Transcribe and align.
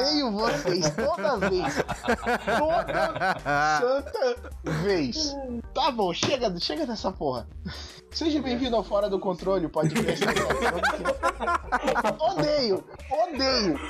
Odeio 0.00 0.30
vocês 0.32 0.94
toda 0.94 1.36
vez. 1.36 1.74
Toda 2.58 3.36
santa 3.78 4.50
vez. 4.82 5.36
Tá 5.74 5.90
bom, 5.90 6.12
chega, 6.14 6.58
chega 6.58 6.86
dessa 6.86 7.12
porra. 7.12 7.46
Seja 8.10 8.40
bem-vindo 8.40 8.74
ao 8.76 8.82
Fora 8.82 9.10
do 9.10 9.18
Controle, 9.18 9.68
podcast. 9.68 10.24
odeio, 12.18 12.82
odeio. 13.10 13.80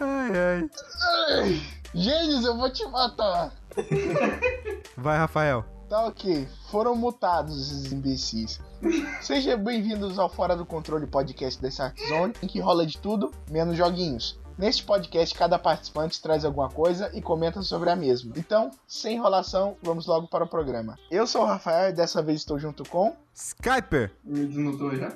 Ai, 0.00 0.30
ai. 0.30 0.70
Ai, 1.28 1.62
Gênios, 1.94 2.44
eu 2.44 2.56
vou 2.56 2.70
te 2.70 2.86
matar. 2.88 3.52
Vai, 4.96 5.18
Rafael. 5.18 5.64
Tá 5.90 6.06
ok, 6.06 6.48
foram 6.70 6.96
mutados 6.96 7.70
esses 7.70 7.92
imbecis. 7.92 8.60
Sejam 9.20 9.56
bem-vindos 9.62 10.18
ao 10.18 10.28
Fora 10.28 10.56
do 10.56 10.66
Controle 10.66 11.06
podcast 11.06 11.62
da 11.62 11.68
Zone, 11.70 12.32
em 12.42 12.46
que 12.48 12.58
rola 12.58 12.84
de 12.84 12.98
tudo, 12.98 13.30
menos 13.50 13.76
joguinhos. 13.76 14.36
Neste 14.58 14.82
podcast, 14.84 15.34
cada 15.34 15.58
participante 15.58 16.20
traz 16.22 16.42
alguma 16.42 16.70
coisa 16.70 17.10
e 17.12 17.20
comenta 17.20 17.60
sobre 17.60 17.90
a 17.90 17.96
mesma. 17.96 18.32
Então, 18.36 18.70
sem 18.86 19.16
enrolação, 19.16 19.76
vamos 19.82 20.06
logo 20.06 20.26
para 20.28 20.44
o 20.44 20.48
programa. 20.48 20.96
Eu 21.10 21.26
sou 21.26 21.42
o 21.42 21.46
Rafael 21.46 21.90
e 21.90 21.92
dessa 21.92 22.22
vez 22.22 22.40
estou 22.40 22.58
junto 22.58 22.82
com. 22.88 23.14
Skyper! 23.34 24.12
Me 24.24 24.46
desmutou 24.46 24.96
já? 24.96 25.12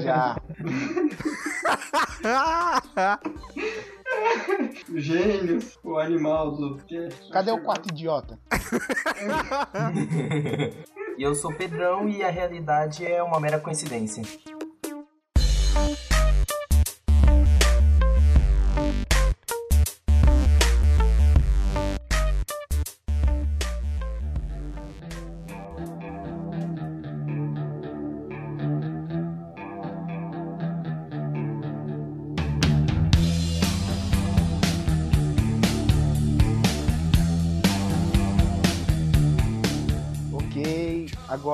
Já. 0.00 0.40
Gênios, 4.94 5.78
o 5.84 5.98
animal 5.98 6.52
do. 6.52 6.80
Cadê 7.30 7.50
o 7.50 7.62
quarto 7.62 7.90
idiota? 7.90 8.38
E 11.18 11.22
eu 11.22 11.34
sou 11.34 11.52
Pedrão 11.52 12.08
e 12.08 12.22
a 12.22 12.30
realidade 12.30 13.04
é 13.06 13.22
uma 13.22 13.38
mera 13.38 13.60
coincidência. 13.60 14.22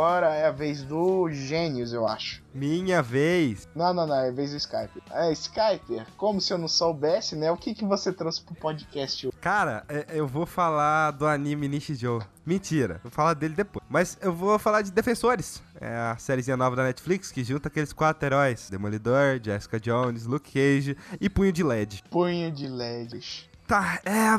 Agora 0.09 0.35
é 0.35 0.47
a 0.47 0.51
vez 0.51 0.83
do 0.83 1.31
Gênios, 1.31 1.93
eu 1.93 2.09
acho. 2.09 2.43
Minha 2.55 3.03
vez. 3.03 3.69
Não, 3.75 3.93
não, 3.93 4.07
não, 4.07 4.15
é 4.15 4.29
a 4.29 4.33
vez 4.33 4.53
do 4.53 4.57
Skype. 4.57 5.03
É, 5.11 5.31
Skype, 5.33 6.03
como 6.17 6.41
se 6.41 6.51
eu 6.51 6.57
não 6.57 6.67
soubesse, 6.67 7.37
né? 7.37 7.51
O 7.51 7.59
que, 7.59 7.75
que 7.75 7.85
você 7.85 8.11
trouxe 8.11 8.41
pro 8.41 8.55
podcast 8.55 9.27
hoje? 9.27 9.37
Cara, 9.39 9.85
é- 9.87 10.07
eu 10.09 10.27
vou 10.27 10.47
falar 10.47 11.11
do 11.11 11.27
anime 11.27 11.69
Nishijou. 11.69 12.23
Mentira, 12.45 13.01
vou 13.03 13.13
falar 13.13 13.35
dele 13.35 13.55
depois. 13.55 13.85
Mas 13.89 14.17
eu 14.23 14.33
vou 14.33 14.59
falar 14.59 14.81
de 14.81 14.91
Defensores. 14.91 15.63
É 15.79 15.95
a 15.95 16.17
sériezinha 16.17 16.57
nova 16.57 16.75
da 16.75 16.85
Netflix 16.85 17.31
que 17.31 17.45
junta 17.45 17.69
aqueles 17.69 17.93
quatro 17.93 18.27
heróis: 18.27 18.71
Demolidor, 18.71 19.39
Jessica 19.43 19.79
Jones, 19.79 20.25
Luke 20.25 20.51
Cage 20.51 20.97
e 21.21 21.29
Punho 21.29 21.53
de 21.53 21.63
LED. 21.63 22.03
Punho 22.11 22.51
de 22.51 22.67
LEDs. 22.67 23.47
Tá, 23.69 24.01
é. 24.03 24.35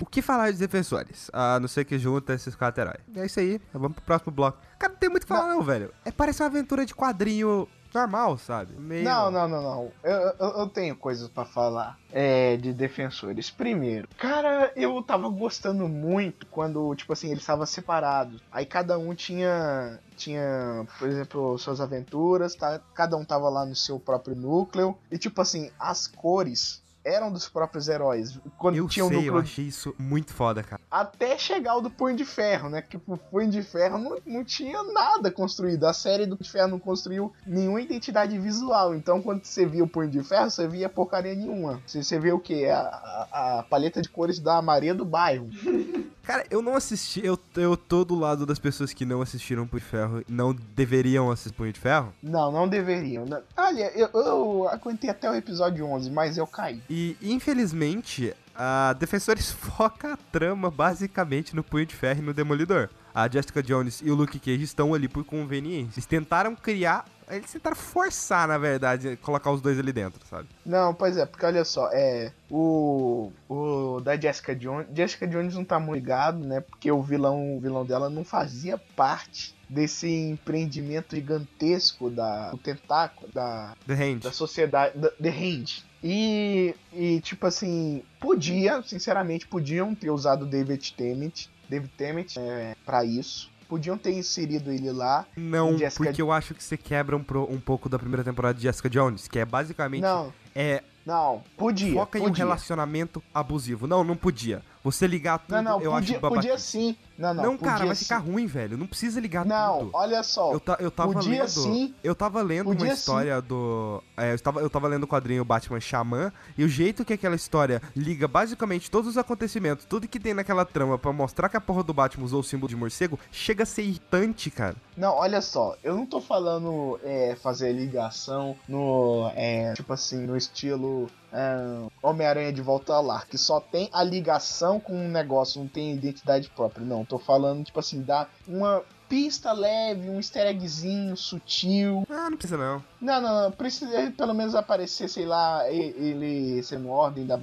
O 0.00 0.06
que 0.06 0.22
falar 0.22 0.52
de 0.52 0.58
defensores? 0.58 1.28
A 1.32 1.58
não 1.58 1.66
ser 1.66 1.84
que 1.84 1.98
junta 1.98 2.32
esses 2.32 2.54
quatro 2.54 2.80
heróis. 2.80 3.00
É 3.16 3.26
isso 3.26 3.40
aí, 3.40 3.60
vamos 3.72 3.96
pro 3.96 4.04
próximo 4.04 4.30
bloco. 4.30 4.56
Cara, 4.78 4.92
não 4.92 5.00
tem 5.00 5.08
muito 5.10 5.24
o 5.24 5.26
que 5.26 5.34
falar, 5.34 5.48
não, 5.48 5.60
velho. 5.62 5.92
É 6.04 6.12
parece 6.12 6.40
uma 6.40 6.48
aventura 6.48 6.86
de 6.86 6.94
quadrinho 6.94 7.66
normal, 7.92 8.38
sabe? 8.38 8.74
Meio... 8.74 9.02
Não, 9.02 9.32
não, 9.32 9.48
não, 9.48 9.62
não. 9.62 9.92
Eu, 10.04 10.16
eu, 10.38 10.48
eu 10.60 10.68
tenho 10.68 10.94
coisas 10.94 11.28
pra 11.28 11.44
falar 11.44 11.98
é, 12.12 12.56
de 12.56 12.72
defensores. 12.72 13.50
Primeiro, 13.50 14.06
cara, 14.16 14.72
eu 14.76 15.02
tava 15.02 15.28
gostando 15.28 15.88
muito 15.88 16.46
quando, 16.46 16.94
tipo 16.94 17.12
assim, 17.12 17.30
eles 17.30 17.40
estavam 17.40 17.66
separados. 17.66 18.40
Aí 18.52 18.64
cada 18.64 18.96
um 18.96 19.12
tinha, 19.12 19.98
tinha, 20.16 20.86
por 21.00 21.08
exemplo, 21.08 21.58
suas 21.58 21.80
aventuras, 21.80 22.54
tá? 22.54 22.80
cada 22.94 23.16
um 23.16 23.24
tava 23.24 23.48
lá 23.48 23.66
no 23.66 23.74
seu 23.74 23.98
próprio 23.98 24.36
núcleo. 24.36 24.96
E, 25.10 25.18
tipo 25.18 25.40
assim, 25.40 25.68
as 25.80 26.06
cores 26.06 26.80
eram 27.04 27.32
dos 27.32 27.48
próprios 27.48 27.88
heróis. 27.88 28.38
Quando 28.56 28.76
Eu 28.76 28.88
tinha 28.88 29.04
um 29.04 29.08
sei, 29.08 29.18
eu 29.18 29.22
núcleo 29.22 29.40
achei 29.40 29.64
isso 29.66 29.94
muito 29.98 30.32
foda, 30.32 30.62
cara. 30.62 30.80
até 30.90 31.38
chegar 31.38 31.76
o 31.76 31.80
do 31.80 31.90
Punho 31.90 32.16
de 32.16 32.24
Ferro, 32.24 32.68
né? 32.68 32.82
Que 32.82 32.96
o 32.96 33.16
Punho 33.16 33.50
de 33.50 33.62
Ferro 33.62 33.98
não, 33.98 34.18
não 34.26 34.44
tinha 34.44 34.82
nada 34.82 35.30
construído. 35.30 35.84
A 35.84 35.92
série 35.92 36.26
do 36.26 36.36
Punho 36.36 36.44
de 36.44 36.50
Ferro 36.50 36.68
não 36.68 36.78
construiu 36.78 37.32
nenhuma 37.46 37.80
identidade 37.80 38.38
visual. 38.38 38.94
Então, 38.94 39.22
quando 39.22 39.44
você 39.44 39.64
via 39.64 39.84
o 39.84 39.88
Punho 39.88 40.10
de 40.10 40.22
Ferro, 40.22 40.50
você 40.50 40.66
via 40.68 40.88
porcaria 40.88 41.34
nenhuma. 41.34 41.80
Você, 41.86 42.02
você 42.02 42.18
vê 42.18 42.32
o 42.32 42.38
quê? 42.38 42.66
A, 42.70 42.78
a, 42.80 43.58
a 43.58 43.62
paleta 43.62 44.02
de 44.02 44.08
cores 44.08 44.38
da 44.38 44.60
Maria 44.60 44.94
do 44.94 45.04
Bairro. 45.04 45.48
Cara, 46.28 46.44
eu 46.50 46.60
não 46.60 46.76
assisti, 46.76 47.24
eu, 47.24 47.38
eu 47.56 47.74
tô 47.74 48.04
do 48.04 48.14
lado 48.14 48.44
das 48.44 48.58
pessoas 48.58 48.92
que 48.92 49.06
não 49.06 49.22
assistiram 49.22 49.66
Punho 49.66 49.80
de 49.80 49.86
Ferro, 49.86 50.22
não 50.28 50.54
deveriam 50.76 51.30
assistir 51.30 51.56
Punho 51.56 51.72
de 51.72 51.80
Ferro. 51.80 52.12
Não, 52.22 52.52
não 52.52 52.68
deveriam. 52.68 53.24
Não- 53.24 53.40
Olha, 53.56 53.90
eu, 53.96 54.10
eu 54.12 54.68
aguentei 54.68 55.08
até 55.08 55.30
o 55.30 55.34
episódio 55.34 55.86
11, 55.86 56.10
mas 56.10 56.36
eu 56.36 56.46
caí. 56.46 56.82
E, 56.90 57.16
infelizmente, 57.22 58.34
a 58.54 58.92
Defensores 58.92 59.48
foca 59.56 60.12
a 60.12 60.16
trama 60.18 60.70
basicamente 60.70 61.56
no 61.56 61.64
Punho 61.64 61.86
de 61.86 61.94
Ferro 61.94 62.18
e 62.18 62.26
no 62.26 62.34
Demolidor. 62.34 62.90
A 63.14 63.26
Jessica 63.26 63.62
Jones 63.62 64.02
e 64.04 64.10
o 64.10 64.14
Luke 64.14 64.38
Cage 64.38 64.62
estão 64.64 64.92
ali 64.92 65.08
por 65.08 65.24
conveniência. 65.24 65.94
Eles 65.94 66.04
tentaram 66.04 66.54
criar, 66.54 67.06
eles 67.30 67.52
tentaram 67.52 67.76
forçar, 67.76 68.48
na 68.48 68.58
verdade, 68.58 69.16
colocar 69.16 69.50
os 69.50 69.60
dois 69.60 69.78
ali 69.78 69.92
dentro, 69.92 70.24
sabe? 70.26 70.48
Não, 70.64 70.94
pois 70.94 71.16
é, 71.16 71.26
porque 71.26 71.44
olha 71.44 71.64
só, 71.64 71.88
é. 71.92 72.32
O. 72.50 73.32
O 73.48 74.00
da 74.00 74.18
Jessica 74.18 74.54
Jones. 74.54 74.86
Jessica 74.94 75.26
Jones 75.26 75.54
não 75.54 75.64
tá 75.64 75.78
muito 75.78 75.94
ligado, 75.94 76.38
né? 76.38 76.60
Porque 76.60 76.90
o 76.90 77.02
vilão, 77.02 77.56
o 77.56 77.60
vilão 77.60 77.84
dela 77.84 78.08
não 78.08 78.24
fazia 78.24 78.78
parte 78.78 79.54
desse 79.68 80.08
empreendimento 80.08 81.14
gigantesco 81.14 82.10
da. 82.10 82.50
O 82.52 82.58
tentáculo, 82.58 83.30
da. 83.32 83.74
Da 84.22 84.32
sociedade. 84.32 84.98
Da, 84.98 85.10
The 85.10 85.30
Hand. 85.30 85.84
E. 86.02 86.74
E 86.92 87.20
tipo 87.20 87.46
assim. 87.46 88.02
Podia, 88.20 88.82
sinceramente, 88.82 89.46
podiam 89.46 89.94
ter 89.94 90.10
usado 90.10 90.42
o 90.42 90.46
David 90.46 90.94
Tennant. 90.94 91.46
David 91.68 91.92
Tennant 91.96 92.36
é, 92.36 92.74
pra 92.84 93.04
isso. 93.04 93.50
Podiam 93.68 93.98
ter 93.98 94.12
inserido 94.12 94.72
ele 94.72 94.90
lá. 94.90 95.26
Não, 95.36 95.76
Jessica- 95.76 96.04
porque 96.04 96.22
eu 96.22 96.32
acho 96.32 96.54
que 96.54 96.62
você 96.64 96.76
quebra 96.76 97.16
um, 97.16 97.22
pro- 97.22 97.50
um 97.52 97.60
pouco 97.60 97.88
da 97.88 97.98
primeira 97.98 98.24
temporada 98.24 98.54
de 98.54 98.62
Jessica 98.62 98.88
Jones, 98.88 99.28
que 99.28 99.38
é 99.38 99.44
basicamente 99.44 100.02
Não, 100.02 100.32
é 100.54 100.82
não, 101.04 101.42
podia. 101.56 101.92
foca 101.92 102.18
em 102.18 102.22
um 102.22 102.24
podia. 102.28 102.44
relacionamento 102.44 103.22
abusivo. 103.32 103.86
Não, 103.86 104.02
não 104.02 104.16
podia. 104.16 104.62
Você 104.84 105.06
ligar 105.06 105.38
tudo, 105.40 105.56
Não, 105.56 105.62
não, 105.62 105.80
eu 105.82 105.90
podia, 105.92 106.12
acho 106.14 106.20
babaca. 106.20 106.34
podia 106.42 106.58
sim. 106.58 106.96
Não, 107.18 107.34
não, 107.34 107.42
Não, 107.42 107.58
cara, 107.58 107.84
vai 107.84 107.96
sim. 107.96 108.04
ficar 108.04 108.18
ruim, 108.18 108.46
velho. 108.46 108.78
Não 108.78 108.86
precisa 108.86 109.20
ligar 109.20 109.44
Não, 109.44 109.78
tudo. 109.80 109.90
olha 109.92 110.22
só. 110.22 110.52
Eu, 110.52 110.60
ta- 110.60 110.76
eu 110.78 110.88
tava 110.90 111.12
podia 111.14 111.40
lendo. 111.40 111.48
sim. 111.48 111.92
Eu 112.04 112.14
tava 112.14 112.40
lendo 112.42 112.70
uma 112.70 112.86
história 112.88 113.42
do. 113.42 114.00
é, 114.16 114.30
eu, 114.30 114.34
estava, 114.36 114.60
eu 114.60 114.70
tava 114.70 114.86
lendo 114.86 115.02
o 115.02 115.06
quadrinho 115.08 115.44
Batman 115.44 115.80
Xamã. 115.80 116.32
E 116.56 116.62
o 116.62 116.68
jeito 116.68 117.04
que 117.04 117.12
aquela 117.12 117.34
história 117.34 117.82
liga 117.96 118.28
basicamente 118.28 118.88
todos 118.88 119.10
os 119.10 119.18
acontecimentos, 119.18 119.84
tudo 119.84 120.06
que 120.06 120.20
tem 120.20 120.32
naquela 120.32 120.64
trama 120.64 120.96
pra 120.96 121.12
mostrar 121.12 121.48
que 121.48 121.56
a 121.56 121.60
porra 121.60 121.82
do 121.82 121.92
Batman 121.92 122.24
usou 122.24 122.38
o 122.40 122.44
símbolo 122.44 122.68
de 122.68 122.76
morcego, 122.76 123.18
chega 123.32 123.64
a 123.64 123.66
ser 123.66 123.82
irritante, 123.82 124.48
cara. 124.48 124.76
Não, 124.96 125.12
olha 125.16 125.40
só, 125.42 125.76
eu 125.82 125.96
não 125.96 126.06
tô 126.06 126.20
falando 126.20 127.00
é, 127.02 127.36
fazer 127.42 127.72
ligação 127.72 128.56
no. 128.68 129.28
é, 129.34 129.72
tipo 129.74 129.92
assim, 129.92 130.24
no 130.24 130.36
estilo 130.36 131.08
é, 131.32 131.88
Homem-Aranha 132.02 132.52
de 132.52 132.62
volta 132.62 132.94
ao 132.94 133.02
lar, 133.02 133.26
que 133.26 133.36
só 133.36 133.60
tem 133.60 133.88
a 133.92 134.02
ligação 134.02 134.80
com 134.80 134.94
um 134.94 135.08
negócio, 135.08 135.60
não 135.60 135.68
tem 135.68 135.94
identidade 135.94 136.48
própria. 136.50 136.84
Não, 136.84 137.04
tô 137.04 137.18
falando, 137.18 137.64
tipo 137.64 137.78
assim, 137.78 138.02
dar 138.02 138.30
uma 138.46 138.82
pista 139.08 139.52
leve, 139.52 140.10
um 140.10 140.16
easter 140.16 140.46
eggzinho 140.46 141.16
sutil. 141.16 142.06
Ah, 142.10 142.28
não 142.30 142.36
precisa 142.36 142.56
não. 142.56 142.84
Não, 143.00 143.20
não, 143.20 143.42
não. 143.44 143.50
Precisa 143.52 144.12
pelo 144.16 144.34
menos 144.34 144.54
aparecer, 144.54 145.08
sei 145.08 145.24
lá, 145.24 145.68
ele 145.70 146.62
sendo 146.62 146.88
ordem 146.88 147.26
da 147.26 147.38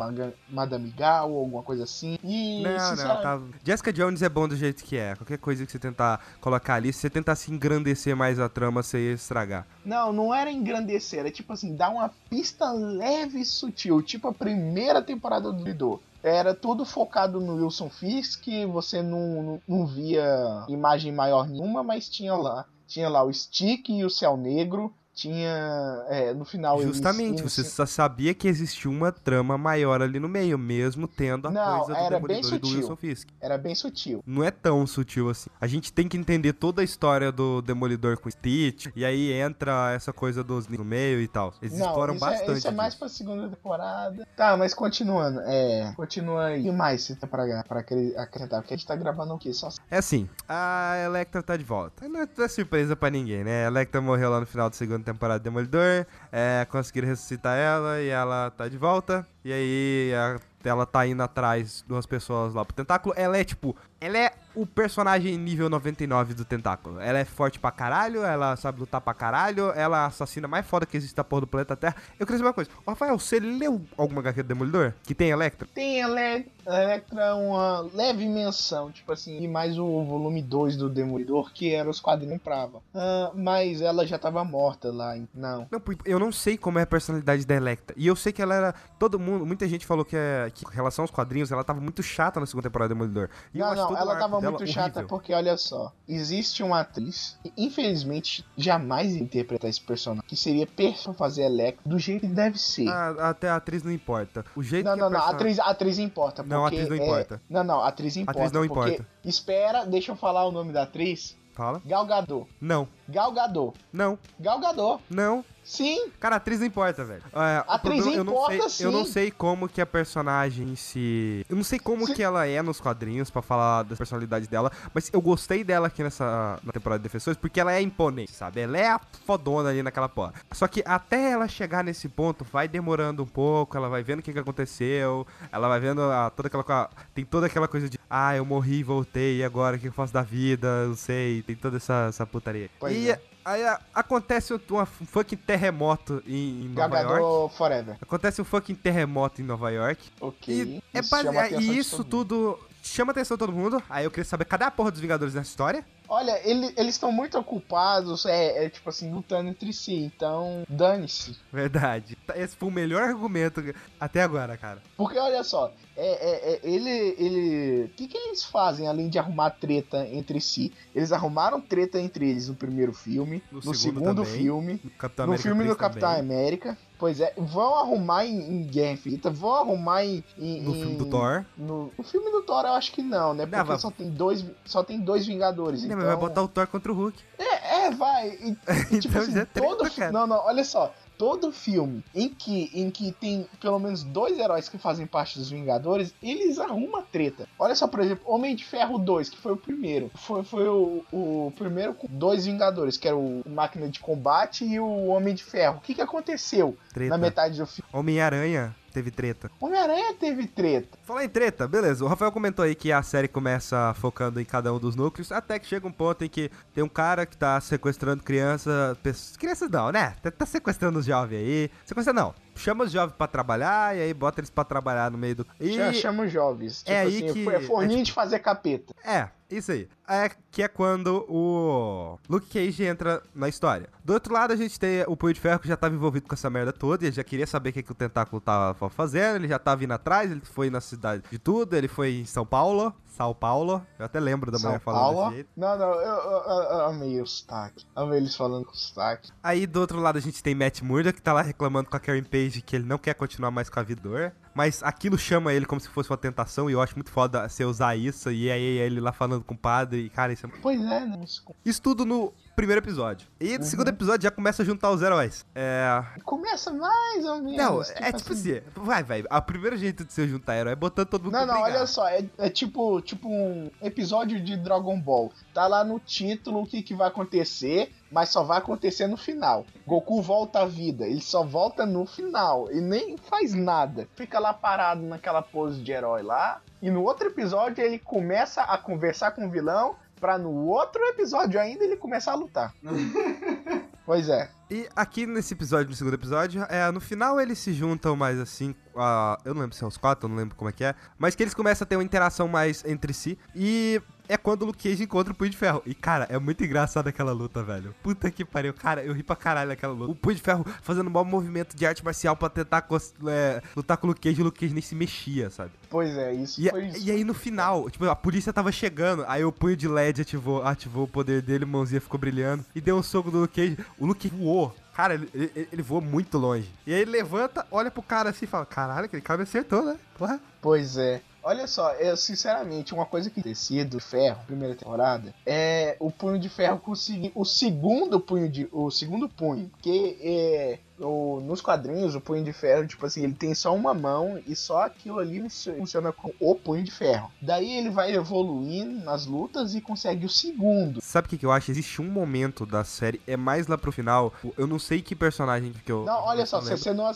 Madame 0.49 0.91
Gal 0.91 1.31
ou 1.31 1.39
alguma 1.39 1.63
coisa 1.63 1.83
assim. 1.83 2.17
E, 2.23 2.61
Não, 2.61 2.95
não, 2.95 3.21
tá. 3.21 3.41
Jessica 3.63 3.91
Jones 3.91 4.21
é 4.21 4.29
bom 4.29 4.47
do 4.47 4.55
jeito 4.55 4.83
que 4.83 4.97
é. 4.97 5.15
Qualquer 5.15 5.37
coisa 5.37 5.65
que 5.65 5.71
você 5.71 5.79
tentar 5.79 6.23
colocar 6.39 6.75
ali, 6.75 6.93
se 6.93 6.99
você 6.99 7.09
tentar 7.09 7.35
se 7.35 7.51
engrandecer 7.51 8.15
mais 8.15 8.39
a 8.39 8.47
trama, 8.47 8.83
você 8.83 9.09
ia 9.09 9.13
estragar. 9.13 9.65
Não, 9.83 10.13
não 10.13 10.33
era 10.33 10.51
engrandecer, 10.51 11.19
era 11.19 11.31
tipo 11.31 11.53
assim, 11.53 11.75
dar 11.75 11.89
uma 11.89 12.11
pista 12.29 12.71
leve 12.71 13.39
e 13.41 13.45
sutil, 13.45 14.01
tipo 14.01 14.27
a 14.27 14.33
primeira 14.33 15.01
temporada 15.01 15.51
do 15.51 15.63
Lidor. 15.63 15.99
Era 16.25 16.55
tudo 16.55 16.83
focado 16.83 17.39
no 17.39 17.53
Wilson 17.53 17.87
Fisk, 17.87 18.47
você 18.71 18.99
não, 19.03 19.43
não, 19.43 19.61
não 19.67 19.85
via 19.85 20.65
imagem 20.67 21.11
maior 21.11 21.47
nenhuma, 21.47 21.83
mas 21.83 22.09
tinha 22.09 22.33
lá. 22.33 22.65
Tinha 22.87 23.07
lá 23.07 23.23
o 23.23 23.31
Stick 23.31 23.89
e 23.89 24.03
o 24.03 24.09
Céu 24.09 24.35
Negro, 24.35 24.91
tinha. 25.15 26.05
é, 26.09 26.33
no 26.33 26.43
final 26.45 26.81
Justamente, 26.81 27.41
você 27.41 27.63
só 27.63 27.85
sabia 27.85 28.33
que 28.33 28.47
existia 28.47 28.91
uma 28.91 29.11
trama 29.11 29.57
maior 29.57 30.01
ali 30.01 30.19
no 30.19 30.27
meio, 30.27 30.57
mesmo 30.57 31.07
tendo 31.07 31.47
a 31.47 31.51
Não, 31.51 31.79
coisa 31.85 31.93
do 32.03 32.09
Demolidor 32.09 32.53
e 32.53 32.59
do. 32.59 32.67
Wilson 32.67 32.95
Fisk. 32.95 33.29
Era 33.41 33.57
bem 33.57 33.73
sutil. 33.73 34.21
Não 34.27 34.43
é 34.43 34.51
tão 34.51 34.85
sutil 34.85 35.29
assim. 35.29 35.49
A 35.59 35.67
gente 35.67 35.91
tem 35.93 36.07
que 36.07 36.17
entender 36.17 36.53
toda 36.53 36.81
a 36.81 36.83
história 36.85 37.31
do 37.31 37.61
Demolidor 37.61 38.19
com 38.19 38.29
Stitch, 38.29 38.87
e 38.95 39.05
aí 39.05 39.31
entra 39.31 39.93
essa 39.93 40.11
coisa 40.11 40.43
dos 40.43 40.67
no 40.67 40.83
meio 40.83 41.21
e 41.21 41.27
tal. 41.27 41.53
Eles 41.61 41.77
não, 41.77 41.87
exploram 41.87 42.15
isso, 42.15 42.25
é, 42.25 42.29
bastante. 42.29 42.57
isso 42.57 42.67
é 42.67 42.71
mais 42.71 42.93
pra 42.95 43.07
segunda 43.07 43.47
temporada. 43.47 44.27
Tá, 44.35 44.57
mas 44.57 44.73
continuando. 44.73 45.39
É. 45.45 45.93
Continua 45.95 46.45
aí. 46.47 46.59
O 46.59 46.63
que 46.63 46.71
mais 46.71 47.03
você 47.03 47.15
tem 47.15 47.29
pra, 47.29 47.63
pra 47.63 47.79
acre- 47.79 48.13
acrescentar? 48.17 48.61
Porque 48.61 48.73
a 48.73 48.77
gente 48.77 48.85
tá 48.85 48.95
gravando 48.95 49.33
o 49.33 49.37
quê? 49.37 49.53
Só 49.53 49.69
É 49.89 49.97
assim, 49.97 50.27
a 50.49 50.95
Electra 51.05 51.41
tá 51.41 51.55
de 51.55 51.63
volta. 51.63 52.07
Não 52.09 52.21
é, 52.21 52.27
não 52.37 52.45
é 52.45 52.47
surpresa 52.47 52.95
pra 52.95 53.09
ninguém, 53.09 53.43
né? 53.43 53.65
A 53.65 53.67
Electra 53.67 54.01
morreu 54.01 54.29
lá 54.29 54.39
no 54.39 54.45
final 54.45 54.69
da 54.69 54.75
segunda 54.75 55.04
temporada 55.05 55.39
do 55.39 55.43
Demolidor, 55.43 56.05
é, 56.31 56.65
conseguiram 56.69 57.07
ressuscitar 57.07 57.57
ela 57.57 58.01
e 58.01 58.09
ela 58.09 58.51
tá 58.51 58.67
de 58.67 58.77
volta. 58.77 59.25
E 59.43 59.53
aí 59.53 60.11
a- 60.15 60.39
ela 60.67 60.85
tá 60.85 61.05
indo 61.05 61.21
atrás 61.21 61.83
de 61.87 61.93
umas 61.93 62.05
pessoas 62.07 62.53
lá 62.53 62.65
pro 62.65 62.73
tentáculo. 62.75 63.13
Ela 63.17 63.37
é 63.37 63.43
tipo, 63.43 63.75
ela 64.05 64.17
é 64.17 64.31
o 64.55 64.65
personagem 64.65 65.37
nível 65.37 65.69
99 65.69 66.33
do 66.33 66.45
tentáculo. 66.45 66.99
Ela 67.01 67.19
é 67.19 67.25
forte 67.25 67.59
pra 67.59 67.71
caralho, 67.71 68.23
ela 68.23 68.55
sabe 68.55 68.79
lutar 68.79 69.01
pra 69.01 69.13
caralho, 69.13 69.71
ela 69.75 69.97
é 69.97 69.99
a 70.01 70.05
assassina 70.05 70.47
mais 70.47 70.65
foda 70.65 70.85
que 70.85 70.95
existe 70.95 71.15
da 71.15 71.23
porra 71.25 71.41
do 71.41 71.47
planeta 71.47 71.75
Terra. 71.75 71.95
Eu 72.19 72.25
queria 72.25 72.37
saber 72.37 72.47
uma 72.47 72.53
coisa, 72.53 72.69
Ô, 72.85 72.91
Rafael, 72.91 73.19
você 73.19 73.39
leu 73.39 73.81
alguma 73.97 74.21
HQ 74.21 74.43
do 74.43 74.47
Demolidor 74.47 74.93
que 75.03 75.13
tem 75.13 75.29
Electra? 75.29 75.67
Tem 75.73 76.01
Ele- 76.01 76.47
Electra 76.65 77.35
uma 77.35 77.81
leve 77.93 78.25
menção, 78.27 78.91
tipo 78.91 79.11
assim, 79.11 79.39
e 79.43 79.47
mais 79.47 79.77
o 79.77 80.03
volume 80.03 80.41
2 80.41 80.77
do 80.77 80.89
Demolidor, 80.89 81.51
que 81.53 81.73
era 81.73 81.89
os 81.89 81.99
quadrinhos 81.99 82.41
prava. 82.41 82.81
Ah, 82.93 83.31
mas 83.35 83.81
ela 83.81 84.05
já 84.07 84.17
tava 84.17 84.43
morta 84.43 84.91
lá, 84.91 85.15
não. 85.33 85.67
Não, 85.69 85.81
eu 86.05 86.17
não 86.19 86.31
sei 86.31 86.57
como 86.57 86.79
é 86.79 86.83
a 86.83 86.87
personalidade 86.87 87.45
da 87.45 87.53
Electra. 87.55 87.95
E 87.99 88.07
eu 88.07 88.15
sei 88.15 88.31
que 88.31 88.41
ela 88.41 88.55
era. 88.55 88.75
Todo 88.97 89.19
mundo, 89.19 89.45
muita 89.45 89.67
gente 89.67 89.85
falou 89.85 90.03
que, 90.05 90.15
é, 90.15 90.49
que 90.53 90.65
em 90.65 90.73
relação 90.73 91.03
aos 91.03 91.11
quadrinhos, 91.11 91.51
ela 91.51 91.63
tava 91.63 91.79
muito 91.81 92.01
chata 92.01 92.39
na 92.39 92.45
segunda 92.45 92.63
temporada 92.69 92.89
do 92.93 92.97
Demolidor. 92.97 93.29
E 93.53 93.59
eu 93.59 93.65
não, 93.65 93.73
acho 93.73 93.81
não, 93.83 93.89
todo 93.97 94.09
ela 94.11 94.19
tava 94.19 94.41
muito 94.41 94.67
chata 94.67 94.99
horrível. 94.99 95.07
porque, 95.07 95.33
olha 95.33 95.57
só, 95.57 95.91
existe 96.07 96.61
uma 96.63 96.79
atriz 96.81 97.37
que, 97.43 97.51
infelizmente, 97.57 98.45
jamais 98.57 99.13
ia 99.15 99.21
interpretar 99.21 99.69
esse 99.69 99.81
personagem, 99.81 100.23
que 100.27 100.35
seria 100.35 100.65
perfeito 100.67 101.03
pra 101.05 101.13
fazer 101.13 101.43
Electra 101.43 101.81
do 101.89 101.99
jeito 101.99 102.21
que 102.21 102.27
deve 102.27 102.57
ser. 102.59 102.87
Ah, 102.87 103.29
até 103.29 103.49
a 103.49 103.55
atriz 103.57 103.83
não 103.83 103.91
importa. 103.91 104.45
O 104.55 104.63
jeito 104.63 104.85
Não, 104.85 104.93
que 104.93 104.99
não, 104.99 105.07
a 105.07 105.09
não, 105.09 105.17
a 105.17 105.21
person- 105.23 105.35
atriz, 105.35 105.59
atriz 105.59 105.99
importa. 105.99 106.43
Porque 106.43 106.55
Não, 106.55 106.63
a 106.65 106.67
atriz 106.67 106.89
não 106.89 106.95
é- 106.95 106.99
importa. 106.99 107.41
Não, 107.49 107.63
não, 107.63 107.81
atriz 107.81 108.15
importa. 108.17 108.39
atriz 108.39 108.51
não 108.51 108.65
importa. 108.65 109.07
Espera, 109.23 109.85
deixa 109.85 110.11
eu 110.11 110.15
falar 110.15 110.45
o 110.45 110.51
nome 110.51 110.71
da 110.71 110.83
atriz. 110.83 111.35
Fala. 111.53 111.81
Gal 111.85 112.05
Gadot. 112.05 112.47
Não, 112.59 112.85
Gal 113.07 113.31
Gadot. 113.31 113.73
não, 113.93 114.17
Gal 114.39 114.59
Gadot. 114.59 115.03
não. 115.09 115.43
Sim, 115.67 116.11
Cara, 116.19 116.35
a 116.35 116.37
atriz 116.37 116.59
não 116.59 116.67
importa, 116.67 117.03
velho. 117.03 117.23
É, 117.33 117.63
Atriz 117.67 117.95
problema- 118.03 118.17
eu 118.19 118.23
não 118.23 118.33
importa, 118.33 118.69
sei, 118.69 118.85
Eu 118.85 118.91
não 118.91 119.03
sim. 119.03 119.11
sei 119.13 119.31
como 119.31 119.67
que 119.67 119.81
a 119.81 119.85
personagem 119.85 120.75
se. 120.75 121.43
Eu 121.49 121.55
não 121.55 121.63
sei 121.63 121.79
como 121.79 122.05
Sim. 122.05 122.13
que 122.13 122.21
ela 122.21 122.45
é 122.45 122.61
nos 122.61 122.79
quadrinhos 122.79 123.31
pra 123.31 123.41
falar 123.41 123.81
da 123.81 123.95
personalidade 123.95 124.47
dela, 124.47 124.71
mas 124.93 125.09
eu 125.11 125.19
gostei 125.19 125.63
dela 125.63 125.87
aqui 125.87 126.03
nessa 126.03 126.59
na 126.63 126.71
temporada 126.71 126.99
de 126.99 127.03
Defensores 127.05 127.35
porque 127.35 127.59
ela 127.59 127.73
é 127.73 127.81
imponente, 127.81 128.31
sabe? 128.31 128.61
Ela 128.61 128.77
é 128.77 128.89
a 128.91 129.01
fodona 129.25 129.69
ali 129.69 129.81
naquela 129.81 130.07
porra. 130.07 130.35
Só 130.51 130.67
que 130.67 130.83
até 130.85 131.31
ela 131.31 131.47
chegar 131.47 131.83
nesse 131.83 132.07
ponto 132.07 132.45
vai 132.45 132.67
demorando 132.67 133.23
um 133.23 133.27
pouco, 133.27 133.75
ela 133.75 133.89
vai 133.89 134.03
vendo 134.03 134.19
o 134.19 134.21
que, 134.21 134.33
que 134.33 134.37
aconteceu, 134.39 135.25
ela 135.51 135.67
vai 135.67 135.79
vendo 135.79 135.99
a- 136.03 136.29
toda 136.29 136.47
aquela 136.47 136.89
tem 137.15 137.25
toda 137.25 137.47
aquela 137.47 137.67
coisa 137.67 137.89
de, 137.89 137.99
ah, 138.07 138.35
eu 138.35 138.45
morri 138.45 138.83
voltei, 138.83 139.37
e 139.37 139.43
agora 139.43 139.77
o 139.77 139.79
que 139.79 139.87
eu 139.87 139.91
faço 139.93 140.13
da 140.13 140.21
vida? 140.21 140.67
Eu 140.83 140.89
não 140.89 140.95
sei, 140.95 141.41
tem 141.41 141.55
toda 141.55 141.77
essa, 141.77 142.05
essa 142.09 142.23
putaria. 142.27 142.69
Pois 142.79 142.94
é. 143.09 143.21
Aí 143.43 143.63
a- 143.63 143.79
acontece 143.93 144.53
um 144.55 144.85
fucking 145.05 145.35
terremoto 145.37 146.23
em, 146.25 146.63
em 146.65 146.69
Nova 146.69 146.99
York. 146.99 147.13
Gadot 147.21 147.55
Forever. 147.55 147.97
Acontece 148.01 148.41
um 148.41 148.45
fucking 148.45 148.73
terremoto 148.73 149.39
em 149.39 149.45
Nova 149.45 149.69
York. 149.69 150.09
Ok. 150.19 150.55
E, 150.55 150.83
é 150.91 150.99
Isso 150.99 151.15
atenção 151.15 151.61
e 151.61 151.77
isso 151.77 152.03
tudo 152.03 152.59
chama 152.81 153.11
atenção 153.11 153.37
de 153.37 153.39
todo 153.39 153.51
mundo. 153.53 153.81
Aí 153.87 154.03
eu 154.03 154.09
queria 154.09 154.25
saber 154.25 154.45
cadê 154.45 154.63
a 154.63 154.71
porra 154.71 154.89
dos 154.89 154.99
Vingadores 154.99 155.35
nessa 155.35 155.49
história? 155.49 155.85
Olha, 156.07 156.39
ele- 156.47 156.73
eles 156.75 156.95
estão 156.95 157.11
muito 157.11 157.37
ocupados, 157.37 158.25
é, 158.25 158.65
é, 158.65 158.69
tipo 158.69 158.89
assim, 158.89 159.11
lutando 159.11 159.49
entre 159.49 159.71
si, 159.73 159.93
então 159.93 160.63
dane-se. 160.67 161.37
Verdade. 161.53 162.17
Esse 162.35 162.55
foi 162.55 162.67
o 162.69 162.71
melhor 162.71 163.03
argumento 163.03 163.63
até 163.99 164.23
agora, 164.23 164.57
cara. 164.57 164.81
Porque 164.97 165.17
olha 165.19 165.43
só, 165.43 165.71
é, 165.97 166.05
é- 166.05 166.53
é- 166.53 166.59
ele. 166.63 166.89
ele. 167.17 167.83
O 167.85 167.89
que, 167.89 168.07
que 168.07 168.17
eles 168.17 168.43
fazem 168.43 168.87
além 168.87 169.07
de 169.09 169.17
arrumar 169.17 169.49
treta 169.51 170.07
entre 170.07 170.41
si? 170.41 170.73
Eles 170.93 171.11
arrumaram 171.11 171.61
treta 171.61 171.99
entre 171.99 172.29
eles 172.29 172.47
no 172.49 172.55
primeiro 172.55 172.93
filme, 172.93 173.41
No 173.51 173.59
no, 173.63 173.73
segundo 173.73 173.99
segundo, 173.99 174.25
filme, 174.25 174.73
No, 174.83 175.27
no 175.27 175.37
filme 175.37 175.63
3 175.63 175.69
do 175.69 175.75
Capitão 175.77 176.09
América. 176.11 176.77
Pois 176.97 177.19
é, 177.19 177.33
vão 177.37 177.75
arrumar 177.75 178.25
em, 178.25 178.37
em 178.39 178.63
Guerra 178.63 178.93
Infinita, 178.93 179.29
vão 179.29 179.53
arrumar 179.55 180.05
em. 180.05 180.23
em- 180.37 180.61
No 180.61 180.73
filme 180.73 180.95
do 180.95 181.05
Thor. 181.07 181.45
No, 181.57 181.91
filme 182.05 182.31
do 182.31 182.41
Thor 182.43 182.63
eu 182.65 182.71
acho 182.73 182.91
que 182.93 183.01
não, 183.01 183.33
né? 183.33 183.45
Porque 183.45 183.63
vai- 183.63 183.79
só, 183.79 183.91
tem 183.91 184.09
dois, 184.09 184.45
só 184.63 184.81
tem 184.83 184.99
dois 185.01 185.25
Vingadores. 185.25 185.81
Né, 185.81 185.87
então... 185.87 185.97
mas 185.97 186.07
vai 186.07 186.15
botar 186.17 186.41
o 186.41 186.47
Thor 186.47 186.67
contra 186.67 186.91
o 186.91 186.95
Hulk. 186.95 187.21
É, 187.37 187.87
é, 187.87 187.91
vai. 187.91 188.29
E, 188.29 188.57
e, 188.91 188.99
tipo 189.01 189.09
Então 189.09 189.21
assim, 189.21 189.39
é 189.39 189.45
treta, 189.45 189.61
todo 189.75 189.91
cara. 189.91 190.11
Não, 190.11 190.25
não, 190.25 190.37
olha 190.45 190.63
só. 190.63 190.93
Todo 191.17 191.51
filme 191.51 192.03
em 192.13 192.29
que, 192.29 192.69
em 192.73 192.89
que 192.89 193.11
tem 193.11 193.47
pelo 193.59 193.79
menos 193.79 194.03
dois 194.03 194.37
heróis 194.37 194.69
que 194.69 194.77
fazem 194.77 195.07
parte 195.07 195.39
dos 195.39 195.49
Vingadores, 195.49 196.13
eles 196.21 196.59
arrumam 196.59 197.03
treta. 197.11 197.47
Olha 197.57 197.75
só, 197.75 197.87
por 197.87 197.99
exemplo, 198.01 198.23
Homem 198.25 198.55
de 198.55 198.65
Ferro 198.65 198.97
2, 198.97 199.29
que 199.29 199.37
foi 199.37 199.53
o 199.53 199.57
primeiro. 199.57 200.11
Foi, 200.15 200.43
foi 200.43 200.67
o, 200.67 201.03
o 201.11 201.53
primeiro 201.55 201.93
com 201.93 202.07
dois 202.09 202.45
Vingadores, 202.45 202.97
que 202.97 203.07
era 203.07 203.17
o 203.17 203.43
Máquina 203.47 203.87
de 203.87 203.99
Combate 203.99 204.65
e 204.65 204.79
o 204.79 205.07
Homem 205.07 205.33
de 205.33 205.43
Ferro. 205.43 205.77
O 205.77 205.81
que, 205.81 205.93
que 205.93 206.01
aconteceu 206.01 206.77
Treta. 206.93 207.09
na 207.09 207.17
metade 207.17 207.57
do 207.57 207.65
filme? 207.65 207.89
Homem-Aranha 207.93 208.75
teve 208.95 209.11
treta. 209.11 209.51
Homem-Aranha 209.59 210.13
teve 210.19 210.47
treta. 210.47 210.97
Falar 211.03 211.23
em 211.25 211.29
treta, 211.29 211.67
beleza. 211.67 212.03
O 212.03 212.07
Rafael 212.07 212.31
comentou 212.31 212.63
aí 212.65 212.73
que 212.73 212.91
a 212.91 213.03
série 213.03 213.27
começa 213.27 213.93
focando 213.95 214.39
em 214.39 214.45
cada 214.45 214.73
um 214.73 214.79
dos 214.79 214.95
núcleos, 214.95 215.31
até 215.31 215.59
que 215.59 215.67
chega 215.67 215.85
um 215.87 215.91
ponto 215.91 216.23
em 216.23 216.29
que 216.29 216.49
tem 216.73 216.83
um 216.83 216.89
cara 216.89 217.25
que 217.25 217.35
tá 217.37 217.59
sequestrando 217.61 218.23
criança. 218.23 218.97
pessoas- 219.03 219.37
Crianças 219.37 219.69
não, 219.69 219.91
né? 219.91 220.15
Tá, 220.21 220.31
tá 220.31 220.45
sequestrando 220.45 220.97
os 220.99 221.05
jovens 221.05 221.37
aí. 221.37 221.71
Sequestra 221.85 222.13
não. 222.13 222.33
Chama 222.55 222.85
os 222.85 222.91
jovens 222.91 223.15
pra 223.17 223.27
trabalhar 223.27 223.95
e 223.95 224.01
aí 224.01 224.13
bota 224.13 224.39
eles 224.39 224.49
pra 224.49 224.63
trabalhar 224.63 225.11
no 225.11 225.17
meio 225.17 225.35
do. 225.35 225.47
E... 225.59 225.73
Já 225.73 225.91
chama 225.93 226.23
os 226.23 226.31
jovens. 226.31 226.79
Tipo 226.79 226.91
É 226.91 227.01
aí 227.01 227.07
assim, 227.23 227.33
que- 227.33 227.43
foi- 227.43 227.55
é 227.55 227.59
forninho 227.59 228.03
de 228.03 228.11
fazer 228.13 228.39
capeta. 228.39 228.93
É, 229.03 229.27
isso 229.49 229.71
aí. 229.71 229.87
É 230.07 230.29
que 230.51 230.63
é 230.63 230.67
quando 230.67 231.25
o 231.27 232.17
Luke 232.29 232.47
Cage 232.47 232.83
entra 232.83 233.21
na 233.33 233.49
história. 233.49 233.89
Do 234.03 234.13
outro 234.13 234.33
lado, 234.33 234.53
a 234.53 234.55
gente 234.55 234.79
tem 234.79 235.03
o 235.07 235.17
Punho 235.17 235.33
de 235.33 235.39
Ferro 235.39 235.59
que 235.59 235.67
já 235.67 235.75
tava 235.75 235.93
envolvido 235.95 236.27
com 236.27 236.33
essa 236.35 236.49
merda 236.49 236.71
toda. 236.71 237.03
E 237.03 237.07
ele 237.07 237.15
já 237.15 237.23
queria 237.23 237.45
saber 237.47 237.69
o 237.69 237.73
que, 237.73 237.83
que 237.83 237.91
o 237.91 237.95
Tentáculo 237.95 238.39
tava 238.39 238.89
fazendo. 238.89 239.35
Ele 239.37 239.47
já 239.47 239.59
tava 239.59 239.83
indo 239.83 239.93
atrás, 239.93 240.31
ele 240.31 240.41
foi 240.43 240.69
na 240.69 240.79
cidade 240.79 241.23
de 241.29 241.37
tudo. 241.39 241.75
Ele 241.75 241.87
foi 241.87 242.13
em 242.19 242.25
São 242.25 242.45
Paulo. 242.45 242.93
São 243.15 243.33
Paulo. 243.33 243.85
Eu 243.97 244.05
até 244.05 244.19
lembro 244.19 244.51
da 244.51 244.57
São 244.59 244.69
mulher 244.71 244.81
falando 244.81 245.01
Paulo. 245.01 245.23
desse 245.25 245.35
jeito. 245.35 245.49
Não, 245.55 245.77
não, 245.77 245.91
eu, 245.93 246.01
eu- 246.01 246.43
eu- 246.43 246.63
eu 246.79 246.81
amei 246.87 247.21
o 247.21 247.25
sotaque. 247.25 247.85
Amei 247.95 248.17
eles 248.19 248.35
falando 248.35 248.65
com 248.65 248.71
o 248.71 248.75
sotaque. 248.75 249.31
Aí 249.43 249.65
do 249.65 249.79
outro 249.79 249.99
lado 249.99 250.17
a 250.17 250.21
gente 250.21 250.41
tem 250.43 250.53
Matt 250.55 250.81
Murdock 250.81 251.15
que 251.15 251.21
tá 251.21 251.33
lá 251.33 251.41
reclamando 251.41 251.89
com 251.89 251.95
a 251.95 251.99
Karen 251.99 252.23
Page 252.23 252.61
que 252.61 252.75
ele 252.75 252.85
não 252.85 252.97
quer 252.97 253.13
continuar 253.13 253.51
mais 253.51 253.69
com 253.69 253.79
a 253.79 253.83
Vidor. 253.83 254.31
Mas 254.55 254.81
aquilo 254.81 255.17
chama 255.17 255.51
ele 255.53 255.65
como 255.65 255.81
se 255.81 255.89
fosse 255.89 256.09
uma 256.09 256.17
tentação 256.17 256.69
e 256.69 256.73
eu 256.73 256.81
acho 256.81 256.95
muito 256.95 257.11
foda 257.11 257.47
você 257.47 257.65
usar 257.65 257.95
isso. 257.97 258.31
E 258.31 258.49
aí 258.49 258.61
ele 258.61 259.01
lá 259.01 259.11
falando 259.11 259.43
com 259.43 259.53
o 259.53 259.57
padre. 259.57 260.05
E 260.05 260.09
cara, 260.09 260.31
isso 260.31 260.45
é 260.45 260.49
Pois 260.61 260.79
é, 260.79 261.05
né? 261.05 261.19
Isso 261.23 261.43
Isso 261.65 261.81
tudo 261.81 262.05
no 262.05 262.33
primeiro 262.55 262.79
episódio. 262.81 263.27
E 263.37 263.57
no 263.57 263.65
segundo 263.65 263.89
episódio 263.89 264.23
já 264.23 264.31
começa 264.31 264.63
a 264.63 264.65
juntar 264.65 264.91
os 264.91 265.01
heróis. 265.01 265.45
É. 265.53 266.01
Começa 266.23 266.71
mais 266.71 267.25
ou 267.25 267.41
menos. 267.41 267.57
Não, 267.57 267.83
tipo 267.83 268.03
é 268.03 268.11
tipo 268.13 268.31
assim. 268.31 268.61
Vai, 268.75 269.03
vai. 269.03 269.23
O 269.29 269.41
primeiro 269.41 269.75
jeito 269.75 270.05
de 270.05 270.13
você 270.13 270.25
juntar 270.25 270.55
herói 270.55 270.71
é 270.71 270.75
botando 270.75 271.07
todo 271.09 271.25
mundo 271.25 271.33
Não, 271.33 271.45
não, 271.45 271.61
brigar. 271.61 271.71
olha 271.71 271.85
só, 271.85 272.07
é, 272.07 272.25
é 272.37 272.49
tipo, 272.49 273.01
tipo 273.01 273.27
um 273.27 273.69
episódio 273.81 274.41
de 274.41 274.55
Dragon 274.55 274.97
Ball. 274.97 275.33
Tá 275.53 275.67
lá 275.67 275.83
no 275.83 275.99
título 275.99 276.61
o 276.61 276.65
que, 276.65 276.81
que 276.81 276.95
vai 276.95 277.09
acontecer, 277.09 277.91
mas 278.11 278.29
só 278.29 278.43
vai 278.43 278.57
acontecer 278.59 279.07
no 279.07 279.17
final. 279.17 279.65
Goku 279.85 280.21
volta 280.21 280.59
à 280.59 280.65
vida, 280.65 281.05
ele 281.05 281.21
só 281.21 281.43
volta 281.43 281.85
no 281.85 282.05
final 282.05 282.71
e 282.71 282.79
nem 282.81 283.17
faz 283.17 283.53
nada. 283.53 284.07
Fica 284.15 284.39
lá 284.39 284.53
parado 284.53 285.01
naquela 285.01 285.41
pose 285.41 285.81
de 285.81 285.91
herói 285.91 286.21
lá. 286.21 286.61
E 286.81 286.89
no 286.91 287.01
outro 287.03 287.27
episódio 287.27 287.83
ele 287.83 287.97
começa 287.99 288.61
a 288.61 288.77
conversar 288.77 289.31
com 289.31 289.47
o 289.47 289.49
vilão, 289.49 289.95
pra 290.19 290.37
no 290.37 290.65
outro 290.67 291.01
episódio 291.05 291.59
ainda 291.59 291.83
ele 291.83 291.97
começar 291.97 292.31
a 292.31 292.35
lutar. 292.35 292.73
pois 294.05 294.29
é. 294.29 294.49
E 294.69 294.87
aqui 294.95 295.25
nesse 295.27 295.53
episódio, 295.53 295.89
no 295.89 295.95
segundo 295.95 296.13
episódio, 296.15 296.63
é, 296.69 296.89
no 296.91 296.99
final 296.99 297.39
eles 297.39 297.59
se 297.59 297.73
juntam 297.73 298.15
mais 298.15 298.39
assim. 298.39 298.73
a- 298.95 299.37
eu 299.45 299.53
não 299.53 299.61
lembro 299.61 299.75
se 299.75 299.83
é 299.83 299.87
os 299.87 299.97
quatro, 299.97 300.25
eu 300.25 300.29
não 300.29 300.35
lembro 300.37 300.55
como 300.55 300.69
é 300.69 300.71
que 300.73 300.83
é. 300.83 300.95
Mas 301.17 301.35
que 301.35 301.43
eles 301.43 301.53
começam 301.53 301.85
a 301.85 301.87
ter 301.87 301.95
uma 301.97 302.03
interação 302.03 302.47
mais 302.47 302.83
entre 302.85 303.13
si. 303.13 303.37
E 303.53 304.01
é 304.27 304.37
quando 304.37 304.63
o 304.63 304.65
Luke 304.65 304.81
Cage 304.89 305.03
encontra 305.03 305.33
o 305.33 305.35
Punho 305.35 305.49
de 305.49 305.57
Ferro. 305.57 305.81
E, 305.85 305.93
cara, 305.93 306.25
é 306.29 306.37
muito 306.39 306.63
engraçado 306.63 307.07
aquela 307.07 307.31
luta, 307.31 307.63
velho. 307.63 307.93
Puta 308.03 308.29
que 308.31 308.43
pariu. 308.45 308.73
Cara, 308.73 309.03
eu 309.03 309.13
ri 309.13 309.23
pra 309.23 309.35
caralho 309.35 309.69
naquela 309.69 309.93
luta. 309.93 310.11
O 310.11 310.15
Punho 310.15 310.35
de 310.35 310.41
Ferro 310.41 310.65
fazendo 310.81 311.07
um 311.07 311.11
mau 311.11 311.25
movimento 311.25 311.75
de 311.75 311.85
arte 311.85 312.03
marcial 312.03 312.35
pra 312.35 312.49
tentar 312.49 312.85
é, 313.27 313.61
lutar 313.75 313.97
com 313.97 314.07
o 314.07 314.09
Luke 314.09 314.21
Cage 314.21 314.39
e 314.39 314.41
o 314.41 314.45
Luke 314.45 314.59
Cage 314.59 314.73
nem 314.73 314.81
se 314.81 314.95
mexia, 314.95 315.49
sabe? 315.49 315.71
Pois 315.89 316.15
é, 316.17 316.33
isso 316.33 316.61
E, 316.61 316.69
foi 316.69 316.85
isso. 316.87 317.07
e 317.07 317.11
aí 317.11 317.23
no 317.23 317.33
final, 317.33 317.89
tipo, 317.89 318.05
a 318.05 318.15
polícia 318.15 318.51
tava 318.51 318.71
chegando, 318.71 319.23
aí 319.27 319.43
o 319.45 319.51
punho 319.51 319.75
de 319.75 319.87
LED 319.87 320.21
ativou, 320.21 320.63
ativou 320.63 321.03
o 321.05 321.07
poder 321.07 321.41
dele, 321.41 321.65
mãozinha 321.65 322.01
ficou 322.01 322.19
brilhando, 322.19 322.65
e 322.75 322.81
deu 322.81 322.97
um 322.97 323.03
soco 323.03 323.31
do 323.31 323.39
Luke 323.39 323.55
Cage. 323.55 323.77
O 323.97 324.05
Luke 324.05 324.27
voou, 324.27 324.75
Cara, 324.95 325.15
ele, 325.15 325.29
ele, 325.33 325.67
ele 325.73 325.81
voa 325.81 325.99
muito 325.99 326.37
longe. 326.37 326.71
E 326.87 326.93
aí 326.93 327.01
ele 327.01 327.11
levanta, 327.11 327.67
olha 327.69 327.91
pro 327.91 328.01
cara 328.01 328.29
assim 328.29 328.45
e 328.45 328.47
fala: 328.47 328.65
Caralho, 328.65 329.05
aquele 329.05 329.21
cara 329.21 329.37
me 329.37 329.43
acertou, 329.43 329.83
né? 329.83 329.97
Porra. 330.17 330.39
Pois 330.61 330.95
é. 330.95 331.21
Olha 331.47 331.67
só, 331.67 331.91
eu 331.93 332.17
sinceramente, 332.17 332.91
uma 332.91 333.05
coisa 333.05 333.29
que 333.29 333.39
tem 333.39 333.53
sido 333.53 333.99
ferro, 333.99 334.43
primeira 334.47 334.73
temporada, 334.73 335.31
é 335.45 335.95
o 335.99 336.09
punho 336.09 336.39
de 336.39 336.49
ferro 336.49 336.79
conseguir 336.79 337.31
o 337.35 337.45
segundo 337.45 338.19
punho 338.19 338.49
de. 338.49 338.67
O 338.71 338.89
segundo 338.89 339.29
punho. 339.29 339.69
Porque 339.69 340.17
é, 340.23 340.79
o, 340.99 341.41
nos 341.41 341.61
quadrinhos, 341.61 342.15
o 342.15 342.21
punho 342.21 342.43
de 342.43 342.53
ferro, 342.53 342.87
tipo 342.87 343.05
assim, 343.05 343.23
ele 343.23 343.33
tem 343.33 343.53
só 343.53 343.75
uma 343.75 343.93
mão 343.93 344.39
e 344.47 344.55
só 344.55 344.83
aquilo 344.83 345.19
ali 345.19 345.43
funciona 345.49 346.11
com 346.11 346.31
o 346.39 346.55
punho 346.55 346.83
de 346.83 346.91
ferro. 346.91 347.31
Daí 347.41 347.77
ele 347.77 347.89
vai 347.89 348.13
evoluindo 348.13 349.03
nas 349.03 349.25
lutas 349.25 349.75
e 349.75 349.81
consegue 349.81 350.25
o 350.25 350.29
segundo. 350.29 351.01
Sabe 351.01 351.27
o 351.27 351.29
que, 351.29 351.37
que 351.37 351.45
eu 351.45 351.51
acho? 351.51 351.71
Existe 351.71 352.01
um 352.01 352.09
momento 352.09 352.65
da 352.65 352.83
série, 352.83 353.21
é 353.27 353.37
mais 353.37 353.67
lá 353.67 353.77
pro 353.77 353.91
final. 353.91 354.33
Eu 354.57 354.67
não 354.67 354.79
sei 354.79 355.01
que 355.01 355.15
personagem 355.15 355.73
que 355.73 355.91
eu. 355.91 356.05
Não, 356.05 356.23
olha 356.25 356.45
só, 356.45 356.61
você 356.61 356.93
não, 356.93 357.11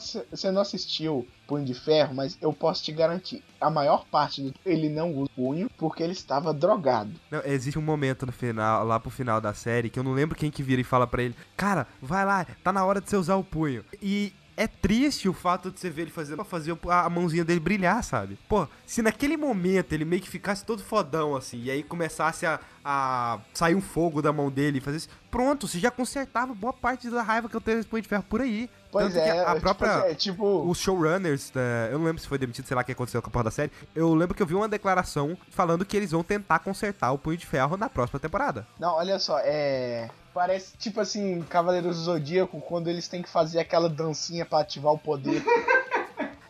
não 0.53 0.61
assistiu 0.61 1.27
Punho 1.49 1.65
de 1.65 1.73
Ferro, 1.73 2.13
mas 2.13 2.37
eu 2.39 2.53
posso 2.53 2.83
te 2.83 2.91
garantir, 2.91 3.43
a 3.59 3.71
maior 3.71 4.05
parte 4.05 4.39
do 4.39 4.53
ele 4.63 4.87
não 4.87 5.11
usa 5.15 5.31
punho 5.35 5.67
porque 5.77 6.03
ele 6.03 6.13
estava 6.13 6.53
drogado. 6.53 7.11
Não, 7.31 7.41
existe 7.43 7.79
um 7.79 7.81
momento 7.81 8.25
no 8.25 8.31
final, 8.31 8.85
lá 8.85 8.99
pro 8.99 9.09
final 9.09 9.41
da 9.41 9.51
série, 9.51 9.89
que 9.89 9.97
eu 9.97 10.03
não 10.03 10.13
lembro 10.13 10.37
quem 10.37 10.51
que 10.51 10.61
vira 10.61 10.79
e 10.79 10.83
fala 10.83 11.07
pra 11.07 11.23
ele: 11.23 11.35
Cara, 11.57 11.87
vai 11.99 12.23
lá, 12.23 12.45
tá 12.63 12.71
na 12.71 12.85
hora 12.85 13.01
de 13.01 13.09
você 13.09 13.17
usar 13.17 13.35
o 13.35 13.43
punho. 13.43 13.68
E. 14.01 14.33
É 14.57 14.67
triste 14.67 15.29
o 15.29 15.33
fato 15.33 15.71
de 15.71 15.79
você 15.79 15.89
ver 15.89 16.01
ele 16.01 16.11
fazendo 16.11 16.35
pra 16.35 16.43
fazer 16.43 16.77
a 16.89 17.05
a 17.05 17.09
mãozinha 17.09 17.45
dele 17.45 17.61
brilhar, 17.61 18.03
sabe? 18.03 18.37
Pô, 18.49 18.67
se 18.85 19.01
naquele 19.01 19.37
momento 19.37 19.93
ele 19.93 20.03
meio 20.03 20.21
que 20.21 20.27
ficasse 20.29 20.65
todo 20.65 20.83
fodão 20.83 21.33
assim, 21.33 21.63
e 21.63 21.71
aí 21.71 21.81
começasse 21.81 22.45
a, 22.45 22.59
a 22.83 23.39
sair 23.53 23.73
um 23.73 23.79
fogo 23.79 24.21
da 24.21 24.33
mão 24.33 24.51
dele 24.51 24.79
e 24.79 24.81
fazer 24.81 24.97
isso, 24.97 25.09
pronto, 25.29 25.67
você 25.67 25.79
já 25.79 25.91
consertava 25.91 26.53
boa 26.53 26.73
parte 26.73 27.09
da 27.09 27.21
raiva 27.21 27.49
que 27.49 27.55
eu 27.55 27.61
tenho 27.61 27.83
punho 27.85 28.01
de 28.01 28.07
ferro 28.07 28.23
por 28.23 28.41
aí. 28.41 28.69
Pois 28.91 29.13
Tanto 29.13 29.23
é, 29.23 29.41
a 29.41 29.45
tipo 29.49 29.61
própria 29.61 29.95
assim, 29.95 30.07
é 30.07 30.15
tipo. 30.15 30.69
os 30.69 30.77
showrunners, 30.79 31.51
né, 31.53 31.89
eu 31.91 31.99
não 31.99 32.05
lembro 32.05 32.21
se 32.21 32.27
foi 32.27 32.37
demitido, 32.37 32.65
sei 32.65 32.75
lá 32.75 32.81
o 32.81 32.85
que 32.85 32.91
aconteceu 32.91 33.21
com 33.21 33.29
a 33.29 33.31
porra 33.31 33.45
da 33.45 33.51
série. 33.51 33.71
Eu 33.93 34.13
lembro 34.15 34.35
que 34.35 34.41
eu 34.41 34.47
vi 34.47 34.55
uma 34.55 34.67
declaração 34.67 35.37
falando 35.51 35.85
que 35.85 35.95
eles 35.95 36.11
vão 36.11 36.23
tentar 36.23 36.59
consertar 36.59 37.11
o 37.11 37.17
Punho 37.17 37.37
de 37.37 37.45
Ferro 37.45 37.77
na 37.77 37.87
próxima 37.89 38.19
temporada. 38.19 38.65
Não, 38.79 38.95
olha 38.95 39.19
só, 39.19 39.39
é. 39.39 40.09
Parece 40.33 40.77
tipo 40.77 40.99
assim, 41.01 41.41
Cavaleiros 41.43 41.97
do 41.97 42.03
Zodíaco, 42.03 42.61
quando 42.61 42.87
eles 42.87 43.07
têm 43.07 43.21
que 43.21 43.29
fazer 43.29 43.59
aquela 43.59 43.89
dancinha 43.89 44.45
pra 44.45 44.59
ativar 44.59 44.93
o 44.93 44.97
poder. 44.97 45.43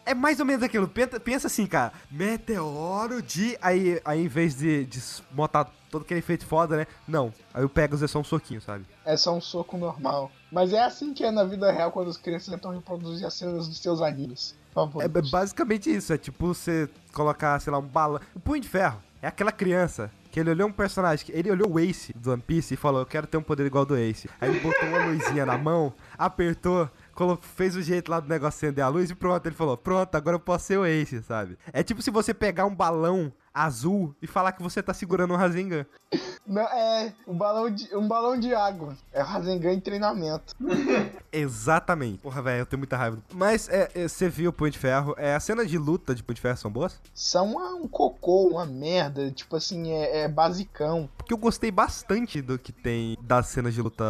É 0.10 0.16
mais 0.16 0.40
ou 0.40 0.46
menos 0.46 0.64
aquilo. 0.64 0.88
Pensa, 0.88 1.20
pensa 1.20 1.46
assim, 1.46 1.68
cara. 1.68 1.94
Meteoro 2.10 3.22
de. 3.22 3.56
Aí, 3.62 4.02
aí 4.04 4.24
em 4.26 4.28
vez 4.28 4.56
de, 4.56 4.84
de 4.86 5.00
botar 5.30 5.70
todo 5.90 6.02
aquele 6.04 6.20
efeito 6.20 6.46
foda, 6.46 6.78
né? 6.78 6.88
Não. 7.08 7.34
Aí 7.54 7.64
o 7.64 7.70
Pegasus 7.70 8.04
é 8.04 8.08
só 8.08 8.20
um 8.20 8.24
soquinho, 8.24 8.62
sabe? 8.62 8.86
é 9.06 9.18
só 9.18 9.36
um 9.36 9.42
soco 9.42 9.78
normal. 9.78 10.32
Mas 10.52 10.72
é 10.74 10.84
assim 10.84 11.14
que 11.14 11.24
é 11.24 11.32
na 11.32 11.44
vida 11.44 11.72
real 11.72 11.92
quando 11.92 12.10
as 12.10 12.18
crianças 12.18 12.48
tentam 12.54 12.72
reproduzir 12.72 13.26
as 13.26 13.34
cenas 13.34 13.68
dos 13.68 13.78
seus 13.80 14.02
animes. 14.02 14.56
É 15.02 15.08
b- 15.08 15.22
basicamente 15.30 15.94
isso. 15.94 16.14
É 16.14 16.18
tipo 16.18 16.48
você 16.54 16.88
colocar, 17.14 17.60
sei 17.60 17.72
lá, 17.74 17.80
um 17.80 17.88
balão. 17.88 18.22
O 18.36 18.40
Punho 18.40 18.62
de 18.62 18.70
Ferro 18.70 19.00
é 19.22 19.28
aquela 19.28 19.52
criança. 19.52 20.12
Que 20.32 20.40
ele 20.40 20.52
olhou 20.52 20.68
um 20.70 20.72
personagem, 20.72 21.26
que 21.26 21.32
ele 21.32 21.50
olhou 21.50 21.72
o 21.74 21.80
Ace 21.80 22.14
do 22.14 22.32
One 22.32 22.42
Piece 22.42 22.76
e 22.76 22.78
falou: 22.78 23.02
Eu 23.02 23.06
quero 23.08 23.26
ter 23.26 23.36
um 23.38 23.42
poder 23.42 23.66
igual 23.66 23.82
ao 23.82 23.86
do 23.88 23.98
Ace. 23.98 24.30
Aí 24.40 24.48
ele 24.52 24.60
botou 24.60 24.88
uma 24.88 25.06
luzinha 25.08 25.44
na 25.44 25.58
mão, 25.58 25.92
apertou, 26.16 26.88
colocou, 27.16 27.44
fez 27.56 27.76
o 27.76 27.82
jeito 27.82 28.12
lá 28.12 28.20
do 28.20 28.30
negócio 28.30 28.58
acender 28.68 28.84
a 28.84 28.90
luz 28.90 29.10
e 29.10 29.16
pronto. 29.16 29.44
Ele 29.48 29.56
falou: 29.56 29.76
Pronto, 29.76 30.14
agora 30.14 30.36
eu 30.36 30.40
posso 30.40 30.66
ser 30.68 30.78
o 30.78 30.86
Ace, 30.86 31.24
sabe? 31.24 31.58
É 31.74 31.82
tipo 31.82 32.00
se 32.04 32.12
você 32.12 32.32
pegar 32.32 32.68
um 32.68 32.76
balão 32.76 33.34
azul 33.54 34.16
e 34.22 34.28
falar 34.28 34.52
que 34.54 34.62
você 34.64 34.82
tá 34.82 34.94
segurando 34.94 35.34
um 35.34 35.38
Rasengan. 35.38 35.86
Não, 36.48 36.64
é 36.64 37.14
um 37.28 37.38
balão, 37.38 37.70
de, 37.70 37.96
um 37.96 38.08
balão 38.08 38.40
de 38.40 38.56
água. 38.56 38.98
É 39.14 39.22
o 39.22 39.26
Rasengan 39.26 39.72
em 39.74 39.80
treinamento. 39.80 40.56
Exatamente. 41.32 42.18
Porra, 42.18 42.42
velho, 42.42 42.62
eu 42.62 42.66
tenho 42.66 42.80
muita 42.80 42.98
raiva. 42.98 43.20
Mas 43.34 43.70
é, 43.70 43.90
é, 43.94 44.08
você 44.08 44.28
viu 44.28 44.50
o 44.50 44.54
Punho 44.54 44.72
de 44.72 44.80
Ferro? 44.80 45.14
É, 45.18 45.36
as 45.36 45.44
cenas 45.44 45.70
de 45.70 45.78
luta 45.78 46.16
de 46.16 46.24
Punho 46.24 46.36
de 46.36 46.42
Ferro 46.42 46.58
são 46.58 46.72
boas? 46.72 47.00
São 47.14 47.52
uma- 47.52 47.76
um 47.76 47.88
cocô, 47.88 48.48
uma 48.48 48.66
merda. 48.66 49.30
Tipo 49.32 49.56
assim, 49.58 49.92
é, 49.92 50.22
é 50.22 50.28
basicão. 50.28 51.08
Porque 51.18 51.32
eu 51.34 51.38
gostei 51.38 51.70
bastante 51.70 52.42
do 52.42 52.58
que 52.58 52.72
tem 52.72 53.16
das 53.22 53.48
cenas 53.48 53.74
de 53.76 53.82
luta 53.82 54.04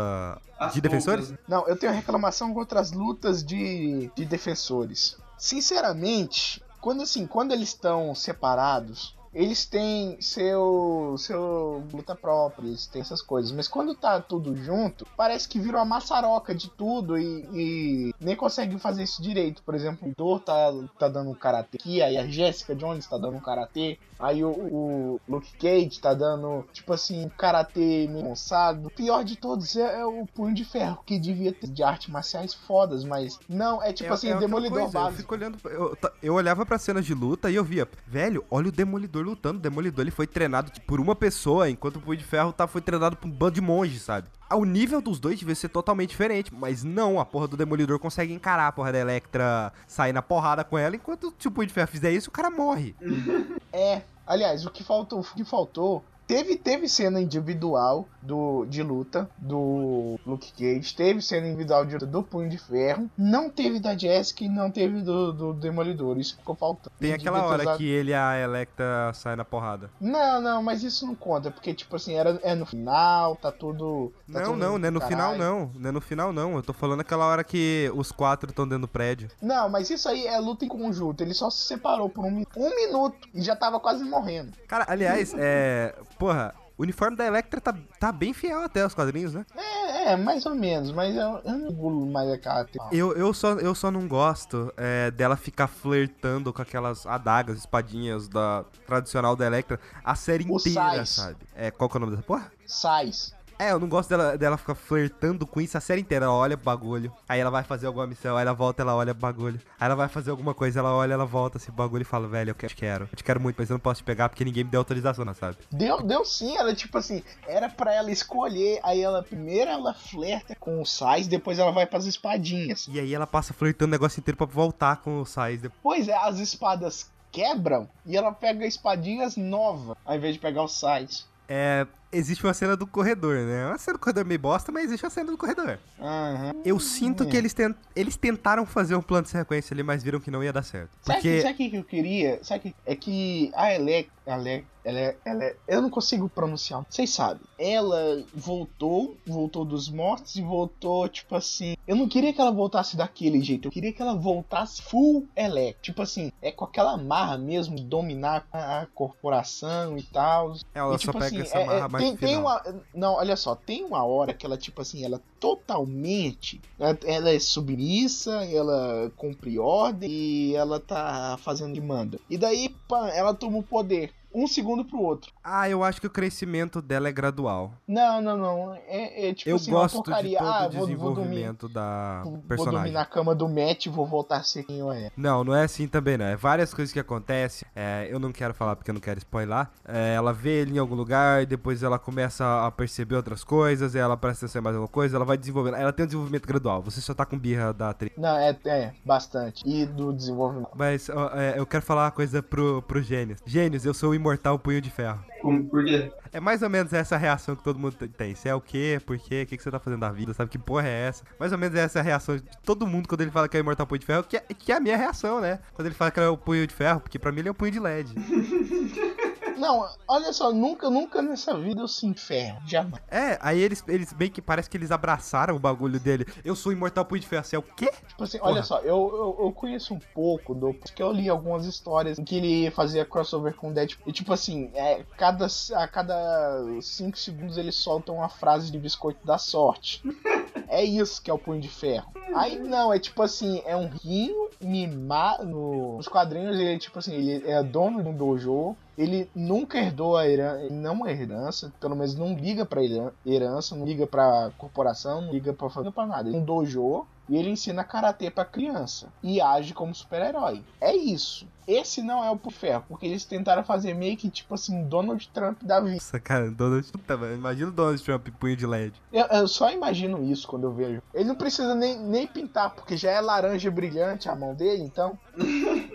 As 0.58 0.74
de 0.74 0.80
defensores. 0.80 1.28
poucas, 1.28 1.46
Não, 1.48 1.68
eu 1.68 1.76
tenho 1.78 1.92
reclamação 1.92 2.54
contra 2.54 2.80
as 2.80 2.94
lutas 2.94 3.44
de, 3.44 4.10
de 4.16 4.24
defensores. 4.24 5.18
Sinceramente, 5.38 6.64
quando 6.80 7.02
assim, 7.04 7.28
quando 7.28 7.52
eles 7.52 7.70
estão 7.70 8.16
separados, 8.16 9.18
eles 9.34 9.66
têm 9.66 10.18
seu 10.22 11.16
seu 11.18 11.84
luta 11.94 12.16
própria, 12.16 12.68
eles 12.68 12.86
têm 12.88 13.02
essas 13.02 13.22
coisas. 13.22 13.52
Mas 13.52 13.68
quando 13.68 13.94
tá 13.96 14.20
tudo 14.20 14.56
junto, 14.56 15.06
parece 15.18 15.48
que 15.48 15.60
virou 15.60 15.80
uma 15.80 15.86
maçaroca 15.86 16.54
de 16.56 16.70
tudo 16.70 17.18
e, 17.18 17.48
e 17.54 18.14
nem 18.20 18.36
conseguem 18.36 18.78
fazer 18.80 19.04
isso 19.04 19.22
direito. 19.22 19.62
Por 19.64 19.76
exemplo, 19.76 20.08
o 20.10 20.14
Dor 20.16 20.40
tá, 20.40 20.72
tá 20.98 21.08
dando 21.08 21.30
um 21.30 21.36
karatê 21.36 21.78
aqui, 21.80 22.02
aí 22.02 22.18
a 22.18 22.26
Jessica 22.28 22.76
Jones 22.76 23.06
tá 23.08 23.18
dando 23.18 23.38
um 23.38 23.42
karatê, 23.42 23.98
aí 24.20 24.44
o, 24.44 24.50
o 24.50 25.22
Luke 25.28 25.52
Cage 25.58 26.00
tá 26.00 26.14
dando, 26.14 26.66
tipo 26.74 26.94
assim, 26.94 27.26
um 27.26 27.30
karatê 27.30 28.08
meio 28.10 28.26
avançado. 28.26 28.88
O 28.88 28.92
pior 28.92 29.24
de 29.24 29.36
todos 29.36 29.76
é, 29.76 30.00
é 30.02 30.06
o 30.06 30.26
Punho 30.28 30.54
de 30.54 30.64
Ferro, 30.66 31.00
que 31.06 31.20
devia 31.20 31.52
ter 31.54 31.68
de 31.68 31.84
artes 31.84 32.10
marciais 32.10 32.54
fodas, 32.54 33.04
mas 33.04 33.40
não, 33.48 33.82
é 33.84 33.92
tipo 33.94 34.10
É- 34.10 34.14
assim, 34.14 34.30
é 34.30 34.38
Demolidor 34.38 34.80
coisa, 34.82 34.98
Eu 34.98 35.04
básico. 35.04 35.34
olhando. 35.34 35.58
Eu, 35.70 35.96
ta- 35.96 36.12
eu 36.22 36.34
olhava 36.34 36.66
pra 36.66 36.78
cenas 36.78 37.06
de 37.06 37.14
luta 37.14 37.50
e 37.52 37.56
eu 37.56 37.64
via, 37.64 37.88
velho, 38.08 38.44
olha 38.50 38.70
o 38.70 38.72
Demolidor 38.72 39.19
lutando. 39.24 39.60
O 39.60 39.62
Demolidor 39.62 40.04
ele 40.04 40.12
foi 40.12 40.28
treinado 40.28 40.72
por 40.88 41.00
uma 41.00 41.16
pessoa, 41.16 41.70
enquanto 41.70 41.98
o 41.98 42.02
Punho 42.02 42.18
de 42.18 42.24
Ferro 42.24 42.52
tá, 42.54 42.68
foi 42.68 42.82
treinado 42.82 43.16
por 43.18 43.28
um 43.28 43.32
bando 43.32 43.54
de 43.56 43.62
monges, 43.62 44.02
sabe? 44.02 44.28
Ah, 44.50 44.56
O 44.56 44.66
nível 44.66 45.02
dos 45.02 45.20
dois 45.20 45.38
devia 45.40 45.56
ser 45.56 45.70
totalmente 45.70 46.10
diferente, 46.10 46.54
mas 46.54 46.84
não, 46.84 47.20
a 47.20 47.26
porra 47.26 47.48
do 47.48 47.58
Demolidor 47.58 48.00
consegue 48.00 48.34
encarar 48.34 48.68
a 48.68 48.72
porra 48.72 48.92
da 48.92 49.00
Electra, 49.00 49.72
sair 49.88 50.14
na 50.14 50.22
porrada 50.22 50.64
com 50.64 50.78
ela, 50.78 50.96
enquanto 50.96 51.34
se 51.38 51.48
o 51.48 51.52
Punho 51.52 51.68
de 51.68 51.74
Ferro 51.74 51.88
fizer 51.88 52.12
isso, 52.12 52.30
o 52.30 52.34
cara 52.34 52.50
morre. 52.50 52.96
É, 53.72 54.02
aliás, 54.26 54.66
o 54.66 54.72
que 54.72 54.84
faltou, 54.84 55.20
o 55.20 55.24
que 55.24 55.46
faltou, 55.46 56.04
teve 56.30 56.56
teve 56.56 56.88
cena 56.88 57.20
individual 57.20 58.08
do 58.22 58.64
de 58.66 58.84
luta 58.84 59.28
do 59.40 60.20
Luke 60.24 60.52
Cage, 60.54 60.94
teve 60.96 61.22
cena 61.24 61.48
individual 61.48 61.84
de 61.86 61.94
luta 61.96 62.06
do 62.06 62.22
Punho 62.22 62.48
de 62.48 62.58
Ferro, 62.60 63.10
não 63.18 63.50
teve 63.50 63.80
da 63.80 63.98
Jessica 63.98 64.44
e 64.44 64.48
não 64.48 64.70
teve 64.70 65.02
do, 65.02 65.34
do 65.34 65.54
Demolidor, 65.54 66.20
isso 66.20 66.38
ficou 66.38 66.54
faltando. 66.56 66.92
Tem 67.00 67.14
aquela 67.14 67.44
hora 67.44 67.64
usado- 67.64 67.78
que 67.80 67.88
ele 67.90 68.12
e 68.12 68.14
a 68.14 68.38
Electra 68.38 69.12
saem 69.16 69.38
na 69.38 69.44
porrada. 69.46 69.90
Não, 70.00 70.40
não, 70.40 70.62
mas 70.62 70.84
isso 70.84 71.08
não 71.08 71.16
conta, 71.16 71.50
porque 71.50 71.74
tipo 71.74 71.96
assim, 71.96 72.14
era, 72.14 72.40
é 72.44 72.54
no 72.54 72.66
final, 72.66 73.36
tá 73.36 73.52
tudo 73.52 74.14
tá 74.32 74.40
Não, 74.42 74.46
tudo 74.52 74.58
não, 74.58 74.78
não 74.78 74.88
é 74.88 74.92
no 74.92 75.02
final 75.02 75.32
caralho. 75.32 75.40
não. 75.44 75.72
Não 75.80 75.90
é 75.90 75.92
no 75.92 76.02
final 76.02 76.32
não. 76.32 76.56
Eu 76.56 76.62
tô 76.62 76.74
falando 76.74 77.02
aquela 77.02 77.26
hora 77.26 77.44
que 77.44 77.92
os 77.96 78.12
quatro 78.12 78.52
estão 78.52 78.68
dentro 78.68 78.82
do 78.82 78.88
prédio. 78.88 79.32
Não, 79.42 79.68
mas 79.68 79.90
isso 79.90 80.08
aí 80.08 80.28
é 80.28 80.38
luta 80.38 80.64
em 80.64 80.68
conjunto, 80.68 81.22
ele 81.24 81.34
só 81.34 81.50
se 81.50 81.64
separou 81.66 82.08
por 82.08 82.24
um, 82.24 82.44
um 82.56 82.76
minuto 82.76 83.28
e 83.34 83.42
já 83.42 83.56
tava 83.56 83.80
quase 83.80 84.04
morrendo. 84.04 84.52
Cara, 84.68 84.86
aliás, 84.88 85.34
é. 85.36 85.96
Porra, 86.20 86.54
o 86.78 86.84
uniforme 86.84 87.16
da 87.16 87.26
Electra 87.26 87.62
tá, 87.62 87.74
tá 88.00 88.12
bem 88.12 88.34
fiel 88.34 88.62
até 88.62 88.82
aos 88.82 88.94
quadrinhos, 88.94 89.34
né? 89.34 89.46
É, 89.56 90.12
é, 90.12 90.16
mais 90.18 90.46
ou 90.46 90.54
menos, 90.54 90.92
mas 90.92 91.16
eu, 91.16 91.42
eu 91.46 91.58
não 91.58 91.72
gulo 91.72 92.06
mais 92.06 92.30
a 92.30 92.38
cara. 92.38 92.68
Eu, 92.92 93.14
eu, 93.14 93.34
só, 93.34 93.54
eu 93.54 93.74
só 93.74 93.90
não 93.90 94.08
gosto 94.08 94.74
é, 94.76 95.10
dela 95.12 95.38
ficar 95.38 95.68
flertando 95.68 96.52
com 96.52 96.62
aquelas 96.62 97.06
adagas, 97.06 97.58
espadinhas 97.58 98.28
da 98.28 98.66
tradicional 98.86 99.36
da 99.36 99.46
Electra 99.46 99.80
a 100.04 100.14
série 100.14 100.46
O 100.50 100.58
inteira, 100.58 101.06
Sais. 101.06 101.10
sabe? 101.10 101.38
É, 101.56 101.72
qual 101.72 101.90
que 101.90 101.96
é 101.96 101.98
o 101.98 102.02
nome 102.02 102.12
dessa 102.12 102.24
porra? 102.24 102.52
Sais. 102.66 103.34
É, 103.60 103.74
eu 103.74 103.80
não 103.80 103.90
gosto 103.90 104.10
dela, 104.10 104.38
dela 104.38 104.58
ficar 104.58 104.74
flertando 104.74 105.46
com 105.46 105.60
isso 105.60 105.78
a 105.78 105.82
série 105.82 106.00
inteira. 106.00 106.24
Ela 106.26 106.34
olha 106.34 106.56
pro 106.56 106.64
bagulho. 106.66 107.12
Aí 107.28 107.42
ela 107.42 107.52
vai 107.52 107.62
fazer 107.62 107.88
alguma 107.88 108.08
missão, 108.08 108.38
aí 108.38 108.44
ela 108.44 108.54
volta, 108.54 108.82
ela 108.82 108.96
olha 108.96 109.14
pro 109.14 109.22
bagulho. 109.22 109.60
Aí 109.78 109.86
ela 109.86 109.96
vai 109.96 110.08
fazer 110.08 110.32
alguma 110.32 110.54
coisa, 110.54 110.80
ela 110.80 110.94
olha, 110.96 111.14
ela 111.14 111.26
volta 111.26 111.58
esse 111.58 111.70
bagulho 111.70 112.04
e 112.04 112.06
fala, 112.06 112.26
velho, 112.28 112.52
eu 112.52 112.56
que- 112.56 112.70
quero. 112.70 113.10
Eu 113.12 113.18
te 113.18 113.24
quero 113.24 113.40
muito, 113.42 113.58
mas 113.60 113.70
eu 113.70 113.74
não 113.74 113.80
posso 113.82 114.02
te 114.02 114.06
pegar 114.06 114.30
porque 114.30 114.46
ninguém 114.46 114.64
me 114.64 114.70
deu 114.70 114.80
autorização, 114.80 115.26
não, 115.26 115.34
sabe? 115.34 115.58
Deu, 115.72 116.02
deu 116.02 116.24
sim, 116.24 116.56
ela 116.56 116.74
tipo 116.74 116.98
assim, 116.98 117.22
era 117.46 117.68
pra 117.68 117.94
ela 117.94 118.10
escolher, 118.10 118.80
aí 118.82 119.02
ela 119.02 119.22
primeiro 119.22 119.70
ela 119.70 119.94
flerta 119.94 120.56
com 120.58 120.82
o 120.82 120.86
Sais, 120.86 121.28
depois 121.28 121.60
ela 121.60 121.72
vai 121.72 121.86
pras 121.86 122.06
espadinhas. 122.06 122.88
E 122.90 122.98
aí 122.98 123.14
ela 123.14 123.28
passa 123.28 123.54
flertando 123.54 123.90
o 123.90 123.92
negócio 123.92 124.22
inteiro 124.22 124.38
pra 124.38 124.48
voltar 124.48 124.98
com 125.02 125.20
o 125.20 125.26
Sais. 125.26 125.62
depois. 125.62 125.82
Pois 125.84 126.08
é, 126.08 126.16
as 126.16 126.40
espadas 126.40 127.12
quebram 127.30 127.90
e 128.06 128.16
ela 128.16 128.32
pega 128.32 128.66
espadinhas 128.66 129.36
novas, 129.36 129.98
ao 130.06 130.16
invés 130.16 130.34
de 130.36 130.40
pegar 130.40 130.64
o 130.64 130.68
Sais. 130.70 131.28
É. 131.48 131.86
Existe 132.12 132.44
uma 132.44 132.54
cena 132.54 132.76
do 132.76 132.88
corredor, 132.88 133.38
né? 133.46 133.68
Uma 133.68 133.78
cena 133.78 133.98
do 133.98 134.00
corredor 134.02 134.26
meio 134.26 134.40
bosta, 134.40 134.72
mas 134.72 134.86
existe 134.86 135.04
uma 135.06 135.10
cena 135.12 135.32
do 135.32 135.38
corredor. 135.38 135.78
Aham. 136.02 136.54
Eu 136.66 136.80
sinto 136.80 137.26
que 137.28 137.38
eles, 137.38 137.54
tent... 137.54 137.76
eles 137.96 138.16
tentaram 138.16 138.66
fazer 138.66 138.96
um 138.96 139.02
plano 139.02 139.24
de 139.24 139.30
sequência 139.30 139.74
ali, 139.74 139.84
mas 139.84 140.02
viram 140.04 140.20
que 140.20 140.32
não 140.32 140.44
ia 140.44 140.52
dar 140.52 140.64
certo. 140.64 140.90
Sabe 141.02 141.20
o 141.20 141.22
Porque. 141.22 141.36
que, 141.38 141.42
sabe 141.42 141.54
o 141.54 141.58
que 141.58 141.70
que 141.70 141.76
eu 141.78 141.84
queria? 141.84 142.40
Sabe 142.44 142.60
o 142.60 142.62
que 142.64 142.76
é 142.86 142.96
que 142.96 143.52
a 143.56 143.74
Elec, 143.76 144.10
Elec, 144.26 144.66
ela, 144.86 145.00
é- 145.00 145.16
ela, 145.26 145.44
é- 145.44 145.56
eu 145.68 145.82
não 145.82 145.90
consigo 145.90 146.28
pronunciar. 146.30 146.84
Vocês 146.90 147.10
sabem. 147.12 147.42
Ela 147.60 148.24
voltou, 148.34 149.16
voltou 149.28 149.64
dos 149.66 149.90
mortos 149.90 150.36
e 150.36 150.42
voltou 150.42 151.08
tipo 151.10 151.36
assim. 151.36 151.76
Eu 151.88 151.96
não 151.96 152.08
queria 152.08 152.34
que 152.34 152.40
ela 152.42 152.52
voltasse 152.52 152.96
daquele 152.98 153.42
jeito. 153.42 153.68
Eu 153.68 153.72
queria 153.72 153.92
que 153.94 154.02
ela 154.02 154.16
voltasse 154.16 154.82
full 154.82 155.28
Elec. 155.36 155.78
Tipo 155.82 156.02
assim, 156.02 156.32
é 156.42 156.52
com 156.52 156.66
aquela 156.66 156.98
marra 156.98 157.38
mesmo 157.38 157.80
dominar 157.80 158.48
a, 158.52 158.82
a 158.82 158.86
corporação 158.88 159.98
e 159.98 160.04
tal. 160.04 160.56
Ela 160.74 160.96
E, 160.96 161.00
só 161.00 161.12
tipo 161.12 161.14
pega 161.14 161.26
assim, 161.26 161.42
essa 161.42 161.58
é- 161.60 161.66
marra 161.66 161.86
é- 161.86 161.90
mais 161.90 161.99
parte 162.00 162.18
tem, 162.18 162.30
tem 162.30 162.38
uma. 162.38 162.64
Não, 162.94 163.14
olha 163.14 163.36
só, 163.36 163.56
tem 163.56 163.84
uma 163.84 164.04
hora 164.04 164.34
que 164.34 164.46
ela, 164.46 164.58
tipo 164.58 164.82
assim, 164.82 165.04
ela 165.04 165.22
totalmente. 165.40 166.62
Ela, 166.80 166.98
ela 167.06 167.30
é 167.30 167.40
submissa, 167.40 168.44
ela 168.46 169.12
cumpre 169.16 169.60
ordem 169.60 170.10
e 170.10 170.56
ela 170.56 170.80
tá 170.80 171.38
fazendo 171.42 171.72
o 171.72 171.74
que 171.74 171.82
manda. 171.82 172.20
E 172.30 172.38
daí, 172.38 172.70
pá, 172.88 173.10
ela 173.10 173.34
toma 173.34 173.58
o 173.58 173.64
poder. 173.64 174.12
Um 174.34 174.48
segundo 174.48 174.86
pro 174.86 175.02
outro. 175.02 175.32
Ah, 175.44 175.70
eu 175.70 175.84
acho 175.84 176.00
que 176.00 176.08
o 176.08 176.10
crescimento 176.10 176.82
dela 176.82 177.08
é 177.08 177.12
gradual. 177.12 177.74
Não, 177.88 178.22
não, 178.22 178.38
não. 178.38 178.76
É, 178.88 179.30
é 179.30 179.34
tipo 179.34 179.50
eu 179.50 179.56
assim, 179.56 179.72
uma 179.72 179.82
gosto 179.82 179.98
de 179.98 180.04
porcaria. 180.04 180.38
todo 180.38 180.48
ah, 180.48 180.68
o 180.68 180.72
vou, 180.72 180.72
vou 180.72 180.80
dormir. 180.80 180.96
desenvolvimento 180.96 181.70
da 181.70 182.22
Vou 182.24 182.32
dormir 182.34 182.48
personagem. 182.48 182.94
na 182.94 183.06
cama 183.06 183.34
do 183.34 183.50
Matt 183.50 183.86
e 183.86 183.90
vou 183.90 184.06
voltar 184.06 184.38
a 184.38 184.44
ser 184.44 184.64
quem 184.64 184.80
eu 184.80 184.92
é. 184.92 185.10
Não, 185.18 185.44
não 185.44 185.56
é 185.56 185.64
assim 185.64 185.88
também, 185.88 186.18
não. 186.18 186.26
É 186.26 186.36
várias 186.36 186.74
coisas 186.74 186.94
que 186.94 187.00
acontecem. 187.00 187.68
É, 187.76 188.08
eu 188.10 188.20
não 188.20 188.32
quero 188.32 188.54
falar 188.54 188.76
porque 188.76 188.92
eu 188.92 188.94
não 188.94 189.02
quero 189.02 189.18
spoiler. 189.18 189.68
É, 189.88 190.14
ela 190.14 190.32
vê 190.32 190.62
ele 190.62 190.76
em 190.76 190.78
algum 190.80 190.96
lugar, 190.96 191.42
e 191.42 191.46
depois 191.46 191.82
ela 191.82 191.98
começa 191.98 192.66
a 192.66 192.72
perceber 192.72 193.16
outras 193.16 193.44
coisas, 193.44 193.96
ela 193.96 194.16
presta 194.16 194.46
atenção 194.46 194.60
em 194.60 194.64
mais 194.64 194.76
alguma 194.76 194.92
coisa, 194.92 195.16
ela 195.16 195.26
vai 195.26 195.38
desenvolvendo. 195.38 195.76
Ela 195.76 195.92
tem 195.92 196.04
um 196.04 196.08
desenvolvimento 196.08 196.48
gradual. 196.48 196.82
Você 196.84 197.02
só 197.02 197.14
tá 197.14 197.26
com 197.26 197.38
birra 197.38 197.74
da 197.74 197.90
atriz. 197.90 198.12
Não, 198.18 198.38
é, 198.38 198.56
é, 198.66 198.94
bastante. 199.04 199.64
E 199.68 199.86
do 199.86 200.14
desenvolvimento. 200.14 200.70
Mas 200.76 201.10
ó, 201.10 201.32
é, 201.34 201.58
eu 201.58 201.66
quero 201.66 201.84
falar 201.84 202.06
uma 202.06 202.12
coisa 202.12 202.44
pro, 202.44 202.82
pro 202.84 203.02
Gênios. 203.02 203.40
Gênios, 203.46 203.86
eu 203.86 203.94
sou 203.94 204.12
o 204.12 204.16
imortal 204.20 204.60
punho 204.60 204.82
de 204.82 204.90
ferro. 204.90 205.20
Como, 205.42 205.64
por 205.66 205.84
quê? 205.84 206.12
É 206.32 206.40
mais 206.40 206.62
ou 206.62 206.70
menos 206.70 206.94
essa 206.94 207.18
reação 207.18 207.56
que 207.56 207.64
todo 207.64 207.80
mundo 207.80 207.96
tem. 207.96 208.36
Você 208.36 208.50
é 208.50 208.56
o 208.56 208.62
quê? 208.62 209.02
Por 209.06 209.18
quê? 209.18 209.44
O 209.44 209.48
que, 209.48 209.58
que 209.58 209.64
você 209.64 209.72
tá 209.72 209.80
fazendo 209.80 210.02
da 210.02 210.12
vida? 210.12 210.34
Sabe 210.34 210.52
que 210.52 210.60
porra 210.60 210.88
é 210.88 211.08
essa? 211.08 211.24
Mais 211.40 211.52
ou 211.52 211.58
menos 211.58 211.76
essa 211.78 212.02
reação 212.02 212.36
de 212.38 212.44
todo 212.64 212.86
mundo 212.86 213.08
quando 213.08 213.22
ele 213.22 213.32
fala 213.32 213.48
que 213.48 213.58
é 213.58 213.60
o 213.60 213.64
imortal 213.64 213.88
punho 213.88 214.00
de 214.00 214.06
ferro, 214.06 214.24
que 214.24 214.38
é, 214.38 214.42
que 214.42 214.72
é 214.72 214.76
a 214.76 214.80
minha 214.80 214.98
reação, 214.98 215.42
né? 215.42 215.60
Quando 215.74 215.88
ele 215.88 215.96
fala 215.96 216.12
que 216.12 216.20
é 216.20 216.28
o 216.28 216.38
punho 216.38 216.68
de 216.68 216.74
ferro, 216.74 217.00
porque 217.00 217.18
pra 217.18 217.32
mim 217.32 217.40
ele 217.40 217.48
é 217.48 217.52
o 217.52 217.56
punho 217.56 217.72
de 217.72 217.80
LED. 217.80 218.14
Não, 219.60 219.88
olha 220.08 220.32
só, 220.32 220.52
nunca, 220.54 220.90
nunca 220.90 221.22
nessa 221.22 221.58
vida 221.58 221.82
eu 221.82 221.88
sinto 221.88 222.22
ferro. 222.22 222.62
Jamais. 222.66 223.04
É, 223.10 223.38
aí 223.42 223.60
eles, 223.60 223.84
eles 223.88 224.14
bem 224.14 224.30
que 224.30 224.42
parece 224.42 224.70
que 224.70 224.78
eles 224.78 224.92
abraçaram 224.92 225.56
o 225.56 225.60
bagulho 225.60 226.00
dele. 226.00 226.26
Eu 226.44 226.56
sou 226.56 226.72
imortal 226.72 227.04
punho 227.06 227.22
de 227.22 227.28
ferro. 227.28 227.44
Você 227.44 227.56
é 227.56 227.60
o 227.60 227.64
quê? 227.64 227.92
Tipo 228.08 228.24
assim, 228.24 228.40
Porra. 228.40 228.52
olha 228.52 228.64
só, 228.64 228.80
eu, 228.80 228.88
eu, 228.88 229.46
eu 229.46 229.52
conheço 229.52 229.94
um 229.94 230.00
pouco 230.14 230.56
do. 230.56 230.74
Porque 230.74 231.04
eu 231.04 231.12
li 231.12 231.28
algumas 231.28 231.66
histórias 231.66 232.18
em 232.18 232.24
que 232.24 232.36
ele 232.36 232.72
fazia 232.72 233.06
crossover 233.06 233.54
com 233.54 233.70
o 233.70 233.74
Deadpool. 233.74 234.10
E 234.10 234.14
tipo 234.14 234.32
assim, 234.32 234.72
é, 234.74 235.04
cada, 235.18 235.48
a 235.76 235.88
cada 235.88 236.64
5 236.82 237.18
segundos 237.18 237.58
ele 237.58 237.72
solta 237.72 238.12
uma 238.12 238.30
frase 238.30 238.72
de 238.72 238.80
biscoito 238.80 239.26
da 239.26 239.38
sorte. 239.38 240.02
É 240.68 240.84
isso 240.84 241.22
que 241.22 241.32
é 241.32 241.34
o 241.34 241.38
punho 241.40 241.60
de 241.60 241.68
ferro. 241.68 242.12
Aí 242.36 242.60
não, 242.60 242.94
é 242.94 243.00
tipo 243.00 243.24
assim, 243.24 243.62
é 243.66 243.76
um 243.76 243.88
rinho 243.88 244.49
mimado. 244.62 245.46
No, 245.46 245.98
nos 245.98 246.08
quadrinhos 246.08 246.60
ele, 246.60 246.78
tipo 246.78 247.00
assim, 247.00 247.14
ele 247.14 247.50
é 247.50 247.62
dono 247.64 248.04
de 248.04 248.10
um 248.10 248.14
dojo. 248.16 248.76
Ele 248.98 249.30
nunca 249.34 249.78
herdou 249.78 250.18
a 250.18 250.28
herança, 250.28 250.68
não 250.74 251.04
a 251.06 251.12
herança, 251.12 251.72
pelo 251.80 251.96
menos 251.96 252.16
não 252.16 252.34
liga 252.34 252.66
pra 252.66 252.84
heran- 252.84 253.12
herança, 253.26 253.76
não 253.76 253.86
liga 253.86 254.06
pra 254.06 254.52
corporação, 254.58 255.22
não 255.22 255.32
liga 255.32 255.54
pra 255.54 255.70
fazer 255.70 255.92
pra 255.92 256.06
nada. 256.06 256.28
Ele 256.28 256.38
é 256.38 256.40
um 256.40 256.44
dojo 256.44 257.06
e 257.30 257.38
ele 257.38 257.50
ensina 257.50 257.84
karatê 257.84 258.30
pra 258.32 258.44
criança 258.44 259.08
e 259.22 259.40
age 259.40 259.74
como 259.74 259.94
super-herói. 259.94 260.64
É 260.82 260.96
isso. 260.96 261.48
Esse 261.68 262.02
não 262.02 262.24
é 262.24 262.32
o 262.32 262.36
Punho 262.36 262.52
de 262.52 262.60
Ferro, 262.60 262.84
porque 262.90 263.06
eles 263.06 263.26
tentaram 263.26 263.64
fazer 263.64 263.94
meio 263.94 264.18
que 264.18 264.28
tipo 264.28 264.56
assim, 264.56 264.84
Donald 264.88 265.30
Trump 265.30 265.62
da 265.62 265.80
vida. 265.80 265.94
Nossa, 265.94 266.20
cara, 266.20 266.50
Donald 266.50 266.92
Puta, 266.92 267.16
mano, 267.16 267.36
Imagina 267.36 267.70
o 267.70 267.72
Donald 267.72 268.04
Trump 268.04 268.28
punho 268.40 268.58
de 268.58 268.66
LED. 268.66 269.00
Eu, 269.14 269.26
eu 269.28 269.48
só 269.48 269.72
imagino 269.72 270.24
isso 270.24 270.48
quando 270.48 270.64
eu 270.64 270.74
vejo. 270.74 271.02
Ele 271.14 271.26
não 271.26 271.36
precisa 271.36 271.76
nem, 271.76 272.00
nem 272.00 272.26
pintar, 272.26 272.72
porque 272.72 272.98
já 272.98 273.12
é 273.12 273.22
laranja 273.22 273.70
brilhante 273.70 274.28
a 274.28 274.36
mão 274.36 274.56
dele, 274.56 274.82
então. 274.82 275.16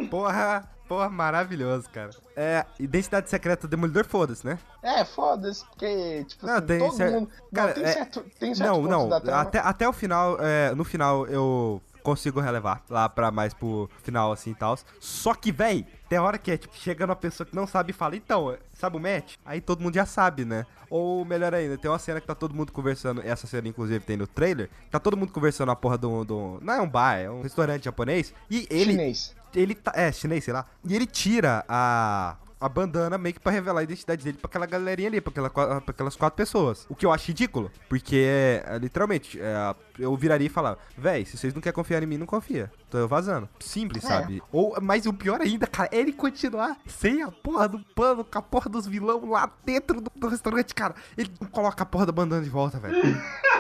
Porra, 0.09 0.71
porra, 0.95 1.09
maravilhoso, 1.11 1.89
cara. 1.91 2.11
É, 2.37 2.65
identidade 2.79 3.29
secreta 3.29 3.67
do 3.67 3.71
Demolidor, 3.71 4.05
foda-se, 4.05 4.47
né? 4.47 4.59
É, 4.83 5.05
foda-se, 5.05 5.65
porque, 5.67 6.25
tipo 6.25 6.47
Não, 6.47 6.55
assim, 6.55 6.67
tem 6.67 6.79
todo 6.79 6.93
cer- 6.97 7.11
mundo. 7.13 7.31
Cara, 7.53 7.67
não, 7.69 7.75
tem 7.75 7.85
é- 7.85 7.93
certo, 7.93 8.25
tem 8.39 8.55
certo 8.55 8.71
Não, 8.71 8.83
não. 9.09 9.13
Até, 9.35 9.59
até 9.59 9.89
o 9.89 9.93
final, 9.93 10.37
é, 10.41 10.75
no 10.75 10.85
final 10.85 11.27
eu 11.27 11.81
consigo 12.03 12.39
relevar. 12.39 12.83
Lá 12.91 13.09
pra 13.09 13.31
mais 13.31 13.55
pro 13.55 13.89
final, 14.03 14.31
assim 14.31 14.51
e 14.51 14.55
tal. 14.55 14.77
Só 15.01 15.33
que, 15.35 15.51
véi, 15.51 15.87
tem 16.09 16.19
hora 16.19 16.37
que 16.37 16.51
é, 16.51 16.57
tipo, 16.59 16.77
chega 16.77 17.05
uma 17.07 17.17
pessoa 17.17 17.47
que 17.47 17.57
não 17.57 17.67
sabe 17.67 17.91
e 17.91 17.95
fala, 17.95 18.15
então, 18.15 18.57
sabe 18.75 18.97
o 18.97 19.01
match? 19.01 19.37
Aí 19.45 19.61
todo 19.61 19.80
mundo 19.80 19.95
já 19.95 20.04
sabe, 20.04 20.45
né? 20.45 20.67
Ou 20.91 21.25
melhor 21.25 21.54
ainda, 21.54 21.78
tem 21.78 21.91
uma 21.91 21.99
cena 21.99 22.21
que 22.21 22.26
tá 22.26 22.35
todo 22.35 22.54
mundo 22.54 22.71
conversando. 22.73 23.23
Essa 23.25 23.47
cena, 23.47 23.67
inclusive, 23.69 24.04
tem 24.04 24.17
no 24.19 24.26
trailer. 24.26 24.69
Tá 24.91 25.00
todo 25.00 25.17
mundo 25.17 25.33
conversando 25.33 25.69
na 25.69 25.75
porra 25.76 25.97
do. 25.97 26.25
do 26.25 26.59
não 26.61 26.75
é 26.75 26.80
um 26.83 26.89
bar, 26.89 27.17
é 27.19 27.30
um 27.30 27.41
restaurante 27.43 27.85
japonês. 27.85 28.35
E 28.50 28.67
ele. 28.71 28.93
Chinês. 28.93 29.35
Ele 29.54 29.75
tá. 29.75 29.93
É, 29.95 30.10
chinês, 30.12 30.45
sei 30.45 30.52
lá. 30.54 30.67
E 30.84 30.95
ele 30.95 31.06
tira 31.06 31.64
a. 31.69 32.36
A 32.60 32.69
bandana 32.69 33.19
meio 33.19 33.34
que 33.34 33.40
pra 33.40 33.52
revelar 33.52 33.80
a 33.80 33.82
identidade 33.82 34.25
dele 34.25 34.38
pra 34.38 34.49
aquela 34.49 34.64
galerinha 34.64 35.08
ali, 35.08 35.21
pra, 35.21 35.30
aquela, 35.30 35.50
pra 35.50 35.90
aquelas 35.90 36.17
quatro 36.17 36.34
pessoas. 36.34 36.86
O 36.88 36.95
que 36.95 37.04
eu 37.04 37.12
acho 37.12 37.26
ridículo. 37.28 37.71
Porque, 37.90 38.25
é, 38.26 38.78
literalmente, 38.80 39.38
é, 39.38 39.75
eu 39.99 40.17
viraria 40.17 40.47
e 40.47 40.49
falar: 40.49 40.78
Véi, 40.97 41.26
se 41.26 41.36
vocês 41.36 41.52
não 41.52 41.60
querem 41.60 41.75
confiar 41.75 42.02
em 42.02 42.06
mim, 42.06 42.17
não 42.17 42.25
confia. 42.25 42.73
Tô 42.88 42.97
eu 42.97 43.06
vazando. 43.08 43.47
Simples, 43.60 44.02
É. 44.04 44.08
sabe? 44.08 44.43
Ou, 44.50 44.78
mas 44.80 45.04
o 45.04 45.12
pior 45.12 45.43
ainda, 45.43 45.67
cara, 45.67 45.90
é 45.93 45.99
ele 45.99 46.12
continuar 46.12 46.78
sem 46.86 47.23
a 47.23 47.30
porra 47.30 47.69
do 47.69 47.80
pano, 47.95 48.25
com 48.25 48.38
a 48.38 48.43
porra 48.43 48.71
dos 48.71 48.86
vilão 48.86 49.28
lá 49.28 49.50
dentro 49.67 50.00
do, 50.00 50.10
do 50.17 50.28
restaurante, 50.28 50.75
cara. 50.75 50.95
Ele 51.19 51.30
não 51.38 51.49
coloca 51.49 51.82
a 51.82 51.86
porra 51.86 52.06
da 52.06 52.12
bandana 52.12 52.43
de 52.43 52.49
volta, 52.49 52.78
velho. 52.78 52.95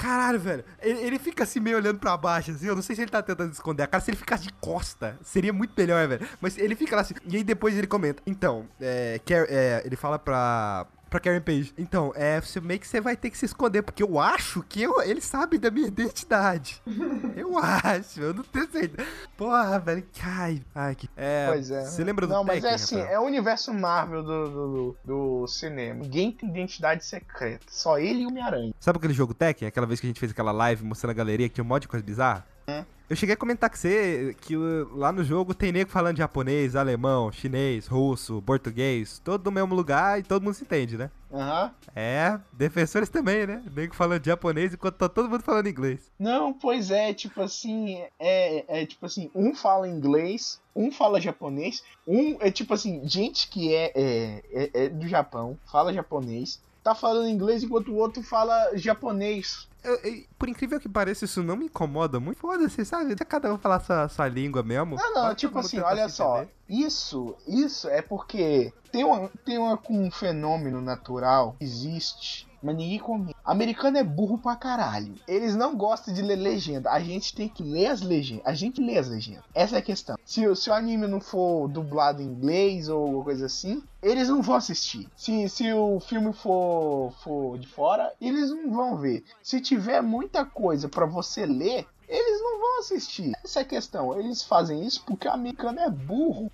Caralho, 0.00 0.40
velho. 0.40 0.64
Ele, 0.80 0.98
ele 1.00 1.18
fica 1.18 1.44
assim 1.44 1.60
meio 1.60 1.76
olhando 1.76 1.98
pra 1.98 2.16
baixo, 2.16 2.50
assim. 2.50 2.66
Eu 2.66 2.74
não 2.74 2.80
sei 2.82 2.96
se 2.96 3.02
ele 3.02 3.10
tá 3.10 3.22
tentando 3.22 3.52
esconder 3.52 3.82
a 3.82 3.86
cara. 3.86 4.02
Se 4.02 4.10
ele 4.10 4.16
ficasse 4.16 4.44
de 4.44 4.52
costa, 4.54 5.18
seria 5.22 5.52
muito 5.52 5.74
melhor, 5.76 6.08
velho. 6.08 6.26
Mas 6.40 6.56
ele 6.56 6.74
fica 6.74 6.96
lá 6.96 7.02
assim. 7.02 7.14
E 7.26 7.36
aí 7.36 7.44
depois 7.44 7.76
ele 7.76 7.86
comenta. 7.86 8.22
Então, 8.26 8.66
é. 8.80 9.20
É, 9.30 9.82
ele 9.84 9.96
fala 9.96 10.18
pra. 10.18 10.86
Pra 11.10 11.18
Karen 11.18 11.40
Page. 11.40 11.74
Então, 11.76 12.12
é. 12.14 12.40
Você 12.40 12.60
meio 12.60 12.78
que 12.78 12.86
você 12.86 13.00
vai 13.00 13.16
ter 13.16 13.30
que 13.30 13.36
se 13.36 13.44
esconder. 13.44 13.82
Porque 13.82 14.02
eu 14.02 14.18
acho 14.18 14.62
que 14.62 14.80
eu, 14.80 15.02
ele 15.02 15.20
sabe 15.20 15.58
da 15.58 15.70
minha 15.70 15.88
identidade. 15.88 16.80
eu 17.36 17.58
acho. 17.58 18.20
Eu 18.20 18.32
não 18.32 18.44
tenho 18.44 18.70
certeza. 18.70 19.08
Porra, 19.36 19.78
velho. 19.80 20.06
Ai, 20.22 20.62
ai, 20.72 20.94
que. 20.94 21.10
É. 21.16 21.48
Pois 21.48 21.70
é. 21.70 21.84
Você 21.84 22.04
lembra 22.04 22.26
do 22.26 22.32
Não, 22.32 22.44
mas 22.44 22.56
Tekken, 22.56 22.70
é 22.70 22.74
assim, 22.74 22.98
Rafael? 23.00 23.14
é 23.14 23.20
o 23.20 23.24
universo 23.26 23.74
Marvel 23.74 24.22
do, 24.22 24.48
do, 24.48 24.96
do, 25.04 25.40
do 25.42 25.46
cinema. 25.48 26.02
Ninguém 26.04 26.30
tem 26.30 26.48
identidade 26.48 27.04
secreta. 27.04 27.66
Só 27.68 27.98
ele 27.98 28.20
e 28.20 28.26
o 28.26 28.28
Homem-Aranha. 28.28 28.72
Sabe 28.78 28.98
aquele 28.98 29.12
jogo 29.14 29.34
Tekken? 29.34 29.66
Aquela 29.66 29.86
vez 29.86 29.98
que 29.98 30.06
a 30.06 30.08
gente 30.08 30.20
fez 30.20 30.30
aquela 30.30 30.52
live 30.52 30.84
mostrando 30.84 31.10
a 31.10 31.14
galeria 31.14 31.48
que 31.48 31.56
tinha 31.56 31.64
um 31.64 31.68
monte 31.68 31.82
de 31.82 31.88
coisa 31.88 32.06
bizarra? 32.06 32.46
É. 32.68 32.84
Eu 33.10 33.16
cheguei 33.16 33.34
a 33.34 33.36
comentar 33.36 33.68
com 33.68 33.76
você 33.76 34.36
que 34.40 34.56
uh, 34.56 34.88
lá 34.94 35.10
no 35.10 35.24
jogo 35.24 35.52
tem 35.52 35.72
nego 35.72 35.90
falando 35.90 36.16
japonês, 36.16 36.76
alemão, 36.76 37.32
chinês, 37.32 37.88
russo, 37.88 38.40
português, 38.42 39.20
todo 39.24 39.44
no 39.44 39.50
mesmo 39.50 39.74
lugar 39.74 40.20
e 40.20 40.22
todo 40.22 40.44
mundo 40.44 40.54
se 40.54 40.62
entende, 40.62 40.96
né? 40.96 41.10
Aham. 41.32 41.74
É, 41.92 42.38
defensores 42.52 43.08
também, 43.08 43.48
né? 43.48 43.64
Nego 43.74 43.96
falando 43.96 44.24
japonês 44.24 44.72
enquanto 44.74 44.94
tá 44.94 45.08
todo 45.08 45.28
mundo 45.28 45.42
falando 45.42 45.68
inglês. 45.68 46.08
Não, 46.16 46.52
pois 46.52 46.92
é, 46.92 47.12
tipo 47.12 47.42
assim, 47.42 48.00
é, 48.16 48.82
é 48.82 48.86
tipo 48.86 49.04
assim, 49.04 49.28
um 49.34 49.56
fala 49.56 49.88
inglês, 49.88 50.60
um 50.74 50.92
fala 50.92 51.20
japonês, 51.20 51.82
um 52.06 52.36
é 52.38 52.48
tipo 52.48 52.74
assim, 52.74 53.00
gente 53.02 53.48
que 53.48 53.74
é, 53.74 53.90
é, 53.92 54.42
é, 54.52 54.84
é 54.84 54.88
do 54.88 55.08
Japão, 55.08 55.58
fala 55.66 55.92
japonês, 55.92 56.62
tá 56.80 56.94
falando 56.94 57.28
inglês 57.28 57.64
enquanto 57.64 57.90
o 57.90 57.96
outro 57.96 58.22
fala 58.22 58.70
japonês. 58.76 59.68
Eu- 59.82 59.96
eu- 59.96 60.24
por 60.38 60.48
incrível 60.48 60.78
que 60.78 60.88
pareça, 60.88 61.24
isso 61.24 61.42
não 61.42 61.56
me 61.56 61.66
incomoda 61.66 62.20
muito. 62.20 62.38
Foda-se, 62.38 62.84
sabe? 62.84 63.06
Deixa 63.06 63.24
cada 63.24 63.52
um 63.52 63.58
falar 63.58 63.80
sua, 63.80 64.08
sua 64.08 64.28
língua 64.28 64.62
mesmo. 64.62 64.96
Não, 64.96 65.14
não, 65.14 65.22
Vai 65.22 65.34
tipo 65.34 65.58
assim, 65.58 65.78
olha 65.80 66.08
só, 66.08 66.44
isso, 66.68 67.34
isso 67.46 67.88
é 67.88 68.02
porque 68.02 68.72
tem, 68.92 69.04
uma, 69.04 69.30
tem 69.44 69.58
uma, 69.58 69.78
um 69.88 70.10
fenômeno 70.10 70.80
natural, 70.80 71.56
que 71.58 71.64
existe, 71.64 72.46
mas 72.62 72.76
ninguém 72.76 72.98
comenta. 72.98 73.34
Americano 73.44 73.98
é 73.98 74.04
burro 74.04 74.38
pra 74.38 74.54
caralho. 74.56 75.14
Eles 75.26 75.56
não 75.56 75.74
gostam 75.76 76.12
de 76.14 76.22
ler 76.22 76.36
legenda. 76.36 76.90
A 76.90 77.00
gente 77.00 77.34
tem 77.34 77.48
que 77.48 77.62
ler 77.62 77.86
as 77.86 78.00
legendas. 78.02 78.46
A 78.46 78.54
gente 78.54 78.80
lê 78.80 78.98
as 78.98 79.08
legendas. 79.08 79.42
Essa 79.54 79.76
é 79.76 79.78
a 79.78 79.82
questão. 79.82 80.16
Se, 80.24 80.46
o- 80.46 80.54
se 80.54 80.70
o 80.70 80.74
anime 80.74 81.06
não 81.06 81.20
for 81.20 81.68
dublado 81.68 82.22
em 82.22 82.26
inglês 82.26 82.88
ou 82.88 83.02
alguma 83.02 83.24
coisa 83.24 83.46
assim, 83.46 83.82
eles 84.02 84.28
não 84.28 84.42
vão 84.42 84.54
assistir. 84.56 85.08
Se, 85.16 85.48
se 85.48 85.72
o 85.72 85.98
filme 86.00 86.32
for, 86.32 87.12
for 87.22 87.58
de 87.58 87.66
fora, 87.66 88.12
eles 88.20 88.50
não 88.50 88.70
vão 88.72 88.96
ver. 88.96 89.24
Se 89.42 89.60
tiver 89.60 90.00
muita 90.02 90.44
coisa 90.44 90.88
pra 90.88 91.06
você 91.06 91.46
ler, 91.46 91.86
eles 92.10 92.42
não 92.42 92.58
vão 92.58 92.78
assistir. 92.80 93.32
Essa 93.44 93.60
é 93.60 93.62
a 93.62 93.64
questão. 93.64 94.18
Eles 94.18 94.42
fazem 94.42 94.84
isso 94.84 95.04
porque 95.06 95.28
o 95.28 95.32
americano 95.32 95.78
é 95.78 95.88
burro. 95.88 96.50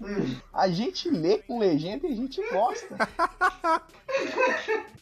A 0.53 0.69
gente 0.69 1.09
lê 1.09 1.39
com 1.39 1.59
legenda 1.59 2.07
e 2.07 2.13
a 2.13 2.15
gente 2.15 2.41
gosta. 2.51 2.97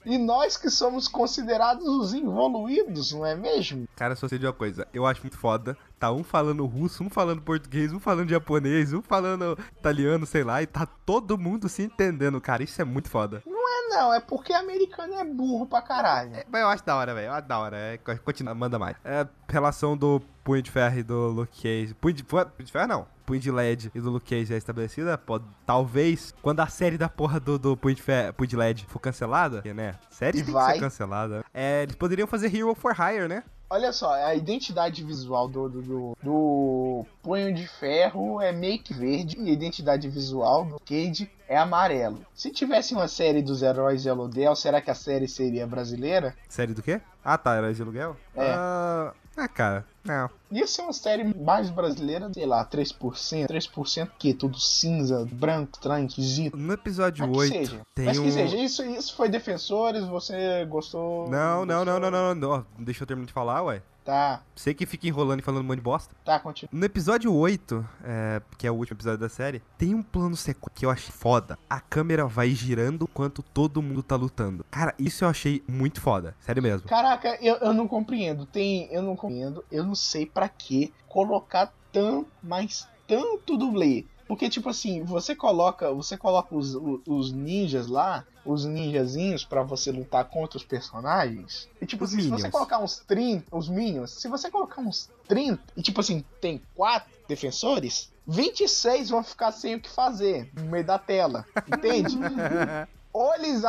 e 0.06 0.16
nós 0.16 0.56
que 0.56 0.70
somos 0.70 1.08
considerados 1.08 1.86
os 1.86 2.14
evoluídos, 2.14 3.12
não 3.12 3.26
é 3.26 3.34
mesmo? 3.34 3.88
Cara, 3.96 4.14
só 4.14 4.28
sei 4.28 4.38
de 4.38 4.46
uma 4.46 4.52
coisa. 4.52 4.86
Eu 4.94 5.04
acho 5.04 5.22
muito 5.22 5.36
foda. 5.36 5.76
Tá 5.98 6.12
um 6.12 6.22
falando 6.22 6.64
russo, 6.66 7.02
um 7.02 7.10
falando 7.10 7.42
português, 7.42 7.92
um 7.92 7.98
falando 7.98 8.28
japonês, 8.28 8.92
um 8.92 9.02
falando 9.02 9.58
italiano, 9.76 10.24
sei 10.26 10.44
lá, 10.44 10.62
e 10.62 10.66
tá 10.66 10.86
todo 10.86 11.36
mundo 11.36 11.68
se 11.68 11.82
entendendo, 11.82 12.40
cara. 12.40 12.62
Isso 12.62 12.80
é 12.80 12.84
muito 12.84 13.10
foda. 13.10 13.42
Não 13.74 13.96
é 13.96 13.96
não, 14.02 14.14
é 14.14 14.20
porque 14.20 14.52
americano 14.52 15.14
é 15.14 15.24
burro 15.24 15.66
pra 15.66 15.82
caralho. 15.82 16.30
Mas 16.50 16.60
eu 16.62 16.68
acho 16.68 16.84
da 16.84 16.96
hora, 16.96 17.14
velho. 17.14 17.26
Eu 17.26 17.32
acho 17.32 17.46
da 17.48 17.58
hora. 17.58 17.76
É, 17.76 17.98
co- 17.98 18.16
continua, 18.18 18.54
manda 18.54 18.78
mais. 18.78 18.96
É, 19.04 19.26
relação 19.48 19.96
do 19.96 20.20
Punho 20.42 20.62
de 20.62 20.70
Ferro 20.70 20.98
e 20.98 21.02
do 21.02 21.28
Luke 21.28 21.62
Cage. 21.62 21.94
Punho 21.94 22.14
de, 22.14 22.24
punho 22.24 22.46
de 22.60 22.72
Ferro 22.72 22.86
não. 22.88 23.06
Punho 23.26 23.40
de 23.40 23.50
LED 23.50 23.90
e 23.94 24.00
do 24.00 24.10
Luke 24.10 24.28
Cage 24.28 24.52
é 24.52 24.56
estabelecida. 24.56 25.16
Pode, 25.16 25.44
talvez, 25.66 26.34
quando 26.42 26.60
a 26.60 26.66
série 26.66 26.98
da 26.98 27.08
porra 27.08 27.40
do, 27.40 27.58
do 27.58 27.76
Punho, 27.76 27.94
de 27.94 28.02
Ferro, 28.02 28.34
Punho 28.34 28.46
de 28.48 28.56
LED 28.56 28.84
for 28.88 28.98
cancelada, 28.98 29.62
né? 29.74 29.94
Série 30.10 30.38
tem 30.38 30.44
que 30.46 30.50
vai. 30.52 30.74
ser 30.74 30.80
cancelada. 30.80 31.44
É, 31.52 31.82
eles 31.84 31.96
poderiam 31.96 32.28
fazer 32.28 32.54
Hero 32.54 32.74
for 32.74 32.94
Hire, 32.98 33.26
né? 33.28 33.42
Olha 33.74 33.92
só, 33.92 34.14
a 34.14 34.36
identidade 34.36 35.02
visual 35.02 35.48
do, 35.48 35.68
do, 35.68 35.82
do, 35.82 36.16
do 36.22 37.06
Punho 37.20 37.52
de 37.52 37.66
Ferro 37.66 38.40
é 38.40 38.52
meio 38.52 38.78
que 38.78 38.94
verde 38.94 39.36
e 39.36 39.50
a 39.50 39.52
identidade 39.52 40.08
visual 40.08 40.64
do 40.64 40.78
Cage 40.78 41.28
é 41.48 41.56
amarelo. 41.56 42.24
Se 42.32 42.52
tivesse 42.52 42.94
uma 42.94 43.08
série 43.08 43.42
dos 43.42 43.62
heróis 43.62 44.00
de 44.00 44.08
aluguel, 44.08 44.54
será 44.54 44.80
que 44.80 44.92
a 44.92 44.94
série 44.94 45.26
seria 45.26 45.66
brasileira? 45.66 46.36
Série 46.48 46.72
do 46.72 46.84
quê? 46.84 47.00
Ah, 47.24 47.36
tá. 47.36 47.56
Era 47.56 47.74
de 47.74 47.82
aluguel? 47.82 48.16
É. 48.36 48.52
Ah, 48.52 49.12
ah, 49.36 49.48
cara. 49.48 49.84
Não. 50.04 50.28
Ia 50.52 50.66
ser 50.66 50.82
uma 50.82 50.92
série 50.92 51.24
mais 51.24 51.70
brasileira, 51.70 52.30
sei 52.32 52.44
lá, 52.46 52.64
3%. 52.64 53.46
3% 53.46 54.10
que 54.18 54.34
tudo 54.34 54.60
cinza, 54.60 55.26
branco, 55.32 55.72
estranho, 55.74 56.06
esquisito. 56.06 56.56
No 56.56 56.72
episódio 56.74 57.26
Mas 57.26 57.32
que 57.32 57.38
8 57.38 57.52
seja. 57.52 57.80
tem 57.94 58.04
Mas 58.04 58.18
que 58.18 58.24
um... 58.26 58.30
seja, 58.30 58.56
isso, 58.56 58.84
isso 58.84 59.16
foi 59.16 59.28
Defensores, 59.28 60.04
você 60.04 60.64
gostou? 60.66 61.28
Não, 61.28 61.64
não, 61.64 61.84
não, 61.84 61.94
gostou? 61.94 62.00
não, 62.00 62.10
não, 62.10 62.34
não, 62.34 62.56
não. 62.58 62.66
Deixa 62.78 63.02
eu 63.02 63.06
terminar 63.06 63.26
de 63.26 63.32
falar, 63.32 63.62
ué. 63.62 63.82
Tá, 64.04 64.42
Você 64.54 64.74
que 64.74 64.84
fica 64.84 65.06
enrolando 65.08 65.40
e 65.40 65.42
falando 65.42 65.62
um 65.64 65.66
monte 65.66 65.78
de 65.78 65.82
bosta. 65.82 66.14
tá, 66.24 66.38
continua. 66.38 66.68
No 66.70 66.84
episódio 66.84 67.32
8, 67.34 67.88
é, 68.04 68.42
que 68.58 68.66
é 68.66 68.70
o 68.70 68.74
último 68.74 68.96
episódio 68.96 69.18
da 69.18 69.30
série, 69.30 69.62
tem 69.78 69.94
um 69.94 70.02
plano 70.02 70.36
sequência 70.36 70.72
que 70.74 70.84
eu 70.84 70.90
achei 70.90 71.10
foda. 71.10 71.58
A 71.70 71.80
câmera 71.80 72.26
vai 72.26 72.50
girando 72.50 73.08
enquanto 73.10 73.42
todo 73.42 73.80
mundo 73.80 74.02
tá 74.02 74.14
lutando. 74.14 74.64
Cara, 74.70 74.94
isso 74.98 75.24
eu 75.24 75.28
achei 75.28 75.62
muito 75.66 76.02
foda. 76.02 76.36
Sério 76.40 76.62
mesmo. 76.62 76.86
Caraca, 76.86 77.38
eu, 77.40 77.56
eu 77.56 77.72
não 77.72 77.88
compreendo. 77.88 78.44
Tem, 78.44 78.92
eu 78.92 79.02
não 79.02 79.16
compreendo. 79.16 79.64
Eu 79.72 79.84
não 79.84 79.94
sei 79.94 80.26
pra 80.26 80.50
que 80.50 80.92
colocar 81.08 81.72
tão, 81.90 82.26
mas 82.42 82.86
tanto 83.08 83.56
dublê. 83.56 84.04
Porque 84.28 84.48
tipo 84.50 84.68
assim, 84.68 85.02
você 85.02 85.34
coloca, 85.34 85.92
você 85.92 86.16
coloca 86.16 86.54
os, 86.54 86.74
os 87.06 87.32
ninjas 87.32 87.86
lá, 87.86 88.24
os 88.44 88.64
ninjazinhos 88.64 89.44
pra 89.44 89.62
você 89.62 89.90
lutar 89.90 90.24
contra 90.26 90.56
os 90.58 90.64
personagens. 90.64 91.68
E 91.80 91.86
tipo 91.86 92.04
Os 92.04 92.10
assim, 92.12 92.22
se 92.22 92.28
você 92.28 92.34
minions. 92.36 92.52
colocar 92.52 92.78
uns 92.78 92.98
30, 93.00 93.56
os 93.56 93.68
minions, 93.68 94.10
se 94.10 94.28
você 94.28 94.50
colocar 94.50 94.80
uns 94.80 95.08
30 95.28 95.60
e 95.76 95.82
tipo 95.82 96.00
assim, 96.00 96.24
tem 96.40 96.60
quatro 96.74 97.10
defensores, 97.26 98.10
26 98.26 99.10
vão 99.10 99.22
ficar 99.22 99.52
sem 99.52 99.76
o 99.76 99.80
que 99.80 99.90
fazer 99.90 100.50
no 100.54 100.64
meio 100.64 100.84
da 100.84 100.98
tela, 100.98 101.44
entende? 101.66 102.16
ou 103.12 103.32
eles, 103.34 103.62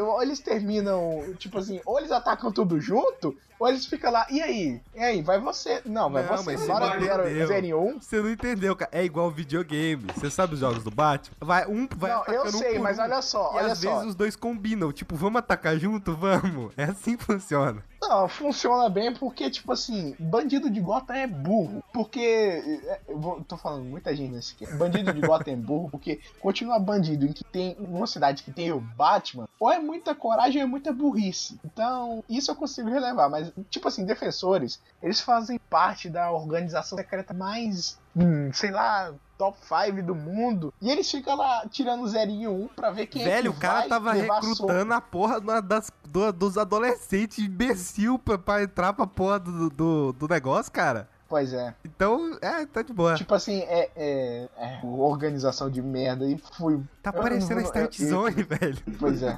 ou 0.00 0.22
eles 0.22 0.40
terminam, 0.40 1.34
tipo 1.38 1.58
assim, 1.58 1.80
ou 1.84 1.98
eles 1.98 2.12
atacam 2.12 2.52
tudo 2.52 2.80
junto, 2.80 3.36
ou 3.58 3.68
eles 3.68 3.86
ficam 3.86 4.10
lá, 4.12 4.26
e 4.30 4.40
aí? 4.42 4.80
E 4.94 4.98
aí, 5.00 5.22
vai 5.22 5.40
você? 5.40 5.80
Não, 5.84 6.10
vai 6.10 6.22
Não, 6.24 6.36
você. 6.36 6.52
mas 6.56 6.66
Bora 6.66 6.86
você 6.98 7.04
zero, 7.04 7.46
zero 7.46 7.80
um. 7.80 8.00
Você 8.00 8.20
não 8.20 8.30
entendeu, 8.30 8.74
cara. 8.76 8.90
É 8.92 9.04
igual 9.04 9.30
videogame. 9.30 10.04
Você 10.14 10.30
sabe 10.30 10.54
os 10.54 10.60
jogos 10.60 10.82
do 10.84 10.90
Batman? 10.90 11.36
Vai, 11.40 11.66
um 11.66 11.86
vai 11.96 12.10
Não, 12.10 12.24
eu 12.26 12.44
um 12.44 12.50
sei, 12.50 12.74
por 12.74 12.82
mas 12.82 12.98
um. 12.98 13.02
olha 13.02 13.22
só, 13.22 13.52
E 13.54 13.56
olha 13.56 13.72
às 13.72 13.78
só. 13.78 13.90
vezes 13.94 14.08
os 14.10 14.14
dois 14.14 14.36
combinam. 14.36 14.92
Tipo, 14.92 15.14
vamos 15.16 15.38
atacar 15.38 15.76
junto? 15.78 16.14
Vamos. 16.14 16.72
É 16.76 16.84
assim 16.84 17.16
que 17.16 17.24
funciona. 17.24 17.82
Não, 18.00 18.28
funciona 18.28 18.88
bem 18.90 19.14
porque, 19.14 19.48
tipo 19.50 19.72
assim, 19.72 20.14
bandido 20.18 20.68
de 20.68 20.78
Gotham 20.80 21.14
é 21.14 21.26
burro. 21.26 21.82
Porque. 21.92 22.20
é, 22.20 23.00
Eu 23.08 23.42
tô 23.48 23.56
falando 23.56 23.84
muita 23.84 24.14
gente 24.14 24.32
nesse 24.32 24.54
aqui. 24.54 24.66
Bandido 24.76 25.12
de 25.12 25.20
Gotham 25.26 25.52
é 25.52 25.56
burro 25.56 25.88
porque 25.90 26.20
continuar 26.40 26.78
bandido 26.80 27.24
em 27.24 27.32
que 27.32 27.44
tem 27.44 27.74
uma 27.78 28.06
cidade 28.06 28.42
que 28.42 28.50
tem 28.52 28.70
o 28.72 28.80
Batman, 28.80 29.48
ou 29.58 29.70
é 29.72 29.78
muita 29.78 30.14
coragem 30.14 30.60
ou 30.60 30.66
é 30.68 30.70
muita 30.70 30.92
burrice. 30.92 31.58
Então, 31.64 32.22
isso 32.28 32.50
eu 32.50 32.54
consigo 32.56 32.90
relevar. 32.90 33.28
Mas, 33.30 33.43
tipo 33.70 33.88
assim, 33.88 34.04
defensores, 34.04 34.80
eles 35.02 35.20
fazem 35.20 35.58
parte 35.70 36.08
da 36.08 36.30
organização 36.30 36.96
secreta 36.98 37.32
mais. 37.34 37.98
hum, 38.16 38.50
sei 38.52 38.70
lá. 38.70 39.12
Top 39.36 39.58
5 39.66 40.00
do 40.00 40.14
mundo. 40.14 40.72
E 40.80 40.88
eles 40.88 41.10
ficam 41.10 41.34
lá 41.36 41.66
tirando 41.68 42.06
zerinho 42.06 42.52
um 42.52 42.68
pra 42.68 42.92
ver 42.92 43.06
quem 43.08 43.22
é 43.22 43.24
Velho, 43.24 43.50
que 43.50 43.58
o 43.58 43.60
cara 43.60 43.88
tava 43.88 44.12
recrutando 44.12 44.94
a 44.94 45.00
porra 45.00 45.40
da- 45.40 45.60
das, 45.60 45.90
do- 46.06 46.32
dos 46.32 46.56
adolescentes 46.56 47.40
imbecil 47.40 48.16
pra, 48.16 48.38
pra 48.38 48.62
entrar 48.62 48.92
pra 48.92 49.08
porra 49.08 49.40
do, 49.40 49.68
do, 49.70 50.12
do 50.12 50.28
negócio, 50.28 50.70
cara. 50.70 51.08
Pois 51.34 51.52
é. 51.52 51.74
Então, 51.84 52.38
é, 52.40 52.64
tá 52.64 52.80
de 52.80 52.92
boa. 52.92 53.16
Tipo 53.16 53.34
assim, 53.34 53.58
é, 53.62 53.90
é, 53.96 54.48
é 54.56 54.80
organização 54.84 55.68
de 55.68 55.82
merda 55.82 56.24
e 56.30 56.38
fui. 56.38 56.80
Tá 57.02 57.10
eu- 57.12 57.20
parecendo 57.20 57.58
a 57.58 57.62
eu- 57.62 57.66
Start 57.66 57.98
eu- 57.98 58.08
Zone, 58.08 58.42
velho. 58.46 58.78
Pois 59.00 59.20
é. 59.20 59.36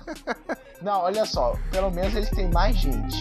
Não, 0.82 1.00
olha 1.00 1.24
só, 1.24 1.56
pelo 1.70 1.90
menos 1.90 2.14
eles 2.14 2.28
têm 2.28 2.50
mais 2.50 2.76
gente. 2.76 3.16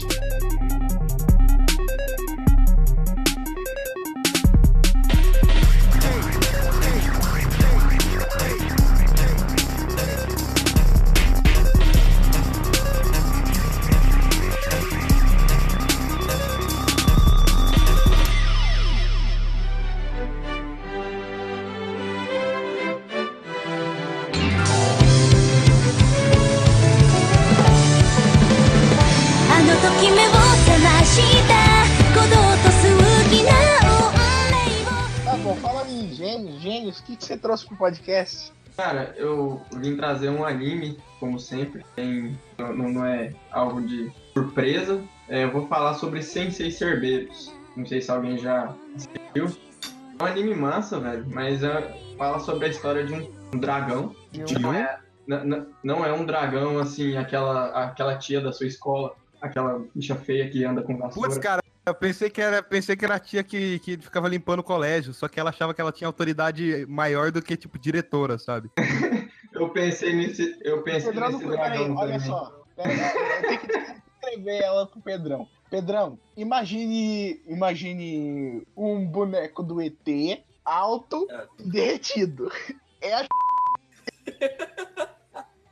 Gênios, 36.95 36.99
o 36.99 37.03
que, 37.03 37.15
que 37.15 37.25
você 37.25 37.37
trouxe 37.37 37.65
pro 37.65 37.77
podcast? 37.77 38.53
Cara, 38.77 39.13
eu 39.17 39.61
vim 39.77 39.95
trazer 39.95 40.29
um 40.29 40.45
anime, 40.45 40.97
como 41.19 41.39
sempre. 41.39 41.85
Tem, 41.95 42.37
não, 42.57 42.73
não 42.89 43.05
é 43.05 43.33
algo 43.51 43.81
de 43.81 44.11
surpresa. 44.33 45.01
É, 45.29 45.43
eu 45.45 45.51
vou 45.51 45.67
falar 45.67 45.93
sobre 45.95 46.21
Sensei 46.21 46.69
Cerbeiros. 46.69 47.53
Não 47.75 47.85
sei 47.85 48.01
se 48.01 48.11
alguém 48.11 48.37
já 48.37 48.73
assistiu. 48.95 49.57
É 50.19 50.23
um 50.23 50.25
anime 50.25 50.55
massa, 50.55 50.99
velho, 50.99 51.25
mas 51.29 51.63
é, 51.63 51.97
fala 52.17 52.39
sobre 52.39 52.65
a 52.65 52.69
história 52.69 53.05
de 53.05 53.13
um, 53.13 53.31
um 53.53 53.59
dragão. 53.59 54.13
De 54.31 54.59
Não 54.59 54.73
é, 54.73 54.99
n- 55.27 55.43
n- 55.55 55.65
não 55.83 56.05
é 56.05 56.11
um 56.13 56.25
dragão 56.25 56.77
assim, 56.79 57.17
aquela, 57.17 57.67
aquela 57.85 58.17
tia 58.17 58.39
da 58.41 58.51
sua 58.51 58.67
escola, 58.67 59.13
aquela 59.41 59.81
bicha 59.93 60.15
feia 60.15 60.49
que 60.49 60.63
anda 60.63 60.81
com 60.81 60.97
vassoura. 60.97 61.29
Putz, 61.29 61.37
cara, 61.37 61.61
eu 61.85 61.95
pensei 61.95 62.29
que 62.29 62.41
era, 62.41 62.63
pensei 62.63 62.95
que 62.95 63.05
era 63.05 63.15
a 63.15 63.19
tia 63.19 63.43
que, 63.43 63.79
que 63.79 63.97
ficava 63.97 64.27
limpando 64.27 64.59
o 64.59 64.63
colégio, 64.63 65.13
só 65.13 65.27
que 65.27 65.39
ela 65.39 65.49
achava 65.49 65.73
que 65.73 65.81
ela 65.81 65.91
tinha 65.91 66.07
autoridade 66.07 66.85
maior 66.87 67.31
do 67.31 67.41
que, 67.41 67.55
tipo, 67.55 67.77
diretora, 67.77 68.37
sabe? 68.37 68.69
Eu 69.55 69.69
pensei 69.69 70.13
nesse, 70.13 70.59
eu 70.65 70.83
pensei 70.83 71.13
Pedrão, 71.13 71.31
nesse 71.31 71.47
dragão 71.47 71.95
olha 71.95 72.19
também. 72.19 72.19
só. 72.19 72.65
Eu 72.77 73.41
tenho 73.41 73.59
que 73.59 73.67
descrever 73.67 74.61
ela 74.61 74.85
pro 74.85 74.99
Pedrão. 74.99 75.47
Pedrão, 75.69 76.19
imagine, 76.35 77.41
imagine 77.47 78.67
um 78.75 79.05
boneco 79.05 79.63
do 79.63 79.81
ET 79.81 79.95
alto 80.65 81.25
e 81.57 81.69
derretido. 81.69 82.51
É 82.99 83.13
a 83.13 83.25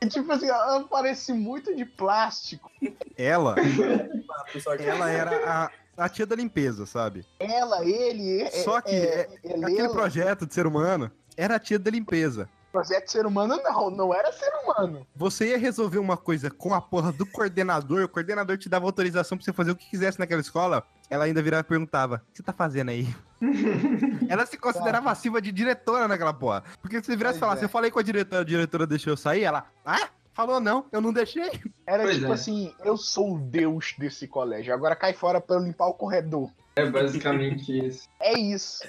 E, 0.00 0.06
Tipo 0.08 0.32
assim, 0.32 0.48
ela 0.48 0.84
parece 0.84 1.32
muito 1.34 1.74
de 1.76 1.84
plástico. 1.84 2.70
Ela, 3.16 3.56
ela 4.80 5.10
era 5.10 5.50
a, 5.50 5.70
a 5.96 6.08
tia 6.08 6.26
da 6.26 6.34
limpeza, 6.36 6.86
sabe? 6.86 7.24
Ela, 7.38 7.84
ele, 7.84 8.42
é, 8.42 8.50
Só 8.50 8.80
que 8.80 8.90
é, 8.94 9.20
é- 9.20 9.28
ele, 9.44 9.64
Aquele 9.64 9.80
ela- 9.80 9.92
projeto 9.92 10.46
de 10.46 10.54
ser 10.54 10.66
humano 10.66 11.10
era 11.36 11.56
a 11.56 11.58
tia 11.58 11.78
da 11.78 11.90
limpeza. 11.90 12.48
projeto 12.72 13.08
ser 13.08 13.24
humano 13.24 13.56
não, 13.62 13.90
não 13.90 14.14
era 14.14 14.32
ser 14.32 14.50
humano. 14.64 15.06
Você 15.14 15.50
ia 15.50 15.58
resolver 15.58 15.98
uma 15.98 16.16
coisa 16.16 16.50
com 16.50 16.74
a 16.74 16.80
porra 16.80 17.12
do 17.12 17.24
coordenador, 17.24 18.02
o 18.04 18.08
coordenador 18.08 18.58
te 18.58 18.68
dava 18.68 18.84
autorização 18.86 19.38
pra 19.38 19.44
você 19.44 19.52
fazer 19.52 19.70
o 19.70 19.76
que 19.76 19.88
quisesse 19.88 20.18
naquela 20.18 20.40
escola, 20.40 20.82
ela 21.08 21.24
ainda 21.24 21.40
virava 21.40 21.60
e 21.60 21.64
perguntava: 21.68 22.16
O 22.16 22.32
que 22.32 22.38
você 22.38 22.42
tá 22.42 22.52
fazendo 22.52 22.88
aí? 22.90 23.06
ela 24.28 24.44
se 24.46 24.56
considerava 24.56 25.10
acima 25.10 25.40
de 25.40 25.52
diretora 25.52 26.08
naquela 26.08 26.32
porra. 26.34 26.64
Porque 26.82 26.98
se 27.00 27.06
você 27.06 27.16
virasse 27.16 27.36
e 27.36 27.40
falasse, 27.40 27.62
é. 27.62 27.64
eu 27.66 27.68
falei 27.68 27.90
com 27.90 27.98
a 27.98 28.02
diretora, 28.02 28.42
a 28.42 28.44
diretora 28.44 28.86
deixou 28.86 29.12
eu 29.12 29.16
sair, 29.16 29.44
ela, 29.44 29.66
ah? 29.84 30.08
Falou 30.34 30.58
não, 30.58 30.84
eu 30.90 31.00
não 31.00 31.12
deixei. 31.12 31.48
Era 31.86 32.02
Pois 32.02 32.16
tipo 32.16 32.30
é. 32.30 32.34
assim, 32.34 32.74
eu 32.84 32.96
sou 32.96 33.36
o 33.36 33.38
deus 33.38 33.94
desse 33.96 34.26
colégio, 34.26 34.74
agora 34.74 34.96
cai 34.96 35.12
fora 35.14 35.40
pra 35.40 35.56
eu 35.56 35.62
limpar 35.62 35.86
o 35.86 35.94
corredor. 35.94 36.50
É 36.76 36.84
basicamente 36.90 37.70
isso. 37.86 38.08
É 38.20 38.36
isso. 38.36 38.82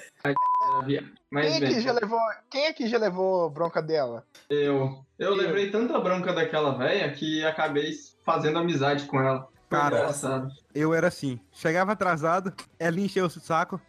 Mas 1.31 1.51
Quem 1.51 1.60
bem, 1.60 1.69
aqui 1.69 1.81
já 1.81 1.91
levou, 1.91 2.19
quem 2.49 2.67
aqui 2.67 2.88
já 2.88 2.97
levou 2.97 3.49
bronca 3.49 3.81
dela? 3.81 4.25
eu, 4.49 5.05
eu 5.19 5.29
Eu. 5.29 5.36
levei 5.36 5.69
tanta 5.69 5.99
bronca 5.99 6.34
daquela 6.34 6.75
velha 6.75 7.12
que 7.13 7.43
acabei 7.45 7.91
fazendo 8.23 8.58
amizade 8.60 9.05
com 9.05 9.19
ela. 9.21 9.47
Foi 9.69 9.79
Cara. 9.79 9.97
engraçado. 9.99 10.51
Eu 10.73 10.93
era 10.93 11.08
assim, 11.10 11.39
chegava 11.51 11.91
atrasado, 11.91 12.53
ela 12.79 12.99
encheu 12.99 13.25
o 13.25 13.29
saco, 13.29 13.79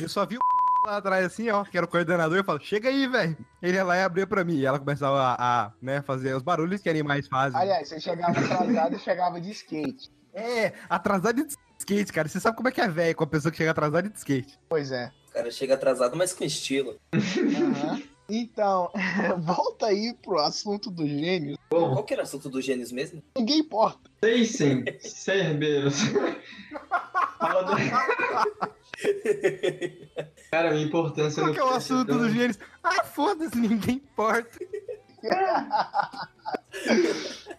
eu 0.00 0.08
só 0.08 0.24
vi 0.24 0.36
o 0.36 0.40
lá 0.84 0.96
atrás 0.96 1.24
assim, 1.26 1.48
ó, 1.50 1.64
que 1.64 1.76
era 1.76 1.86
o 1.86 1.88
coordenador, 1.88 2.36
eu 2.36 2.44
falo, 2.44 2.60
chega 2.60 2.88
aí, 2.88 3.06
velho. 3.06 3.36
Ele 3.62 3.76
ia 3.76 3.84
lá 3.84 3.96
e 3.96 4.02
abria 4.02 4.26
pra 4.26 4.44
mim. 4.44 4.56
E 4.56 4.66
ela 4.66 4.78
começava 4.78 5.18
a, 5.20 5.34
a, 5.66 5.72
né, 5.80 6.02
fazer 6.02 6.34
os 6.34 6.42
barulhos 6.42 6.80
que 6.80 6.88
animais 6.90 7.28
fazem. 7.28 7.58
Aliás, 7.60 7.88
você 7.88 8.00
chegava 8.00 8.32
atrasado 8.38 8.96
e 8.96 8.98
chegava 8.98 9.40
de 9.40 9.50
skate. 9.50 10.10
É, 10.34 10.72
atrasado 10.88 11.44
de 11.44 11.54
skate, 11.78 12.12
cara. 12.12 12.28
Você 12.28 12.40
sabe 12.40 12.56
como 12.56 12.68
é 12.68 12.72
que 12.72 12.80
é 12.80 12.88
velho 12.88 13.14
com 13.14 13.24
a 13.24 13.26
pessoa 13.26 13.50
que 13.52 13.58
chega 13.58 13.70
atrasada 13.70 14.08
de 14.08 14.18
skate. 14.18 14.58
Pois 14.68 14.90
é. 14.90 15.10
O 15.28 15.32
cara 15.32 15.50
chega 15.50 15.74
atrasado, 15.74 16.16
mas 16.16 16.32
com 16.32 16.44
estilo. 16.44 16.98
Aham. 17.14 18.02
Então, 18.28 18.90
volta 19.40 19.86
aí 19.86 20.14
pro 20.22 20.38
assunto 20.38 20.90
dos 20.90 21.08
gênios. 21.08 21.58
Bom, 21.70 21.92
Qual 21.92 22.04
que 22.04 22.14
era 22.14 22.22
o 22.22 22.24
assunto 22.24 22.48
dos 22.48 22.64
gênios 22.64 22.90
mesmo? 22.90 23.22
Ninguém 23.36 23.58
importa. 23.58 24.10
Seisen, 24.24 24.84
Cerbeiros. 25.00 25.96
Fala 27.38 27.62
da- 27.64 28.70
Cara, 30.50 30.70
a 30.72 30.80
importância 30.80 31.42
Qual 31.42 31.48
no 31.48 31.54
que 31.54 31.60
é 31.60 31.64
o 31.64 31.70
assunto 31.70 32.18
dos 32.18 32.32
gênios? 32.32 32.58
Ah, 32.82 33.04
foda-se, 33.04 33.56
ninguém 33.58 33.96
importa. 33.96 34.58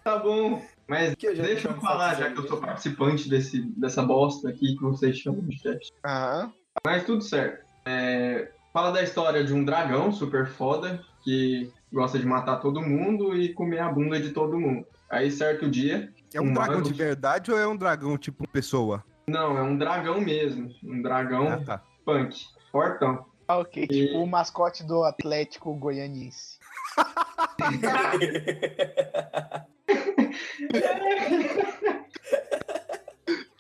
Tá 0.04 0.18
bom, 0.20 0.62
mas 0.88 1.16
Que 1.16 1.28
eu 1.28 1.36
já 1.36 1.44
deixa 1.44 1.70
eu 1.70 1.80
falar, 1.80 2.16
já 2.16 2.30
que 2.32 2.38
eu 2.40 2.48
sou 2.48 2.58
participante 2.58 3.30
desse, 3.30 3.62
dessa 3.78 4.04
bosta 4.04 4.50
aqui 4.50 4.76
que 4.76 4.82
vocês 4.82 5.18
chamam 5.18 5.42
de 5.42 5.58
cast. 5.60 5.94
Aham. 6.06 6.52
Mas 6.86 7.06
tudo 7.06 7.22
certo. 7.22 7.64
É, 7.86 8.52
fala 8.74 8.92
da 8.92 9.02
história 9.02 9.44
de 9.44 9.54
um 9.54 9.64
dragão 9.64 10.12
super 10.12 10.48
foda 10.48 11.02
que 11.24 11.72
gosta 11.92 12.20
de 12.20 12.26
matar 12.26 12.58
todo 12.58 12.82
mundo 12.82 13.34
e 13.36 13.54
comer 13.54 13.80
a 13.80 13.90
bunda 13.90 14.20
de 14.20 14.32
todo 14.32 14.60
mundo. 14.60 14.86
Aí, 15.10 15.32
certo 15.32 15.70
dia. 15.70 16.12
É 16.34 16.42
um 16.42 16.46
Um 16.48 16.54
dragão 16.54 16.76
mago. 16.78 16.88
de 16.88 16.94
verdade 16.94 17.52
ou 17.52 17.58
é 17.58 17.68
um 17.68 17.78
dragão 17.78 18.18
tipo 18.18 18.48
pessoa? 18.50 19.04
Não, 19.28 19.58
é 19.58 19.62
um 19.64 19.78
dragão 19.78 20.20
mesmo. 20.22 20.70
Um 20.84 21.02
dragão 21.02 21.48
Ah, 21.50 21.58
tá. 21.64 21.82
punk. 22.06 22.46
Fortão. 22.72 23.26
Ah, 23.48 23.58
ok. 23.60 23.84
E- 23.84 23.88
Tipo 23.88 24.18
o 24.20 24.28
mascote 24.28 24.84
do 24.84 25.04
Atlético 25.04 25.74
Goianiense. 25.76 26.60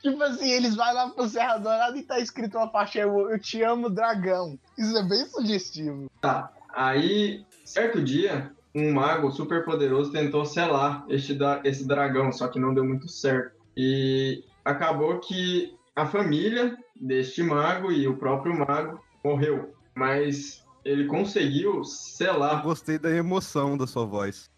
Tipo 0.01 0.21
assim, 0.23 0.49
eles 0.51 0.75
vão 0.75 0.93
lá 0.93 1.09
pro 1.09 1.27
Serra 1.29 1.57
Dourada 1.57 1.97
e 1.97 2.03
tá 2.03 2.19
escrito 2.19 2.57
uma 2.57 2.69
faixa 2.69 2.99
eu, 2.99 3.39
te 3.39 3.61
amo, 3.63 3.89
dragão. 3.89 4.59
Isso 4.77 4.97
é 4.97 5.03
bem 5.03 5.25
sugestivo. 5.27 6.11
Tá. 6.19 6.51
Aí, 6.73 7.45
certo 7.63 8.03
dia, 8.03 8.51
um 8.75 8.91
mago 8.91 9.31
super 9.31 9.63
poderoso 9.63 10.11
tentou 10.11 10.45
selar 10.45 11.05
este, 11.07 11.33
da- 11.33 11.61
esse 11.63 11.87
dragão, 11.87 12.31
só 12.33 12.49
que 12.49 12.59
não 12.59 12.73
deu 12.73 12.83
muito 12.83 13.07
certo. 13.07 13.55
E 13.77 14.43
acabou 14.63 15.19
que 15.19 15.75
a 15.95 16.05
família 16.05 16.77
deste 16.99 17.43
mago 17.43 17.91
e 17.91 18.07
o 18.07 18.17
próprio 18.17 18.57
mago 18.57 18.99
morreu. 19.23 19.73
Mas 19.95 20.63
ele 20.83 21.05
conseguiu 21.05 21.75
Eu 21.77 21.83
selar. 21.83 22.63
gostei 22.63 22.97
da 22.97 23.09
emoção 23.11 23.77
da 23.77 23.85
sua 23.87 24.05
voz. 24.05 24.49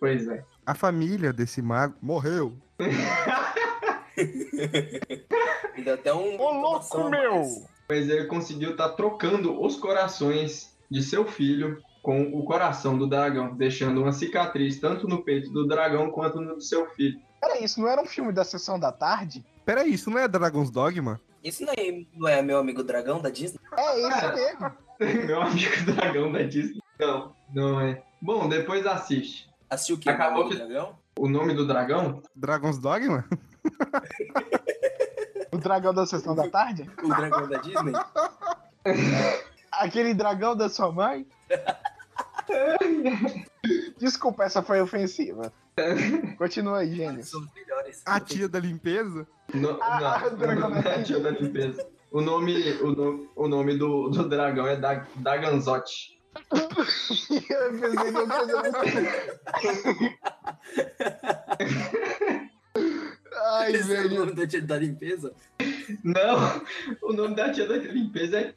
Pois 0.00 0.26
é. 0.28 0.44
A 0.66 0.74
família 0.74 1.32
desse 1.32 1.62
mago 1.62 1.94
morreu. 2.02 2.56
Ainda 5.76 5.94
até 5.94 6.12
um. 6.14 6.40
Ô, 6.40 6.52
louco, 6.52 7.10
meu! 7.10 7.42
Mas 7.88 8.08
ele 8.08 8.24
conseguiu 8.26 8.70
estar 8.72 8.90
trocando 8.90 9.60
os 9.62 9.76
corações 9.76 10.76
de 10.90 11.02
seu 11.02 11.26
filho 11.26 11.78
com 12.02 12.22
o 12.34 12.44
coração 12.44 12.96
do 12.98 13.06
dragão, 13.06 13.54
deixando 13.56 14.02
uma 14.02 14.12
cicatriz 14.12 14.78
tanto 14.78 15.08
no 15.08 15.22
peito 15.24 15.50
do 15.50 15.66
dragão 15.66 16.10
quanto 16.10 16.40
no 16.40 16.54
do 16.56 16.60
seu 16.60 16.86
filho. 16.90 17.18
Pera, 17.44 17.58
isso 17.64 17.80
não 17.80 17.88
era 17.88 18.00
um 18.00 18.06
filme 18.06 18.32
da 18.32 18.42
sessão 18.44 18.78
da 18.78 18.90
tarde? 18.90 19.44
Peraí, 19.64 19.92
isso 19.92 20.10
não 20.10 20.18
é 20.18 20.26
Dragon's 20.26 20.70
Dogma? 20.70 21.20
Isso 21.42 21.62
não 21.64 21.72
é, 21.74 22.06
não 22.14 22.28
é 22.28 22.40
meu 22.42 22.58
amigo 22.58 22.82
dragão 22.82 23.20
da 23.20 23.28
Disney? 23.28 23.60
É 23.76 24.00
esse 24.00 24.08
Cara. 24.20 24.34
mesmo. 24.34 24.72
Meu 25.26 25.42
amigo 25.42 25.92
dragão 25.92 26.30
da 26.32 26.42
Disney. 26.42 26.80
Não, 27.00 27.34
não 27.52 27.80
é. 27.80 28.00
Bom, 28.22 28.48
depois 28.48 28.86
assiste. 28.86 29.50
Assistiu 29.68 29.96
o 29.96 29.98
que? 29.98 30.08
Acabou 30.08 30.48
que- 30.48 30.54
dragão? 30.54 30.96
O 31.18 31.28
nome 31.28 31.52
do 31.52 31.66
dragão? 31.66 32.22
Dragon's 32.34 32.78
Dogma? 32.78 33.24
O 35.52 35.58
dragão 35.58 35.92
da 35.92 36.06
sessão 36.06 36.34
da 36.34 36.48
tarde? 36.48 36.88
O 37.02 37.08
dragão 37.08 37.48
da 37.48 37.58
Disney? 37.58 37.92
Aquele 39.72 40.14
dragão 40.14 40.54
da 40.56 40.68
sua 40.68 40.90
mãe? 40.92 41.26
Desculpa, 43.98 44.44
essa 44.44 44.62
foi 44.62 44.80
ofensiva. 44.80 45.52
Continua 46.38 46.78
aí. 46.78 47.22
São 47.22 47.44
melhores. 47.54 48.02
A 48.06 48.20
tia 48.20 48.48
da 48.48 48.58
limpeza? 48.60 49.26
No, 49.52 49.78
Ah, 49.82 50.20
não, 50.20 50.32
o 50.32 50.36
dragão 50.36 50.70
não 50.70 50.78
é 50.78 50.94
a 50.94 51.02
tia 51.02 51.20
da 51.20 51.30
limpeza. 51.30 51.86
O 52.10 52.20
nome, 52.20 52.72
o 52.80 52.92
nome, 52.92 53.28
o 53.34 53.48
nome 53.48 53.76
do, 53.76 54.08
do 54.08 54.28
dragão 54.28 54.66
é 54.66 54.76
Dag, 54.76 55.06
Daganzote. 55.16 56.14
Eu 56.50 57.80
pensei 57.80 58.10
numa 58.10 58.26
coisa 58.26 58.72
muito. 58.72 60.14
Ai, 63.46 63.72
Esse 63.74 63.94
é 63.94 64.00
o 64.00 64.02
velho. 64.02 64.18
nome 64.20 64.32
da 64.32 64.46
tia 64.46 64.62
da 64.62 64.78
limpeza? 64.78 65.32
Não, 66.02 66.62
o 67.02 67.12
nome 67.12 67.34
da 67.34 67.50
tia 67.52 67.66
da 67.66 67.76
limpeza 67.76 68.38
é. 68.40 68.52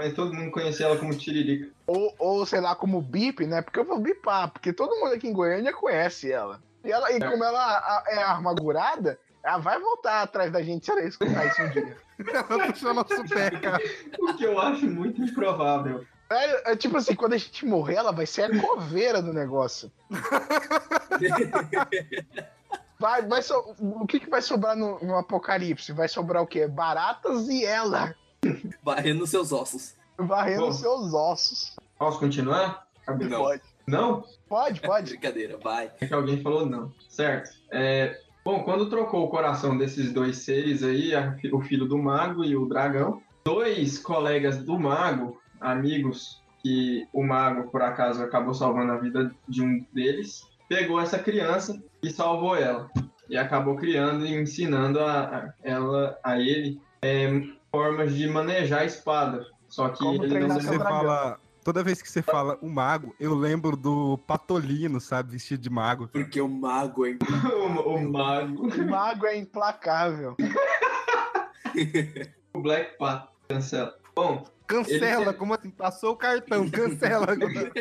Mas 0.00 0.14
todo 0.14 0.32
mundo 0.32 0.50
conhecia 0.50 0.86
ela 0.86 0.96
como 0.96 1.14
Tiririca. 1.14 1.68
Ou, 1.86 2.14
ou 2.18 2.46
sei 2.46 2.58
lá, 2.58 2.74
como 2.74 3.02
bip, 3.02 3.44
né? 3.44 3.60
Porque 3.60 3.78
eu 3.78 3.84
vou 3.84 4.00
bipar, 4.00 4.50
porque 4.50 4.72
todo 4.72 4.96
mundo 4.98 5.12
aqui 5.12 5.28
em 5.28 5.32
Goiânia 5.34 5.74
conhece 5.74 6.32
ela. 6.32 6.58
E, 6.82 6.90
ela, 6.90 7.12
e 7.12 7.20
como 7.20 7.44
ela 7.44 7.60
a- 7.60 8.04
é 8.08 8.22
amargurada, 8.22 9.18
ela 9.44 9.58
vai 9.58 9.78
voltar 9.78 10.22
atrás 10.22 10.50
da 10.50 10.62
gente 10.62 10.86
se 10.86 10.90
ela 10.90 11.02
escutar 11.02 11.46
isso 11.46 11.60
um 11.60 11.68
dia. 11.68 11.98
Ela 12.50 12.66
puxou 12.72 12.94
nosso 12.94 13.24
pé, 13.28 13.50
cara. 13.50 13.82
O 14.18 14.34
que 14.34 14.44
eu 14.44 14.58
acho 14.58 14.86
muito 14.86 15.22
improvável. 15.22 16.06
É, 16.30 16.72
é 16.72 16.76
tipo 16.76 16.96
assim, 16.96 17.14
quando 17.14 17.34
a 17.34 17.38
gente 17.38 17.66
morrer, 17.66 17.96
ela 17.96 18.12
vai 18.12 18.24
ser 18.24 18.42
a 18.44 18.58
coveira 18.60 19.20
do 19.20 19.34
negócio. 19.34 19.92
Vai, 22.98 23.22
vai 23.22 23.40
so- 23.40 23.74
o 23.78 24.06
que, 24.06 24.20
que 24.20 24.28
vai 24.28 24.42
sobrar 24.42 24.76
no, 24.76 24.98
no 25.00 25.16
apocalipse? 25.16 25.90
Vai 25.90 26.06
sobrar 26.06 26.42
o 26.42 26.46
quê? 26.46 26.66
Baratas 26.66 27.48
e 27.48 27.64
ela, 27.64 28.14
Barrendo 28.82 29.26
seus 29.26 29.52
ossos. 29.52 29.94
varrendo 30.18 30.66
Bom. 30.66 30.72
seus 30.72 31.12
ossos. 31.14 31.76
Posso 31.98 32.18
continuar? 32.18 32.86
Não. 33.28 33.38
Pode, 33.42 33.62
Não? 33.86 34.24
pode, 34.48 34.80
pode. 34.80 35.10
Brincadeira, 35.18 35.58
vai. 35.58 35.90
É 36.00 36.06
que 36.06 36.14
alguém 36.14 36.40
falou 36.42 36.64
não. 36.66 36.92
Certo. 37.08 37.50
É, 37.72 38.18
bom, 38.44 38.62
quando 38.62 38.88
trocou 38.88 39.24
o 39.24 39.28
coração 39.30 39.76
desses 39.76 40.12
dois 40.12 40.38
seres 40.38 40.82
aí, 40.82 41.14
a- 41.14 41.36
o 41.52 41.60
filho 41.60 41.86
do 41.86 41.98
mago 41.98 42.44
e 42.44 42.56
o 42.56 42.66
dragão, 42.66 43.20
dois 43.44 43.98
colegas 43.98 44.58
do 44.62 44.78
mago, 44.78 45.40
amigos, 45.60 46.40
que 46.62 47.06
o 47.12 47.22
mago, 47.26 47.70
por 47.70 47.82
acaso, 47.82 48.22
acabou 48.22 48.54
salvando 48.54 48.92
a 48.92 48.98
vida 48.98 49.34
de 49.48 49.62
um 49.62 49.84
deles, 49.92 50.42
pegou 50.68 51.00
essa 51.00 51.18
criança 51.18 51.82
e 52.02 52.10
salvou 52.10 52.54
ela. 52.54 52.88
E 53.28 53.36
acabou 53.36 53.76
criando 53.76 54.26
e 54.26 54.34
ensinando 54.34 55.00
a, 55.00 55.20
a- 55.22 55.54
ela, 55.62 56.18
a 56.22 56.38
ele 56.38 56.80
é, 57.02 57.28
formas 57.70 58.14
de 58.14 58.28
manejar 58.28 58.80
a 58.80 58.84
espada. 58.84 59.46
Só 59.68 59.88
que 59.88 59.98
Como 59.98 60.24
ele 60.24 60.40
não 60.40 60.60
Você 60.60 60.78
fala. 60.78 61.38
Toda 61.62 61.84
vez 61.84 62.00
que 62.00 62.10
você 62.10 62.22
fala 62.22 62.58
o 62.62 62.70
mago, 62.70 63.14
eu 63.20 63.34
lembro 63.34 63.76
do 63.76 64.16
Patolino, 64.26 64.98
sabe? 64.98 65.32
Vestido 65.32 65.60
de 65.60 65.68
mago. 65.68 66.08
Porque 66.08 66.40
o 66.40 66.48
mago 66.48 67.04
é 67.06 67.18
o, 67.54 67.96
o 67.96 68.10
mago. 68.10 68.66
O 68.66 68.90
mago 68.90 69.26
é 69.26 69.36
implacável. 69.36 70.36
O 72.52 72.60
Black 72.60 72.98
Path 72.98 73.28
cancela. 73.48 73.94
Bom, 74.12 74.44
Cancela, 74.66 75.22
Ele- 75.22 75.32
como 75.34 75.54
assim? 75.54 75.70
Passou 75.70 76.12
o 76.12 76.16
cartão, 76.16 76.68
cancela 76.68 77.26
agora. 77.30 77.72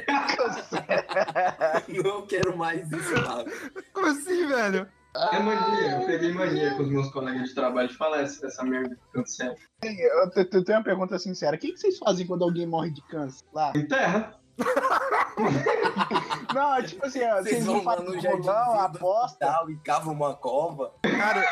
Não 2.03 2.25
quero 2.25 2.55
mais 2.55 2.89
isso, 2.91 3.13
mago. 3.21 3.49
Como 3.93 4.07
assim, 4.07 4.47
velho? 4.47 4.87
É 5.15 5.39
mania. 5.39 5.91
Eu 5.99 6.05
peguei 6.05 6.33
mania 6.33 6.75
com 6.75 6.83
os 6.83 6.89
meus 6.89 7.09
colegas 7.11 7.49
de 7.49 7.55
trabalho 7.55 7.87
de 7.89 7.97
falar 7.97 8.21
essa, 8.21 8.63
merda 8.63 8.95
que 8.95 9.01
cancela. 9.13 9.55
Eu 9.83 10.29
te- 10.31 10.45
te- 10.45 10.63
tenho 10.63 10.77
uma 10.77 10.83
pergunta 10.83 11.17
sincera. 11.19 11.55
O 11.55 11.59
que, 11.59 11.71
que 11.71 11.77
vocês 11.77 11.97
fazem 11.97 12.25
quando 12.27 12.43
alguém 12.43 12.65
morre 12.67 12.91
de 12.91 13.01
câncer? 13.07 13.45
Lá? 13.53 13.71
Enterra. 13.75 14.35
Não, 16.53 16.75
é 16.75 16.83
tipo 16.83 17.05
assim, 17.05 17.23
ó, 17.23 17.35
Vocês 17.37 17.45
vocês 17.45 17.65
vão 17.65 17.77
lá 17.83 17.95
fazem 17.95 18.05
no 18.15 18.19
jardim 18.21 18.49
aposta. 18.49 19.65
e 19.69 19.75
cavam 19.77 20.13
uma 20.13 20.35
cova. 20.35 20.91
Cara, 21.01 21.45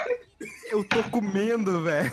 eu 0.70 0.84
tô 0.84 1.02
comendo, 1.10 1.84
velho. 1.84 2.12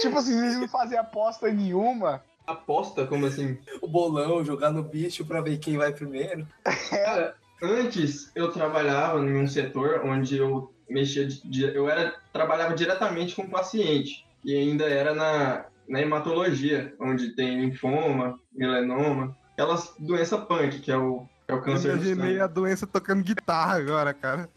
Tipo 0.00 0.18
assim, 0.18 0.36
vocês 0.38 0.56
não 0.58 0.68
fazem 0.68 0.98
aposta 0.98 1.48
nenhuma. 1.50 2.22
Aposta, 2.46 3.06
como 3.06 3.26
assim? 3.26 3.56
O 3.80 3.86
bolão, 3.86 4.44
jogar 4.44 4.70
no 4.70 4.82
bicho 4.82 5.24
pra 5.24 5.40
ver 5.40 5.58
quem 5.58 5.76
vai 5.76 5.92
primeiro. 5.92 6.46
Cara, 6.90 7.36
antes 7.62 8.30
eu 8.34 8.50
trabalhava 8.50 9.18
em 9.20 9.36
um 9.36 9.46
setor 9.46 10.02
onde 10.04 10.36
eu 10.36 10.72
mexia. 10.90 11.26
de- 11.26 11.74
eu 11.74 11.88
era, 11.88 12.14
trabalhava 12.32 12.74
diretamente 12.74 13.34
com 13.34 13.42
o 13.42 13.50
paciente. 13.50 14.26
E 14.44 14.54
ainda 14.56 14.84
era 14.84 15.14
na, 15.14 15.64
na 15.88 16.00
hematologia, 16.00 16.92
onde 17.00 17.30
tem 17.36 17.60
linfoma, 17.60 18.38
melanoma, 18.52 19.36
aquelas 19.52 19.94
doenças 19.98 20.40
punk, 20.44 20.80
que 20.80 20.90
é 20.90 20.96
o, 20.98 21.26
é 21.46 21.54
o 21.54 21.58
Eu 21.58 21.62
câncer 21.62 21.96
do 21.96 22.04
imaginei 22.04 22.40
a 22.40 22.46
doença 22.46 22.86
tocando 22.86 23.22
guitarra 23.22 23.76
agora, 23.76 24.12
cara. 24.12 24.48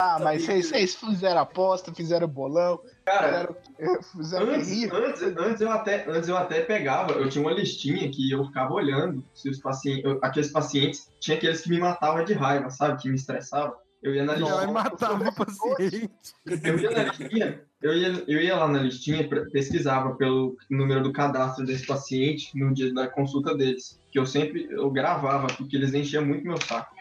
Ah, 0.00 0.18
mas 0.20 0.44
vocês 0.44 0.94
fizeram 0.94 1.40
aposta, 1.40 1.92
fizeram 1.92 2.28
bolão, 2.28 2.80
Cara, 3.04 3.48
fizeram, 3.72 3.98
fizeram 4.12 4.46
antes, 4.50 4.92
antes, 4.92 5.22
antes, 5.36 5.60
eu 5.60 5.70
até, 5.72 6.08
antes 6.08 6.28
eu 6.28 6.36
até 6.36 6.60
pegava, 6.60 7.12
eu 7.14 7.28
tinha 7.28 7.42
uma 7.44 7.52
listinha 7.52 8.08
que 8.08 8.30
eu 8.30 8.44
ficava 8.46 8.72
olhando 8.74 9.24
se 9.34 9.48
os 9.50 9.58
pacientes, 9.58 10.04
eu- 10.04 10.18
aqueles 10.22 10.52
pacientes, 10.52 11.10
tinha 11.18 11.36
aqueles 11.36 11.62
que 11.62 11.70
me 11.70 11.80
matavam 11.80 12.24
de 12.24 12.32
raiva, 12.32 12.70
sabe? 12.70 13.00
Que 13.02 13.08
me 13.08 13.16
estressavam. 13.16 13.74
Eu 14.00 14.14
ia 14.14 14.24
na 14.24 14.34
Ela 14.34 14.48
listinha. 14.48 14.72
matava 14.72 15.28
o 15.28 15.34
paciente. 15.34 16.08
Eu 16.46 16.78
ia 16.78 16.90
na 16.92 17.02
listinha, 17.02 17.60
eu 17.82 17.94
ia, 17.94 18.24
eu 18.28 18.40
ia 18.40 18.56
lá 18.56 18.68
na 18.68 18.78
listinha, 18.78 19.28
pesquisava 19.50 20.14
pelo 20.14 20.56
número 20.70 21.02
do 21.02 21.12
cadastro 21.12 21.66
desse 21.66 21.84
paciente 21.84 22.56
no 22.56 22.72
dia 22.72 22.94
da 22.94 23.08
consulta 23.08 23.56
deles. 23.56 24.00
Que 24.12 24.18
eu 24.20 24.24
sempre 24.26 24.68
eu 24.70 24.88
gravava, 24.92 25.48
porque 25.48 25.74
eles 25.76 25.92
enchiam 25.92 26.24
muito 26.24 26.46
meu 26.46 26.60
saco. 26.62 26.94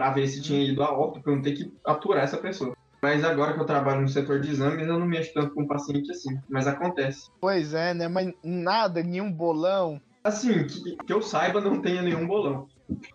Pra 0.00 0.08
ver 0.08 0.26
se 0.28 0.40
tinha 0.40 0.64
ido 0.64 0.82
a 0.82 0.90
óbito, 0.90 1.20
pra 1.20 1.30
eu 1.30 1.36
não 1.36 1.42
ter 1.42 1.52
que 1.52 1.70
aturar 1.84 2.24
essa 2.24 2.38
pessoa. 2.38 2.74
Mas 3.02 3.22
agora 3.22 3.52
que 3.52 3.60
eu 3.60 3.66
trabalho 3.66 4.00
no 4.00 4.08
setor 4.08 4.40
de 4.40 4.50
exames, 4.50 4.88
eu 4.88 4.98
não 4.98 5.04
mexo 5.04 5.34
tanto 5.34 5.54
com 5.54 5.66
paciente 5.66 6.10
assim. 6.10 6.38
Mas 6.48 6.66
acontece. 6.66 7.28
Pois 7.38 7.74
é, 7.74 7.92
né? 7.92 8.08
Mas 8.08 8.32
nada, 8.42 9.02
nenhum 9.02 9.30
bolão. 9.30 10.00
Assim, 10.24 10.64
que, 10.64 10.96
que 10.96 11.12
eu 11.12 11.20
saiba, 11.20 11.60
não 11.60 11.82
tenha 11.82 12.00
nenhum 12.00 12.26
bolão. 12.26 12.66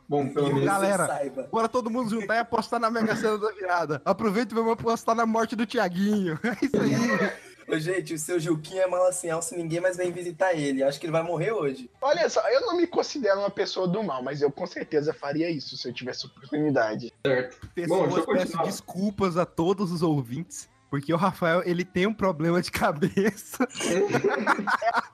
Bom, 0.07 0.29
pelo 0.29 0.49
menos. 0.49 0.65
galera. 0.65 1.07
saiba. 1.07 1.49
Bora 1.51 1.67
todo 1.67 1.89
mundo 1.89 2.11
juntar 2.11 2.35
e 2.35 2.39
apostar 2.39 2.79
na 2.79 2.91
Mega 2.91 3.15
Sena 3.15 3.39
da 3.39 3.51
virada. 3.51 3.99
Aproveita 4.05 4.53
e 4.53 4.55
vamos 4.55 4.73
apostar 4.73 5.15
na 5.15 5.25
morte 5.25 5.55
do 5.55 5.65
Tiaguinho. 5.65 6.37
É 6.45 6.65
isso 6.65 6.79
aí. 6.79 6.91
Ô, 7.67 7.77
gente, 7.79 8.13
o 8.13 8.17
seu 8.17 8.39
Juquinha 8.39 8.83
é 8.83 8.87
mala 8.87 9.11
sem 9.11 9.31
alça 9.31 9.55
e 9.55 9.57
ninguém 9.57 9.79
mais 9.79 9.97
vem 9.97 10.11
visitar 10.11 10.53
ele. 10.53 10.83
Acho 10.83 10.99
que 10.99 11.05
ele 11.05 11.11
vai 11.11 11.23
morrer 11.23 11.51
hoje. 11.51 11.89
Olha 12.01 12.29
só, 12.29 12.47
eu 12.49 12.61
não 12.61 12.77
me 12.77 12.85
considero 12.85 13.39
uma 13.39 13.49
pessoa 13.49 13.87
do 13.87 14.03
mal, 14.03 14.21
mas 14.21 14.41
eu 14.41 14.51
com 14.51 14.65
certeza 14.67 15.13
faria 15.13 15.49
isso 15.49 15.75
se 15.75 15.87
eu 15.87 15.93
tivesse 15.93 16.25
oportunidade. 16.27 17.11
Certo. 17.25 17.57
Bom, 17.61 17.69
Pessoas, 17.73 18.13
deixa 18.13 18.19
eu 18.19 18.35
peço 18.35 18.63
desculpas 18.63 19.37
a 19.37 19.45
todos 19.45 19.91
os 19.91 20.01
ouvintes. 20.01 20.69
Porque 20.89 21.11
o 21.13 21.17
Rafael, 21.17 21.61
ele 21.65 21.83
tem 21.83 22.05
um 22.07 22.13
problema 22.13 22.61
de 22.61 22.71
cabeça. 22.71 23.67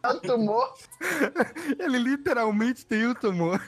É 0.03 0.09
um 0.09 0.19
tumor. 0.19 0.73
Ele 1.79 1.97
literalmente 1.97 2.85
tem 2.85 3.07
um 3.07 3.15
tumor. 3.15 3.59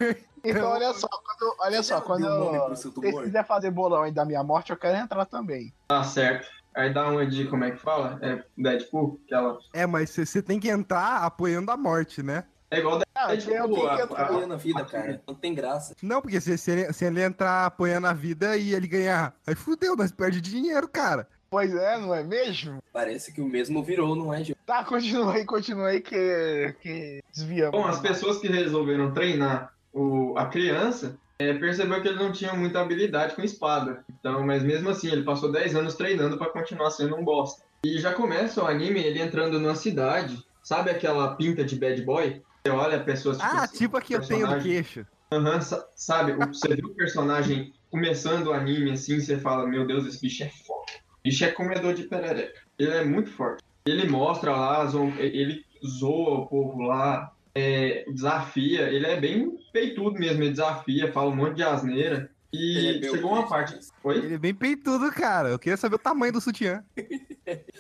Então, 0.43 0.69
olha 0.69 0.93
só, 0.93 1.08
quando, 1.08 1.56
olha 1.60 1.82
só, 1.82 2.02
quando 2.02 2.26
eu 2.26 2.76
se 2.76 2.91
quiser 2.91 3.46
fazer 3.48 3.72
bolão 3.72 4.04
aí 4.04 4.12
da 4.12 4.26
minha 4.26 4.43
morte, 4.43 4.72
eu 4.72 4.78
quero 4.78 4.98
entrar 4.98 5.26
também. 5.26 5.74
Tá 5.88 6.04
certo. 6.04 6.48
Aí 6.75 6.93
dá 6.93 7.09
uma 7.09 7.25
de 7.25 7.45
como 7.45 7.63
é 7.63 7.71
que 7.71 7.77
fala? 7.77 8.17
É 8.21 8.43
Deadpool? 8.57 9.19
Aquela. 9.25 9.59
É, 9.73 9.86
mas 9.86 10.09
você 10.09 10.41
tem 10.41 10.59
que 10.59 10.69
entrar 10.69 11.17
apoiando 11.23 11.69
a 11.71 11.77
morte, 11.77 12.23
né? 12.23 12.43
É 12.71 12.79
igual 12.79 13.01
Ah, 13.13 13.27
tenho 13.27 13.41
que 13.41 13.53
a- 13.88 13.99
entrar. 14.03 14.23
Apoia 14.23 14.47
na 14.47 14.55
vida, 14.55 14.83
cara. 14.86 15.21
Não 15.27 15.36
tem 15.36 15.53
graça. 15.53 15.95
Não, 16.01 16.19
porque 16.21 16.41
se, 16.41 16.57
se, 16.57 16.71
ele, 16.71 16.91
se 16.93 17.05
ele 17.05 17.21
entrar 17.21 17.65
apoiando 17.67 18.07
a 18.07 18.13
vida 18.13 18.57
e 18.57 18.73
ele 18.73 18.88
ganhar, 18.88 19.36
aí 19.45 19.53
fudeu, 19.53 19.95
nós 19.95 20.12
perde 20.12 20.41
dinheiro, 20.41 20.88
cara. 20.88 21.27
Pois 21.51 21.71
é, 21.75 21.99
não 21.99 22.15
é 22.15 22.23
mesmo? 22.23 22.79
Parece 22.91 23.31
que 23.31 23.39
o 23.39 23.45
mesmo 23.47 23.83
virou, 23.83 24.15
não 24.15 24.33
é, 24.33 24.43
Gil? 24.43 24.55
Tá, 24.65 24.83
continua 24.83 25.33
aí, 25.36 25.45
continua 25.45 25.89
aí 25.89 26.01
que, 26.01 26.75
que 26.81 27.23
desviamos. 27.31 27.79
Bom, 27.79 27.86
as 27.86 27.99
pessoas 27.99 28.39
que 28.39 28.47
resolveram 28.47 29.13
treinar 29.13 29.71
o, 29.93 30.33
a 30.36 30.47
criança 30.47 31.15
é, 31.39 31.54
percebeu 31.54 32.02
que 32.02 32.08
ele 32.08 32.19
não 32.19 32.32
tinha 32.32 32.54
muita 32.54 32.80
habilidade 32.82 33.36
com 33.36 33.41
espada. 33.41 34.04
Então, 34.19 34.46
mas 34.46 34.63
mesmo 34.63 34.89
assim, 34.89 35.12
ele 35.12 35.24
passou 35.24 35.52
10 35.52 35.76
anos 35.76 35.96
treinando 35.96 36.38
pra 36.38 36.50
continuar 36.52 36.91
sendo 36.91 37.15
um 37.15 37.24
bosta. 37.24 37.63
E 37.86 37.98
já 38.00 38.13
começa 38.13 38.63
o 38.63 38.67
anime 38.67 39.00
ele 39.02 39.22
entrando 39.22 39.60
numa 39.60 39.76
cidade. 39.76 40.38
Sabe 40.62 40.89
aquela 40.89 41.36
pinta 41.36 41.63
de 41.65 41.76
bad 41.76 42.02
boy? 42.04 42.41
Você 42.65 42.72
olha 42.72 42.98
a 42.98 43.04
pessoa 43.04 43.36
Ah, 43.41 43.67
tipo 43.67 43.98
aqui 43.98 44.13
eu 44.13 44.22
tenho 44.22 44.41
no 44.41 44.48
personagem. 44.54 44.72
queixo. 44.84 45.06
Aham, 45.34 45.60
sa- 45.60 45.86
sabe, 45.96 46.32
você 46.34 46.76
viu 46.76 46.88
o 46.89 46.96
personagem 46.96 47.74
começando 47.91 48.48
o 48.48 48.54
anime 48.54 48.91
assim, 48.91 49.19
você 49.19 49.38
fala, 49.38 49.67
meu 49.67 49.86
Deus, 49.86 50.06
esse 50.06 50.22
bicho 50.22 50.43
é 50.43 50.50
forte. 50.50 50.93
Bicho 51.24 51.43
é 51.43 51.52
comedor 51.52 51.93
de 51.93 52.04
perereca. 52.04 52.62
Ele 52.80 52.91
é 52.91 53.04
muito 53.04 53.30
forte. 53.32 53.62
Ele 53.86 54.08
mostra 54.08 54.52
lá, 54.56 54.86
ele 55.17 55.62
zoa 56.00 56.39
o 56.39 56.48
povo 56.48 56.82
lá, 56.84 57.33
é, 57.56 58.06
desafia, 58.12 58.89
ele 58.89 59.06
é 59.06 59.20
bem 59.20 59.58
peitudo 59.72 60.20
mesmo, 60.20 60.44
ele 60.44 60.52
desafia, 60.52 61.12
fala 61.12 61.30
um 61.30 61.36
monte 61.36 61.58
de 61.58 61.63
asneira. 61.63 62.33
E 62.54 63.00
é 63.04 63.10
chegou 63.10 63.32
uma 63.32 63.48
parte. 63.48 63.80
Oi? 64.04 64.18
Ele 64.18 64.36
é 64.36 64.38
bem 64.38 64.54
peitudo, 64.54 65.12
cara. 65.12 65.50
Eu 65.50 65.58
queria 65.58 65.76
saber 65.76 65.96
o 65.96 66.00
tamanho 66.00 66.34
do 66.34 66.39
sutiã. 66.39 66.84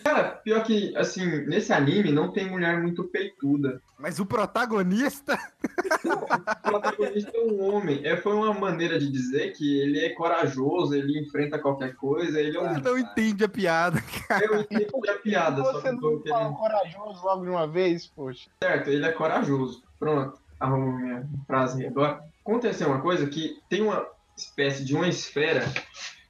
Cara, 0.03 0.31
pior 0.43 0.63
que, 0.63 0.95
assim, 0.97 1.45
nesse 1.45 1.71
anime 1.71 2.11
não 2.11 2.31
tem 2.31 2.49
mulher 2.49 2.81
muito 2.81 3.03
peituda. 3.03 3.79
Mas 3.99 4.19
o 4.19 4.25
protagonista. 4.25 5.37
O 6.03 6.69
protagonista 6.69 7.31
é 7.33 7.39
um 7.41 7.61
homem. 7.61 8.01
É, 8.03 8.17
foi 8.17 8.33
uma 8.33 8.53
maneira 8.53 8.97
de 8.99 9.09
dizer 9.11 9.53
que 9.53 9.79
ele 9.79 9.99
é 9.99 10.09
corajoso, 10.09 10.95
ele 10.95 11.19
enfrenta 11.19 11.59
qualquer 11.59 11.95
coisa, 11.95 12.39
ele 12.39 12.57
é 12.57 12.59
um. 12.59 12.79
não 12.79 12.97
entende 12.97 13.43
a 13.43 13.49
piada. 13.49 14.03
Eu 14.41 14.61
entendi 14.61 15.09
a 15.09 15.13
piada, 15.19 15.63
só 15.63 15.73
que 15.73 15.81
Você 15.81 15.89
eu 15.89 15.99
tô 15.99 16.11
não 16.11 16.21
fala 16.23 16.39
querendo. 16.39 16.55
corajoso 16.57 17.23
logo 17.23 17.43
de 17.43 17.49
uma 17.49 17.67
vez, 17.67 18.07
poxa. 18.07 18.49
Certo, 18.61 18.89
ele 18.89 19.05
é 19.05 19.11
corajoso. 19.11 19.83
Pronto, 19.99 20.37
arrumo 20.59 20.97
minha 20.97 21.25
frase 21.47 21.85
agora. 21.85 22.21
Aconteceu 22.41 22.87
uma 22.89 23.01
coisa 23.01 23.27
que 23.27 23.61
tem 23.69 23.81
uma 23.81 24.05
espécie 24.37 24.83
de 24.83 24.95
uma 24.95 25.07
esfera 25.07 25.65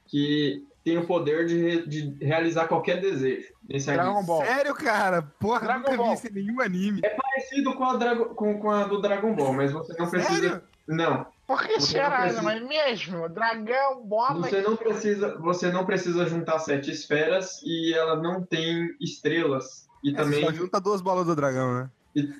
que 0.06 0.62
tem 0.84 0.98
o 0.98 1.06
poder 1.06 1.46
de, 1.46 1.56
re- 1.58 1.86
de 1.86 2.16
realizar 2.24 2.68
qualquer 2.68 3.00
desejo. 3.00 3.52
Nesse 3.68 3.88
anime. 3.90 4.04
Dragon 4.04 4.24
Ball. 4.26 4.44
Sério, 4.44 4.74
cara? 4.74 5.22
Porra, 5.40 5.60
Dragon 5.60 5.78
nunca 5.80 5.96
Ball. 5.96 6.08
vi 6.08 6.14
isso 6.14 6.26
em 6.28 6.30
nenhum 6.32 6.60
anime. 6.60 7.00
Parecido 7.00 7.74
com 7.74 7.84
a, 7.84 7.96
Drago- 7.96 8.34
com, 8.34 8.58
com 8.60 8.70
a 8.70 8.84
do 8.84 9.00
Dragon 9.00 9.34
Ball, 9.34 9.52
mas 9.54 9.72
você 9.72 9.94
não 9.98 10.08
precisa. 10.10 10.40
Sério? 10.40 10.62
Não, 10.86 11.26
Por 11.46 11.62
que 11.66 11.80
Você 11.80 11.92
será, 11.92 12.10
não 12.10 12.18
precisa- 12.20 12.42
não 12.42 12.50
é 12.50 12.60
mesmo? 12.60 13.28
Dragão, 13.30 14.02
bola. 14.04 14.34
você 14.46 14.60
não 14.60 14.76
precisa. 14.76 15.38
Você 15.38 15.72
não 15.72 15.86
precisa 15.86 16.26
juntar 16.26 16.58
sete 16.58 16.90
esferas 16.90 17.62
e 17.64 17.94
ela 17.94 18.16
não 18.16 18.42
tem 18.42 18.94
estrelas. 19.00 19.86
E 20.04 20.10
É, 20.10 20.14
também. 20.14 20.44
Só 20.44 20.52
junta 20.52 20.78
duas 20.78 21.00
bolas 21.00 21.24
do 21.24 21.34
dragão, 21.34 21.72
né? 21.80 21.90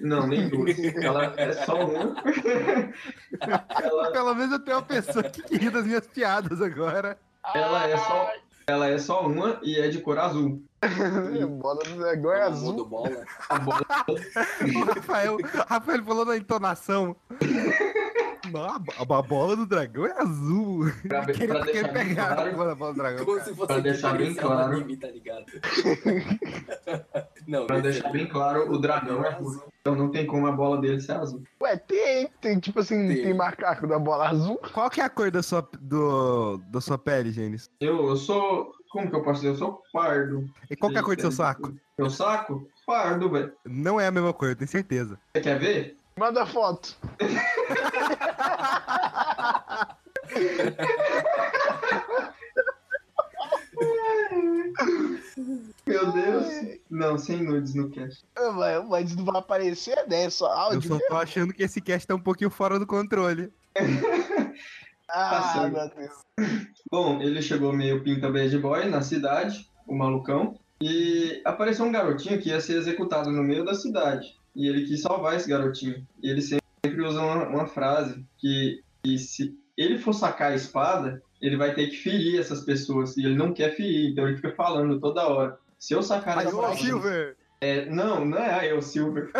Não, 0.00 0.26
nem 0.26 0.48
duas. 0.48 0.76
Ela 0.78 1.34
é 1.36 1.52
só 1.52 1.84
uma. 1.84 2.14
ela, 3.82 4.12
Pelo 4.12 4.34
menos 4.34 4.52
eu 4.52 4.58
tenho 4.60 4.76
uma 4.78 4.82
pessoa 4.84 5.22
que 5.24 5.56
ri 5.56 5.70
das 5.70 5.84
minhas 5.84 6.06
piadas 6.06 6.60
agora. 6.62 7.18
ela 7.54 7.88
é 7.88 7.96
só. 7.96 8.30
Ela 8.66 8.88
é 8.88 8.98
só 8.98 9.26
uma 9.26 9.58
e 9.62 9.78
é 9.78 9.88
de 9.88 9.98
cor 10.00 10.18
azul. 10.18 10.62
bola 11.60 11.82
do 11.84 11.98
dragão 11.98 12.32
é 12.32 12.42
azul. 12.42 12.84
Bola. 12.86 13.24
A 13.50 13.58
bola 13.58 13.84
O 14.08 14.84
Rafael, 14.94 15.36
Rafael 15.68 16.04
falou 16.04 16.24
na 16.24 16.36
entonação. 16.36 17.14
Não, 18.54 18.62
a, 18.62 18.76
a 19.18 19.22
bola 19.22 19.56
do 19.56 19.66
dragão 19.66 20.06
é 20.06 20.12
azul. 20.22 20.84
pra, 21.08 21.22
pra 21.24 21.34
Queria, 21.34 21.64
deixar 21.64 21.92
bem 21.92 22.06
pegar 22.06 22.32
a 22.32 22.34
claro. 22.36 22.56
bola 22.76 22.92
do 22.92 22.96
dragão. 22.98 23.24
Como 23.24 23.40
se 23.40 23.52
fosse 23.52 23.66
Pra 23.66 23.78
deixar 23.80 24.16
bem 24.16 24.32
claro. 24.32 24.72
anime, 24.76 24.96
tá 24.96 25.08
ligado? 25.08 25.46
não, 27.48 27.66
Pra 27.66 27.80
deixar 27.80 28.12
bem 28.12 28.28
claro, 28.28 28.70
o 28.72 28.78
dragão 28.78 29.24
é 29.24 29.34
azul. 29.34 29.64
Então 29.80 29.96
não 29.96 30.08
tem 30.08 30.24
como 30.24 30.46
a 30.46 30.52
bola 30.52 30.78
dele 30.80 31.00
ser 31.00 31.12
azul. 31.12 31.42
Ué, 31.60 31.76
tem, 31.76 32.28
tem, 32.40 32.60
tipo 32.60 32.78
assim, 32.78 33.08
Tem. 33.08 33.22
tem, 33.24 33.34
macaco 33.34 33.88
da 33.88 33.98
bola 33.98 34.28
azul. 34.28 34.56
Qual 34.72 34.88
que 34.88 35.00
é 35.00 35.04
a 35.04 35.10
cor 35.10 35.30
da 35.32 35.42
sua, 35.42 35.68
do, 35.80 36.58
da 36.68 36.80
sua 36.80 36.96
pele, 36.96 37.32
Gênesis? 37.32 37.68
Eu, 37.80 38.06
eu 38.08 38.16
sou. 38.16 38.72
Como 38.90 39.10
que 39.10 39.16
eu 39.16 39.22
posso 39.24 39.40
dizer? 39.40 39.48
Eu 39.54 39.56
sou 39.56 39.82
pardo. 39.92 40.48
E 40.70 40.76
qual 40.76 40.92
que 40.92 40.96
é 40.96 41.00
a 41.00 41.04
cor 41.04 41.16
do 41.16 41.20
seu 41.22 41.32
saco? 41.32 41.74
Meu 41.98 42.08
saco? 42.08 42.68
Pardo, 42.86 43.28
velho. 43.28 43.52
Não 43.64 44.00
é 44.00 44.06
a 44.06 44.10
mesma 44.12 44.32
cor, 44.32 44.50
eu 44.50 44.56
tenho 44.56 44.70
certeza. 44.70 45.18
Você 45.34 45.42
quer 45.42 45.58
ver? 45.58 45.96
Manda 46.16 46.46
foto. 46.46 46.96
Meu 55.86 56.12
Deus. 56.12 56.44
Não, 56.90 57.18
sem 57.18 57.42
nudes 57.42 57.74
no 57.74 57.90
cast. 57.90 58.24
Ah, 58.36 58.50
Mas, 58.52 58.88
mas 58.88 59.16
não 59.16 59.24
vai 59.24 59.36
aparecer, 59.38 59.96
né? 60.08 60.24
É 60.24 60.30
só 60.30 60.46
Eu 60.46 60.52
áudio. 60.58 60.82
só 60.88 60.98
tô 61.08 61.16
achando 61.16 61.52
que 61.52 61.62
esse 61.62 61.80
cast 61.80 62.06
tá 62.06 62.14
um 62.14 62.20
pouquinho 62.20 62.50
fora 62.50 62.78
do 62.78 62.86
controle. 62.86 63.52
Ah, 65.08 65.52
certo. 65.52 65.72
meu 65.74 65.88
Deus. 65.90 66.58
Bom, 66.90 67.20
ele 67.20 67.42
chegou 67.42 67.72
meio 67.72 68.02
pinta 68.02 68.30
bad 68.30 68.56
boy 68.58 68.86
na 68.88 69.02
cidade, 69.02 69.68
o 69.86 69.94
malucão, 69.94 70.58
e 70.80 71.40
apareceu 71.44 71.84
um 71.84 71.92
garotinho 71.92 72.40
que 72.40 72.48
ia 72.48 72.60
ser 72.60 72.76
executado 72.76 73.30
no 73.30 73.42
meio 73.42 73.64
da 73.64 73.74
cidade. 73.74 74.36
E 74.54 74.68
ele 74.68 74.86
quis 74.86 75.02
salvar 75.02 75.36
esse 75.36 75.48
garotinho. 75.48 76.06
E 76.22 76.30
ele 76.30 76.40
sempre 76.40 77.02
usa 77.02 77.20
uma, 77.20 77.48
uma 77.48 77.66
frase 77.66 78.24
que, 78.38 78.82
que 79.02 79.18
se 79.18 79.56
ele 79.76 79.98
for 79.98 80.12
sacar 80.12 80.52
a 80.52 80.54
espada, 80.54 81.22
ele 81.40 81.56
vai 81.56 81.74
ter 81.74 81.88
que 81.88 81.96
ferir 81.96 82.40
essas 82.40 82.62
pessoas. 82.64 83.16
E 83.16 83.24
ele 83.24 83.36
não 83.36 83.52
quer 83.52 83.74
ferir, 83.76 84.10
então 84.10 84.26
ele 84.26 84.36
fica 84.36 84.52
falando 84.52 85.00
toda 85.00 85.26
hora. 85.26 85.58
Se 85.78 85.94
eu 85.94 86.02
sacar 86.02 86.38
a 86.38 86.44
espada. 86.44 86.76
Silver! 86.76 87.36
É, 87.60 87.86
não, 87.86 88.24
não 88.24 88.38
é 88.38 88.70
eu, 88.70 88.82
Silver. 88.82 89.30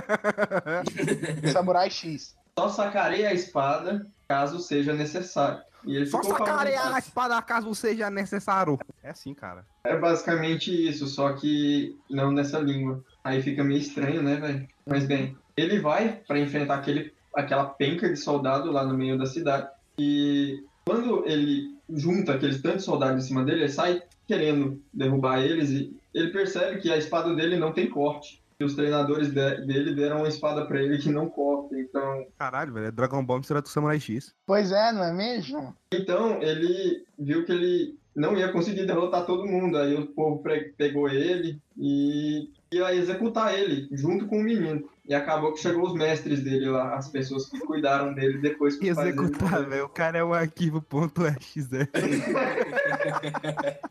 Samurai 1.53 1.91
X. 1.91 2.35
Só 2.59 2.69
sacarei 2.69 3.27
a 3.27 3.35
espada 3.35 4.07
caso 4.29 4.59
seja 4.59 4.95
necessário. 4.95 5.63
E 5.85 5.97
ele 5.97 6.07
Só 6.07 6.23
sacarear 6.23 6.95
a 6.95 6.99
isso. 6.99 7.09
espada 7.09 7.41
caso 7.43 7.75
seja 7.75 8.09
necessário. 8.09 8.79
É 9.03 9.11
assim, 9.11 9.35
cara. 9.35 9.67
É 9.85 9.97
basicamente 9.97 10.71
isso, 10.71 11.07
só 11.07 11.35
que 11.35 11.97
não 12.09 12.33
nessa 12.33 12.59
língua. 12.59 13.05
Aí 13.25 13.41
fica 13.43 13.65
meio 13.65 13.81
estranho, 13.81 14.23
né, 14.23 14.37
velho? 14.37 14.69
Mas 14.87 15.05
bem, 15.07 15.35
ele 15.57 15.81
vai 15.81 16.21
pra 16.29 16.39
enfrentar 16.39 16.75
aquele, 16.77 17.13
aquela 17.35 17.65
penca 17.65 18.09
de 18.09 18.17
soldado 18.17 18.71
lá 18.71 18.85
no 18.85 18.95
meio 18.97 19.17
da 19.19 19.27
cidade. 19.27 19.67
E 19.99 20.63
Quando 20.87 21.25
ele 21.27 21.75
junta 21.89 22.35
aqueles 22.35 22.61
tantos 22.61 22.85
soldados 22.85 23.25
em 23.25 23.27
cima 23.29 23.43
dele, 23.43 23.63
ele 23.63 23.69
sai 23.73 24.03
querendo 24.27 24.83
derrubar 24.93 25.41
eles 25.41 25.71
e 25.71 25.97
ele 26.13 26.31
percebe 26.31 26.79
que 26.81 26.93
a 26.93 26.97
espada 26.99 27.35
dele 27.35 27.57
não 27.57 27.73
tem 27.73 27.89
corte. 27.89 28.43
E 28.61 28.65
os 28.65 28.75
treinadores 28.75 29.29
de- 29.33 29.67
dele 29.67 29.95
deram 29.95 30.19
uma 30.19 30.29
espada 30.29 30.65
pra 30.67 30.81
ele 30.83 30.99
que 30.99 31.09
não 31.11 31.29
corta. 31.29 31.77
Então, 31.79 32.27
Caralho, 32.39 32.73
velho. 32.75 32.87
É 32.87 32.91
Dragon 32.91 33.25
Ball 33.25 33.39
misturado 33.39 33.65
com 33.67 33.73
Samurai 33.73 33.99
X. 33.99 34.35
Pois 34.47 34.71
é, 34.71 34.93
não 34.93 35.03
é 35.03 35.13
mesmo? 35.13 35.75
então 35.93 36.41
ele 36.43 37.03
viu 37.19 37.45
que 37.45 37.51
ele 37.53 37.97
não 38.15 38.37
ia 38.37 38.53
conseguir 38.53 38.85
derrotar 38.87 39.25
todo 39.27 39.47
mundo. 39.47 39.77
Aí 39.79 39.95
o 39.95 40.07
povo 40.09 40.43
pegou 40.77 41.09
ele 41.09 41.59
e 41.77 42.49
ia 42.73 42.95
executar 42.95 43.55
ele 43.55 43.89
junto 43.93 44.27
com 44.27 44.39
o 44.39 44.43
menino. 44.43 44.89
E 45.07 45.15
acabou 45.15 45.53
que 45.53 45.61
chegou 45.61 45.87
os 45.87 45.95
mestres 45.95 46.43
dele 46.43 46.69
lá, 46.71 46.95
as 46.97 47.09
pessoas 47.11 47.49
que 47.51 47.59
cuidaram 47.61 48.15
dele 48.15 48.39
depois 48.39 48.77
que 48.77 48.89
Executar, 48.89 49.65
velho. 49.69 49.85
O 49.85 49.89
cara 49.89 50.19
é 50.19 50.25
um 50.25 50.33
arquivo.exe. 50.33 51.89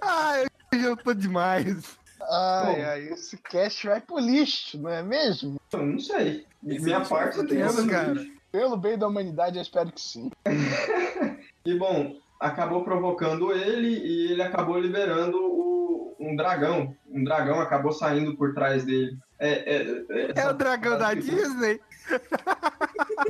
Ai, 0.00 0.46
eu 0.72 0.96
tô 0.96 1.12
demais. 1.14 1.96
Ai, 2.22 2.76
Bom. 2.76 2.82
ai, 2.86 3.08
esse 3.12 3.36
cast 3.36 3.86
vai 3.86 4.00
pro 4.00 4.18
lixo, 4.18 4.80
não 4.80 4.90
é 4.90 5.02
mesmo? 5.02 5.60
Eu 5.72 5.84
não 5.84 5.98
sei. 5.98 6.46
Minha 6.62 7.00
parte 7.02 7.38
eu 7.38 7.46
tenho 7.46 7.68
fudendo, 7.68 7.80
esse 7.80 7.88
cara. 7.90 8.26
Pelo 8.50 8.76
bem 8.76 8.96
da 8.96 9.06
humanidade, 9.06 9.56
eu 9.58 9.62
espero 9.62 9.92
que 9.92 10.00
sim. 10.00 10.30
E 11.66 11.78
bom, 11.78 12.14
acabou 12.38 12.84
provocando 12.84 13.50
ele 13.50 13.88
e 13.88 14.32
ele 14.32 14.42
acabou 14.42 14.78
liberando 14.78 15.38
o- 15.38 15.73
um 16.18 16.36
dragão. 16.36 16.94
Um 17.10 17.22
dragão 17.24 17.60
acabou 17.60 17.92
saindo 17.92 18.36
por 18.36 18.52
trás 18.54 18.84
dele. 18.84 19.16
É, 19.38 19.76
é, 19.76 20.32
É 20.36 20.48
o 20.48 20.52
dragão 20.54 20.96
da 20.98 21.12
Disney. 21.12 21.80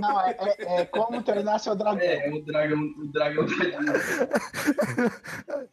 Não, 0.00 0.20
é, 0.20 0.36
é- 0.38 0.80
é 0.80 0.84
como 0.86 1.22
treinar 1.22 1.58
seu 1.60 1.74
dragão. 1.74 2.00
É, 2.00 2.28
é 2.28 2.32
o 2.32 2.42
dragão, 2.42 2.78
o 2.98 3.06
dragão 3.06 3.46
da 3.46 3.52
Disney. 3.54 4.28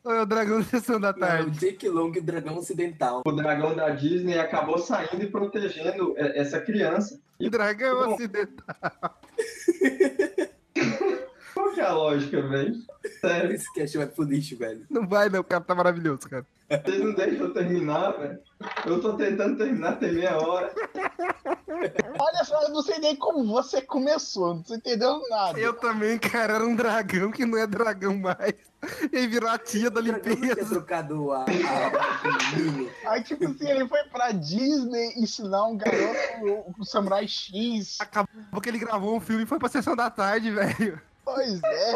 Ou 0.03 0.13
é 0.13 0.21
o 0.21 0.25
dragão 0.25 0.57
da 0.59 0.65
sessão 0.65 0.99
da 0.99 1.09
É 1.09 1.11
o 1.11 1.19
tarde. 1.19 1.59
Jake 1.59 1.89
Long, 1.89 2.09
o 2.11 2.21
dragão 2.21 2.57
ocidental. 2.57 3.21
O 3.25 3.31
dragão 3.31 3.75
da 3.75 3.89
Disney 3.89 4.39
acabou 4.39 4.77
saindo 4.77 5.21
e 5.23 5.27
protegendo 5.27 6.13
é, 6.17 6.39
essa 6.39 6.59
criança. 6.61 7.19
O 7.39 7.49
dragão 7.49 8.05
Bom. 8.05 8.13
ocidental. 8.13 9.19
Qual 11.71 11.75
que 11.75 11.81
é 11.81 11.85
a 11.85 11.93
lógica, 11.93 12.41
velho? 12.41 12.75
Sério, 13.21 13.53
Esse 13.53 13.73
cast 13.73 13.97
vai 13.97 14.05
pro 14.05 14.25
lixo, 14.25 14.57
velho. 14.57 14.85
Não 14.89 15.07
vai, 15.07 15.29
não. 15.29 15.39
O 15.39 15.43
cara 15.43 15.63
tá 15.63 15.73
maravilhoso, 15.73 16.29
cara. 16.29 16.45
vocês 16.69 16.99
não 16.99 17.13
deixam 17.13 17.45
eu 17.45 17.53
terminar, 17.53 18.11
velho. 18.11 18.39
Eu 18.85 18.99
tô 19.01 19.13
tentando 19.13 19.57
terminar, 19.57 19.97
tem 19.97 20.11
meia 20.11 20.37
hora. 20.37 20.69
Olha 22.19 22.43
só, 22.43 22.61
eu 22.63 22.69
não 22.69 22.81
sei 22.81 22.99
nem 22.99 23.15
como 23.15 23.45
você 23.45 23.81
começou, 23.81 24.55
não 24.55 24.63
tô 24.63 24.75
entendendo 24.75 25.21
nada. 25.29 25.57
Eu 25.57 25.73
também, 25.73 26.19
cara. 26.19 26.55
Era 26.55 26.65
um 26.65 26.75
dragão 26.75 27.31
que 27.31 27.45
não 27.45 27.57
é 27.57 27.65
dragão 27.65 28.17
mais. 28.17 28.53
E 29.13 29.17
aí 29.17 29.27
virou 29.27 29.49
a 29.49 29.57
tia 29.57 29.89
da 29.89 30.01
não 30.01 30.19
tinha 30.19 30.35
limpeza. 30.35 30.65
trocado 30.69 31.31
a. 31.31 31.45
Aí, 33.07 33.23
tipo 33.23 33.45
assim, 33.45 33.69
ele 33.69 33.87
foi 33.87 34.03
pra 34.11 34.31
Disney 34.31 35.13
ensinar 35.15 35.67
um 35.67 35.77
garoto 35.77 36.17
o, 36.41 36.75
o 36.79 36.83
Samurai 36.83 37.27
X. 37.27 37.97
Acabou 38.01 38.59
que 38.61 38.67
ele 38.69 38.79
gravou 38.79 39.15
um 39.15 39.21
filme 39.21 39.43
e 39.43 39.45
foi 39.45 39.59
pra 39.59 39.69
sessão 39.69 39.95
da 39.95 40.09
tarde, 40.09 40.51
velho. 40.51 40.99
Pois 41.23 41.61
é. 41.63 41.93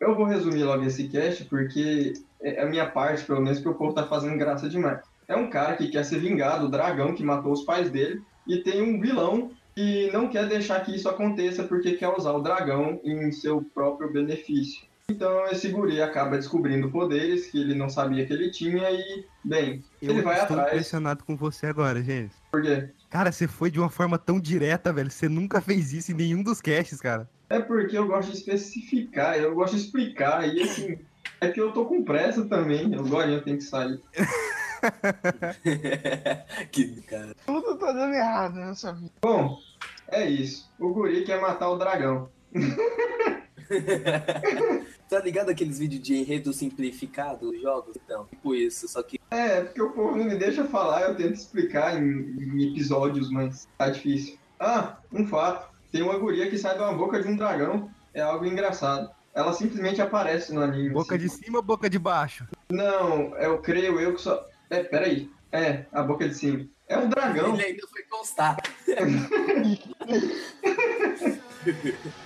Eu 0.00 0.14
vou 0.14 0.24
resumir 0.26 0.64
logo 0.64 0.84
esse 0.84 1.08
cast, 1.08 1.44
porque 1.46 2.14
é 2.40 2.62
a 2.62 2.66
minha 2.66 2.86
parte, 2.88 3.24
pelo 3.24 3.40
menos, 3.40 3.58
que 3.58 3.68
o 3.68 3.74
povo 3.74 3.94
tá 3.94 4.06
fazendo 4.06 4.38
graça 4.38 4.68
demais. 4.68 5.00
É 5.28 5.34
um 5.36 5.50
cara 5.50 5.76
que 5.76 5.88
quer 5.88 6.04
se 6.04 6.16
vingar 6.18 6.60
do 6.60 6.68
dragão 6.68 7.14
que 7.14 7.24
matou 7.24 7.52
os 7.52 7.64
pais 7.64 7.90
dele, 7.90 8.22
e 8.46 8.58
tem 8.58 8.80
um 8.80 9.00
vilão 9.00 9.50
que 9.74 10.10
não 10.12 10.28
quer 10.28 10.48
deixar 10.48 10.80
que 10.80 10.94
isso 10.94 11.08
aconteça 11.08 11.64
porque 11.64 11.92
quer 11.92 12.08
usar 12.08 12.32
o 12.32 12.40
dragão 12.40 13.00
em 13.04 13.30
seu 13.32 13.60
próprio 13.74 14.12
benefício. 14.12 14.86
Então 15.08 15.46
esse 15.46 15.68
guri 15.68 16.00
acaba 16.00 16.36
descobrindo 16.36 16.90
poderes 16.90 17.46
que 17.46 17.60
ele 17.60 17.74
não 17.74 17.88
sabia 17.88 18.26
que 18.26 18.32
ele 18.32 18.50
tinha 18.50 18.90
e, 18.90 19.24
bem, 19.44 19.84
Eu 20.02 20.10
ele 20.10 20.22
vai 20.22 20.40
estou 20.40 20.56
atrás. 20.56 20.72
impressionado 20.72 21.24
com 21.24 21.36
você 21.36 21.66
agora, 21.66 22.02
gente. 22.02 22.34
Por 22.50 22.62
quê? 22.62 22.88
Cara, 23.16 23.32
você 23.32 23.48
foi 23.48 23.70
de 23.70 23.80
uma 23.80 23.88
forma 23.88 24.18
tão 24.18 24.38
direta, 24.38 24.92
velho. 24.92 25.10
Você 25.10 25.26
nunca 25.26 25.58
fez 25.58 25.94
isso 25.94 26.12
em 26.12 26.14
nenhum 26.14 26.42
dos 26.42 26.60
casts, 26.60 27.00
cara. 27.00 27.26
É 27.48 27.58
porque 27.58 27.96
eu 27.96 28.06
gosto 28.06 28.30
de 28.30 28.36
especificar, 28.36 29.38
eu 29.38 29.54
gosto 29.54 29.74
de 29.74 29.80
explicar, 29.80 30.46
e 30.46 30.60
assim, 30.60 30.98
é 31.40 31.48
que 31.48 31.58
eu 31.58 31.72
tô 31.72 31.86
com 31.86 32.04
pressa 32.04 32.44
também, 32.44 32.94
agora 32.94 33.30
eu 33.30 33.42
tenho 33.42 33.56
que 33.56 33.64
sair. 33.64 33.98
que 36.70 37.00
cara. 37.08 37.34
Tudo 37.46 37.78
tá 37.78 37.90
dando 37.90 38.12
errado 38.12 38.56
nessa 38.56 38.92
vida. 38.92 39.12
Bom, 39.22 39.60
é 40.08 40.28
isso. 40.28 40.70
O 40.78 40.92
guri 40.92 41.24
quer 41.24 41.40
matar 41.40 41.70
o 41.70 41.78
dragão. 41.78 42.28
tá 45.08 45.20
ligado 45.20 45.50
aqueles 45.50 45.78
vídeos 45.78 46.02
de 46.02 46.16
enredo 46.16 46.52
simplificado 46.52 47.56
jogos? 47.60 47.96
Então, 48.04 48.24
tipo 48.26 48.54
isso, 48.54 48.88
só 48.88 49.02
que 49.02 49.20
É, 49.30 49.62
porque 49.62 49.82
o 49.82 49.90
povo 49.90 50.16
não 50.16 50.24
me 50.24 50.36
deixa 50.36 50.64
falar, 50.64 51.02
eu 51.02 51.14
tento 51.14 51.34
explicar 51.34 52.00
em, 52.00 52.36
em 52.38 52.72
episódios, 52.72 53.30
mas 53.30 53.68
tá 53.78 53.88
difícil. 53.90 54.38
Ah, 54.58 54.96
um 55.12 55.26
fato. 55.26 55.68
Tem 55.92 56.02
uma 56.02 56.18
guria 56.18 56.50
que 56.50 56.58
sai 56.58 56.76
de 56.76 56.82
uma 56.82 56.92
boca 56.92 57.22
de 57.22 57.28
um 57.28 57.36
dragão. 57.36 57.88
É 58.12 58.20
algo 58.20 58.44
engraçado. 58.44 59.10
Ela 59.34 59.52
simplesmente 59.52 60.00
aparece 60.00 60.52
no 60.52 60.62
anime. 60.62 60.90
Boca 60.90 61.14
assim. 61.14 61.24
de 61.24 61.30
cima 61.30 61.58
ou 61.58 61.64
boca 61.64 61.88
de 61.90 61.98
baixo? 61.98 62.46
Não, 62.70 63.36
eu 63.36 63.58
creio 63.58 64.00
eu 64.00 64.14
que 64.14 64.22
só. 64.22 64.44
É, 64.70 64.82
peraí. 64.82 65.30
É, 65.52 65.84
a 65.92 66.02
boca 66.02 66.28
de 66.28 66.34
cima. 66.34 66.66
É 66.88 66.98
um 66.98 67.08
dragão. 67.08 67.54
ele 67.54 67.64
ainda 67.64 67.86
foi 67.88 68.02
constar. 68.04 68.56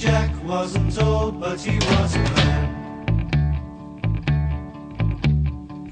Jack 0.00 0.30
wasn't 0.46 0.94
told, 0.94 1.38
but 1.38 1.60
he 1.60 1.76
was 1.76 2.16
a 2.16 2.18
man. 2.20 2.68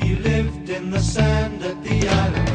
He 0.00 0.14
lived 0.16 0.70
in 0.70 0.90
the 0.90 0.98
sand 0.98 1.62
at 1.62 1.82
the 1.84 2.08
around. 2.08 2.48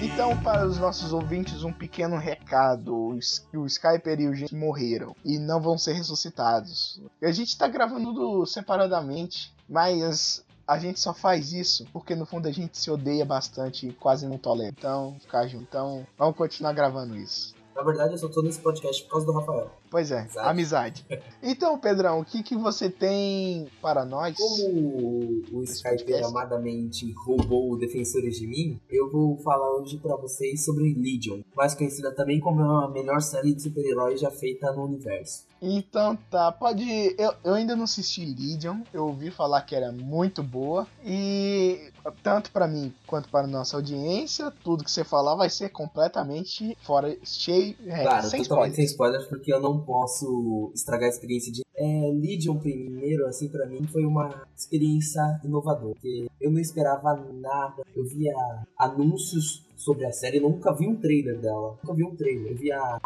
Então, 0.00 0.36
para 0.42 0.66
os 0.66 0.78
nossos 0.78 1.12
ouvintes, 1.12 1.62
um 1.62 1.72
pequeno 1.72 2.18
recado: 2.18 3.16
o 3.54 3.66
Skyper 3.66 4.20
e 4.20 4.26
o 4.26 4.34
gente 4.34 4.52
morreram 4.52 5.14
e 5.24 5.38
não 5.38 5.60
vão 5.60 5.78
ser 5.78 5.92
ressuscitados. 5.92 7.00
A 7.22 7.30
gente 7.30 7.56
tá 7.56 7.68
gravando 7.68 8.44
separadamente, 8.46 9.54
mas 9.68 10.44
a 10.72 10.78
gente 10.78 10.98
só 10.98 11.12
faz 11.12 11.52
isso 11.52 11.86
porque 11.92 12.14
no 12.14 12.24
fundo 12.24 12.48
a 12.48 12.52
gente 12.52 12.78
se 12.78 12.90
odeia 12.90 13.24
bastante 13.24 13.88
e 13.88 13.92
quase 13.92 14.26
não 14.26 14.38
tolera. 14.38 14.72
Então, 14.76 15.16
ficar 15.20 15.46
junto. 15.46 15.64
Então, 15.64 16.06
vamos 16.16 16.36
continuar 16.36 16.72
gravando 16.72 17.16
isso. 17.16 17.54
Na 17.74 17.82
verdade, 17.82 18.12
eu 18.12 18.18
só 18.18 18.28
tô 18.28 18.42
nesse 18.42 18.60
podcast 18.60 19.02
por 19.04 19.12
causa 19.12 19.26
do 19.26 19.32
Rafael. 19.32 19.70
Pois 19.90 20.10
é, 20.10 20.20
Amizade. 20.20 20.48
amizade. 20.48 21.06
Então, 21.42 21.78
Pedrão, 21.78 22.20
o 22.20 22.24
que, 22.24 22.42
que 22.42 22.56
você 22.56 22.88
tem 22.88 23.66
para 23.80 24.04
nós? 24.04 24.36
Como 24.36 25.42
o 25.52 25.62
Skype 25.64 26.14
amadamente 26.22 27.12
roubou 27.26 27.76
Defensores 27.78 28.36
de 28.36 28.46
mim, 28.46 28.80
eu 28.90 29.10
vou 29.10 29.36
falar 29.38 29.70
hoje 29.76 29.98
pra 29.98 30.16
vocês 30.16 30.64
sobre 30.64 30.94
Legion, 30.94 31.40
mais 31.56 31.74
conhecida 31.74 32.14
também 32.14 32.38
como 32.40 32.62
a 32.62 32.90
melhor 32.90 33.20
série 33.20 33.54
de 33.54 33.62
super-heróis 33.62 34.20
já 34.20 34.30
feita 34.30 34.70
no 34.72 34.84
universo. 34.84 35.46
Então 35.62 36.16
tá, 36.28 36.50
pode. 36.50 36.84
Eu, 37.16 37.32
eu 37.44 37.54
ainda 37.54 37.76
não 37.76 37.84
assisti 37.84 38.24
Legion, 38.24 38.80
eu 38.92 39.06
ouvi 39.06 39.30
falar 39.30 39.62
que 39.62 39.76
era 39.76 39.92
muito 39.92 40.42
boa. 40.42 40.88
E 41.04 41.92
tanto 42.22 42.50
pra 42.50 42.66
mim 42.66 42.92
quanto 43.06 43.28
para 43.28 43.46
nossa 43.46 43.76
audiência, 43.76 44.50
tudo 44.64 44.82
que 44.82 44.90
você 44.90 45.04
falar 45.04 45.36
vai 45.36 45.48
ser 45.48 45.68
completamente 45.68 46.76
fora. 46.82 47.16
cheio. 47.22 47.76
É, 47.86 48.02
Claro, 48.02 48.26
sem 48.26 48.42
totalmente 48.42 48.72
spoiler. 48.72 48.74
sem 48.74 48.84
spoilers, 48.84 49.26
porque 49.26 49.52
eu 49.52 49.60
não 49.60 49.80
posso 49.80 50.72
estragar 50.74 51.06
a 51.06 51.12
experiência 51.12 51.52
de. 51.52 51.62
É, 51.76 52.10
Legion, 52.12 52.58
primeiro, 52.58 53.26
assim, 53.26 53.48
pra 53.48 53.64
mim 53.66 53.86
foi 53.86 54.04
uma 54.04 54.44
experiência 54.56 55.40
inovadora, 55.44 55.94
porque 55.94 56.26
eu 56.40 56.50
não 56.50 56.58
esperava 56.60 57.14
nada. 57.32 57.82
Eu 57.94 58.04
via 58.04 58.34
anúncios 58.76 59.64
sobre 59.76 60.04
a 60.06 60.12
série, 60.12 60.38
eu 60.38 60.42
nunca 60.42 60.72
vi 60.74 60.88
um 60.88 60.96
trailer 60.96 61.38
dela. 61.40 61.78
Nunca 61.82 61.94
vi 61.94 62.04
um 62.04 62.14
trailer. 62.16 62.52
Eu 62.52 62.56
via 62.56 63.00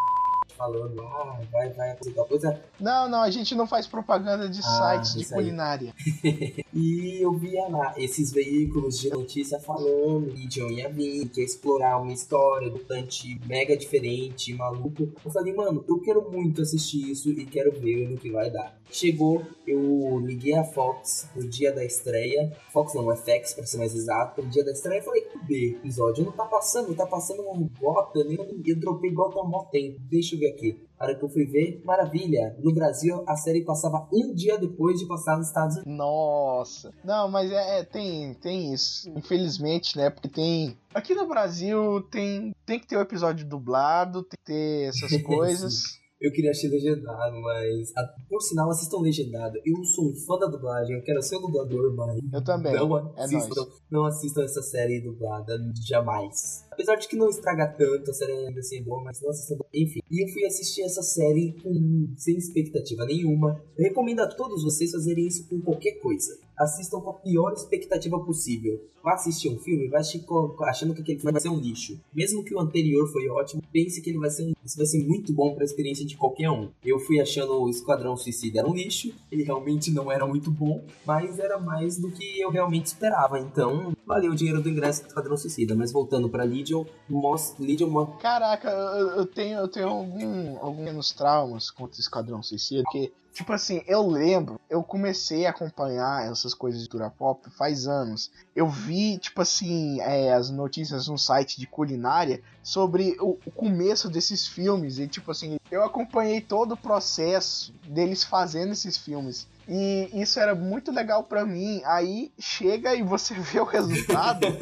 falando, 0.57 1.01
ah, 1.03 1.41
vai, 1.53 1.69
vai 1.71 1.97
tal 2.15 2.25
coisa. 2.25 2.61
Não, 2.81 3.09
não, 3.09 3.23
a 3.23 3.31
gente 3.31 3.55
não 3.55 3.67
faz 3.67 3.87
propaganda 3.87 4.49
de 4.49 4.61
Ah, 4.65 5.03
sites 5.03 5.15
de 5.15 5.29
culinária. 5.29 5.95
E 6.79 7.23
eu 7.23 7.33
via 7.33 7.67
lá 7.69 7.95
esses 7.97 8.31
veículos 8.31 9.01
de 9.01 9.09
notícia 9.09 9.59
falando 9.59 10.35
que 10.35 10.47
John 10.47 10.69
ia 10.69 10.91
vir, 10.91 11.27
que 11.31 11.41
ia 11.41 11.47
explorar 11.47 11.97
uma 11.97 12.13
história 12.13 12.69
do 12.69 12.85
Dante 12.85 13.41
mega 13.47 13.75
diferente, 13.75 14.53
maluco. 14.53 15.11
Eu 15.25 15.31
falei, 15.31 15.55
mano, 15.55 15.83
eu 15.89 15.99
quero 16.01 16.31
muito 16.31 16.61
assistir 16.61 17.11
isso 17.11 17.31
e 17.31 17.47
quero 17.47 17.73
ver 17.81 18.11
no 18.11 18.19
que 18.19 18.31
vai 18.31 18.51
dar. 18.51 18.79
Chegou, 18.91 19.43
eu 19.67 20.21
liguei 20.21 20.53
a 20.53 20.65
Fox 20.65 21.31
no 21.35 21.49
dia 21.49 21.73
da 21.73 21.83
estreia. 21.83 22.55
Fox 22.71 22.93
não, 22.93 23.11
FX 23.17 23.55
pra 23.55 23.65
ser 23.65 23.79
mais 23.79 23.95
exato. 23.95 24.43
No 24.43 24.51
dia 24.51 24.63
da 24.63 24.73
estreia 24.73 24.99
eu 24.99 25.05
falei, 25.05 25.23
cadê 25.23 25.77
episódio? 25.79 26.27
Não 26.27 26.33
tá 26.33 26.45
passando, 26.45 26.95
tá 26.95 27.07
passando 27.07 27.41
um 27.41 27.71
Gotham, 27.81 28.31
eu, 28.31 28.61
eu 28.67 28.77
dropei 28.77 29.11
Gotham 29.13 29.51
há 29.57 29.65
tempo. 29.65 29.99
Deixa 30.11 30.35
eu 30.35 30.41
ver 30.41 30.49
aqui. 30.49 30.79
A 30.99 31.05
hora 31.05 31.15
que 31.15 31.25
eu 31.25 31.29
fui 31.29 31.45
ver, 31.45 31.83
maravilha. 31.85 32.57
No 32.59 32.73
Brasil, 32.73 33.23
a 33.27 33.37
série 33.37 33.65
passava 33.65 34.09
um 34.13 34.35
dia 34.35 34.59
depois 34.59 34.99
de 34.99 35.07
passar 35.07 35.37
nos 35.37 35.49
Estados 35.49 35.77
Unidos. 35.77 35.95
Nossa. 35.95 36.91
Não, 37.05 37.29
mas 37.29 37.51
é, 37.51 37.81
é, 37.81 37.85
tem, 37.85 38.33
tem 38.35 38.73
isso. 38.73 39.11
Infelizmente, 39.11 39.97
né? 39.97 40.09
Porque 40.09 40.29
tem. 40.29 40.79
Aqui 40.95 41.15
no 41.15 41.27
Brasil 41.27 42.01
tem, 42.11 42.55
tem 42.65 42.79
que 42.79 42.87
ter 42.87 42.97
o 42.97 43.01
episódio 43.01 43.47
dublado, 43.47 44.23
tem 44.23 44.39
que 44.39 44.45
ter 44.45 44.89
essas 44.89 45.21
coisas. 45.23 46.01
Eu 46.21 46.33
queria 46.33 46.51
assistir 46.51 46.69
legendado, 46.69 47.41
mas. 47.43 47.93
por 48.29 48.41
sinal, 48.41 48.71
assistam 48.71 48.99
legendado. 48.99 49.59
Eu 49.65 49.85
sou 49.85 50.11
um 50.11 50.17
fã 50.17 50.39
da 50.39 50.47
dublagem, 50.47 50.97
eu 50.97 51.03
quero 51.03 51.23
ser 51.23 51.37
um 51.37 51.43
dublador, 51.43 51.95
mas. 51.95 52.19
Eu 52.33 52.43
também. 52.43 52.73
Não 52.73 53.13
É 53.17 53.25
assistam, 53.25 53.67
não 53.91 54.05
assistam 54.07 54.43
essa 54.43 54.63
série 54.63 55.01
dublada, 55.01 55.59
jamais. 55.87 56.65
Apesar 56.71 56.97
de 56.97 57.07
que 57.07 57.17
não 57.17 57.29
estraga 57.29 57.69
tanto, 57.69 58.11
a 58.11 58.15
série 58.15 58.33
ainda 58.33 58.61
assim 58.61 58.79
é 58.79 58.83
boa, 58.83 59.03
mas 59.05 59.21
não 59.21 59.31
assistam. 59.31 59.57
Enfim, 59.75 60.01
e 60.11 60.25
eu 60.25 60.33
fui 60.33 60.45
assistir 60.47 60.83
essa 60.83 61.03
série 61.03 61.55
com, 61.63 62.15
sem 62.17 62.37
expectativa 62.37 63.05
nenhuma. 63.05 63.63
Eu 63.77 63.85
recomendo 63.85 64.21
a 64.21 64.27
todos 64.27 64.63
vocês 64.63 64.93
fazerem 64.93 65.27
isso 65.27 65.47
com 65.49 65.61
qualquer 65.61 66.01
coisa. 66.01 66.46
Assistam 66.59 67.01
com 67.01 67.11
a 67.11 67.15
pior 67.15 67.53
expectativa 67.53 68.19
possível. 68.19 68.81
Vá 69.03 69.15
assistir 69.15 69.49
um 69.49 69.59
filme, 69.59 69.89
vai 69.89 70.01
assistir 70.01 70.25
achando 70.63 70.93
que 70.95 71.01
aquele 71.03 71.19
filme 71.19 71.33
vai 71.33 71.41
ser 71.41 71.49
um 71.49 71.59
lixo. 71.61 71.99
Mesmo 72.13 72.43
que 72.43 72.55
o 72.55 72.59
anterior 72.61 73.07
foi 73.13 73.29
ótimo, 73.29 73.63
pense 73.73 74.01
que 74.03 74.11
ele 74.11 74.19
vai 74.19 74.31
ser 74.31 74.45
um, 74.45 74.53
isso 74.65 74.77
vai 74.77 74.87
ser 74.87 74.99
muito 75.07 75.33
bom 75.33 75.55
para 75.55 75.63
a 75.63 75.65
experiência 75.65 76.05
de 76.05 76.17
qualquer 76.17 76.51
um. 76.51 76.71
Eu 76.85 76.99
fui 76.99 77.21
achando 77.21 77.53
o 77.63 77.69
Esquadrão 77.71 78.17
Suicida 78.17 78.59
era 78.61 78.69
um 78.69 78.75
lixo, 78.75 79.13
ele 79.31 79.45
realmente 79.45 79.91
não 79.93 80.11
era 80.11 80.27
muito 80.27 80.51
bom, 80.51 80.85
mas 81.07 81.39
era 81.39 81.59
mais 81.59 81.99
do 81.99 82.11
que 82.11 82.41
eu 82.41 82.51
realmente 82.51 82.87
esperava. 82.87 83.39
Então, 83.39 83.93
valeu 84.05 84.33
o 84.33 84.35
dinheiro 84.35 84.61
do 84.61 84.69
ingresso 84.69 85.03
do 85.03 85.09
Esquadrão 85.09 85.37
Suicida. 85.37 85.75
Mas 85.77 85.93
voltando 85.93 86.29
para 86.29 86.43
Legion, 86.43 86.85
mostra, 87.09 87.65
Legion 87.65 87.89
mo- 87.89 88.07
Caraca, 88.21 88.69
eu, 88.71 89.09
eu 89.19 89.27
tenho, 89.27 89.59
eu 89.61 89.69
tenho 89.69 89.89
algum, 89.89 90.57
alguns 90.59 91.13
traumas 91.13 91.71
contra 91.71 91.97
o 91.99 92.01
Esquadrão 92.01 92.43
Suicida, 92.43 92.83
porque, 92.83 93.13
tipo 93.37 93.53
assim, 93.53 93.83
eu 93.87 94.07
lembro, 94.07 94.59
eu 94.69 94.83
comecei 94.83 95.45
a 95.45 95.51
acompanhar 95.51 96.31
essas 96.33 96.55
coisas 96.55 96.83
de 96.83 96.89
cultura 96.89 97.11
pop 97.11 97.51
faz 97.51 97.87
anos. 97.87 98.31
Eu 98.55 98.67
vi, 98.67 99.19
tipo 99.19 99.43
assim, 99.43 100.01
é, 100.01 100.33
as 100.33 100.49
notícias 100.49 101.07
num 101.07 101.19
site 101.19 101.61
de 101.61 101.67
culinária 101.67 102.41
sobre 102.63 103.15
o, 103.21 103.39
o 103.45 103.51
começo 103.51 104.09
desses 104.09 104.47
filmes, 104.47 104.99
e 104.99 105.07
tipo 105.07 105.31
assim, 105.31 105.59
eu 105.71 105.85
acompanhei 105.85 106.41
todo 106.41 106.73
o 106.73 106.77
processo 106.79 107.75
deles 107.87 108.25
fazendo 108.25 108.73
esses 108.73 108.97
filmes. 108.97 109.47
E 109.69 110.09
isso 110.15 110.39
era 110.39 110.55
muito 110.55 110.93
legal 110.93 111.25
pra 111.25 111.45
mim. 111.45 111.81
Aí 111.85 112.31
chega 112.39 112.95
e 112.95 113.03
você 113.03 113.35
vê 113.41 113.61
o 113.61 113.65
resultado. 113.65 114.47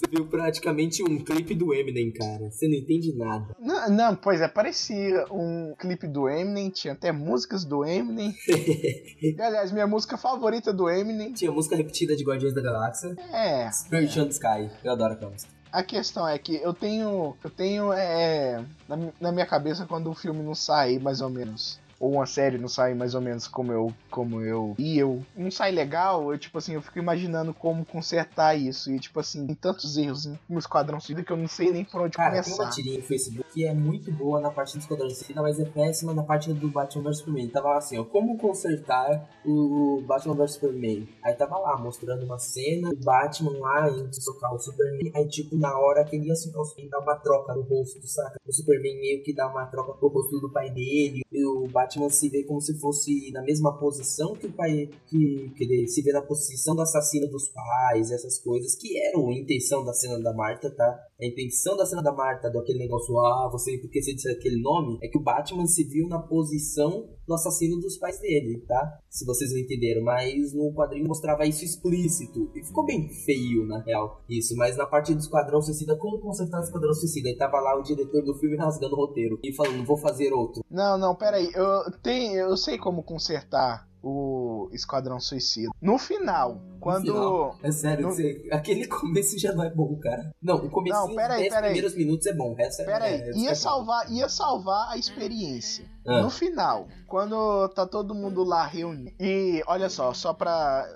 Você 0.00 0.06
viu 0.10 0.26
praticamente 0.26 1.02
um 1.02 1.22
clipe 1.22 1.54
do 1.54 1.74
Eminem, 1.74 2.10
cara. 2.10 2.50
Você 2.50 2.66
não 2.66 2.74
entende 2.74 3.14
nada. 3.16 3.54
Não, 3.60 3.90
não, 3.90 4.16
pois 4.16 4.40
é, 4.40 4.48
parecia 4.48 5.26
um 5.30 5.74
clipe 5.78 6.06
do 6.06 6.26
Eminem, 6.28 6.70
tinha 6.70 6.94
até 6.94 7.12
músicas 7.12 7.64
do 7.64 7.84
Eminem. 7.84 8.34
E, 9.20 9.36
aliás, 9.40 9.70
minha 9.70 9.86
música 9.86 10.16
favorita 10.16 10.72
do 10.72 10.88
Eminem 10.88 11.32
Tinha 11.32 11.52
música 11.52 11.76
repetida 11.76 12.16
de 12.16 12.24
Guardiões 12.24 12.54
da 12.54 12.62
Galáxia. 12.62 13.14
é. 13.32 13.70
Spirit 13.70 14.18
on 14.18 14.24
the 14.24 14.30
Sky. 14.30 14.70
Eu 14.82 14.92
adoro 14.92 15.12
aquela 15.12 15.30
música. 15.30 15.52
A 15.70 15.82
questão 15.82 16.26
é 16.26 16.38
que 16.38 16.56
eu 16.56 16.72
tenho. 16.74 17.36
Eu 17.44 17.50
tenho 17.50 17.92
é, 17.92 18.64
na, 18.88 18.98
na 19.20 19.32
minha 19.32 19.46
cabeça 19.46 19.86
quando 19.86 20.10
o 20.10 20.14
filme 20.14 20.42
não 20.42 20.54
sai 20.54 20.98
mais 20.98 21.20
ou 21.20 21.30
menos. 21.30 21.78
Ou 22.00 22.12
uma 22.14 22.24
série 22.24 22.56
não 22.56 22.66
sai 22.66 22.94
mais 22.94 23.14
ou 23.14 23.20
menos 23.20 23.46
como 23.46 23.70
eu. 23.72 23.92
Como 24.10 24.40
eu. 24.40 24.74
E 24.78 24.98
eu. 24.98 25.22
Não 25.36 25.50
sai 25.50 25.70
legal, 25.70 26.32
eu 26.32 26.38
tipo 26.38 26.56
assim, 26.56 26.72
eu 26.72 26.80
fico 26.80 26.98
imaginando 26.98 27.52
como 27.52 27.84
consertar 27.84 28.54
isso. 28.54 28.90
E 28.90 28.98
tipo 28.98 29.20
assim, 29.20 29.46
tem 29.46 29.54
tantos 29.54 29.98
erros 29.98 30.26
no 30.48 30.58
Esquadrão 30.58 30.98
Suicida 30.98 31.22
que 31.22 31.30
eu 31.30 31.36
não 31.36 31.46
sei 31.46 31.70
nem 31.70 31.84
por 31.84 32.00
onde 32.00 32.16
Cara, 32.16 32.30
tem 32.30 32.40
uma 32.40 32.56
começar. 32.56 32.74
tirinha 32.74 32.98
no 32.98 33.04
Facebook 33.04 33.50
que 33.52 33.66
é 33.66 33.74
muito 33.74 34.10
boa 34.12 34.40
na 34.40 34.50
parte 34.50 34.78
do 34.78 34.80
Esquadrão 34.80 35.10
Suicida, 35.10 35.42
mas 35.42 35.60
é 35.60 35.64
péssima 35.66 36.14
na 36.14 36.22
parte 36.22 36.52
do 36.52 36.68
Batman 36.70 37.02
vs 37.02 37.18
Superman. 37.18 37.48
Tava 37.48 37.76
assim, 37.76 37.98
ó, 37.98 38.04
como 38.04 38.38
consertar 38.38 39.28
o 39.44 40.02
Batman 40.06 40.36
vs 40.36 40.52
Superman. 40.52 41.08
Aí 41.22 41.34
tava 41.34 41.58
lá, 41.58 41.76
mostrando 41.76 42.24
uma 42.24 42.38
cena, 42.38 42.88
o 42.88 42.96
Batman 42.96 43.58
lá 43.58 43.90
indo 43.90 44.14
socar 44.14 44.54
o 44.54 44.58
Superman. 44.58 45.12
Aí, 45.14 45.28
tipo, 45.28 45.56
na 45.56 45.76
hora 45.78 46.04
que 46.04 46.16
ele 46.16 46.28
ia 46.28 46.34
socar 46.34 46.62
o 46.62 46.64
Superman, 46.64 46.90
dá 46.90 46.98
uma 47.00 47.16
troca 47.16 47.54
no 47.54 47.62
rosto, 47.62 48.06
saca? 48.06 48.38
O 48.46 48.52
Superman 48.52 48.98
meio 48.98 49.22
que 49.22 49.34
dá 49.34 49.46
uma 49.48 49.66
troca 49.66 49.92
pro 49.92 50.08
rosto 50.08 50.40
do 50.40 50.50
pai 50.50 50.70
dele. 50.70 51.20
E 51.30 51.44
o 51.44 51.66
Batman 51.68 51.89
se 52.10 52.28
vê 52.28 52.44
como 52.44 52.60
se 52.60 52.78
fosse 52.78 53.30
na 53.32 53.42
mesma 53.42 53.76
posição 53.78 54.34
que 54.34 54.46
o 54.46 54.52
pai. 54.52 54.88
Que, 55.06 55.50
que 55.56 55.64
ele 55.64 55.88
se 55.88 56.02
vê 56.02 56.12
na 56.12 56.22
posição 56.22 56.76
do 56.76 56.82
assassino 56.82 57.26
dos 57.28 57.48
pais, 57.48 58.10
essas 58.10 58.38
coisas, 58.38 58.74
que 58.76 59.00
eram 59.08 59.28
a 59.28 59.34
intenção 59.34 59.84
da 59.84 59.92
cena 59.92 60.20
da 60.20 60.32
Marta, 60.32 60.70
tá? 60.70 61.09
A 61.20 61.26
intenção 61.26 61.76
da 61.76 61.84
cena 61.84 62.02
da 62.02 62.12
Marta, 62.12 62.50
do 62.50 62.58
aquele 62.58 62.78
negócio, 62.78 63.18
ah, 63.18 63.48
você, 63.52 63.78
porque 63.78 64.02
você 64.02 64.14
disse 64.14 64.30
aquele 64.30 64.60
nome, 64.60 64.98
é 65.02 65.08
que 65.08 65.18
o 65.18 65.22
Batman 65.22 65.66
se 65.66 65.84
viu 65.84 66.08
na 66.08 66.18
posição 66.18 67.08
do 67.26 67.34
assassino 67.34 67.78
dos 67.78 67.96
pais 67.98 68.18
dele, 68.18 68.64
tá? 68.66 68.98
Se 69.08 69.24
vocês 69.24 69.52
não 69.52 69.58
entenderam, 69.58 70.02
mas 70.02 70.52
no 70.52 70.72
quadrinho 70.72 71.06
mostrava 71.06 71.46
isso 71.46 71.64
explícito. 71.64 72.50
E 72.54 72.64
ficou 72.64 72.84
bem 72.84 73.08
feio, 73.08 73.66
na 73.66 73.80
real, 73.82 74.22
isso. 74.28 74.56
Mas 74.56 74.76
na 74.76 74.86
parte 74.86 75.14
do 75.14 75.20
Esquadrão 75.20 75.60
Suicida, 75.60 75.96
como 75.96 76.20
consertar 76.20 76.58
o 76.58 76.64
Esquadrão 76.64 76.92
Suicida? 76.92 77.28
Aí 77.28 77.36
tava 77.36 77.60
lá 77.60 77.78
o 77.78 77.82
diretor 77.82 78.24
do 78.24 78.34
filme 78.34 78.56
rasgando 78.56 78.94
o 78.94 78.98
roteiro 78.98 79.38
e 79.44 79.52
falando, 79.54 79.84
vou 79.84 79.96
fazer 79.96 80.32
outro. 80.32 80.64
Não, 80.70 80.98
não, 80.98 81.14
peraí. 81.14 81.50
Eu, 81.54 81.92
tenho, 82.02 82.34
eu 82.34 82.56
sei 82.56 82.78
como 82.78 83.02
consertar 83.02 83.88
o 84.02 84.39
Esquadrão 84.72 85.18
Suicida. 85.20 85.70
No 85.80 85.96
final, 85.98 86.60
quando. 86.80 87.06
final? 87.06 87.56
É 87.62 87.70
sério, 87.70 88.02
Não- 88.04 88.10
você- 88.10 88.48
aquele 88.52 88.86
começo 88.86 89.38
já 89.38 89.52
não 89.52 89.64
é 89.64 89.70
bom, 89.70 89.96
cara. 89.98 90.30
Não, 90.42 90.56
o 90.56 90.68
começo 90.70 90.98
Não, 90.98 91.06
dos 91.06 91.16
pera 91.16 91.34
aí, 91.34 91.40
10 91.42 91.52
pera 91.54 91.66
aí. 91.66 91.72
primeiros 91.72 91.96
minutos 91.96 92.26
é 92.26 92.32
bom. 92.34 92.50
o 92.52 92.54
resto 92.54 92.82
é- 92.82 92.84
Peraí, 92.84 93.14
é, 93.20 93.30
ia 93.36 93.50
é 93.50 93.54
salvar, 93.54 94.10
ia 94.10 94.28
salvar 94.28 94.90
a 94.90 94.96
experiência. 94.96 95.84
Ah. 96.06 96.22
No 96.22 96.30
final, 96.30 96.88
quando 97.06 97.68
tá 97.68 97.86
todo 97.86 98.14
mundo 98.14 98.42
lá 98.42 98.66
reunido. 98.66 99.12
E 99.20 99.62
olha 99.66 99.88
só, 99.88 100.12
só 100.14 100.32
pra. 100.32 100.86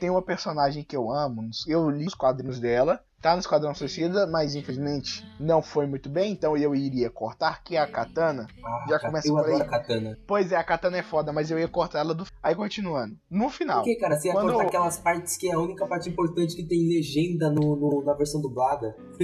Tem 0.00 0.10
uma 0.10 0.22
personagem 0.22 0.82
que 0.82 0.96
eu 0.96 1.10
amo. 1.10 1.48
Eu 1.66 1.88
li 1.88 2.06
os 2.06 2.14
quadrinhos 2.14 2.58
dela. 2.58 3.00
Tá 3.22 3.34
no 3.34 3.38
Esquadrão 3.40 3.72
Suicida, 3.72 4.26
mas 4.26 4.56
infelizmente 4.56 5.24
não 5.38 5.62
foi 5.62 5.86
muito 5.86 6.08
bem, 6.08 6.32
então 6.32 6.56
eu 6.56 6.74
iria 6.74 7.08
cortar, 7.08 7.62
que 7.62 7.76
é 7.76 7.78
a 7.78 7.86
Katana. 7.86 8.48
Ah, 8.64 8.84
Já 8.88 8.98
começa 8.98 9.28
eu 9.28 9.34
por 9.36 9.46
aí. 9.46 9.62
a 9.62 9.64
katana. 9.64 10.18
Pois 10.26 10.50
é, 10.50 10.56
a 10.56 10.64
Katana 10.64 10.96
é 10.98 11.02
foda, 11.04 11.32
mas 11.32 11.48
eu 11.48 11.56
ia 11.58 11.68
cortar 11.68 12.00
ela 12.00 12.14
do. 12.14 12.26
Aí 12.42 12.54
continuando. 12.56 13.16
No 13.30 13.48
final. 13.48 13.78
Por 13.82 13.84
que, 13.84 13.94
cara? 13.96 14.16
Você 14.18 14.26
ia 14.26 14.34
Quando- 14.34 14.52
cortar 14.52 14.66
aquelas 14.68 14.98
partes 14.98 15.36
que 15.36 15.48
é 15.48 15.52
a 15.54 15.58
única 15.60 15.86
parte 15.86 16.08
importante 16.10 16.56
que 16.56 16.64
tem 16.64 16.88
legenda 16.88 17.48
no, 17.48 17.76
no- 17.76 18.02
na 18.04 18.12
versão 18.14 18.40
dublada. 18.40 18.96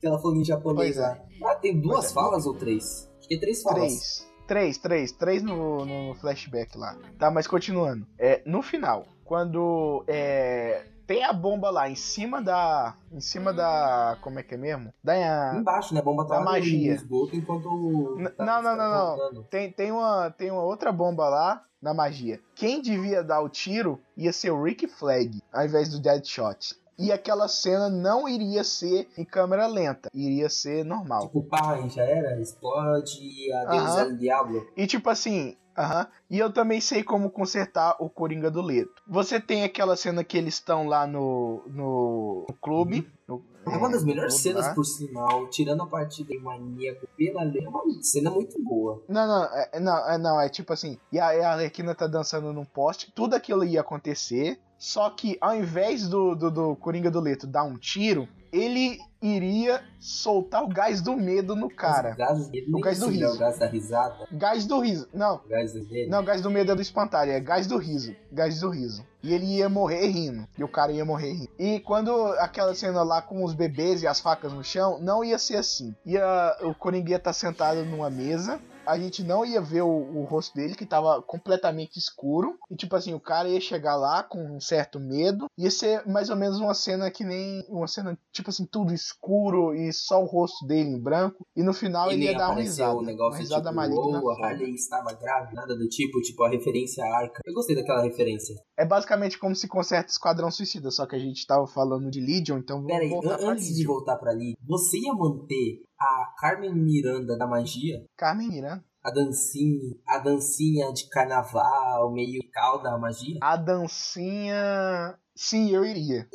que 0.00 0.06
ela 0.06 0.20
falando 0.20 0.40
em 0.40 0.44
japonês. 0.44 0.96
Pois 0.96 1.04
é. 1.08 1.22
Ah, 1.44 1.54
tem 1.56 1.80
duas 1.80 1.96
Pois 1.96 2.10
é. 2.10 2.14
falas 2.14 2.46
ou 2.46 2.54
três? 2.54 3.10
Acho 3.18 3.28
que 3.28 3.34
é 3.34 3.38
três 3.40 3.62
falas. 3.62 3.78
Três. 3.80 4.28
Três, 4.46 4.78
três, 4.78 5.12
três 5.12 5.42
no, 5.42 5.84
no 5.84 6.14
flashback 6.14 6.78
lá. 6.78 6.96
Tá, 7.18 7.30
mas 7.30 7.46
continuando. 7.46 8.06
É, 8.18 8.42
no 8.46 8.62
final, 8.62 9.06
quando 9.24 10.02
é, 10.08 10.84
tem 11.08 11.24
a 11.24 11.32
bomba 11.32 11.70
lá 11.70 11.88
em 11.88 11.94
cima 11.96 12.40
da. 12.42 12.94
Em 13.10 13.20
cima 13.20 13.52
da. 13.52 14.16
Como 14.20 14.38
é 14.38 14.42
que 14.42 14.54
é 14.54 14.58
mesmo? 14.58 14.92
Da. 15.02 15.54
Embaixo, 15.56 15.94
né? 15.94 16.00
A 16.00 16.02
bomba 16.04 16.26
tá 16.26 16.38
Da 16.38 16.44
magia. 16.44 16.92
esgoto 16.94 17.34
enquanto. 17.34 18.14
N- 18.18 18.28
tá- 18.28 18.44
não, 18.44 18.62
não, 18.62 18.76
tá 18.76 19.16
não, 19.16 19.32
não. 19.32 19.42
Tem, 19.44 19.72
tem, 19.72 19.90
uma, 19.90 20.30
tem 20.30 20.50
uma 20.50 20.62
outra 20.62 20.92
bomba 20.92 21.26
lá 21.28 21.64
na 21.80 21.94
magia. 21.94 22.38
Quem 22.54 22.82
devia 22.82 23.24
dar 23.24 23.40
o 23.40 23.48
tiro 23.48 23.98
ia 24.16 24.32
ser 24.32 24.50
o 24.50 24.62
Rick 24.62 24.86
Flag, 24.86 25.42
ao 25.52 25.64
invés 25.64 25.88
do 25.88 25.98
Deadshot. 25.98 26.76
E 26.98 27.12
aquela 27.12 27.46
cena 27.46 27.88
não 27.88 28.28
iria 28.28 28.62
ser 28.64 29.08
em 29.16 29.24
câmera 29.24 29.68
lenta, 29.68 30.10
iria 30.12 30.48
ser 30.48 30.84
normal. 30.84 31.22
Tipo, 31.28 31.44
pá, 31.44 31.80
já 31.88 32.02
era, 32.02 32.40
explode, 32.40 33.52
adeus 33.52 33.82
Aham. 33.82 34.00
El 34.00 34.16
Diablo. 34.16 34.66
E 34.76 34.84
tipo 34.86 35.08
assim, 35.08 35.56
aham. 35.78 36.06
E 36.30 36.38
eu 36.38 36.52
também 36.52 36.80
sei 36.80 37.02
como 37.02 37.30
consertar 37.30 37.96
o 38.00 38.10
Coringa 38.10 38.50
do 38.50 38.60
Leto. 38.62 39.02
Você 39.06 39.40
tem 39.40 39.62
aquela 39.64 39.96
cena 39.96 40.22
que 40.24 40.36
eles 40.36 40.54
estão 40.54 40.86
lá 40.86 41.06
no, 41.06 41.62
no, 41.68 42.46
clube. 42.60 43.08
no- 43.26 43.42
É 43.66 43.76
uma 43.76 43.88
das 43.90 44.02
no 44.02 44.06
melhores 44.08 44.32
clube 44.34 44.42
cenas, 44.42 44.66
lá. 44.66 44.74
por 44.74 44.84
sinal, 44.84 45.46
tirando 45.48 45.82
a 45.82 45.86
parte 45.86 46.24
do 46.24 46.40
maníaco 46.40 47.06
pela 47.16 47.42
lei, 47.44 47.64
é 47.64 47.68
uma 47.68 47.82
cena 48.02 48.30
muito 48.30 48.62
boa. 48.62 49.02
Não, 49.08 49.26
não, 49.26 49.44
é, 49.44 49.80
não, 49.80 50.10
é, 50.10 50.18
não, 50.18 50.40
é 50.40 50.48
tipo 50.48 50.72
assim, 50.72 50.98
e 51.12 51.18
a, 51.18 51.26
a 51.28 51.52
Arlequina 51.52 51.94
tá 51.94 52.06
dançando 52.06 52.52
num 52.52 52.64
poste, 52.64 53.12
tudo 53.14 53.34
aquilo 53.34 53.64
ia 53.64 53.80
acontecer, 53.80 54.58
só 54.78 55.10
que 55.10 55.36
ao 55.40 55.54
invés 55.54 56.08
do, 56.08 56.34
do, 56.34 56.50
do 56.50 56.76
Coringa 56.76 57.10
do 57.10 57.20
Leto 57.20 57.46
dar 57.46 57.64
um 57.64 57.76
tiro, 57.76 58.28
ele 58.52 58.98
iria 59.20 59.82
soltar 59.98 60.62
o 60.62 60.68
gás 60.68 61.00
do 61.00 61.16
medo 61.16 61.56
no 61.56 61.68
cara. 61.68 62.12
O 62.12 62.16
gás, 62.16 62.50
O 62.72 62.80
gás 62.80 62.98
do 63.00 63.06
né, 63.06 63.12
riso. 63.12 63.34
O 63.34 63.38
gás 63.38 63.58
da 63.58 63.66
risada. 63.66 64.28
Gás 64.30 64.66
do 64.66 64.80
riso. 64.80 65.08
Não, 65.12 65.40
gás 65.48 65.72
do 65.72 65.84
medo. 65.84 66.10
não, 66.10 66.24
gás 66.24 66.40
do 66.40 66.50
medo 66.50 66.72
é 66.72 66.74
do 66.74 66.82
espantalho, 66.82 67.32
é 67.32 67.40
gás 67.40 67.66
do 67.66 67.76
riso. 67.76 68.14
Gás 68.32 68.60
do 68.60 68.70
riso. 68.70 69.04
E 69.22 69.34
ele 69.34 69.46
ia 69.56 69.68
morrer 69.68 70.06
rindo. 70.06 70.46
E 70.56 70.62
o 70.62 70.68
cara 70.68 70.92
ia 70.92 71.04
morrer 71.04 71.32
rindo. 71.32 71.50
E 71.58 71.80
quando 71.80 72.14
aquela 72.38 72.74
cena 72.74 73.02
lá 73.02 73.20
com 73.20 73.42
os 73.44 73.54
bebês 73.54 74.02
e 74.02 74.06
as 74.06 74.20
facas 74.20 74.52
no 74.52 74.62
chão, 74.62 74.98
não 75.00 75.24
ia 75.24 75.38
ser 75.38 75.56
assim. 75.56 75.94
Ia, 76.06 76.56
o 76.62 76.74
Coringa 76.74 77.10
ia 77.10 77.16
estar 77.16 77.32
sentado 77.32 77.84
numa 77.84 78.08
mesa. 78.08 78.60
A 78.88 78.98
gente 78.98 79.22
não 79.22 79.44
ia 79.44 79.60
ver 79.60 79.82
o, 79.82 79.88
o 79.88 80.24
rosto 80.24 80.54
dele, 80.54 80.74
que 80.74 80.86
tava 80.86 81.20
completamente 81.22 81.98
escuro. 81.98 82.56
E 82.70 82.76
tipo 82.76 82.96
assim, 82.96 83.12
o 83.12 83.20
cara 83.20 83.48
ia 83.48 83.60
chegar 83.60 83.96
lá 83.96 84.22
com 84.22 84.56
um 84.56 84.60
certo 84.60 84.98
medo. 84.98 85.46
Ia 85.58 85.70
ser 85.70 86.06
mais 86.06 86.30
ou 86.30 86.36
menos 86.36 86.58
uma 86.58 86.74
cena 86.74 87.10
que 87.10 87.22
nem. 87.22 87.64
Uma 87.68 87.86
cena, 87.86 88.18
tipo 88.32 88.50
assim, 88.50 88.64
tudo 88.64 88.92
escuro 88.92 89.74
e 89.74 89.92
só 89.92 90.22
o 90.22 90.26
rosto 90.26 90.66
dele 90.66 90.90
em 90.90 91.00
branco. 91.00 91.46
E 91.54 91.62
no 91.62 91.74
final 91.74 92.08
ele, 92.08 92.20
nem 92.20 92.32
ia 92.32 92.38
dar 92.38 92.50
uma 92.50 92.60
risada. 92.60 92.96
o 92.96 93.02
negócio 93.02 93.34
uma 93.34 93.38
risada 93.38 93.68
tipo, 93.68 93.74
maligna. 93.74 94.20
ou 94.20 94.30
a 94.30 94.46
Harley 94.46 94.74
estava 94.74 95.12
grávida, 95.12 95.52
nada 95.54 95.76
do 95.76 95.88
tipo, 95.88 96.20
tipo 96.22 96.42
a 96.44 96.48
referência 96.48 97.04
à 97.04 97.18
arca. 97.18 97.40
Eu 97.44 97.54
gostei 97.54 97.76
daquela 97.76 98.02
referência. 98.02 98.54
É 98.78 98.86
basicamente 98.86 99.38
como 99.38 99.54
se 99.54 99.68
conserta 99.68 100.10
Esquadrão 100.10 100.50
Suicida, 100.50 100.90
só 100.90 101.06
que 101.06 101.16
a 101.16 101.18
gente 101.18 101.46
tava 101.46 101.66
falando 101.66 102.10
de 102.10 102.20
Legion, 102.20 102.58
então 102.58 102.84
Pera 102.84 103.02
aí, 103.02 103.10
antes 103.42 103.66
de 103.66 103.72
Legion. 103.72 103.92
voltar 103.92 104.16
pra 104.16 104.30
ali, 104.30 104.56
você 104.66 104.98
ia 104.98 105.12
manter 105.12 105.82
a 106.00 106.32
Carmen 106.38 106.74
Miranda 106.74 107.36
da 107.36 107.46
magia? 107.46 108.04
Carmen 108.16 108.48
Miranda. 108.48 108.84
A 109.02 109.10
dancinha, 109.10 109.96
a 110.06 110.18
dancinha 110.18 110.92
de 110.92 111.08
carnaval, 111.08 112.12
meio 112.12 112.42
cal 112.52 112.82
da 112.82 112.98
magia? 112.98 113.38
A 113.40 113.56
dancinha. 113.56 115.18
Sim, 115.40 115.70
eu 115.70 115.84
iria. 115.84 116.26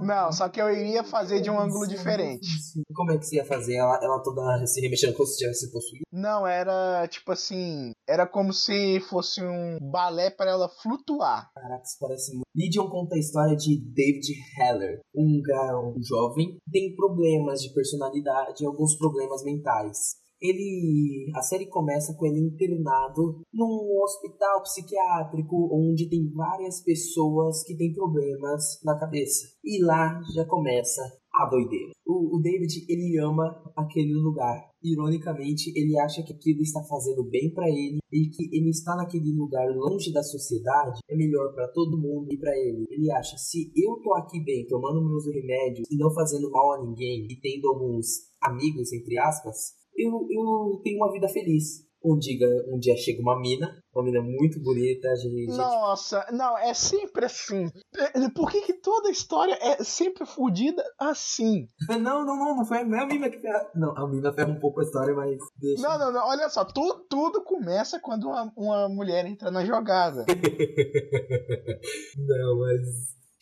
Não, 0.00 0.30
só 0.30 0.48
que 0.48 0.62
eu 0.62 0.70
iria 0.70 1.02
fazer 1.02 1.40
de 1.40 1.50
um 1.50 1.58
ângulo 1.58 1.84
diferente. 1.84 2.46
Como 2.94 3.10
é 3.10 3.18
que 3.18 3.26
você 3.26 3.36
ia 3.36 3.44
fazer? 3.44 3.74
Ela, 3.74 3.98
ela 4.00 4.22
toda 4.22 4.64
se 4.68 4.80
remexendo 4.80 5.14
como 5.14 5.26
se 5.26 5.38
tivesse 5.38 5.68
possuído? 5.72 6.04
Não, 6.12 6.46
era 6.46 7.08
tipo 7.08 7.32
assim. 7.32 7.90
Era 8.08 8.24
como 8.24 8.52
se 8.52 9.00
fosse 9.00 9.42
um 9.42 9.78
balé 9.90 10.30
para 10.30 10.50
ela 10.52 10.68
flutuar. 10.68 11.50
Caraca, 11.52 11.82
isso 11.82 11.96
parece 11.98 12.30
muito. 12.32 12.44
Legion 12.54 12.88
conta 12.88 13.16
a 13.16 13.18
história 13.18 13.56
de 13.56 13.80
David 13.92 14.26
Heller, 14.58 15.00
um, 15.14 15.40
ga- 15.42 15.80
um 15.80 15.96
jovem 16.00 16.52
que 16.52 16.70
tem 16.70 16.94
problemas 16.94 17.60
de 17.60 17.72
personalidade 17.74 18.62
e 18.62 18.66
alguns 18.66 18.96
problemas 18.96 19.42
mentais. 19.42 20.16
Ele. 20.40 21.30
A 21.34 21.42
série 21.42 21.66
começa 21.66 22.14
com 22.14 22.26
ele 22.26 22.40
internado 22.40 23.42
num 23.52 24.02
hospital 24.02 24.62
psiquiátrico 24.62 25.68
onde 25.72 26.08
tem 26.08 26.30
várias 26.32 26.80
pessoas 26.82 27.62
que 27.64 27.76
têm 27.76 27.92
problemas 27.92 28.80
na 28.84 28.98
cabeça. 28.98 29.48
E 29.64 29.82
lá 29.82 30.20
já 30.34 30.44
começa 30.44 31.02
a 31.34 31.46
doideira. 31.46 31.92
O, 32.06 32.36
o 32.36 32.40
David, 32.40 32.84
ele 32.88 33.18
ama 33.18 33.62
aquele 33.76 34.14
lugar. 34.14 34.68
Ironicamente, 34.82 35.72
ele 35.76 35.98
acha 35.98 36.22
que 36.22 36.32
aquilo 36.32 36.62
está 36.62 36.82
fazendo 36.84 37.24
bem 37.24 37.52
pra 37.52 37.68
ele 37.68 37.98
e 38.12 38.28
que 38.30 38.48
ele 38.56 38.70
está 38.70 38.96
naquele 38.96 39.32
lugar 39.32 39.68
longe 39.74 40.12
da 40.12 40.22
sociedade 40.22 41.00
é 41.08 41.16
melhor 41.16 41.52
pra 41.52 41.68
todo 41.68 41.98
mundo 41.98 42.28
e 42.32 42.38
pra 42.38 42.56
ele. 42.56 42.84
Ele 42.88 43.10
acha, 43.12 43.36
se 43.36 43.72
eu 43.76 44.00
tô 44.02 44.14
aqui 44.14 44.42
bem, 44.42 44.66
tomando 44.66 45.06
meus 45.06 45.26
remédios 45.26 45.86
e 45.90 45.96
não 45.96 46.12
fazendo 46.12 46.50
mal 46.50 46.72
a 46.74 46.86
ninguém 46.86 47.26
e 47.28 47.36
tendo 47.40 47.68
alguns 47.68 48.06
amigos, 48.40 48.92
entre 48.92 49.18
aspas, 49.18 49.74
eu, 49.98 50.26
eu 50.30 50.80
tenho 50.82 50.96
uma 50.98 51.12
vida 51.12 51.28
feliz. 51.28 51.88
Um 52.04 52.16
dia, 52.16 52.46
um 52.72 52.78
dia 52.78 52.96
chega 52.96 53.20
uma 53.20 53.40
mina, 53.40 53.76
uma 53.92 54.04
mina 54.04 54.22
muito 54.22 54.62
bonita, 54.62 55.10
a 55.10 55.16
gente, 55.16 55.48
Nossa, 55.48 56.24
não, 56.32 56.56
é 56.56 56.72
sempre 56.72 57.24
assim. 57.24 57.66
É, 57.96 58.30
Por 58.30 58.52
que, 58.52 58.60
que 58.62 58.74
toda 58.74 59.10
história 59.10 59.58
é 59.60 59.82
sempre 59.82 60.24
fodida 60.24 60.80
assim? 60.96 61.66
Não, 62.00 62.24
não, 62.24 62.36
não, 62.36 62.56
não 62.56 62.64
foi 62.64 62.78
é 62.78 62.82
a 62.82 62.84
mina 62.84 63.28
que 63.28 63.40
ferra. 63.40 63.68
Não, 63.74 63.96
a 63.96 64.08
mina 64.08 64.32
ferra 64.32 64.48
um 64.48 64.60
pouco 64.60 64.78
a 64.78 64.84
história, 64.84 65.12
mas 65.12 65.38
deixa. 65.58 65.82
Não, 65.82 65.98
não, 65.98 66.12
não, 66.12 66.28
olha 66.28 66.48
só, 66.48 66.64
tudo, 66.64 67.04
tudo 67.10 67.42
começa 67.42 67.98
quando 67.98 68.28
uma, 68.28 68.52
uma 68.56 68.88
mulher 68.88 69.26
entra 69.26 69.50
na 69.50 69.64
jogada. 69.64 70.24
não, 72.16 72.58
mas 72.60 72.80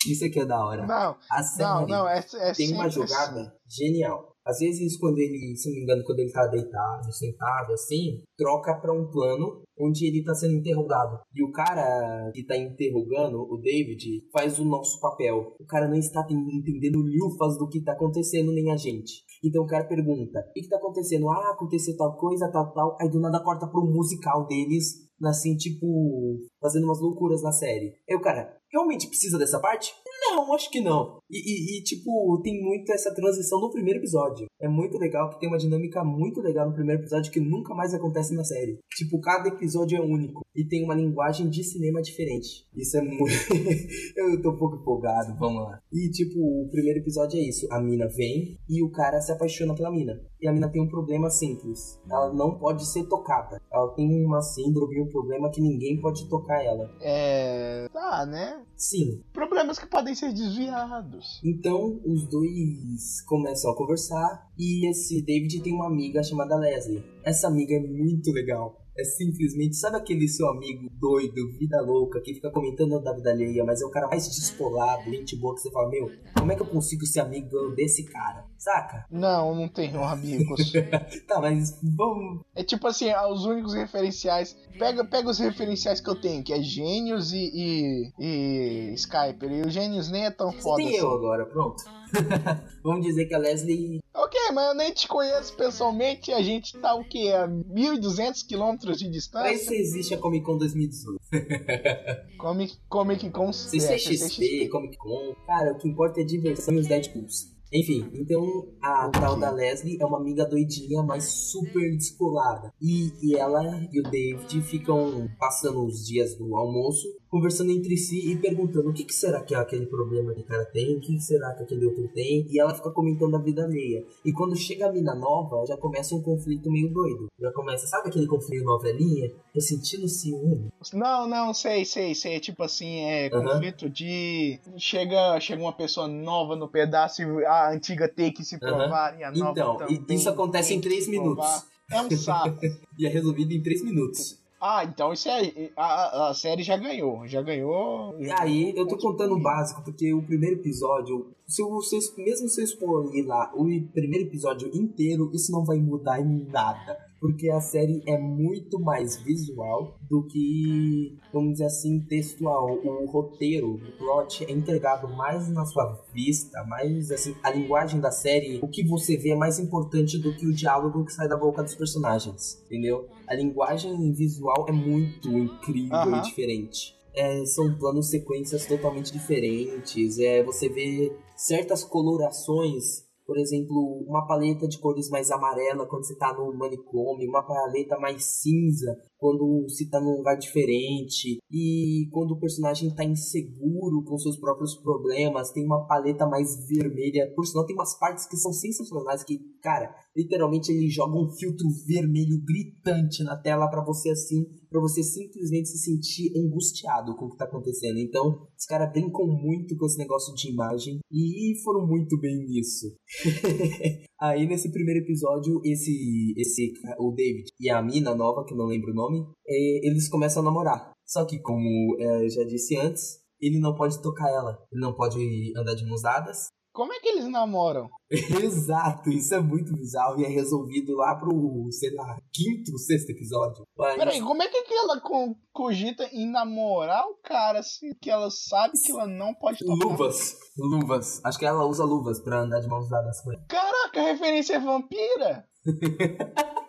isso 0.06 0.24
aqui 0.24 0.40
é 0.40 0.46
da 0.46 0.64
hora. 0.64 0.86
Não, 0.86 1.16
A 1.30 1.42
série 1.42 1.68
não, 1.68 1.86
não, 1.86 2.08
é, 2.08 2.24
é 2.40 2.52
tem 2.52 2.72
uma 2.72 2.88
jogada 2.88 3.40
assim. 3.40 3.50
genial. 3.68 4.35
Às 4.46 4.58
vezes, 4.60 4.96
quando 4.96 5.18
ele, 5.18 5.56
se 5.56 5.68
não 5.68 5.76
me 5.76 5.82
engano, 5.82 6.04
quando 6.04 6.20
ele 6.20 6.30
tá 6.30 6.46
deitado, 6.46 7.12
sentado 7.12 7.72
assim, 7.72 8.22
troca 8.38 8.74
pra 8.80 8.92
um 8.92 9.10
plano 9.10 9.62
onde 9.78 10.06
ele 10.06 10.22
tá 10.24 10.34
sendo 10.34 10.54
interrogado. 10.54 11.18
E 11.34 11.42
o 11.42 11.50
cara 11.52 12.30
que 12.32 12.44
tá 12.44 12.56
interrogando, 12.56 13.40
o 13.42 13.58
David, 13.58 14.22
faz 14.32 14.58
o 14.58 14.64
nosso 14.64 15.00
papel. 15.00 15.54
O 15.60 15.66
cara 15.66 15.88
não 15.88 15.96
está 15.96 16.22
ten- 16.22 16.36
entendendo 16.38 16.98
lufas 16.98 17.58
do 17.58 17.68
que 17.68 17.82
tá 17.82 17.92
acontecendo, 17.92 18.52
nem 18.52 18.70
a 18.70 18.76
gente. 18.76 19.24
Então 19.44 19.64
o 19.64 19.66
cara 19.66 19.84
pergunta: 19.84 20.38
o 20.40 20.52
que 20.52 20.68
tá 20.68 20.76
acontecendo? 20.76 21.28
Ah, 21.28 21.50
aconteceu 21.52 21.96
tal 21.96 22.16
coisa, 22.16 22.50
tal, 22.50 22.72
tal. 22.72 22.96
Aí 23.00 23.10
do 23.10 23.20
nada 23.20 23.42
corta 23.42 23.66
pro 23.66 23.84
musical 23.84 24.46
deles, 24.46 25.06
assim, 25.24 25.56
tipo, 25.56 26.38
fazendo 26.60 26.84
umas 26.84 27.00
loucuras 27.00 27.42
na 27.42 27.52
série. 27.52 27.94
Aí 28.08 28.16
o 28.16 28.20
cara, 28.20 28.56
realmente 28.72 29.08
precisa 29.08 29.38
dessa 29.38 29.60
parte? 29.60 29.92
Não, 30.30 30.52
acho 30.54 30.70
que 30.70 30.80
não. 30.80 31.18
E, 31.30 31.36
e- 31.38 31.78
e, 31.78 31.82
tipo, 31.82 32.40
tem 32.42 32.60
muito 32.62 32.92
essa 32.92 33.14
transição 33.14 33.60
no 33.60 33.70
primeiro 33.70 34.00
episódio. 34.00 34.46
É 34.60 34.68
muito 34.68 34.98
legal 34.98 35.30
que 35.30 35.38
tem 35.40 35.48
uma 35.48 35.58
dinâmica 35.58 36.02
muito 36.04 36.40
legal 36.40 36.66
no 36.68 36.74
primeiro 36.74 37.02
episódio 37.02 37.30
que 37.32 37.40
nunca 37.40 37.74
mais 37.74 37.94
acontece 37.94 38.34
na 38.34 38.44
série. 38.44 38.78
Tipo, 38.96 39.20
cada 39.20 39.48
episódio 39.48 39.98
é 39.98 40.00
único 40.00 40.40
e 40.56 40.64
tem 40.64 40.82
uma 40.82 40.94
linguagem 40.94 41.48
de 41.48 41.62
cinema 41.62 42.00
diferente. 42.00 42.66
Isso 42.74 42.96
é 42.96 43.02
muito. 43.02 43.34
Eu 44.16 44.40
tô 44.42 44.50
um 44.50 44.56
pouco 44.56 44.76
empolgado, 44.76 45.36
vamos 45.38 45.62
lá. 45.62 45.80
E, 45.92 46.10
tipo, 46.10 46.38
o 46.38 46.68
primeiro 46.70 47.00
episódio 47.00 47.38
é 47.38 47.42
isso: 47.42 47.66
a 47.70 47.80
mina 47.80 48.08
vem 48.08 48.58
e 48.68 48.82
o 48.82 48.90
cara 48.90 49.20
se 49.20 49.30
apaixona 49.30 49.74
pela 49.74 49.90
mina. 49.90 50.20
E 50.40 50.48
a 50.48 50.52
mina 50.52 50.68
tem 50.68 50.82
um 50.82 50.88
problema 50.88 51.28
simples: 51.28 52.00
ela 52.10 52.32
não 52.32 52.58
pode 52.58 52.86
ser 52.86 53.04
tocada. 53.04 53.60
Ela 53.70 53.94
tem 53.94 54.24
uma 54.24 54.40
síndrome, 54.40 55.00
um 55.00 55.08
problema 55.08 55.50
que 55.50 55.60
ninguém 55.60 56.00
pode 56.00 56.28
tocar 56.28 56.64
ela. 56.64 56.90
É. 57.00 57.88
Tá, 57.92 58.24
né? 58.26 58.62
Sim, 58.76 59.22
Problemas 59.32 59.78
que 59.78 59.86
podem 59.86 60.14
ser 60.14 60.32
desviados. 60.32 61.40
Então 61.44 62.00
os 62.04 62.28
dois 62.28 63.22
começam 63.26 63.70
a 63.70 63.76
conversar 63.76 64.46
e 64.58 64.88
esse 64.88 65.22
David 65.22 65.62
tem 65.62 65.72
uma 65.72 65.86
amiga 65.86 66.22
chamada 66.22 66.56
Leslie. 66.56 67.04
Essa 67.24 67.48
amiga 67.48 67.74
é 67.74 67.80
muito 67.80 68.30
legal. 68.32 68.85
É 68.98 69.04
simplesmente, 69.04 69.76
sabe 69.76 69.96
aquele 69.98 70.26
seu 70.26 70.48
amigo 70.48 70.88
doido, 70.98 71.52
vida 71.58 71.80
louca, 71.82 72.20
que 72.20 72.32
fica 72.32 72.50
comentando 72.50 72.98
da 73.02 73.12
vida 73.12 73.30
alheia, 73.30 73.62
mas 73.62 73.82
é 73.82 73.84
o 73.84 73.90
cara 73.90 74.08
mais 74.08 74.26
descolado, 74.26 75.10
gente 75.10 75.36
boa, 75.36 75.54
que 75.54 75.60
você 75.60 75.70
fala, 75.70 75.90
meu, 75.90 76.10
como 76.38 76.50
é 76.50 76.56
que 76.56 76.62
eu 76.62 76.66
consigo 76.66 77.04
ser 77.04 77.20
amigo 77.20 77.74
desse 77.74 78.04
cara? 78.04 78.46
Saca? 78.58 79.04
Não, 79.10 79.54
não 79.54 79.68
tenho 79.68 80.02
amigos. 80.02 80.72
Tá, 81.26 81.40
mas 81.40 81.78
vamos. 81.82 82.42
É 82.54 82.62
tipo 82.62 82.86
assim, 82.86 83.06
os 83.30 83.44
únicos 83.44 83.74
referenciais. 83.74 84.56
Pega, 84.78 85.04
pega 85.04 85.28
os 85.28 85.38
referenciais 85.38 86.00
que 86.00 86.08
eu 86.08 86.20
tenho, 86.20 86.42
que 86.42 86.52
é 86.52 86.60
Gênios 86.60 87.32
e, 87.32 87.50
e, 87.54 88.12
e 88.18 88.94
Skyper. 88.94 89.50
E 89.50 89.62
o 89.62 89.70
Gênios 89.70 90.10
nem 90.10 90.26
é 90.26 90.30
tão 90.30 90.52
Você 90.52 90.62
foda 90.62 90.76
tem 90.76 90.88
assim. 90.88 90.98
eu 90.98 91.12
agora, 91.12 91.46
pronto. 91.46 91.82
vamos 92.82 93.04
dizer 93.04 93.26
que 93.26 93.34
a 93.34 93.38
Leslie. 93.38 94.00
Ok, 94.14 94.40
mas 94.54 94.68
eu 94.68 94.74
nem 94.74 94.92
te 94.92 95.08
conheço 95.08 95.54
pessoalmente. 95.56 96.32
A 96.32 96.42
gente 96.42 96.78
tá 96.78 96.94
o 96.94 97.04
quê? 97.04 97.32
A 97.34 97.48
1.200 97.48 98.46
quilômetros 98.46 98.98
de 98.98 99.08
distância? 99.10 99.52
isso 99.52 99.72
existe 99.72 100.14
a 100.14 100.18
Comic 100.18 100.44
Con 100.44 100.58
2018. 100.58 101.20
Comic, 102.38 102.78
Comic 102.88 103.30
Con. 103.30 103.48
é, 103.48 103.52
CCXP, 103.52 104.68
Comic 104.68 104.96
Con. 104.96 105.34
Cara, 105.46 105.72
o 105.72 105.78
que 105.78 105.88
importa 105.88 106.20
é 106.20 106.24
diversão 106.24 106.74
e 106.74 106.78
os 106.78 106.86
Deadpools. 106.86 107.55
Enfim, 107.72 108.08
então 108.14 108.68
a 108.80 109.08
Ok. 109.08 109.20
tal 109.20 109.38
da 109.38 109.50
Leslie 109.50 109.98
é 110.00 110.06
uma 110.06 110.18
amiga 110.18 110.44
doidinha, 110.46 111.02
mas 111.02 111.24
super 111.24 111.90
descolada. 111.96 112.72
E, 112.80 113.12
e 113.22 113.36
ela 113.36 113.62
e 113.92 114.00
o 114.00 114.02
David 114.02 114.62
ficam 114.62 115.28
passando 115.38 115.84
os 115.84 116.06
dias 116.06 116.36
do 116.36 116.54
almoço, 116.56 117.06
conversando 117.30 117.70
entre 117.70 117.96
si 117.96 118.30
e 118.30 118.36
perguntando 118.36 118.90
o 118.90 118.92
que, 118.92 119.04
que 119.04 119.14
será 119.14 119.42
que 119.42 119.54
é 119.54 119.58
aquele 119.58 119.86
problema 119.86 120.34
que 120.34 120.40
o 120.40 120.44
cara 120.44 120.64
tem, 120.64 120.96
o 120.96 121.00
que, 121.00 121.14
que 121.14 121.20
será 121.20 121.54
que 121.54 121.62
aquele 121.62 121.86
outro 121.86 122.08
tem. 122.08 122.46
E 122.50 122.60
ela 122.60 122.74
fica 122.74 122.90
comentando 122.90 123.36
a 123.36 123.38
vida 123.38 123.64
alheia. 123.64 124.04
E 124.24 124.32
quando 124.32 124.56
chega 124.56 124.86
a 124.86 124.92
mina 124.92 125.14
nova, 125.14 125.64
já 125.66 125.76
começa 125.76 126.14
um 126.14 126.22
conflito 126.22 126.70
meio 126.70 126.92
doido. 126.92 127.26
Já 127.40 127.52
começa, 127.52 127.86
sabe 127.86 128.08
aquele 128.08 128.26
conflito 128.26 128.64
novelinha? 128.64 129.30
Eu 129.54 129.60
sentindo 129.60 130.08
ciúme. 130.08 130.68
Não, 130.92 131.28
não, 131.28 131.54
sei, 131.54 131.84
sei, 131.84 132.14
sei. 132.14 132.40
Tipo 132.40 132.62
assim, 132.62 133.00
é 133.00 133.30
conflito 133.30 133.88
de. 133.88 134.58
Chega, 134.76 135.38
chega 135.40 135.62
uma 135.62 135.72
pessoa 135.72 136.06
nova 136.06 136.56
no 136.56 136.68
pedaço 136.68 137.22
e 137.22 137.44
a 137.44 137.72
antiga 137.72 138.08
tem 138.08 138.32
que 138.32 138.44
se 138.44 138.58
provar 138.58 139.18
e 139.18 139.24
a 139.24 139.30
nova 139.30 139.50
Então, 139.50 139.76
também 139.76 140.16
isso 140.16 140.28
acontece 140.28 140.74
em 140.74 140.80
três 140.80 141.08
minutos. 141.08 141.46
É 141.90 142.00
um 142.00 142.10
saco. 142.10 142.58
E 142.98 143.06
é 143.06 143.10
resolvido 143.10 143.52
em 143.52 143.62
3 143.62 143.84
minutos. 143.84 144.38
Ah, 144.60 144.84
então 144.84 145.12
isso 145.12 145.28
é. 145.28 145.70
A, 145.76 145.84
a- 145.84 146.30
a 146.30 146.34
série 146.34 146.62
já 146.62 146.76
ganhou. 146.76 147.26
Já 147.26 147.42
ganhou. 147.42 148.16
E 148.20 148.30
aí, 148.30 148.72
eu 148.76 148.86
tô 148.86 148.96
contando 148.96 149.34
o 149.34 149.42
básico, 149.42 149.82
porque 149.82 150.12
o 150.12 150.22
primeiro 150.22 150.56
episódio, 150.56 151.30
se 151.46 151.62
vocês, 151.62 152.14
mesmo 152.16 152.48
se 152.48 152.60
eu 152.60 152.64
expor 152.64 153.10
lá 153.26 153.50
o 153.54 153.64
primeiro 153.92 154.26
episódio 154.26 154.68
inteiro, 154.74 155.30
isso 155.34 155.52
não 155.52 155.64
vai 155.64 155.78
mudar 155.78 156.20
em 156.20 156.46
nada. 156.50 157.05
Porque 157.20 157.50
a 157.50 157.60
série 157.60 158.02
é 158.06 158.18
muito 158.18 158.78
mais 158.78 159.16
visual 159.16 159.98
do 160.08 160.26
que, 160.26 161.16
vamos 161.32 161.52
dizer 161.52 161.66
assim, 161.66 162.00
textual. 162.00 162.78
O 162.84 163.06
roteiro, 163.06 163.74
o 163.74 163.92
plot 163.98 164.44
é 164.44 164.52
entregado 164.52 165.08
mais 165.16 165.48
na 165.48 165.64
sua 165.64 166.04
vista, 166.12 166.62
mais 166.64 167.10
assim, 167.10 167.34
a 167.42 167.50
linguagem 167.50 168.00
da 168.00 168.10
série, 168.10 168.58
o 168.62 168.68
que 168.68 168.86
você 168.86 169.16
vê 169.16 169.30
é 169.30 169.36
mais 169.36 169.58
importante 169.58 170.18
do 170.18 170.34
que 170.34 170.46
o 170.46 170.52
diálogo 170.52 171.04
que 171.04 171.12
sai 171.12 171.28
da 171.28 171.36
boca 171.36 171.62
dos 171.62 171.74
personagens, 171.74 172.62
entendeu? 172.66 173.08
A 173.26 173.34
linguagem 173.34 174.12
visual 174.12 174.66
é 174.68 174.72
muito 174.72 175.28
incrível 175.28 175.96
Aham. 175.96 176.18
e 176.18 176.22
diferente. 176.22 176.96
É, 177.14 177.46
são 177.46 177.74
planos 177.78 178.10
sequências 178.10 178.66
totalmente 178.66 179.10
diferentes. 179.10 180.18
É, 180.18 180.42
você 180.42 180.68
vê 180.68 181.16
certas 181.34 181.82
colorações, 181.82 183.05
por 183.26 183.38
exemplo, 183.38 184.04
uma 184.06 184.24
paleta 184.26 184.68
de 184.68 184.78
cores 184.78 185.10
mais 185.10 185.30
amarela 185.30 185.86
quando 185.86 186.06
você 186.06 186.16
tá 186.16 186.32
no 186.32 186.56
manicômio, 186.56 187.28
uma 187.28 187.42
paleta 187.42 187.98
mais 187.98 188.24
cinza 188.24 188.96
quando 189.18 189.64
você 189.68 189.88
tá 189.88 190.00
num 190.00 190.16
lugar 190.16 190.36
diferente, 190.36 191.38
e 191.50 192.08
quando 192.10 192.32
o 192.32 192.38
personagem 192.38 192.94
tá 192.94 193.04
inseguro 193.04 194.02
com 194.04 194.18
seus 194.18 194.38
próprios 194.38 194.76
problemas, 194.76 195.50
tem 195.52 195.64
uma 195.64 195.86
paleta 195.86 196.26
mais 196.26 196.66
vermelha. 196.68 197.32
Por 197.34 197.46
sinal, 197.46 197.66
tem 197.66 197.74
umas 197.74 197.98
partes 197.98 198.26
que 198.26 198.36
são 198.36 198.52
sensacionais 198.52 199.24
que, 199.24 199.38
cara, 199.62 199.94
literalmente 200.16 200.72
ele 200.72 200.88
joga 200.88 201.16
um 201.16 201.30
filtro 201.30 201.66
vermelho 201.86 202.42
gritante 202.44 203.22
na 203.24 203.36
tela 203.36 203.68
pra 203.68 203.84
você 203.84 204.10
assim, 204.10 204.44
pra 204.68 204.80
você 204.80 205.02
simplesmente 205.02 205.68
se 205.68 205.78
sentir 205.78 206.32
angustiado 206.36 207.14
com 207.16 207.26
o 207.26 207.30
que 207.30 207.36
tá 207.36 207.44
acontecendo. 207.44 207.98
Então, 207.98 208.46
os 208.58 208.64
caras 208.66 208.92
brincam 208.92 209.26
muito 209.26 209.76
com 209.76 209.86
esse 209.86 209.98
negócio 209.98 210.34
de 210.34 210.50
imagem 210.50 210.98
e 211.10 211.54
foram 211.62 211.86
muito 211.86 212.18
bem 212.18 212.36
nisso. 212.46 212.94
Aí 214.18 214.46
nesse 214.46 214.72
primeiro 214.72 215.04
episódio, 215.04 215.60
esse, 215.62 216.32
esse 216.38 216.72
o 216.98 217.12
David 217.12 217.48
e 217.60 217.68
a 217.68 217.82
mina 217.82 218.14
nova, 218.14 218.44
que 218.46 218.54
eu 218.54 218.58
não 218.58 218.66
lembro 218.66 218.90
o 218.90 218.94
nome, 218.94 219.05
eh, 219.48 219.86
eles 219.86 220.08
começam 220.08 220.42
a 220.42 220.44
namorar. 220.44 220.92
Só 221.06 221.24
que, 221.24 221.38
como 221.40 221.96
eu 222.00 222.28
já 222.28 222.44
disse 222.44 222.76
antes, 222.76 223.18
ele 223.40 223.58
não 223.60 223.74
pode 223.74 224.00
tocar 224.02 224.28
ela, 224.30 224.58
ele 224.72 224.80
não 224.80 224.94
pode 224.94 225.18
andar 225.56 225.74
de 225.74 225.86
mãos 225.86 226.02
dadas. 226.02 226.48
Como 226.72 226.92
é 226.92 227.00
que 227.00 227.08
eles 227.08 227.26
namoram? 227.26 227.88
Exato, 228.44 229.08
isso 229.08 229.34
é 229.34 229.40
muito 229.40 229.72
bizarro 229.74 230.20
e 230.20 230.24
é 230.24 230.28
resolvido 230.28 230.94
lá 230.94 231.14
pro, 231.16 231.66
sei 231.70 231.90
lá, 231.94 232.18
quinto, 232.34 232.76
sexto 232.78 233.10
episódio. 233.10 233.64
Mas- 233.78 233.96
Peraí, 233.96 234.20
como 234.20 234.42
é 234.42 234.48
que, 234.48 234.74
ela 234.74 235.00
co- 235.00 235.34
cogita 235.54 236.04
em 236.12 236.30
namorar 236.30 237.02
o 237.06 237.14
cara 237.24 237.60
assim 237.60 237.94
que 237.98 238.10
ela 238.10 238.28
sabe 238.30 238.74
que 238.84 238.92
ela 238.92 239.06
não 239.06 239.32
pode 239.34 239.60
tocar? 239.64 239.86
Luvas, 239.86 240.36
luvas. 240.58 241.24
Acho 241.24 241.38
que 241.38 241.46
ela 241.46 241.64
usa 241.64 241.82
luvas 241.82 242.20
pra 242.20 242.40
andar 242.40 242.60
de 242.60 242.68
mãos 242.68 242.90
dadas 242.90 243.22
com 243.22 243.32
ele. 243.32 243.40
Caraca, 243.48 243.98
a 244.00 244.04
referência 244.12 244.56
é 244.56 244.60
vampira! 244.60 245.46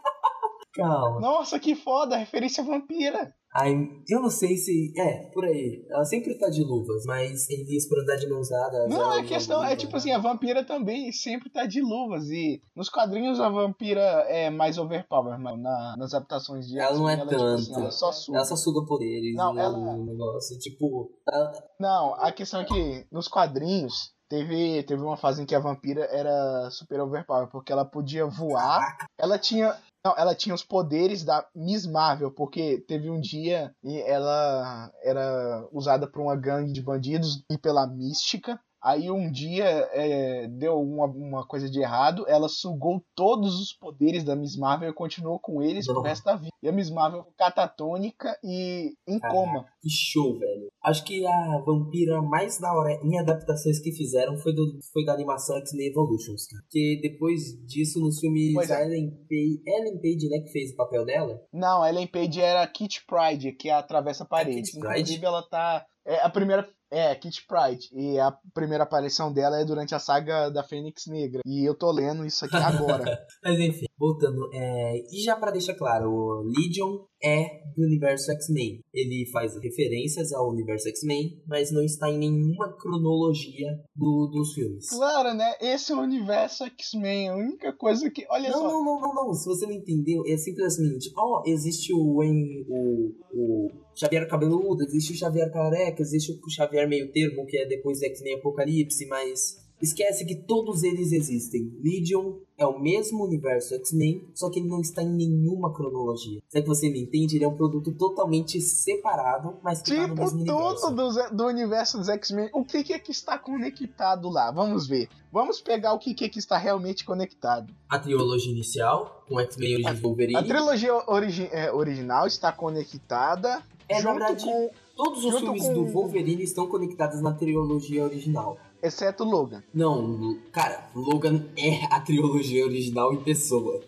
Calma. 0.78 1.20
Nossa, 1.20 1.60
que 1.60 1.76
foda, 1.76 2.16
a 2.16 2.20
referência 2.20 2.62
é 2.62 2.64
vampira. 2.66 3.34
Aí, 3.54 3.74
eu 4.08 4.22
não 4.22 4.30
sei 4.30 4.56
se. 4.56 4.94
É, 5.00 5.32
por 5.34 5.44
aí. 5.46 5.84
Ela 5.90 6.04
sempre 6.06 6.38
tá 6.38 6.48
de 6.48 6.62
luvas, 6.64 7.04
mas 7.08 7.50
eles 7.50 7.88
pra 7.90 8.02
andar 8.04 8.18
de 8.18 8.30
mãos 8.30 8.50
dadas. 8.50 8.88
Não, 8.90 9.02
ela 9.02 9.16
a 9.16 9.20
usa 9.20 9.24
questão 9.28 9.64
é 9.64 9.76
tipo 9.76 9.96
assim, 9.98 10.12
a 10.12 10.20
vampira 10.20 10.64
também 10.64 11.12
sempre 11.12 11.50
tá 11.50 11.66
de 11.66 11.82
luvas 11.82 12.30
e 12.30 12.62
nos 12.76 12.88
quadrinhos 12.90 13.40
a 13.40 13.50
vampira 13.50 14.02
é 14.28 14.50
mais 14.52 14.78
overpower, 14.78 15.40
mano, 15.40 15.58
na, 15.64 15.96
nas 15.98 16.14
adaptações 16.14 16.68
de 16.68 16.78
Ela 16.78 16.94
não 17.00 17.10
é 17.10 17.14
X-Men, 17.14 17.30
tipo 17.30 17.44
assim, 17.46 17.68
tanto. 17.70 17.80
ela 17.82 17.92
só 17.92 18.12
suga. 18.12 18.38
Ela 18.38 18.46
só 18.46 18.56
suga 18.56 18.86
poderes. 18.86 19.36
Não, 19.36 19.54
né, 19.54 19.64
ela- 19.64 19.78
o 19.78 20.06
negócio. 20.06 20.60
Tipo, 20.60 21.10
ela- 21.28 21.52
Não, 21.80 22.14
a 22.16 22.32
questão 22.32 22.62
é 22.62 22.66
que 22.66 23.08
nos 23.12 23.28
quadrinhos 23.28 24.12
teve, 24.30 24.84
teve 24.84 25.02
uma 25.02 25.16
fase 25.18 25.42
em 25.42 25.46
que 25.46 25.56
a 25.56 25.60
vampira 25.60 26.04
era 26.12 26.70
super 26.70 27.00
overpower, 27.00 27.48
porque 27.50 27.72
ela 27.72 27.86
podia 27.86 28.26
voar, 28.28 28.98
ela 29.18 29.40
tinha. 29.40 29.74
Não, 30.08 30.16
ela 30.18 30.34
tinha 30.34 30.56
os 30.56 30.64
poderes 30.64 31.26
da 31.26 31.46
Miss 31.54 31.86
Marvel, 31.86 32.32
porque 32.32 32.80
teve 32.88 33.10
um 33.10 33.20
dia 33.20 33.76
e 33.84 34.00
ela 34.04 34.90
era 35.04 35.68
usada 35.70 36.08
por 36.08 36.22
uma 36.22 36.34
gangue 36.34 36.72
de 36.72 36.82
bandidos 36.82 37.44
e 37.52 37.58
pela 37.58 37.86
mística. 37.86 38.58
Aí 38.88 39.12
um 39.12 39.30
dia 39.30 39.66
é, 39.92 40.48
deu 40.48 40.80
uma, 40.80 41.08
uma 41.08 41.46
coisa 41.46 41.70
de 41.70 41.78
errado, 41.82 42.24
ela 42.26 42.48
sugou 42.48 43.04
todos 43.14 43.60
os 43.60 43.74
poderes 43.74 44.24
da 44.24 44.34
Miss 44.34 44.56
Marvel 44.56 44.90
e 44.90 44.94
continuou 44.94 45.38
com 45.40 45.62
eles 45.62 45.86
pro 45.86 46.02
resto 46.02 46.24
da 46.24 46.38
vida. 46.38 46.54
E 46.64 46.70
a 46.70 46.72
Miss 46.72 46.90
Marvel 46.90 47.20
ficou 47.20 47.34
catatônica 47.38 48.40
e 48.42 48.94
em 49.06 49.20
Caraca. 49.20 49.38
coma. 49.38 49.66
que 49.82 49.90
show, 49.90 50.40
velho. 50.40 50.68
Acho 50.82 51.04
que 51.04 51.28
a 51.28 51.62
vampira 51.66 52.22
mais 52.22 52.60
da 52.62 52.74
hora 52.74 52.98
em 53.04 53.20
adaptações 53.20 53.78
que 53.80 53.92
fizeram 53.92 54.38
foi, 54.38 54.54
do, 54.54 54.80
foi 54.94 55.04
da 55.04 55.12
animação 55.12 55.58
X-Men 55.58 55.90
Evolutions, 55.90 56.48
cara. 56.48 56.64
Porque 56.64 57.00
depois 57.02 57.42
disso, 57.66 58.00
nos 58.00 58.22
filmes 58.22 58.54
Pois 58.54 58.70
é. 58.70 58.86
Ellen 58.86 59.10
Page, 59.10 59.62
Ellen 59.68 59.98
Page, 60.02 60.30
né, 60.30 60.40
que 60.40 60.52
fez 60.54 60.72
o 60.72 60.78
papel 60.78 61.04
dela. 61.04 61.42
Não, 61.52 61.84
a 61.84 61.90
Ellen 61.90 62.08
Page 62.08 62.40
era 62.40 62.64
a 62.64 62.68
Kit 62.68 63.04
Pride, 63.06 63.52
que 63.52 63.70
atravessa 63.70 64.24
paredes. 64.24 64.72
Kit 64.72 64.80
Pride? 64.80 65.02
Inclusive, 65.02 65.26
ela 65.26 65.44
tá. 65.44 65.86
É 66.06 66.22
a 66.22 66.30
primeira. 66.30 66.66
É, 66.90 67.14
Kit 67.16 67.46
Pride. 67.46 67.90
E 67.94 68.20
a 68.20 68.32
primeira 68.54 68.84
aparição 68.84 69.32
dela 69.32 69.60
é 69.60 69.66
durante 69.66 69.94
a 69.94 70.00
saga 70.00 70.50
da 70.50 70.64
Fênix 70.64 71.06
Negra. 71.08 71.42
E 71.46 71.66
eu 71.66 71.76
tô 71.76 71.92
lendo 71.92 72.26
isso 72.26 72.46
aqui 72.46 72.56
agora. 72.56 73.26
Mas 73.44 73.60
enfim, 73.60 73.87
voltando. 73.98 74.50
É, 74.54 74.98
e 75.12 75.24
já 75.24 75.36
pra 75.36 75.52
deixar 75.52 75.76
claro, 75.76 76.10
o 76.10 76.44
Legion 76.44 77.06
é 77.24 77.46
do 77.76 77.84
universo 77.84 78.32
X-Men. 78.32 78.80
Ele 78.94 79.26
faz 79.32 79.56
referências 79.62 80.32
ao 80.34 80.52
universo 80.52 80.88
X-Men, 80.90 81.42
mas 81.48 81.72
não 81.72 81.84
está 81.84 82.10
em 82.10 82.18
nenhuma 82.20 82.72
cronologia 82.78 83.70
do- 83.96 84.30
dos 84.32 84.54
filmes. 84.54 84.90
claro, 84.90 85.34
né? 85.36 85.54
Esse 85.60 85.92
é 85.92 85.96
o 85.96 86.02
universo 86.02 86.64
X-Men. 86.66 87.30
A 87.30 87.36
única 87.36 87.74
coisa 87.74 88.10
que. 88.12 88.26
Olha 88.30 88.50
Não, 88.52 88.60
só. 88.60 88.68
não, 88.68 88.84
não, 88.86 89.02
não, 89.02 89.14
não. 89.28 89.34
Se 89.34 89.46
você 89.48 89.66
não 89.66 89.74
entendeu, 89.74 90.24
é 90.28 90.38
simplesmente, 90.38 91.12
ó, 91.18 91.42
existe 91.46 91.92
o, 91.94 92.24
em, 92.24 92.66
o, 92.70 93.14
o 93.34 93.70
Xavier 93.96 94.28
cabeludo, 94.30 94.84
existe 94.84 95.14
o 95.14 95.18
Xavier 95.18 95.52
careca, 95.52 96.02
existe 96.02 96.32
o 96.32 96.50
Xavier 96.50 96.88
meio 96.88 97.12
termo, 97.12 97.46
que 97.48 97.58
é 97.58 97.66
depois 97.68 98.02
X-Men 98.02 98.36
Apocalipse, 98.36 99.08
mas 99.08 99.67
esquece 99.82 100.26
que 100.26 100.36
todos 100.36 100.84
eles 100.84 101.12
existem. 101.12 101.72
Legion 101.84 102.34
é 102.58 102.66
o 102.66 102.80
mesmo 102.80 103.24
universo 103.26 103.76
X-Men, 103.76 104.28
só 104.34 104.50
que 104.50 104.60
ele 104.60 104.68
não 104.68 104.82
está 104.82 105.04
em 105.04 105.10
nenhuma 105.14 105.72
cronologia. 105.74 106.42
Se 106.50 106.58
é 106.58 106.62
que 106.62 106.68
você 106.68 106.90
me 106.90 107.02
entende, 107.02 107.36
ele 107.36 107.46
é 107.46 107.48
um 107.48 107.56
produto 107.56 107.92
totalmente 107.94 108.60
separado, 108.60 109.58
mas 109.64 109.82
que 109.82 109.92
tá 109.96 110.02
no 110.02 110.08
Tipo, 110.10 110.22
mesmo 110.22 110.40
universo. 110.42 110.88
tudo 110.90 110.96
do, 111.30 111.36
do 111.38 111.46
universo 111.46 111.98
dos 111.98 112.10
X-Men. 112.10 112.50
O 112.54 112.64
que, 112.66 112.84
que 112.84 112.94
é 112.94 113.00
que 113.00 113.12
está 113.12 113.38
conectado 113.38 114.30
lá? 114.30 114.52
Vamos 114.52 114.88
ver. 114.88 115.08
Vamos 115.32 115.62
pegar 115.62 115.94
o 115.94 116.00
que, 116.00 116.14
que 116.14 116.26
é 116.26 116.30
que 116.30 116.40
está 116.40 116.58
realmente 116.58 117.06
conectado. 117.06 117.72
A 117.90 118.00
trilogia 118.00 118.52
inicial, 118.52 119.24
com 119.28 119.40
X-Men 119.40 119.76
Origins 119.76 120.00
Wolverine, 120.02 120.36
A 120.40 120.44
trilogia 120.44 120.94
origi- 121.08 121.50
é, 121.52 121.72
original 121.72 122.26
está 122.26 122.52
conectada 122.52 123.62
é, 123.90 123.96
na 123.96 124.02
junto 124.02 124.14
verdade, 124.20 124.44
com. 124.46 124.70
todos 124.96 125.24
os 125.24 125.40
filmes 125.40 125.64
com- 125.64 125.74
do 125.74 125.86
Wolverine 125.86 126.44
estão 126.44 126.68
conectados 126.68 127.22
na 127.22 127.34
trilogia 127.34 128.04
original. 128.04 128.58
Exceto 128.82 129.24
Logan. 129.24 129.64
Não, 129.74 130.38
cara, 130.52 130.88
Logan 130.96 131.46
é 131.58 131.86
a 131.94 132.00
trilogia 132.00 132.66
original 132.66 133.14
em 133.14 133.18
pessoa. 133.24 133.82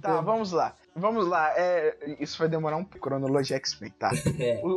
Tá, 0.00 0.20
vamos 0.20 0.52
lá. 0.52 0.74
Vamos 0.96 1.26
lá. 1.26 1.52
É, 1.56 2.16
isso 2.18 2.38
vai 2.38 2.48
demorar 2.48 2.76
um 2.76 2.84
pouco. 2.84 2.98
Cronologia 3.00 3.56
X-Men, 3.56 3.90
tá? 3.98 4.10
É, 4.38 4.60
O, 4.64 4.68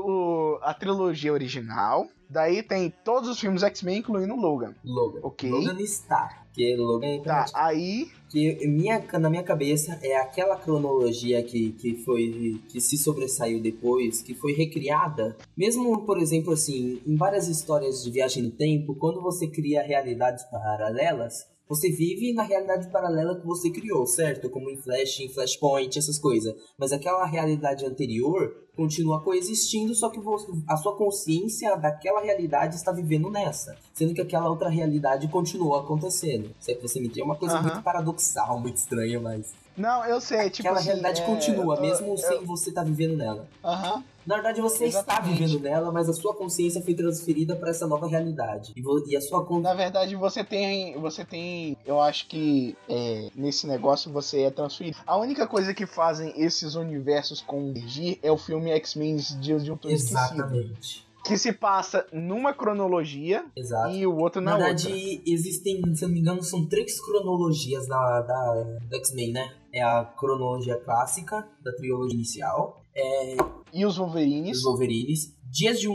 o- 0.55 0.59
a 0.61 0.73
trilogia 0.73 1.31
original. 1.33 2.07
Daí 2.33 2.63
tem 2.63 2.91
todos 3.05 3.29
os 3.29 3.39
filmes 3.39 3.61
X-Men, 3.61 3.99
incluindo 3.99 4.35
Logan. 4.35 4.73
Logan. 4.83 5.19
Ok. 5.21 5.49
Logan 5.51 5.79
está. 5.79 6.43
Porque 6.47 6.75
Logan 6.75 7.07
é 7.07 7.19
Tá, 7.19 7.45
aí. 7.53 8.07
que 8.29 8.67
minha, 8.67 8.99
na 9.19 9.29
minha 9.29 9.43
cabeça 9.43 9.99
é 10.01 10.17
aquela 10.17 10.55
cronologia 10.55 11.41
que, 11.43 11.71
que 11.73 11.95
foi 12.03 12.59
que 12.69 12.81
se 12.81 12.97
sobressaiu 12.97 13.61
depois, 13.61 14.21
que 14.23 14.33
foi 14.33 14.53
recriada. 14.53 15.37
Mesmo, 15.55 16.01
por 16.05 16.17
exemplo, 16.19 16.53
assim, 16.53 16.99
em 17.05 17.15
várias 17.15 17.47
histórias 17.47 18.03
de 18.03 18.09
viagem 18.09 18.43
no 18.43 18.51
tempo, 18.51 18.95
quando 18.95 19.21
você 19.21 19.47
cria 19.47 19.83
realidades 19.83 20.43
paralelas, 20.45 21.45
você 21.67 21.89
vive 21.89 22.33
na 22.33 22.43
realidade 22.43 22.91
paralela 22.91 23.39
que 23.39 23.45
você 23.45 23.69
criou, 23.69 24.05
certo? 24.05 24.49
Como 24.49 24.69
em 24.69 24.77
Flash, 24.77 25.21
em 25.21 25.29
Flashpoint, 25.29 25.97
essas 25.97 26.19
coisas. 26.19 26.53
Mas 26.77 26.91
aquela 26.91 27.25
realidade 27.25 27.85
anterior 27.85 28.53
continua 28.75 29.21
coexistindo, 29.21 29.93
só 29.93 30.09
que 30.09 30.19
a 30.67 30.77
sua 30.77 30.95
consciência 30.95 31.75
daquela 31.75 32.21
realidade 32.21 32.75
está 32.75 32.91
vivendo 32.91 33.29
nessa. 33.29 33.75
Sendo 33.93 34.13
que 34.13 34.21
aquela 34.21 34.49
outra 34.49 34.69
realidade 34.69 35.27
continua 35.27 35.81
acontecendo. 35.81 36.51
Se 36.59 36.71
é 36.71 36.75
que 36.75 36.81
você 36.81 36.99
me 36.99 37.05
entende, 37.05 37.21
é 37.21 37.25
uma 37.25 37.35
coisa 37.35 37.55
Aham. 37.55 37.63
muito 37.63 37.81
paradoxal, 37.83 38.59
muito 38.59 38.77
estranha, 38.77 39.19
mas. 39.19 39.53
Não, 39.77 40.05
eu 40.05 40.19
sei. 40.19 40.49
Tipo 40.49 40.67
aquela 40.69 40.79
assim, 40.79 40.87
realidade 40.87 41.21
é, 41.21 41.25
continua, 41.25 41.75
eu- 41.75 41.81
mesmo 41.81 42.07
eu- 42.13 42.17
sem 42.17 42.43
você 42.45 42.69
estar 42.69 42.83
vivendo 42.83 43.15
nela. 43.15 43.47
Aham. 43.63 44.03
Na 44.25 44.35
verdade, 44.35 44.61
você 44.61 44.85
está 44.85 44.99
Exatamente. 44.99 45.39
vivendo 45.39 45.59
nela, 45.61 45.91
mas 45.91 46.07
a 46.09 46.13
sua 46.13 46.33
consciência 46.33 46.81
foi 46.81 46.93
transferida 46.93 47.55
para 47.55 47.69
essa 47.69 47.85
nova 47.87 48.07
realidade. 48.07 48.73
E, 48.75 49.11
e 49.11 49.17
a 49.17 49.21
sua 49.21 49.45
Na 49.59 49.73
verdade, 49.73 50.15
você 50.15 50.43
tem. 50.43 50.97
Você 50.99 51.25
tem. 51.25 51.77
Eu 51.85 52.01
acho 52.01 52.27
que 52.27 52.75
é, 52.87 53.29
nesse 53.35 53.67
negócio 53.67 54.11
você 54.11 54.43
é 54.43 54.51
transferido. 54.51 54.97
A 55.05 55.17
única 55.17 55.45
coisa 55.47 55.73
que 55.73 55.85
fazem 55.85 56.33
esses 56.41 56.75
universos 56.75 57.41
convergir 57.41 58.19
é 58.23 58.31
o 58.31 58.37
filme 58.37 58.71
X-Men 58.71 59.17
Dias 59.39 59.63
de 59.63 59.71
um 59.71 59.75
Futuro 59.75 59.93
Esquecido. 59.93 60.17
Exatamente. 60.19 61.05
que 61.25 61.37
se 61.37 61.53
passa 61.53 62.05
numa 62.11 62.53
cronologia 62.53 63.45
Exato. 63.55 63.93
e 63.93 64.05
o 64.05 64.15
outro 64.17 64.41
na, 64.41 64.57
Na 64.57 64.67
outra. 64.67 64.89
verdade, 64.89 65.21
existem, 65.25 65.81
se 65.95 66.03
eu 66.03 66.09
não 66.09 66.13
me 66.15 66.19
engano, 66.21 66.43
são 66.43 66.65
três 66.65 66.99
cronologias 66.99 67.87
da, 67.87 68.21
da, 68.21 68.63
do 68.89 68.95
X-Men, 68.97 69.31
né? 69.31 69.53
É 69.73 69.81
a 69.81 70.03
cronologia 70.03 70.75
clássica, 70.77 71.47
da 71.63 71.71
trilogia 71.73 72.13
inicial, 72.13 72.82
é 72.95 73.35
E 73.73 73.85
os 73.85 73.97
Wolverines. 73.97 74.57
os 74.57 74.63
Wolverines, 74.63 75.33
Dias 75.49 75.79
de 75.79 75.87
um 75.87 75.93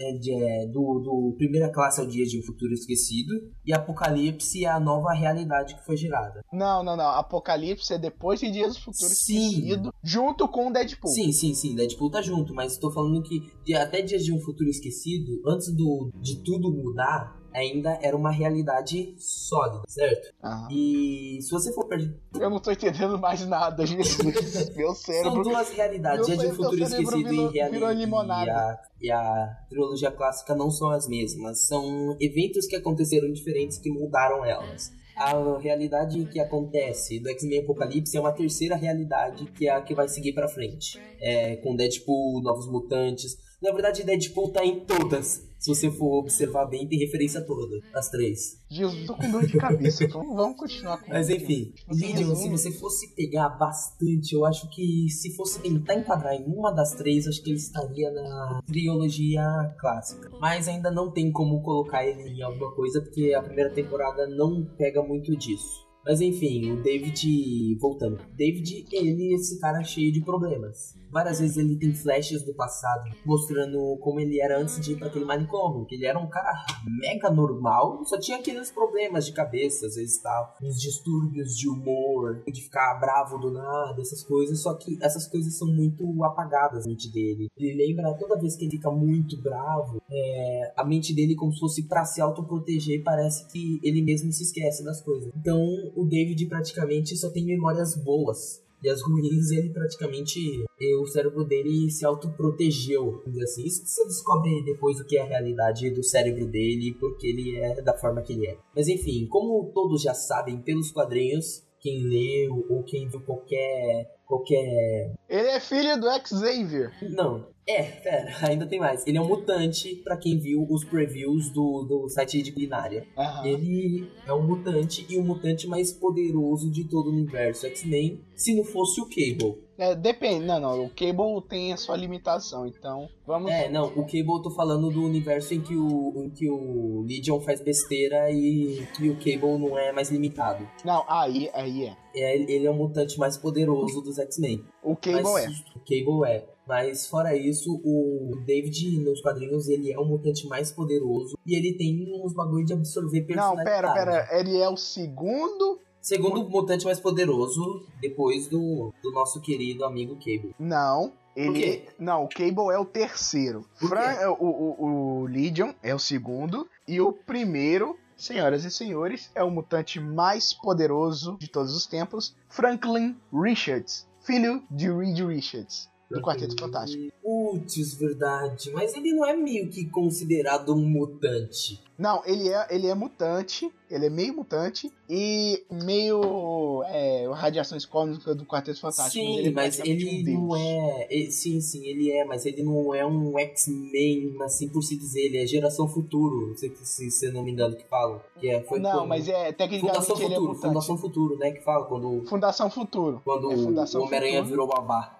é, 0.00 0.12
de, 0.18 0.34
é, 0.34 0.66
do, 0.66 0.98
do 0.98 1.34
primeira 1.38 1.70
classe 1.70 2.00
ao 2.00 2.06
Dias 2.08 2.28
de 2.28 2.40
um 2.40 2.42
Futuro 2.42 2.72
Esquecido, 2.72 3.32
e 3.64 3.72
Apocalipse 3.72 4.64
é 4.64 4.68
a 4.68 4.80
nova 4.80 5.12
realidade 5.12 5.76
que 5.76 5.84
foi 5.84 5.96
gerada. 5.96 6.40
Não, 6.52 6.82
não, 6.82 6.96
não. 6.96 7.06
Apocalipse 7.10 7.94
é 7.94 7.98
depois 7.98 8.40
de 8.40 8.50
Dias 8.50 8.74
do 8.74 8.80
Futuro 8.80 9.08
Sim. 9.08 9.48
Esquecido, 9.48 9.94
junto 10.02 10.48
com 10.48 10.66
o 10.68 10.72
Deadpool. 10.72 11.10
Sim, 11.12 11.30
sim, 11.30 11.54
sim, 11.54 11.76
Deadpool 11.76 12.10
tá 12.10 12.20
junto, 12.20 12.52
mas 12.52 12.76
tô 12.78 12.90
falando 12.90 13.22
que 13.22 13.40
de- 13.64 13.74
até 13.76 14.02
Dias 14.02 14.24
de 14.24 14.32
um 14.32 14.40
Futuro 14.40 14.68
Esquecido, 14.68 15.40
antes 15.46 15.72
do, 15.72 16.10
de 16.20 16.42
tudo 16.42 16.72
mudar, 16.72 17.39
ainda 17.54 17.98
era 18.02 18.16
uma 18.16 18.30
realidade 18.30 19.14
sólida, 19.18 19.82
certo? 19.88 20.32
Aham. 20.42 20.68
E 20.70 21.38
se 21.42 21.50
você 21.50 21.72
for 21.72 21.86
per- 21.86 22.14
Eu 22.38 22.50
não 22.50 22.60
tô 22.60 22.70
entendendo 22.70 23.18
mais 23.18 23.44
nada, 23.46 23.84
Jesus. 23.86 24.70
Meu 24.76 24.94
São 24.94 25.14
cérebro. 25.14 25.42
duas 25.42 25.70
realidades, 25.70 26.26
Meu 26.28 26.36
Dia 26.36 26.46
de 26.46 26.52
um 26.52 26.56
Futuro 26.56 26.82
Esquecido 26.82 27.10
virou- 27.28 27.50
e, 27.50 27.54
reali- 27.54 27.72
virou 27.72 27.90
limonada. 27.92 28.46
e, 28.46 28.50
a, 28.50 28.78
e 29.02 29.10
a 29.10 29.56
trilogia 29.68 30.10
clássica 30.10 30.54
não 30.54 30.70
são 30.70 30.88
as 30.90 31.06
mesmas. 31.08 31.66
São 31.66 32.16
eventos 32.20 32.66
que 32.66 32.76
aconteceram 32.76 33.30
diferentes 33.32 33.78
que 33.78 33.90
mudaram 33.90 34.44
elas. 34.44 34.92
A 35.16 35.58
realidade 35.58 36.24
que 36.26 36.40
acontece 36.40 37.20
do 37.20 37.28
X-Men 37.30 37.60
Apocalipse 37.60 38.16
é 38.16 38.20
uma 38.20 38.32
terceira 38.32 38.74
realidade 38.74 39.44
que 39.52 39.68
é 39.68 39.70
a 39.72 39.82
que 39.82 39.94
vai 39.94 40.08
seguir 40.08 40.32
pra 40.32 40.48
frente. 40.48 40.98
É, 41.20 41.56
com 41.56 41.76
Deadpool, 41.76 42.40
Novos 42.40 42.66
Mutantes. 42.70 43.36
Na 43.62 43.70
verdade, 43.72 44.02
Deadpool 44.02 44.50
tá 44.50 44.64
em 44.64 44.80
todas. 44.80 45.46
Se 45.60 45.68
você 45.68 45.90
for 45.90 46.20
observar 46.20 46.64
bem, 46.64 46.88
tem 46.88 46.98
referência 46.98 47.42
toda. 47.42 47.80
As 47.94 48.08
três. 48.08 48.58
Jesus, 48.70 49.06
tô 49.06 49.14
com 49.14 49.30
dor 49.30 49.46
de 49.46 49.58
cabeça. 49.58 50.04
Então 50.04 50.34
vamos 50.34 50.56
continuar 50.56 50.96
com 50.96 51.10
Mas 51.10 51.28
enfim, 51.28 51.74
Legion, 51.86 52.34
se 52.34 52.48
você 52.48 52.72
fosse 52.72 53.14
pegar 53.14 53.50
bastante, 53.50 54.34
eu 54.34 54.46
acho 54.46 54.70
que 54.70 55.10
se 55.10 55.36
fosse 55.36 55.60
tentar 55.60 55.96
enquadrar 55.96 56.34
em 56.34 56.46
uma 56.46 56.70
das 56.70 56.94
três, 56.94 57.28
acho 57.28 57.42
que 57.42 57.50
ele 57.50 57.58
estaria 57.58 58.10
na 58.10 58.62
trilogia 58.66 59.42
clássica. 59.78 60.30
Mas 60.40 60.66
ainda 60.66 60.90
não 60.90 61.12
tem 61.12 61.30
como 61.30 61.62
colocar 61.62 62.06
ele 62.06 62.30
em 62.30 62.42
alguma 62.42 62.72
coisa, 62.74 63.02
porque 63.02 63.34
a 63.34 63.42
primeira 63.42 63.70
temporada 63.70 64.26
não 64.26 64.64
pega 64.78 65.02
muito 65.02 65.36
disso. 65.36 65.89
Mas 66.10 66.20
enfim, 66.20 66.72
o 66.72 66.82
David, 66.82 67.78
voltando. 67.78 68.18
David, 68.36 68.84
ele 68.90 69.32
é 69.32 69.36
esse 69.36 69.60
cara 69.60 69.80
cheio 69.84 70.10
de 70.10 70.20
problemas. 70.20 70.98
Várias 71.08 71.40
vezes 71.40 71.56
ele 71.56 71.76
tem 71.76 71.92
flashes 71.92 72.42
do 72.44 72.54
passado, 72.54 73.10
mostrando 73.24 73.96
como 73.98 74.20
ele 74.20 74.40
era 74.40 74.60
antes 74.60 74.80
de 74.80 74.92
ir 74.92 74.96
pra 74.96 75.08
aquele 75.08 75.24
manicômio. 75.24 75.84
Que 75.84 75.96
ele 75.96 76.06
era 76.06 76.18
um 76.18 76.28
cara 76.28 76.52
mega 77.00 77.30
normal, 77.30 78.04
só 78.04 78.18
tinha 78.18 78.38
aqueles 78.38 78.70
problemas 78.70 79.26
de 79.26 79.32
cabeça, 79.32 79.86
às 79.86 79.94
vezes 79.94 80.20
tal. 80.20 80.56
Uns 80.62 80.80
distúrbios 80.80 81.56
de 81.56 81.68
humor, 81.68 82.42
de 82.46 82.60
ficar 82.60 82.94
bravo 83.00 83.38
do 83.38 83.52
nada, 83.52 84.00
essas 84.00 84.22
coisas. 84.22 84.60
Só 84.60 84.74
que 84.74 84.98
essas 85.00 85.28
coisas 85.28 85.56
são 85.56 85.68
muito 85.68 86.24
apagadas 86.24 86.86
na 86.86 86.90
mente 86.90 87.08
dele. 87.12 87.48
Ele 87.56 87.86
lembra 87.86 88.14
toda 88.14 88.38
vez 88.40 88.56
que 88.56 88.64
ele 88.64 88.72
fica 88.72 88.90
muito 88.90 89.40
bravo, 89.40 90.00
é, 90.10 90.72
a 90.76 90.84
mente 90.84 91.14
dele, 91.14 91.36
como 91.36 91.52
se 91.52 91.60
fosse 91.60 91.88
pra 91.88 92.04
se 92.04 92.20
autoproteger, 92.20 93.02
parece 93.04 93.46
que 93.48 93.80
ele 93.82 94.02
mesmo 94.02 94.32
se 94.32 94.42
esquece 94.42 94.84
das 94.84 95.00
coisas. 95.00 95.32
Então, 95.36 95.60
o 96.00 96.06
David 96.06 96.46
praticamente 96.46 97.16
só 97.16 97.28
tem 97.30 97.44
memórias 97.44 97.94
boas. 97.94 98.62
E 98.82 98.88
as 98.88 99.02
ruins, 99.02 99.50
ele 99.50 99.68
praticamente. 99.68 100.64
O 101.02 101.06
cérebro 101.06 101.44
dele 101.44 101.90
se 101.90 102.06
autoprotegeu, 102.06 103.10
vamos 103.10 103.32
dizer 103.32 103.44
assim. 103.44 103.64
Isso 103.66 103.82
você 103.84 104.04
descobre 104.06 104.62
depois 104.64 104.98
o 104.98 105.04
que 105.04 105.18
é 105.18 105.20
a 105.20 105.26
realidade 105.26 105.90
do 105.90 106.02
cérebro 106.02 106.46
dele, 106.46 106.96
porque 106.98 107.26
ele 107.26 107.58
é 107.58 107.82
da 107.82 107.96
forma 107.98 108.22
que 108.22 108.32
ele 108.32 108.46
é. 108.46 108.56
Mas 108.74 108.88
enfim, 108.88 109.26
como 109.26 109.70
todos 109.74 110.00
já 110.00 110.14
sabem 110.14 110.56
pelos 110.62 110.90
quadrinhos, 110.90 111.62
quem 111.78 112.02
leu 112.02 112.64
ou 112.70 112.82
quem 112.82 113.06
viu 113.06 113.20
qualquer. 113.20 114.16
qualquer 114.26 115.12
Ele 115.28 115.48
é 115.48 115.60
filho 115.60 116.00
do 116.00 116.06
Xavier. 116.26 116.90
não, 117.10 117.46
é, 117.66 117.82
pera, 117.82 118.32
ainda 118.48 118.66
tem 118.66 118.78
mais. 118.80 119.06
Ele 119.06 119.18
é 119.18 119.20
um 119.20 119.28
mutante, 119.28 119.94
pra 119.96 120.16
quem 120.16 120.38
viu 120.38 120.66
os 120.68 120.84
previews 120.84 121.50
do, 121.50 121.82
do 121.84 122.08
site 122.08 122.42
de 122.42 122.50
binária. 122.50 123.06
Aham. 123.16 123.46
Ele 123.46 124.10
é 124.26 124.32
um 124.32 124.42
mutante 124.46 125.06
e 125.08 125.16
o 125.16 125.22
mutante 125.22 125.66
mais 125.66 125.92
poderoso 125.92 126.70
de 126.70 126.84
todo 126.84 127.08
o 127.08 127.12
universo 127.12 127.66
X-Men, 127.66 128.20
se 128.34 128.54
não 128.54 128.64
fosse 128.64 129.00
o 129.00 129.04
Cable. 129.06 129.58
É, 129.78 129.94
depende. 129.94 130.44
Não, 130.44 130.60
não. 130.60 130.84
O 130.84 130.90
Cable 130.90 131.40
tem 131.48 131.72
a 131.72 131.76
sua 131.76 131.96
limitação. 131.96 132.66
Então, 132.66 133.08
vamos. 133.26 133.50
É, 133.50 133.70
não, 133.70 133.86
o 133.86 134.02
Cable 134.02 134.26
eu 134.28 134.42
tô 134.42 134.50
falando 134.50 134.90
do 134.90 135.02
universo 135.02 135.54
em 135.54 135.60
que 135.62 135.74
o, 135.74 136.12
em 136.24 136.28
que 136.28 136.50
o 136.50 137.02
Legion 137.08 137.40
faz 137.40 137.62
besteira 137.62 138.30
e 138.30 138.86
que 138.94 139.08
o 139.08 139.16
Cable 139.16 139.58
não 139.58 139.78
é 139.78 139.90
mais 139.90 140.10
limitado. 140.10 140.68
Não, 140.84 141.02
aí, 141.08 141.48
aí 141.54 141.86
é. 141.86 141.96
É, 142.14 142.36
ele 142.36 142.66
é 142.66 142.70
o 142.70 142.74
mutante 142.74 143.18
mais 143.18 143.38
poderoso 143.38 144.02
dos 144.02 144.18
X-Men. 144.18 144.62
O 144.82 144.94
Cable 144.96 145.22
Mas- 145.22 145.44
é. 145.46 145.48
O 145.76 145.80
Cable 145.80 146.28
é. 146.30 146.46
Mas 146.70 147.06
fora 147.06 147.36
isso, 147.36 147.80
o 147.84 148.40
David 148.46 148.98
nos 149.00 149.20
quadrinhos 149.20 149.68
ele 149.68 149.92
é 149.92 149.98
o 149.98 150.04
mutante 150.04 150.46
mais 150.46 150.70
poderoso 150.70 151.36
e 151.44 151.56
ele 151.56 151.74
tem 151.76 152.08
uns 152.24 152.32
bagulho 152.32 152.64
de 152.64 152.72
absorver 152.72 153.20
Não, 153.20 153.26
personalidade. 153.26 153.64
pera, 153.70 153.92
pera. 153.92 154.38
Ele 154.38 154.56
é 154.56 154.68
o 154.68 154.76
segundo. 154.76 155.80
Segundo 156.00 156.48
mutante 156.48 156.84
mais 156.84 157.00
poderoso 157.00 157.84
depois 158.00 158.46
do, 158.46 158.94
do 159.02 159.10
nosso 159.10 159.40
querido 159.40 159.84
amigo 159.84 160.14
Cable. 160.14 160.54
Não. 160.58 161.12
Ele. 161.36 161.88
Não, 161.98 162.24
o 162.24 162.28
Cable 162.28 162.72
é 162.72 162.78
o 162.78 162.84
terceiro. 162.84 163.64
Fran- 163.74 164.30
o, 164.38 164.44
o, 164.44 164.84
o 165.22 165.26
Legion 165.26 165.72
é 165.82 165.94
o 165.94 165.98
segundo. 165.98 166.68
E 166.86 167.00
o 167.00 167.12
primeiro, 167.12 167.96
senhoras 168.16 168.64
e 168.64 168.70
senhores, 168.70 169.30
é 169.34 169.42
o 169.42 169.50
mutante 169.50 169.98
mais 170.00 170.52
poderoso 170.54 171.36
de 171.38 171.48
todos 171.48 171.74
os 171.76 171.86
tempos, 171.86 172.34
Franklin 172.48 173.16
Richards, 173.32 174.06
filho 174.22 174.62
de 174.70 174.90
Reed 174.90 175.18
Richards, 175.20 175.88
do 176.10 176.20
Quarteto 176.20 176.56
Fantástico. 176.58 177.12
Putz, 177.22 177.94
verdade. 177.94 178.70
Mas 178.72 178.94
ele 178.94 179.12
não 179.12 179.26
é 179.26 179.34
meio 179.36 179.68
que 179.68 179.84
considerado 179.86 180.74
um 180.74 180.84
mutante. 180.84 181.80
Não, 181.96 182.22
ele 182.24 182.48
é, 182.48 182.66
ele 182.70 182.86
é 182.86 182.94
mutante, 182.94 183.70
ele 183.90 184.06
é 184.06 184.10
meio 184.10 184.34
mutante 184.34 184.90
e 185.08 185.62
meio 185.70 186.82
é, 186.86 187.28
radiações 187.34 187.84
cósmicas 187.84 188.34
do 188.34 188.46
Quarteto 188.46 188.80
Fantástico. 188.80 189.22
sim, 189.24 189.36
ele 189.38 189.48
é 189.48 189.52
mas 189.52 189.78
ele 189.80 190.34
um 190.34 190.46
não 190.48 190.56
é. 190.56 191.06
e- 191.10 191.30
Sim, 191.30 191.60
sim, 191.60 191.86
ele 191.86 192.10
é, 192.10 192.24
mas 192.24 192.46
ele 192.46 192.62
não 192.62 192.94
é 192.94 193.04
um 193.06 193.38
X-Men, 193.38 194.34
assim 194.42 194.68
por 194.70 194.82
se 194.82 194.96
dizer. 194.96 195.26
Ele 195.26 195.38
é 195.42 195.46
geração 195.46 195.86
futuro, 195.86 196.56
se, 196.56 196.72
se, 196.82 197.10
se 197.10 197.30
não 197.30 197.42
me 197.44 197.52
engano 197.52 197.76
que 197.76 197.84
falam. 197.86 198.20
Que 198.38 198.48
é, 198.48 198.62
foi 198.62 198.80
Não, 198.80 198.90
quando- 199.00 199.08
mas 199.08 199.28
é 199.28 199.52
tecnicamente 199.52 199.94
Fundação 200.06 200.16
ele 200.16 200.24
é 200.24 200.28
Futuro, 200.36 200.48
mutante. 200.54 200.66
Fundação 200.68 200.98
Futuro, 200.98 201.36
né? 201.38 201.50
Que 201.52 201.60
fala 201.62 201.84
quando, 201.84 202.24
Fundação 202.26 202.70
Futuro. 202.70 203.20
quando 203.22 203.52
É 203.52 203.56
Fundação 203.56 204.00
o 204.00 204.04
Homem-Aranha 204.06 204.42
virou 204.42 204.66
babá. 204.66 205.19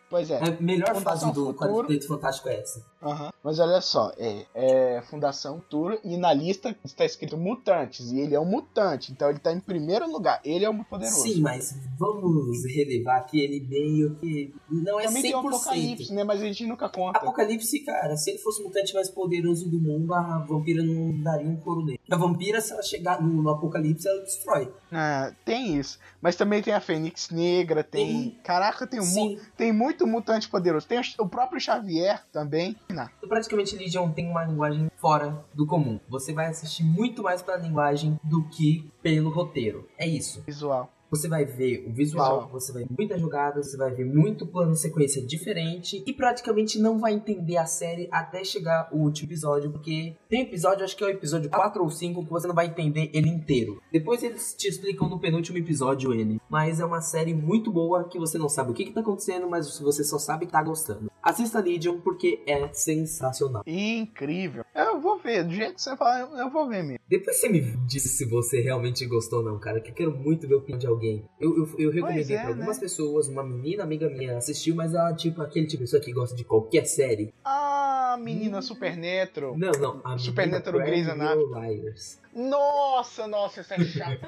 Pois 0.11 0.29
é. 0.29 0.39
A 0.43 0.61
melhor 0.61 0.93
Fundação 0.93 1.29
fase 1.29 1.33
do. 1.33 1.53
Quarteto 1.53 2.07
Fantástico 2.07 2.49
é 2.49 2.59
essa. 2.59 2.85
Aham. 3.01 3.31
Mas 3.41 3.59
olha 3.59 3.81
só, 3.81 4.11
é, 4.17 4.45
é 4.53 5.01
Fundação 5.09 5.55
Futuro 5.55 5.97
e 6.03 6.17
na 6.17 6.33
lista 6.33 6.75
está 6.83 7.05
escrito 7.05 7.37
mutantes 7.37 8.11
e 8.11 8.19
ele 8.19 8.35
é 8.35 8.39
um 8.39 8.45
mutante, 8.45 9.11
então 9.11 9.29
ele 9.29 9.39
tá 9.39 9.51
em 9.51 9.59
primeiro 9.59 10.11
lugar. 10.11 10.39
Ele 10.43 10.65
é 10.65 10.69
o 10.69 10.83
poderoso. 10.83 11.21
Sim, 11.23 11.41
mas 11.41 11.75
vamos 11.97 12.63
relevar 12.65 13.21
que 13.21 13.39
ele 13.39 13.61
meio 13.61 14.15
que 14.15 14.53
não 14.69 14.99
é 14.99 15.05
Também 15.05 15.23
100%. 15.23 15.25
tem 15.25 15.35
o 15.35 15.39
Apocalipse, 15.39 16.13
né? 16.13 16.23
Mas 16.23 16.41
a 16.41 16.45
gente 16.45 16.65
nunca 16.65 16.89
conta. 16.89 17.17
Apocalipse, 17.19 17.79
cara, 17.79 18.15
se 18.17 18.31
ele 18.31 18.39
fosse 18.39 18.61
o 18.61 18.65
mutante 18.65 18.93
mais 18.93 19.09
poderoso 19.09 19.69
do 19.69 19.79
mundo, 19.79 20.13
a 20.13 20.39
vampira 20.39 20.83
não 20.83 21.23
daria 21.23 21.47
um 21.47 21.55
couro 21.55 21.85
nele. 21.85 21.99
A 22.11 22.17
vampira, 22.17 22.59
se 22.59 22.73
ela 22.73 22.83
chegar 22.83 23.21
no, 23.21 23.41
no 23.41 23.49
Apocalipse, 23.49 24.07
ela 24.07 24.21
destrói. 24.21 24.71
Ah, 24.91 25.33
tem 25.45 25.77
isso. 25.77 25.97
Mas 26.21 26.35
também 26.35 26.61
tem 26.61 26.73
a 26.73 26.81
Fênix 26.81 27.29
Negra, 27.29 27.83
tem. 27.83 28.01
Tem. 28.01 28.39
Caraca, 28.43 28.85
tem 28.85 28.99
um 28.99 29.37
tem 29.55 29.71
muito 29.71 30.00
mutante 30.07 30.49
poderoso. 30.49 30.87
Tem 30.87 30.99
o- 30.99 31.23
o 31.23 31.27
próprio 31.29 31.59
Xavier 31.59 32.23
também. 32.31 32.75
Não. 32.89 33.07
praticamente 33.27 33.75
Legion 33.75 34.11
tem 34.11 34.29
uma 34.29 34.43
linguagem 34.43 34.89
fora 34.97 35.43
do 35.53 35.65
comum. 35.65 35.99
Você 36.09 36.33
vai 36.33 36.47
assistir 36.47 36.83
muito 36.83 37.23
mais 37.23 37.41
pela 37.41 37.57
linguagem 37.57 38.19
do 38.23 38.43
que 38.49 38.89
pelo 39.01 39.29
roteiro. 39.29 39.87
É 39.97 40.07
isso. 40.07 40.41
Visual. 40.45 40.91
Você 41.11 41.27
vai 41.27 41.43
ver 41.43 41.85
o 41.87 41.91
visual, 41.93 42.49
você 42.51 42.71
vai 42.71 42.83
ver 42.83 42.89
muita 42.97 43.19
jogada, 43.19 43.61
você 43.61 43.75
vai 43.75 43.91
ver 43.91 44.05
muito 44.05 44.47
plano 44.47 44.73
sequência 44.75 45.21
diferente 45.21 46.01
e 46.07 46.13
praticamente 46.13 46.79
não 46.79 46.97
vai 46.99 47.13
entender 47.13 47.57
a 47.57 47.65
série 47.65 48.07
até 48.11 48.43
chegar 48.45 48.87
o 48.93 48.97
último 48.99 49.27
episódio, 49.27 49.69
porque 49.71 50.15
tem 50.29 50.43
episódio, 50.43 50.85
acho 50.85 50.95
que 50.95 51.03
é 51.03 51.07
o 51.07 51.09
episódio 51.09 51.49
4 51.49 51.83
ou 51.83 51.89
5, 51.89 52.23
que 52.23 52.29
você 52.31 52.47
não 52.47 52.55
vai 52.55 52.67
entender 52.67 53.09
ele 53.13 53.27
inteiro. 53.27 53.81
Depois 53.91 54.23
eles 54.23 54.53
te 54.57 54.69
explicam 54.69 55.09
no 55.09 55.19
penúltimo 55.19 55.57
episódio 55.57 56.13
ele. 56.13 56.39
Mas 56.49 56.79
é 56.79 56.85
uma 56.85 57.01
série 57.01 57.33
muito 57.33 57.71
boa 57.73 58.07
que 58.07 58.17
você 58.17 58.37
não 58.37 58.47
sabe 58.47 58.71
o 58.71 58.73
que, 58.73 58.85
que 58.85 58.93
tá 58.93 59.01
acontecendo, 59.01 59.49
mas 59.49 59.79
você 59.79 60.05
só 60.05 60.17
sabe 60.17 60.45
que 60.45 60.51
tá 60.53 60.63
gostando. 60.63 61.11
Assista 61.21 61.59
Legion 61.59 61.99
porque 61.99 62.41
é 62.47 62.69
sensacional. 62.73 63.63
Incrível. 63.67 64.63
Eu 64.73 64.99
vou 65.01 65.19
ver. 65.19 65.43
Do 65.43 65.51
jeito 65.53 65.75
que 65.75 65.81
você 65.81 65.95
fala, 65.97 66.19
eu- 66.39 66.49
vou 66.49 66.67
ver 66.67 66.83
mesmo. 66.83 66.99
Depois 67.07 67.37
você 67.37 67.49
me 67.49 67.59
disse 67.85 68.07
se 68.09 68.25
você 68.25 68.61
realmente 68.61 69.05
gostou 69.05 69.39
ou 69.39 69.45
não, 69.45 69.59
cara, 69.59 69.79
que 69.81 69.91
eu 69.91 69.93
quero 69.93 70.15
muito 70.17 70.47
ver 70.47 70.55
a 70.55 70.57
opinião 70.57 70.79
de 70.79 70.87
alguém. 70.87 71.00
Eu, 71.39 71.57
eu, 71.57 71.75
eu 71.79 71.91
recomendei 71.91 72.35
é, 72.35 72.39
pra 72.39 72.49
algumas 72.49 72.77
né? 72.77 72.83
pessoas, 72.83 73.27
uma 73.27 73.43
menina 73.43 73.83
amiga 73.83 74.09
minha 74.09 74.37
assistiu, 74.37 74.75
mas 74.75 74.93
ela, 74.93 75.13
tipo, 75.13 75.41
aquele 75.41 75.65
tipo 75.65 75.83
de 75.83 75.89
pessoa 75.89 76.01
que 76.01 76.11
gosta 76.11 76.35
de 76.35 76.43
qualquer 76.43 76.85
série. 76.85 77.33
Ah, 77.43 78.17
menina 78.19 78.61
Supernatural. 78.61 79.57
Não, 79.57 79.71
não. 79.71 80.01
A 80.03 80.17
Supernatural 80.17 80.81
menina 80.81 81.13
Grey's 81.15 81.47
Liars. 81.49 82.21
Nossa, 82.33 83.27
nossa, 83.27 83.61
isso 83.61 83.73
é 83.73 83.79
chato. 83.83 84.19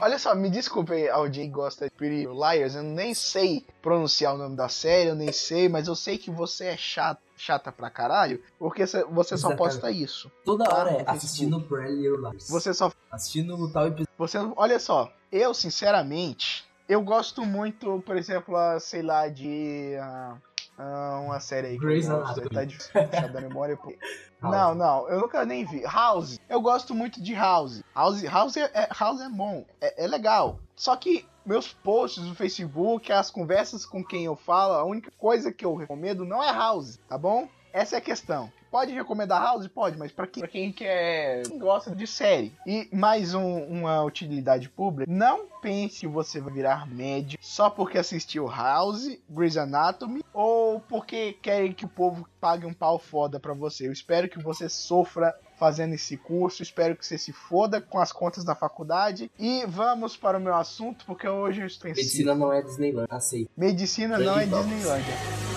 Olha 0.00 0.18
só, 0.18 0.34
me 0.34 0.48
desculpe 0.48 0.92
Jay 1.32 1.46
que 1.46 1.48
gosta 1.48 1.86
de 1.86 1.90
Pretty 1.90 2.26
Liars, 2.26 2.74
eu 2.74 2.82
nem 2.82 3.14
sei 3.14 3.64
pronunciar 3.80 4.34
o 4.34 4.38
nome 4.38 4.56
da 4.56 4.68
série, 4.68 5.10
eu 5.10 5.14
nem 5.14 5.32
sei, 5.32 5.68
mas 5.68 5.88
eu 5.88 5.96
sei 5.96 6.18
que 6.18 6.30
você 6.30 6.66
é 6.66 6.76
chato, 6.76 7.20
chata 7.42 7.72
pra 7.72 7.90
caralho, 7.90 8.40
porque 8.56 8.86
cê- 8.86 9.04
você 9.04 9.36
só 9.36 9.56
posta 9.56 9.90
isso. 9.90 10.30
Toda 10.44 10.64
Ah, 10.64 10.74
hora 10.78 10.90
é 10.92 11.04
assistindo 11.06 11.58
Liars. 11.70 12.48
Você 12.48 12.72
só 12.72 12.92
Assistindo 13.10 13.56
o 13.56 13.70
tal 13.72 13.88
episódio. 13.88 14.08
Você, 14.16 14.38
olha 14.56 14.78
só, 14.78 15.12
eu 15.30 15.52
sinceramente, 15.52 16.64
eu 16.88 17.02
gosto 17.02 17.44
muito, 17.44 18.00
por 18.06 18.16
exemplo, 18.16 18.56
a, 18.56 18.78
sei 18.78 19.02
lá, 19.02 19.28
de 19.28 19.96
ah, 20.00 20.36
ah, 20.78 21.20
uma 21.24 21.40
série 21.40 21.66
aí 21.68 21.78
Grey's 21.78 22.08
Anatomy. 22.08 22.48
tá 22.48 22.64
difícil 22.64 22.92
da 23.32 23.40
memória. 23.40 23.76
pô. 23.76 23.92
Não, 24.40 24.74
não, 24.74 25.08
eu 25.08 25.20
nunca 25.20 25.44
nem 25.44 25.64
vi. 25.64 25.82
House, 25.82 26.38
eu 26.48 26.60
gosto 26.60 26.94
muito 26.94 27.20
de 27.22 27.34
House. 27.34 27.82
House, 27.94 28.22
House, 28.24 28.56
é, 28.56 28.70
é- 28.72 28.88
House 28.98 29.20
é 29.20 29.28
bom, 29.28 29.64
é, 29.80 30.04
é 30.04 30.06
legal. 30.06 30.58
Só 30.76 30.96
que 30.96 31.26
meus 31.44 31.72
posts 31.72 32.24
no 32.24 32.34
Facebook, 32.34 33.12
as 33.12 33.30
conversas 33.30 33.84
com 33.86 34.04
quem 34.04 34.24
eu 34.24 34.36
falo, 34.36 34.74
a 34.74 34.84
única 34.84 35.10
coisa 35.18 35.52
que 35.52 35.64
eu 35.64 35.74
recomendo 35.74 36.24
não 36.24 36.42
é 36.42 36.50
House, 36.52 36.98
tá 37.08 37.16
bom? 37.18 37.48
Essa 37.72 37.96
é 37.96 37.98
a 37.98 38.02
questão. 38.02 38.52
Pode 38.70 38.92
recomendar 38.92 39.40
House? 39.42 39.66
Pode, 39.66 39.98
mas 39.98 40.12
pra 40.12 40.26
quem, 40.26 40.40
pra 40.42 40.48
quem 40.48 40.70
quer 40.72 41.42
quem 41.46 41.58
gosta 41.58 41.94
de 41.94 42.06
série. 42.06 42.52
E 42.66 42.86
mais 42.92 43.34
um- 43.34 43.64
uma 43.64 44.02
utilidade 44.02 44.68
pública, 44.68 45.10
não 45.10 45.46
pense 45.62 46.00
que 46.00 46.06
você 46.06 46.38
vai 46.40 46.52
virar 46.52 46.86
médio 46.86 47.38
só 47.40 47.70
porque 47.70 47.96
assistiu 47.98 48.46
House, 48.46 49.18
Grey's 49.28 49.56
Anatomy 49.56 50.22
ou 50.34 50.80
porque 50.80 51.32
querem 51.40 51.72
que 51.72 51.84
o 51.84 51.88
povo 51.88 52.26
pague 52.40 52.66
um 52.66 52.74
pau 52.74 52.98
foda 52.98 53.38
pra 53.40 53.54
você. 53.54 53.86
Eu 53.88 53.92
espero 53.92 54.28
que 54.28 54.38
você 54.42 54.68
sofra 54.68 55.34
fazendo 55.62 55.94
esse 55.94 56.16
curso, 56.16 56.60
espero 56.60 56.96
que 56.96 57.06
você 57.06 57.16
se 57.16 57.32
foda 57.32 57.80
com 57.80 58.00
as 58.00 58.10
contas 58.10 58.42
da 58.42 58.52
faculdade. 58.52 59.30
E 59.38 59.64
vamos 59.64 60.16
para 60.16 60.36
o 60.36 60.40
meu 60.40 60.56
assunto, 60.56 61.06
porque 61.06 61.28
hoje 61.28 61.60
eu 61.60 61.66
estou 61.68 61.88
em 61.88 61.94
Medicina 61.94 62.34
não 62.34 62.52
é 62.52 62.60
Disneyland. 62.62 63.06
Aceito. 63.08 63.48
Medicina 63.56 64.18
não 64.18 64.36
é 64.36 64.44
Então. 64.44 65.51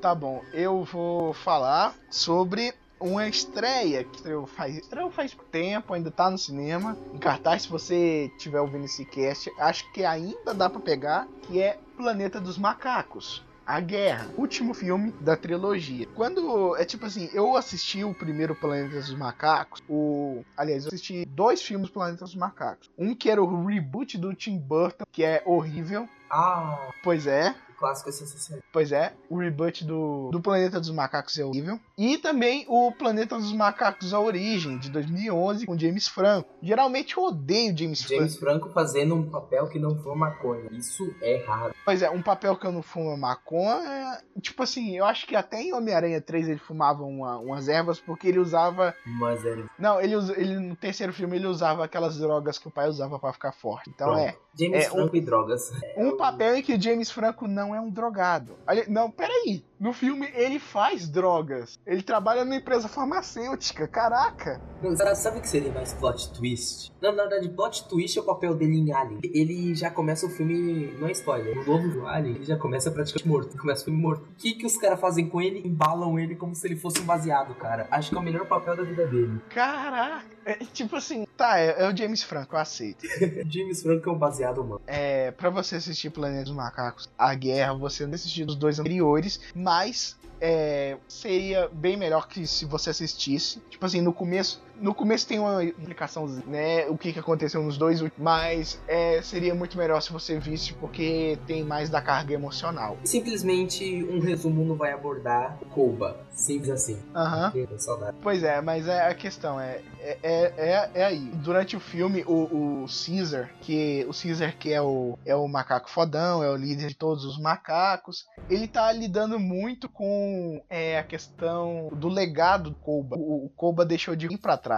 Tá 0.00 0.14
bom, 0.14 0.42
eu 0.52 0.82
vou 0.82 1.34
falar 1.34 1.94
sobre 2.10 2.72
uma 2.98 3.28
estreia 3.28 4.04
que 4.04 4.16
estreou 4.16 4.46
faz, 4.46 4.76
estreou 4.76 5.10
faz 5.10 5.36
tempo, 5.50 5.92
ainda 5.92 6.10
tá 6.10 6.30
no 6.30 6.38
cinema, 6.38 6.96
em 7.12 7.18
cartaz, 7.18 7.62
se 7.62 7.68
você 7.70 8.30
tiver 8.38 8.60
ouvindo 8.60 8.86
esse 8.86 9.04
cast, 9.04 9.52
acho 9.58 9.90
que 9.92 10.04
ainda 10.04 10.54
dá 10.54 10.70
pra 10.70 10.80
pegar, 10.80 11.28
que 11.42 11.60
é 11.60 11.78
Planeta 11.96 12.40
dos 12.40 12.56
Macacos. 12.56 13.44
A 13.66 13.78
Guerra, 13.78 14.32
último 14.36 14.74
filme 14.74 15.14
da 15.20 15.36
trilogia. 15.36 16.06
Quando 16.14 16.74
é 16.76 16.84
tipo 16.84 17.06
assim, 17.06 17.30
eu 17.32 17.56
assisti 17.56 18.02
o 18.02 18.14
primeiro 18.14 18.54
Planeta 18.54 18.96
dos 18.96 19.14
Macacos, 19.14 19.80
o, 19.88 20.42
aliás, 20.56 20.84
eu 20.84 20.88
assisti 20.88 21.24
dois 21.26 21.62
filmes 21.62 21.90
Planeta 21.90 22.24
dos 22.24 22.34
Macacos. 22.34 22.88
Um 22.98 23.14
que 23.14 23.30
era 23.30 23.40
o 23.40 23.66
reboot 23.66 24.18
do 24.18 24.34
Tim 24.34 24.58
Burton, 24.58 25.04
que 25.12 25.22
é 25.22 25.42
horrível. 25.44 26.08
Ah, 26.30 26.90
Pois 27.02 27.26
é, 27.26 27.54
clássico 27.80 28.08
é 28.10 28.12
sensacional. 28.12 28.62
Pois 28.72 28.92
é, 28.92 29.12
o 29.28 29.38
reboot 29.38 29.84
do, 29.84 30.28
do 30.30 30.40
Planeta 30.40 30.78
dos 30.78 30.90
Macacos 30.90 31.38
é 31.38 31.44
horrível. 31.44 31.80
E 31.98 32.18
também 32.18 32.64
o 32.68 32.92
Planeta 32.92 33.36
dos 33.36 33.52
Macacos 33.52 34.12
A 34.14 34.20
Origem, 34.20 34.78
de 34.78 34.90
2011, 34.90 35.66
com 35.66 35.76
James 35.78 36.06
Franco. 36.06 36.48
Geralmente 36.62 37.16
eu 37.16 37.24
odeio 37.24 37.76
James, 37.76 38.00
James 38.02 38.36
Franco. 38.36 38.60
Franco 38.60 38.74
fazendo 38.74 39.14
um 39.14 39.28
papel 39.30 39.66
que 39.68 39.78
não 39.78 39.96
for 39.96 40.14
maconha. 40.14 40.68
Isso 40.70 41.12
é 41.22 41.42
raro. 41.46 41.74
Pois 41.84 42.02
é, 42.02 42.10
um 42.10 42.22
papel 42.22 42.54
que 42.56 42.66
eu 42.66 42.72
não 42.72 42.82
fumo 42.82 43.10
é 43.12 43.16
maconha. 43.16 44.18
Tipo 44.40 44.62
assim, 44.62 44.96
eu 44.96 45.04
acho 45.04 45.26
que 45.26 45.34
até 45.34 45.60
em 45.62 45.72
Homem-Aranha 45.72 46.20
3 46.20 46.48
ele 46.48 46.58
fumava 46.58 47.02
uma- 47.02 47.38
umas 47.38 47.68
ervas 47.68 47.98
porque 47.98 48.28
ele 48.28 48.38
usava. 48.38 48.94
Mas 49.06 49.44
é. 49.44 49.56
Não, 49.78 50.00
ele, 50.00 50.14
ele 50.36 50.58
no 50.58 50.76
terceiro 50.76 51.12
filme 51.12 51.36
ele 51.36 51.46
usava 51.46 51.84
aquelas 51.84 52.18
drogas 52.18 52.58
que 52.58 52.68
o 52.68 52.70
pai 52.70 52.88
usava 52.88 53.18
pra 53.18 53.32
ficar 53.32 53.52
forte. 53.52 53.90
Então 53.90 54.16
é. 54.18 54.36
James 54.58 54.84
É, 54.84 54.90
Franco 54.90 55.16
e 55.16 55.20
drogas. 55.20 55.70
Um 55.96 56.16
papel 56.16 56.56
em 56.56 56.62
que 56.62 56.78
James 56.80 57.10
Franco 57.10 57.46
não 57.46 57.69
é 57.74 57.80
um 57.80 57.90
drogado. 57.90 58.54
Ali- 58.66 58.84
Não, 58.88 59.10
peraí. 59.10 59.64
No 59.78 59.92
filme 59.94 60.28
ele 60.34 60.58
faz 60.58 61.08
drogas. 61.08 61.78
Ele 61.86 62.02
trabalha 62.02 62.44
numa 62.44 62.56
empresa 62.56 62.86
farmacêutica. 62.88 63.88
Caraca. 63.88 64.60
Não, 64.82 64.94
sabe- 64.96 65.14
sabe 65.16 65.38
o 65.38 65.40
que 65.40 65.48
seria 65.48 65.72
mais 65.72 65.92
plot 65.94 66.32
twist? 66.32 66.92
Não, 67.00 67.12
na 67.12 67.22
verdade, 67.22 67.48
plot 67.48 67.88
twist 67.88 68.18
é 68.18 68.20
o 68.20 68.24
papel 68.24 68.54
dele 68.54 68.76
em 68.78 68.92
Alien. 68.92 69.20
Ele 69.22 69.74
já 69.74 69.90
começa 69.90 70.26
o 70.26 70.30
filme, 70.30 70.92
não 70.98 71.08
é 71.08 71.12
spoiler, 71.12 71.54
no 71.56 71.64
novo 71.64 71.88
do 71.88 72.06
Alien, 72.06 72.36
ele 72.36 72.44
já 72.44 72.56
começa 72.56 72.90
praticamente 72.90 73.26
morto. 73.28 73.56
Começa 73.56 73.82
o 73.82 73.84
filme 73.86 74.00
morto. 74.00 74.22
O 74.24 74.34
que, 74.36 74.52
que 74.54 74.66
os 74.66 74.76
caras 74.76 75.00
fazem 75.00 75.28
com 75.28 75.40
ele? 75.40 75.66
Embalam 75.66 76.18
ele 76.18 76.36
como 76.36 76.54
se 76.54 76.66
ele 76.66 76.76
fosse 76.76 77.00
um 77.00 77.04
baseado, 77.04 77.54
cara. 77.54 77.86
Acho 77.90 78.10
que 78.10 78.16
é 78.16 78.18
o 78.18 78.22
melhor 78.22 78.46
papel 78.46 78.76
da 78.76 78.82
vida 78.82 79.06
dele. 79.06 79.40
Caraca. 79.48 80.24
É, 80.44 80.54
tipo 80.56 80.96
assim, 80.96 81.26
tá, 81.40 81.58
é, 81.58 81.74
é 81.78 81.88
o 81.88 81.96
James 81.96 82.22
Franco, 82.22 82.54
eu 82.54 82.60
aceito. 82.60 83.06
James 83.48 83.82
Franco 83.82 84.10
é 84.10 84.12
um 84.12 84.18
baseado 84.18 84.60
humano. 84.60 84.82
É, 84.86 85.30
pra 85.30 85.48
você 85.48 85.76
assistir 85.76 86.10
Planeta 86.10 86.44
dos 86.44 86.52
Macacos, 86.52 87.08
A 87.16 87.34
Guerra, 87.34 87.72
você 87.72 88.06
não 88.06 88.14
assistiu 88.14 88.46
os 88.46 88.54
dois 88.54 88.78
anteriores, 88.78 89.40
mas 89.54 90.18
é, 90.38 90.98
seria 91.08 91.68
bem 91.72 91.96
melhor 91.96 92.28
que 92.28 92.46
se 92.46 92.66
você 92.66 92.90
assistisse. 92.90 93.58
Tipo 93.70 93.86
assim, 93.86 94.02
no 94.02 94.12
começo. 94.12 94.62
No 94.80 94.94
começo 94.94 95.26
tem 95.26 95.38
uma 95.38 95.62
explicação, 95.62 96.26
né? 96.46 96.86
O 96.88 96.96
que, 96.96 97.12
que 97.12 97.18
aconteceu 97.18 97.62
nos 97.62 97.76
dois, 97.76 98.00
últimos, 98.00 98.22
mas 98.22 98.80
é, 98.88 99.20
seria 99.22 99.54
muito 99.54 99.76
melhor 99.76 100.00
se 100.00 100.12
você 100.12 100.38
visse, 100.38 100.72
porque 100.74 101.38
tem 101.46 101.62
mais 101.62 101.90
da 101.90 102.00
carga 102.00 102.32
emocional. 102.34 102.96
Simplesmente 103.04 104.04
um 104.04 104.20
resumo 104.20 104.64
não 104.64 104.76
vai 104.76 104.92
abordar 104.92 105.58
Koba. 105.70 106.16
Simples 106.32 106.70
assim. 106.70 106.98
Aham. 107.14 107.52
Saudade. 107.78 108.16
Pois 108.22 108.42
é, 108.42 108.60
mas 108.60 108.88
é 108.88 109.08
a 109.08 109.14
questão, 109.14 109.60
é, 109.60 109.80
é, 110.00 110.18
é, 110.22 110.54
é, 110.56 110.90
é 110.94 111.04
aí. 111.04 111.30
Durante 111.34 111.76
o 111.76 111.80
filme, 111.80 112.24
o, 112.26 112.84
o 112.84 112.86
Caesar, 112.86 113.50
que 113.60 114.06
o 114.08 114.12
Caesar 114.12 114.56
que 114.56 114.72
é 114.72 114.80
o, 114.80 115.18
é 115.24 115.34
o 115.34 115.46
macaco 115.46 115.90
fodão, 115.90 116.42
é 116.42 116.50
o 116.50 116.56
líder 116.56 116.88
de 116.88 116.94
todos 116.94 117.24
os 117.24 117.38
macacos, 117.38 118.26
ele 118.48 118.66
tá 118.66 118.90
lidando 118.92 119.38
muito 119.38 119.88
com 119.88 120.62
é, 120.68 120.98
a 120.98 121.04
questão 121.04 121.88
do 121.92 122.08
legado 122.08 122.70
do 122.70 122.76
Koba. 122.76 123.16
O, 123.16 123.46
o 123.46 123.48
Koba 123.50 123.84
deixou 123.84 124.16
de 124.16 124.26
ir 124.26 124.38
pra 124.38 124.56
trás. 124.56 124.69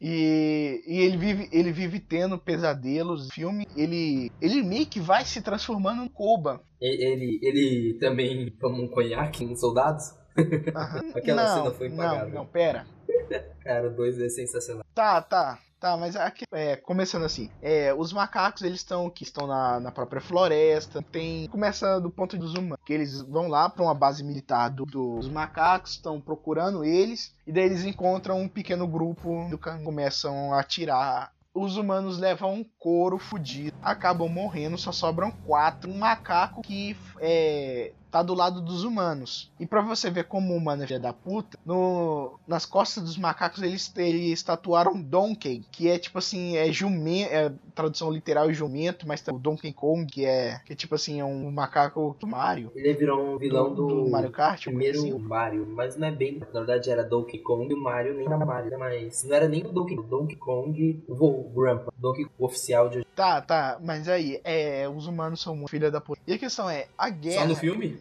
E, 0.00 0.82
e 0.86 0.98
ele, 1.00 1.16
vive, 1.16 1.48
ele 1.52 1.72
vive 1.72 2.00
tendo 2.00 2.38
pesadelos. 2.38 3.28
Filme, 3.32 3.66
ele, 3.76 4.30
ele 4.40 4.62
meio 4.62 4.86
que 4.86 5.00
vai 5.00 5.24
se 5.24 5.40
transformando 5.42 6.02
em 6.02 6.08
Koba. 6.08 6.60
Ele, 6.80 7.38
ele 7.42 7.98
também 8.00 8.50
toma 8.60 8.78
um 8.82 8.88
conhaque 8.88 9.44
nos 9.44 9.60
soldados? 9.60 10.14
Aquela 11.14 11.44
não, 11.44 11.62
cena 11.64 11.74
foi 11.74 11.88
Não, 11.88 11.94
impagável. 11.94 12.34
não, 12.34 12.46
pera. 12.46 12.86
Cara, 13.64 13.88
o 13.88 13.96
2 13.96 14.20
é 14.20 14.28
sensacional. 14.28 14.84
Tá, 14.94 15.20
tá. 15.22 15.58
Tá, 15.78 15.94
mas 15.94 16.16
aqui, 16.16 16.44
é, 16.52 16.74
começando 16.74 17.24
assim, 17.24 17.50
é, 17.60 17.92
os 17.92 18.10
macacos 18.10 18.62
eles 18.62 18.78
estão 18.80 19.10
que 19.10 19.22
estão 19.22 19.46
na, 19.46 19.78
na 19.78 19.92
própria 19.92 20.22
floresta, 20.22 21.02
tem 21.12 21.46
começa 21.48 22.00
do 22.00 22.10
ponto 22.10 22.36
dos 22.38 22.54
humanos, 22.54 22.78
que 22.84 22.94
eles 22.94 23.20
vão 23.20 23.46
lá 23.46 23.68
para 23.68 23.82
uma 23.82 23.94
base 23.94 24.24
militar 24.24 24.70
do- 24.70 24.86
dos 24.86 25.28
macacos, 25.28 25.92
estão 25.92 26.18
procurando 26.18 26.82
eles 26.82 27.34
e 27.46 27.52
daí 27.52 27.64
eles 27.64 27.84
encontram 27.84 28.40
um 28.40 28.48
pequeno 28.48 28.86
grupo 28.88 29.46
do 29.50 29.58
começam 29.58 30.54
a 30.54 30.60
atirar. 30.60 31.30
Os 31.54 31.76
humanos 31.76 32.18
levam 32.18 32.54
um 32.54 32.64
couro 32.78 33.18
fudido, 33.18 33.74
acabam 33.82 34.28
morrendo, 34.28 34.76
só 34.78 34.92
sobram 34.92 35.30
quatro. 35.30 35.90
Um 35.90 35.98
macaco 35.98 36.60
que 36.62 36.96
é, 37.20 37.92
tá 38.10 38.22
do 38.22 38.34
lado 38.34 38.60
dos 38.60 38.84
humanos. 38.84 39.50
E 39.58 39.66
pra 39.66 39.80
você 39.80 40.10
ver 40.10 40.24
como 40.24 40.54
o 40.54 40.56
humano 40.56 40.84
é 40.84 40.86
filha 40.86 41.00
da 41.00 41.12
puta, 41.12 41.58
no, 41.64 42.38
nas 42.46 42.64
costas 42.66 43.04
dos 43.04 43.18
macacos 43.18 43.62
eles, 43.62 43.92
eles 43.96 44.42
tatuaram 44.42 45.00
Donkey, 45.00 45.64
que 45.70 45.88
é 45.88 45.98
tipo 45.98 46.18
assim, 46.18 46.56
é 46.56 46.70
jumento, 46.72 47.32
é 47.32 47.52
tradução 47.74 48.10
literal 48.10 48.50
é 48.50 48.52
jumento, 48.52 49.06
mas 49.06 49.20
tem 49.20 49.34
o 49.34 49.38
Donkey 49.38 49.72
Kong, 49.72 50.24
é, 50.24 50.60
que 50.64 50.72
é 50.72 50.76
tipo 50.76 50.94
assim, 50.94 51.20
é 51.20 51.24
um 51.24 51.50
macaco 51.50 52.16
do 52.18 52.26
Mario. 52.26 52.70
Ele 52.74 52.94
virou 52.94 53.34
um 53.34 53.38
vilão 53.38 53.74
do, 53.74 53.86
do 53.86 54.10
Mario 54.10 54.30
Kart, 54.30 54.64
primeiro 54.64 54.98
assim. 54.98 55.18
Mario, 55.18 55.66
mas 55.66 55.96
não 55.96 56.08
é 56.08 56.12
bem, 56.12 56.38
na 56.38 56.46
verdade 56.46 56.90
era 56.90 57.02
Donkey 57.02 57.38
Kong 57.38 57.70
e 57.70 57.74
o 57.74 57.82
Mario 57.82 58.14
nem 58.14 58.26
era 58.26 58.38
Mario, 58.38 58.78
mas 58.78 59.24
não 59.24 59.36
era 59.36 59.48
nem 59.48 59.64
o 59.64 59.72
Donkey, 59.72 59.96
Donkey 59.96 60.36
Kong, 60.36 61.04
o 61.08 61.50
Grandpa, 61.54 61.92
Donkey 61.96 62.24
Kong 62.24 62.34
oficial 62.38 62.88
de 62.88 62.98
hoje. 62.98 63.06
Tá, 63.14 63.40
tá, 63.40 63.78
mas 63.82 64.08
aí, 64.08 64.40
é, 64.44 64.88
os 64.88 65.06
humanos 65.06 65.40
são 65.40 65.66
filha 65.66 65.90
da 65.90 66.00
puta. 66.00 66.20
E 66.26 66.34
a 66.34 66.38
questão 66.38 66.68
é, 66.68 66.86
a 66.98 67.08
guerra... 67.08 67.42
Só 67.42 67.48
no 67.48 67.56
filme? 67.56 67.95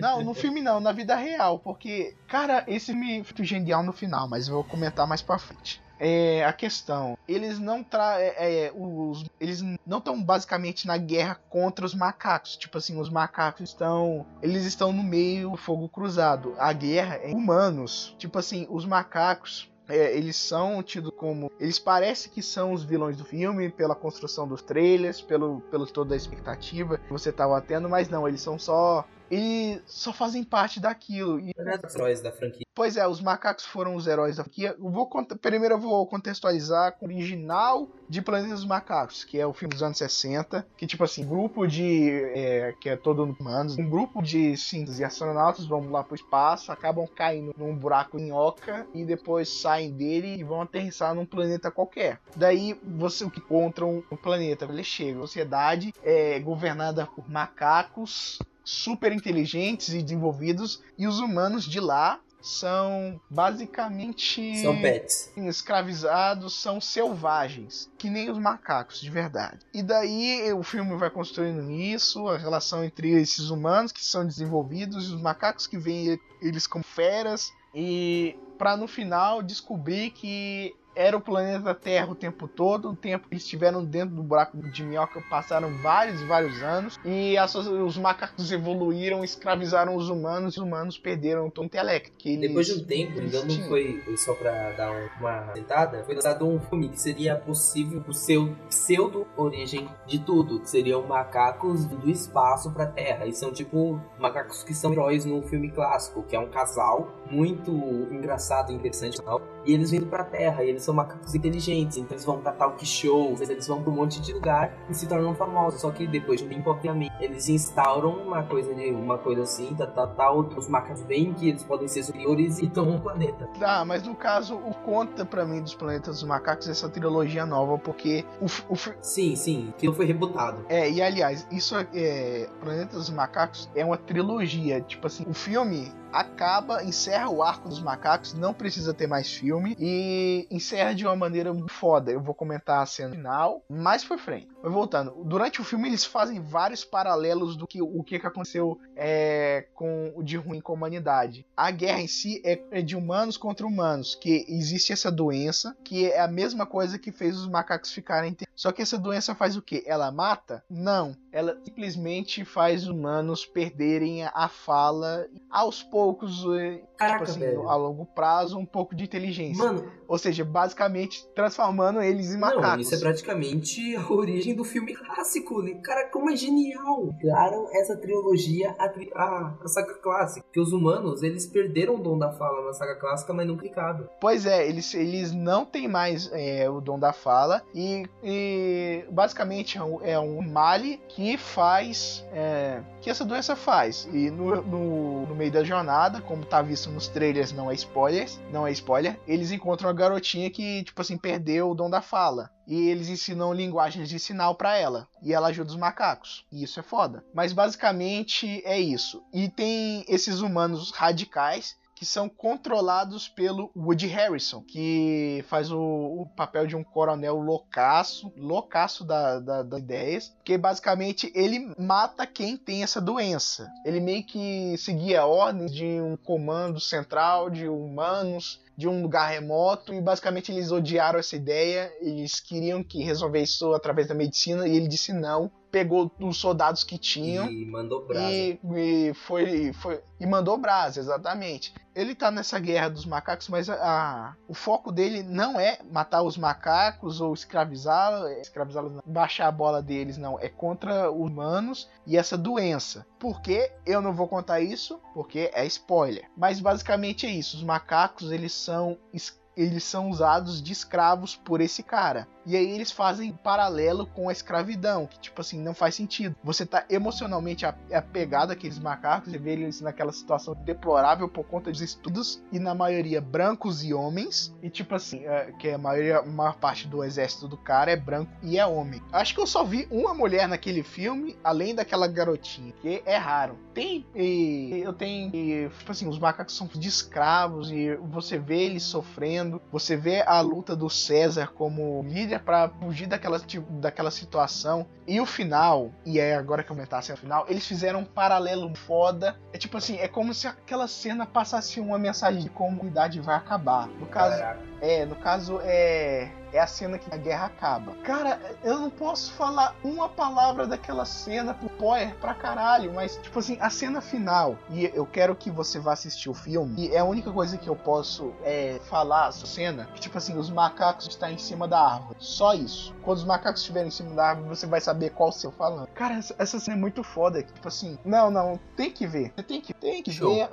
Não, 0.00 0.22
no 0.22 0.34
filme 0.34 0.60
não, 0.60 0.80
na 0.80 0.92
vida 0.92 1.14
real, 1.16 1.58
porque, 1.58 2.14
cara, 2.26 2.64
esse 2.66 2.92
me 2.92 3.22
foi 3.24 3.44
genial 3.44 3.82
no 3.82 3.92
final, 3.92 4.28
mas 4.28 4.48
eu 4.48 4.54
vou 4.54 4.64
comentar 4.64 5.06
mais 5.06 5.22
pra 5.22 5.38
frente. 5.38 5.80
É, 6.00 6.44
a 6.44 6.52
questão, 6.52 7.18
eles 7.26 7.58
não 7.58 7.82
tra 7.82 8.20
é, 8.20 8.66
é, 8.66 8.72
os 8.72 9.24
eles 9.40 9.62
não 9.84 9.98
estão 9.98 10.22
basicamente 10.22 10.86
na 10.86 10.96
guerra 10.96 11.40
contra 11.50 11.84
os 11.84 11.92
macacos. 11.92 12.56
Tipo 12.56 12.78
assim, 12.78 13.00
os 13.00 13.10
macacos 13.10 13.70
estão, 13.70 14.24
eles 14.40 14.64
estão 14.64 14.92
no 14.92 15.02
meio 15.02 15.50
do 15.50 15.56
fogo 15.56 15.88
cruzado. 15.88 16.54
A 16.56 16.72
guerra 16.72 17.16
é 17.16 17.32
humanos. 17.32 18.14
Tipo 18.16 18.38
assim, 18.38 18.64
os 18.70 18.84
macacos 18.84 19.68
é, 19.88 20.14
eles 20.16 20.36
são 20.36 20.82
tidos 20.82 21.10
como. 21.16 21.50
Eles 21.58 21.78
parecem 21.78 22.30
que 22.30 22.42
são 22.42 22.72
os 22.72 22.84
vilões 22.84 23.16
do 23.16 23.24
filme, 23.24 23.70
pela 23.70 23.94
construção 23.94 24.46
dos 24.46 24.62
trailers, 24.62 25.20
pelo, 25.20 25.62
pelo 25.62 25.86
toda 25.86 26.14
a 26.14 26.16
expectativa 26.16 26.98
que 26.98 27.10
você 27.10 27.30
estava 27.30 27.60
tendo, 27.60 27.88
mas 27.88 28.08
não, 28.08 28.28
eles 28.28 28.42
são 28.42 28.58
só. 28.58 29.04
Eles 29.30 29.82
só 29.86 30.12
fazem 30.12 30.42
parte 30.44 30.80
daquilo. 30.80 31.38
E, 31.40 31.52
Os 31.86 31.94
heróis 31.94 32.20
da 32.20 32.32
franquia. 32.32 32.66
pois 32.74 32.96
é, 32.96 33.06
os 33.06 33.20
macacos 33.20 33.64
foram 33.64 33.94
os 33.94 34.06
heróis 34.06 34.36
da 34.36 34.44
franquia. 34.44 34.74
Eu 34.78 34.90
vou 34.90 35.06
cont- 35.06 35.34
Primeiro 35.40 35.74
eu 35.74 35.78
vou 35.80 36.06
contextualizar 36.06 36.92
com 36.98 37.06
o 37.06 37.08
original 37.08 37.88
de 38.08 38.22
Planeta 38.22 38.54
dos 38.54 38.64
Macacos, 38.64 39.24
que 39.24 39.38
é 39.38 39.46
o 39.46 39.52
filme 39.52 39.72
dos 39.74 39.82
anos 39.82 39.98
60. 39.98 40.66
Que, 40.76 40.86
tipo 40.86 41.04
assim, 41.04 41.26
grupo 41.26 41.66
de. 41.66 42.10
é, 42.34 42.74
que 42.80 42.88
é 42.88 42.96
todo 42.96 43.22
humanos. 43.24 43.76
Um 43.78 43.88
grupo 43.88 44.22
de 44.22 44.56
cientistas 44.56 44.98
e 45.00 45.04
astronautas 45.04 45.66
vão 45.66 45.90
lá 45.90 46.02
pro 46.02 46.14
espaço, 46.14 46.72
acabam 46.72 47.06
caindo 47.06 47.54
num 47.58 47.74
buraco 47.76 48.16
minhoca 48.16 48.86
e 48.94 49.04
depois 49.04 49.48
saem 49.48 49.90
dele 49.92 50.36
e 50.38 50.44
vão 50.44 50.62
aterrissar 50.62 51.14
num 51.14 51.26
planeta 51.26 51.70
qualquer. 51.70 52.18
Daí 52.34 52.78
você 52.82 53.24
encontram 53.24 54.02
no 54.10 54.16
planeta. 54.16 54.64
Eles 54.64 54.86
chegam. 54.86 55.22
A 55.22 55.26
sociedade 55.26 55.92
é 56.02 56.38
governada 56.40 57.06
por 57.06 57.28
macacos 57.28 58.38
super 58.68 59.12
inteligentes 59.12 59.94
e 59.94 60.02
desenvolvidos, 60.02 60.82
e 60.98 61.06
os 61.06 61.20
humanos 61.20 61.64
de 61.64 61.80
lá 61.80 62.20
são 62.40 63.18
basicamente 63.28 64.62
São 64.62 64.80
pets. 64.80 65.32
escravizados, 65.36 66.60
são 66.60 66.80
selvagens, 66.80 67.90
que 67.96 68.10
nem 68.10 68.30
os 68.30 68.38
macacos 68.38 69.00
de 69.00 69.10
verdade. 69.10 69.60
E 69.72 69.82
daí 69.82 70.52
o 70.52 70.62
filme 70.62 70.96
vai 70.96 71.10
construindo 71.10 71.70
isso, 71.70 72.28
a 72.28 72.36
relação 72.36 72.84
entre 72.84 73.10
esses 73.10 73.48
humanos 73.48 73.90
que 73.90 74.04
são 74.04 74.26
desenvolvidos 74.26 75.08
e 75.08 75.14
os 75.14 75.20
macacos 75.20 75.66
que 75.66 75.78
veem 75.78 76.20
eles 76.42 76.66
como 76.66 76.84
feras 76.84 77.50
e 77.74 78.36
para 78.58 78.76
no 78.76 78.86
final 78.86 79.42
descobrir 79.42 80.10
que 80.10 80.74
era 80.98 81.16
o 81.16 81.20
planeta 81.20 81.72
Terra 81.74 82.10
o 82.10 82.14
tempo 82.14 82.48
todo, 82.48 82.90
o 82.90 82.96
tempo 82.96 83.28
que 83.28 83.36
estiveram 83.36 83.84
dentro 83.84 84.16
do 84.16 84.22
buraco 84.22 84.56
de 84.56 84.82
minhoca 84.84 85.22
passaram 85.30 85.70
vários 85.80 86.20
e 86.20 86.24
vários 86.24 86.60
anos 86.60 86.98
e 87.04 87.38
as- 87.38 87.54
os 87.54 87.96
macacos 87.96 88.50
evoluíram, 88.50 89.22
escravizaram 89.22 89.94
os 89.94 90.08
humanos 90.08 90.54
e 90.54 90.58
os 90.58 90.64
humanos 90.64 90.98
perderam 90.98 91.52
o 91.56 91.64
intelecto. 91.64 92.10
Que 92.18 92.30
eles, 92.34 92.48
Depois 92.48 92.66
de 92.66 92.72
um 92.82 92.84
tempo, 92.84 93.20
ainda 93.20 93.40
não 93.40 93.46
tinham. 93.48 93.68
foi 93.68 94.00
foi 94.04 94.16
só 94.16 94.34
pra 94.34 94.72
dar 94.72 94.90
um- 94.90 95.08
uma 95.20 95.52
sentada, 95.54 96.02
foi 96.04 96.14
lançado 96.16 96.48
um 96.48 96.58
filme 96.58 96.88
que 96.88 97.00
seria 97.00 97.36
possível 97.36 98.02
o 98.08 98.12
seu 98.12 98.56
pseudo 98.68 99.26
origem 99.36 99.88
de 100.06 100.18
tudo, 100.18 100.60
que 100.60 100.68
seriam 100.68 101.02
macacos 101.06 101.84
do 101.84 102.10
espaço 102.10 102.72
pra 102.72 102.86
Terra. 102.86 103.24
E 103.26 103.32
são 103.32 103.52
tipo 103.52 104.00
macacos 104.18 104.64
que 104.64 104.74
são 104.74 104.92
heróis 104.92 105.24
no 105.24 105.42
filme 105.42 105.70
clássico, 105.70 106.22
que 106.24 106.34
é 106.34 106.40
um 106.40 106.48
casal 106.48 107.08
muito 107.30 107.70
engraçado 108.10 108.72
e 108.72 108.74
interessante 108.74 109.20
e 109.68 109.74
eles 109.74 109.90
vindo 109.90 110.06
pra 110.06 110.24
Terra, 110.24 110.64
e 110.64 110.70
eles 110.70 110.82
são 110.82 110.94
macacos 110.94 111.34
inteligentes, 111.34 111.98
então 111.98 112.14
eles 112.14 112.24
vão 112.24 112.40
pra 112.40 112.52
talk 112.52 112.84
shows, 112.86 113.42
eles 113.42 113.66
vão 113.66 113.82
pra 113.82 113.92
um 113.92 113.94
monte 113.94 114.18
de 114.20 114.32
lugar 114.32 114.74
e 114.88 114.94
se 114.94 115.06
tornam 115.06 115.34
famosos. 115.34 115.82
Só 115.82 115.90
que 115.90 116.06
depois 116.06 116.40
de 116.40 116.46
um 116.46 116.48
tempo, 116.48 116.70
obviamente, 116.70 117.12
eles 117.20 117.48
instauram 117.50 118.10
uma 118.12 118.42
coisa 118.42 118.74
de 118.74 118.90
uma 118.90 119.18
coisa 119.18 119.42
assim, 119.42 119.74
tá, 119.74 119.86
tá, 119.86 120.06
tá, 120.06 120.30
outros 120.30 120.68
macacos 120.68 121.02
veem 121.02 121.34
que 121.34 121.50
eles 121.50 121.62
podem 121.62 121.86
ser 121.86 122.02
superiores 122.02 122.58
e 122.60 122.68
tomam 122.68 122.96
o 122.96 123.00
planeta. 123.00 123.46
Tá, 123.58 123.84
mas 123.84 124.02
no 124.04 124.14
caso, 124.14 124.54
o 124.56 124.72
conta 124.72 125.26
pra 125.26 125.44
mim 125.44 125.60
dos 125.60 125.74
Planetas 125.74 126.20
dos 126.20 126.24
Macacos 126.24 126.66
é 126.66 126.70
essa 126.70 126.88
trilogia 126.88 127.44
nova, 127.44 127.76
porque 127.76 128.24
o, 128.40 128.46
o 128.46 128.76
Sim, 129.02 129.36
sim, 129.36 129.68
aquilo 129.76 129.92
foi 129.92 130.06
rebutado. 130.06 130.64
é, 130.68 130.90
e 130.90 131.02
aliás, 131.02 131.46
isso 131.50 131.76
é, 131.76 131.86
é 131.94 132.48
Planeta 132.60 132.96
dos 132.96 133.10
Macacos 133.10 133.68
é 133.74 133.84
uma 133.84 133.98
trilogia, 133.98 134.80
tipo 134.80 135.06
assim, 135.06 135.24
o 135.28 135.34
filme 135.34 135.92
acaba, 136.12 136.82
encerra 136.82 137.28
o 137.28 137.42
arco 137.42 137.68
dos 137.68 137.80
macacos, 137.80 138.34
não 138.34 138.54
precisa 138.54 138.94
ter 138.94 139.06
mais 139.06 139.32
filme 139.32 139.76
e 139.78 140.46
encerra 140.50 140.94
de 140.94 141.04
uma 141.04 141.16
maneira 141.16 141.54
foda. 141.68 142.10
Eu 142.10 142.20
vou 142.20 142.34
comentar 142.34 142.82
a 142.82 142.86
cena 142.86 143.14
final 143.14 143.62
mais 143.68 144.04
pra 144.04 144.18
frente. 144.18 144.48
Mas 144.62 144.72
voltando, 144.72 145.12
durante 145.24 145.60
o 145.60 145.64
filme 145.64 145.88
eles 145.88 146.04
fazem 146.04 146.40
vários 146.40 146.84
paralelos 146.84 147.56
do 147.56 147.66
que 147.66 147.80
o 147.80 148.02
que, 148.02 148.18
que 148.18 148.26
aconteceu 148.26 148.78
é, 148.96 149.66
com 149.74 150.12
o 150.16 150.22
de 150.22 150.36
ruim 150.36 150.60
com 150.60 150.72
a 150.72 150.74
humanidade. 150.76 151.46
A 151.56 151.70
guerra 151.70 152.00
em 152.00 152.06
si 152.08 152.42
é, 152.44 152.60
é 152.70 152.82
de 152.82 152.96
humanos 152.96 153.36
contra 153.36 153.66
humanos, 153.66 154.14
que 154.14 154.44
existe 154.48 154.92
essa 154.92 155.10
doença, 155.12 155.76
que 155.84 156.10
é 156.10 156.20
a 156.20 156.26
mesma 156.28 156.66
coisa 156.66 156.98
que 156.98 157.12
fez 157.12 157.36
os 157.36 157.48
macacos 157.48 157.92
ficarem. 157.92 158.36
Só 158.54 158.72
que 158.72 158.82
essa 158.82 158.98
doença 158.98 159.34
faz 159.34 159.56
o 159.56 159.62
quê? 159.62 159.84
Ela 159.86 160.10
mata? 160.10 160.64
Não. 160.68 161.16
Ela 161.30 161.56
simplesmente 161.64 162.44
faz 162.44 162.82
os 162.82 162.88
humanos 162.88 163.46
perderem 163.46 164.24
a- 164.24 164.48
fala 164.48 165.26
aos 165.48 165.82
poucos, 165.82 166.44
eh, 166.58 166.82
Caraca, 166.96 167.18
tipo 167.26 167.30
assim, 167.30 167.40
velho. 167.40 167.68
a 167.68 167.76
longo 167.76 168.04
prazo, 168.06 168.58
um 168.58 168.66
pouco 168.66 168.94
de 168.96 169.04
inteligência. 169.04 169.62
Mano, 169.64 169.90
Ou 170.08 170.18
seja, 170.18 170.44
basicamente 170.44 171.24
transformando 171.34 172.00
eles 172.02 172.34
em 172.34 172.38
macacos. 172.38 172.62
não, 172.70 172.80
isso 172.80 172.94
é 172.94 172.98
praticamente 172.98 173.94
a 173.96 174.10
origem 174.10 174.47
do 174.54 174.64
filme 174.64 174.94
clássico, 174.94 175.62
né? 175.62 175.74
Cara, 175.82 176.08
como 176.08 176.30
é 176.30 176.36
genial! 176.36 177.14
Criaram 177.20 177.68
essa 177.72 177.96
trilogia, 177.96 178.74
a, 178.78 178.88
tri- 178.88 179.10
a, 179.14 179.54
a 179.62 179.68
saga 179.68 179.94
clássica. 179.94 180.46
Que 180.52 180.60
os 180.60 180.72
humanos, 180.72 181.22
eles 181.22 181.46
perderam 181.46 181.96
o 181.96 181.98
dom 181.98 182.18
da 182.18 182.32
fala 182.32 182.66
na 182.66 182.72
saga 182.72 182.94
clássica, 182.96 183.32
mas 183.32 183.46
não 183.46 183.56
clicado. 183.56 184.08
Pois 184.20 184.46
é, 184.46 184.68
eles, 184.68 184.94
eles 184.94 185.32
não 185.32 185.64
têm 185.64 185.88
mais 185.88 186.30
é, 186.32 186.68
o 186.68 186.80
dom 186.80 186.98
da 186.98 187.12
fala 187.12 187.62
e, 187.74 188.04
e 188.22 189.04
basicamente 189.10 189.78
é 189.78 189.82
um, 189.82 190.02
é 190.02 190.18
um 190.18 190.40
male 190.42 191.00
que 191.08 191.36
faz 191.36 192.24
é, 192.32 192.80
que 193.08 193.12
essa 193.12 193.24
doença 193.24 193.56
faz. 193.56 194.06
E 194.12 194.30
no, 194.30 194.60
no, 194.60 195.26
no 195.28 195.34
meio 195.34 195.50
da 195.50 195.64
jornada, 195.64 196.20
como 196.20 196.44
tá 196.44 196.60
visto 196.60 196.90
nos 196.90 197.08
trailers, 197.08 197.52
não 197.52 197.70
é 197.70 197.74
spoilers, 197.74 198.38
não 198.52 198.66
é 198.66 198.72
spoiler, 198.72 199.18
eles 199.26 199.50
encontram 199.50 199.88
uma 199.88 199.94
garotinha 199.94 200.50
que 200.50 200.84
tipo 200.84 201.00
assim 201.00 201.16
perdeu 201.16 201.70
o 201.70 201.74
dom 201.74 201.88
da 201.88 202.02
fala. 202.02 202.50
E 202.66 202.90
eles 202.90 203.08
ensinam 203.08 203.54
linguagens 203.54 204.10
de 204.10 204.18
sinal 204.18 204.54
pra 204.56 204.76
ela. 204.76 205.08
E 205.22 205.32
ela 205.32 205.48
ajuda 205.48 205.70
os 205.70 205.76
macacos. 205.76 206.44
E 206.52 206.62
isso 206.62 206.78
é 206.78 206.82
foda. 206.82 207.24
Mas 207.32 207.54
basicamente 207.54 208.62
é 208.62 208.78
isso. 208.78 209.22
E 209.32 209.48
tem 209.48 210.04
esses 210.06 210.40
humanos 210.40 210.90
radicais 210.90 211.78
que 211.98 212.06
são 212.06 212.28
controlados 212.28 213.28
pelo 213.28 213.72
Woody 213.76 214.06
Harrison, 214.06 214.62
que 214.62 215.44
faz 215.48 215.72
o, 215.72 215.80
o 215.80 216.26
papel 216.36 216.64
de 216.64 216.76
um 216.76 216.84
coronel 216.84 217.34
loucaço, 217.40 218.32
loucaço 218.36 219.04
da, 219.04 219.40
da- 219.40 219.62
das 219.64 219.80
ideias, 219.80 220.32
que 220.44 220.56
basicamente 220.56 221.32
ele 221.34 221.74
mata 221.76 222.24
quem 222.24 222.56
tem 222.56 222.84
essa 222.84 223.00
doença. 223.00 223.68
Ele 223.84 223.98
meio 223.98 224.22
que 224.22 224.76
seguia 224.78 225.26
ordens 225.26 225.74
de 225.74 225.84
um 226.00 226.16
comando 226.16 226.78
central 226.78 227.50
de 227.50 227.66
humanos 227.68 228.60
de 228.76 228.86
um 228.86 229.02
lugar 229.02 229.28
remoto 229.28 229.92
e 229.92 230.00
basicamente 230.00 230.52
eles 230.52 230.70
odiaram 230.70 231.18
essa 231.18 231.34
ideia, 231.34 231.92
eles 232.00 232.38
queriam 232.38 232.80
que 232.84 233.02
resolver 233.02 233.42
isso 233.42 233.74
através 233.74 234.06
da 234.06 234.14
medicina 234.14 234.68
e 234.68 234.76
ele 234.76 234.86
disse 234.86 235.12
não, 235.12 235.50
pegou 235.70 236.10
os 236.20 236.36
soldados 236.38 236.82
que 236.84 236.96
tinham 236.98 237.50
E 237.50 237.66
mandou 237.66 238.06
brasa. 238.06 238.30
e, 238.30 238.58
e 238.74 239.14
foi, 239.14 239.72
foi 239.74 240.00
e 240.20 240.26
mandou 240.26 240.56
brasa, 240.56 240.98
exatamente. 241.00 241.72
Ele 241.94 242.14
tá 242.14 242.30
nessa 242.30 242.58
guerra 242.60 242.88
dos 242.88 243.04
macacos, 243.04 243.48
mas 243.48 243.68
a, 243.68 243.74
a- 243.74 244.34
o 244.48 244.54
foco 244.54 244.90
dele 244.92 245.22
não 245.22 245.58
é 245.58 245.78
matar 245.90 246.22
os 246.22 246.36
macacos 246.36 247.20
ou 247.20 247.34
escravizá-los, 247.34 248.30
escravizá-los, 248.38 248.92
não, 248.92 249.02
baixar 249.04 249.48
a 249.48 249.52
bola 249.52 249.82
deles, 249.82 250.16
não. 250.16 250.38
É 250.40 250.48
contra 250.48 251.10
os 251.10 251.30
humanos 251.30 251.88
e 252.06 252.16
essa 252.16 252.36
doença. 252.38 253.04
Por 253.18 253.40
quê? 253.40 253.70
Eu 253.84 254.00
não 254.00 254.12
vou 254.12 254.28
contar 254.28 254.60
isso, 254.60 255.00
porque 255.12 255.50
é 255.52 255.66
spoiler. 255.66 256.24
Mas 256.36 256.60
basicamente 256.60 257.26
é 257.26 257.30
isso. 257.30 257.56
Os 257.56 257.62
macacos, 257.64 258.30
eles 258.32 258.52
são 258.52 258.96
es- 259.12 259.38
eles 259.56 259.82
são 259.82 260.08
usados 260.08 260.62
de 260.62 260.72
escravos 260.72 261.34
por 261.34 261.60
esse 261.60 261.82
cara. 261.82 262.28
E 262.48 262.56
aí 262.56 262.70
eles 262.70 262.90
fazem 262.90 263.30
paralelo 263.32 264.06
com 264.06 264.28
a 264.30 264.32
escravidão, 264.32 265.06
que 265.06 265.20
tipo 265.20 265.40
assim, 265.40 265.60
não 265.60 265.74
faz 265.74 265.94
sentido. 265.94 266.34
Você 266.42 266.64
tá 266.64 266.84
emocionalmente 266.88 267.66
a- 267.66 267.74
apegado 267.92 268.50
àqueles 268.52 268.78
macacos, 268.78 269.30
você 269.30 269.38
vê 269.38 269.52
eles 269.52 269.82
naquela 269.82 270.12
situação 270.12 270.54
deplorável 270.64 271.28
por 271.28 271.44
conta 271.44 271.70
dos 271.70 271.82
estudos, 271.82 272.42
e 272.50 272.58
na 272.58 272.74
maioria 272.74 273.20
brancos 273.20 273.84
e 273.84 273.92
homens, 273.92 274.54
e 274.62 274.70
tipo 274.70 274.94
assim, 274.94 275.26
é, 275.26 275.52
que 275.58 275.68
a 275.68 275.76
maioria, 275.78 276.18
a 276.20 276.24
maior 276.26 276.56
parte 276.56 276.88
do 276.88 277.04
exército 277.04 277.46
do 277.46 277.56
cara 277.58 277.90
é 277.90 277.96
branco 277.96 278.32
e 278.42 278.58
é 278.58 278.64
homem. 278.66 279.02
Acho 279.12 279.34
que 279.34 279.40
eu 279.40 279.46
só 279.46 279.62
vi 279.62 279.86
uma 279.90 280.14
mulher 280.14 280.48
naquele 280.48 280.82
filme, 280.82 281.36
além 281.44 281.74
daquela 281.74 282.08
garotinha, 282.08 282.72
que 282.80 283.02
é 283.04 283.16
raro. 283.18 283.58
Tem, 283.74 284.06
e, 284.14 284.80
eu 284.82 284.92
tenho, 284.94 285.30
e, 285.34 285.68
tipo 285.78 285.92
assim, 285.92 286.08
os 286.08 286.18
macacos 286.18 286.56
são 286.56 286.66
de 286.66 286.88
escravos, 286.88 287.70
e 287.70 287.94
você 287.96 288.38
vê 288.38 288.62
eles 288.62 288.82
sofrendo, 288.84 289.60
você 289.70 289.96
vê 289.96 290.22
a 290.22 290.40
luta 290.40 290.74
do 290.74 290.88
César 290.88 291.52
como 291.54 292.02
líder 292.08 292.37
para 292.38 292.68
fugir 292.68 293.06
daquela, 293.06 293.38
tipo, 293.38 293.70
daquela 293.74 294.10
situação. 294.10 294.86
E 295.06 295.20
o 295.20 295.26
final, 295.26 295.90
e 296.04 296.18
é 296.18 296.34
agora 296.34 296.62
que 296.62 296.70
eu 296.70 296.76
comentar 296.76 297.00
assim, 297.00 297.12
o 297.12 297.16
final, 297.16 297.46
eles 297.48 297.66
fizeram 297.66 298.00
um 298.00 298.04
paralelo 298.04 298.74
foda. 298.74 299.36
É 299.52 299.58
tipo 299.58 299.76
assim, 299.76 299.98
é 299.98 300.08
como 300.08 300.32
se 300.32 300.46
aquela 300.46 300.86
cena 300.86 301.26
passasse 301.26 301.80
uma 301.80 301.98
mensagem 301.98 302.42
de 302.42 302.50
como 302.50 302.70
a 302.70 302.72
humanidade 302.74 303.20
vai 303.20 303.36
acabar. 303.36 303.88
No 303.88 304.06
caso, 304.06 304.42
é, 304.80 305.04
no 305.04 305.16
caso 305.16 305.60
é 305.62 306.30
é 306.52 306.60
a 306.60 306.66
cena 306.66 306.98
que 306.98 307.12
a 307.12 307.16
guerra 307.16 307.46
acaba. 307.46 307.94
Cara, 308.04 308.40
eu 308.62 308.78
não 308.78 308.90
posso 308.90 309.32
falar 309.32 309.74
uma 309.82 310.08
palavra 310.08 310.66
daquela 310.66 311.04
cena 311.04 311.54
pro 311.54 311.68
spoiler 311.78 312.14
pra 312.16 312.34
caralho, 312.34 312.92
mas 312.92 313.16
tipo 313.16 313.38
assim, 313.38 313.56
a 313.60 313.70
cena 313.70 314.00
final, 314.00 314.58
e 314.70 314.90
eu 314.92 315.06
quero 315.06 315.34
que 315.34 315.50
você 315.50 315.78
vá 315.78 315.92
assistir 315.92 316.28
o 316.28 316.34
filme, 316.34 316.74
e 316.76 316.94
é 316.94 316.98
a 316.98 317.04
única 317.04 317.30
coisa 317.30 317.56
que 317.56 317.68
eu 317.68 317.76
posso 317.76 318.32
é, 318.42 318.80
falar 318.90 319.32
sobre 319.32 319.48
a 319.48 319.54
cena, 319.54 319.84
que 319.94 320.00
tipo 320.00 320.18
assim, 320.18 320.36
os 320.36 320.50
macacos 320.50 321.06
estão 321.06 321.30
em 321.30 321.38
cima 321.38 321.68
da 321.68 321.80
árvore. 321.80 322.16
Só 322.18 322.54
isso. 322.54 322.94
Quando 323.02 323.18
os 323.18 323.24
macacos 323.24 323.60
estiverem 323.60 323.88
em 323.88 323.92
cima 323.92 324.14
da 324.14 324.30
árvore, 324.30 324.48
você 324.48 324.66
vai 324.66 324.80
saber 324.80 325.10
qual 325.10 325.28
o 325.28 325.32
seu 325.32 325.52
falando. 325.52 325.86
Cara, 325.88 326.14
essa, 326.14 326.34
essa 326.38 326.58
cena 326.58 326.76
é 326.76 326.80
muito 326.80 327.02
foda. 327.02 327.42
Tipo 327.42 327.68
assim, 327.68 327.98
não, 328.04 328.30
não, 328.30 328.58
tem 328.76 328.90
que 328.90 329.06
ver. 329.06 329.32
Você 329.36 329.42
tem 329.42 329.60
que, 329.60 329.72
tem 329.72 330.02
que 330.02 330.12
Show. 330.12 330.34
ver. 330.34 330.48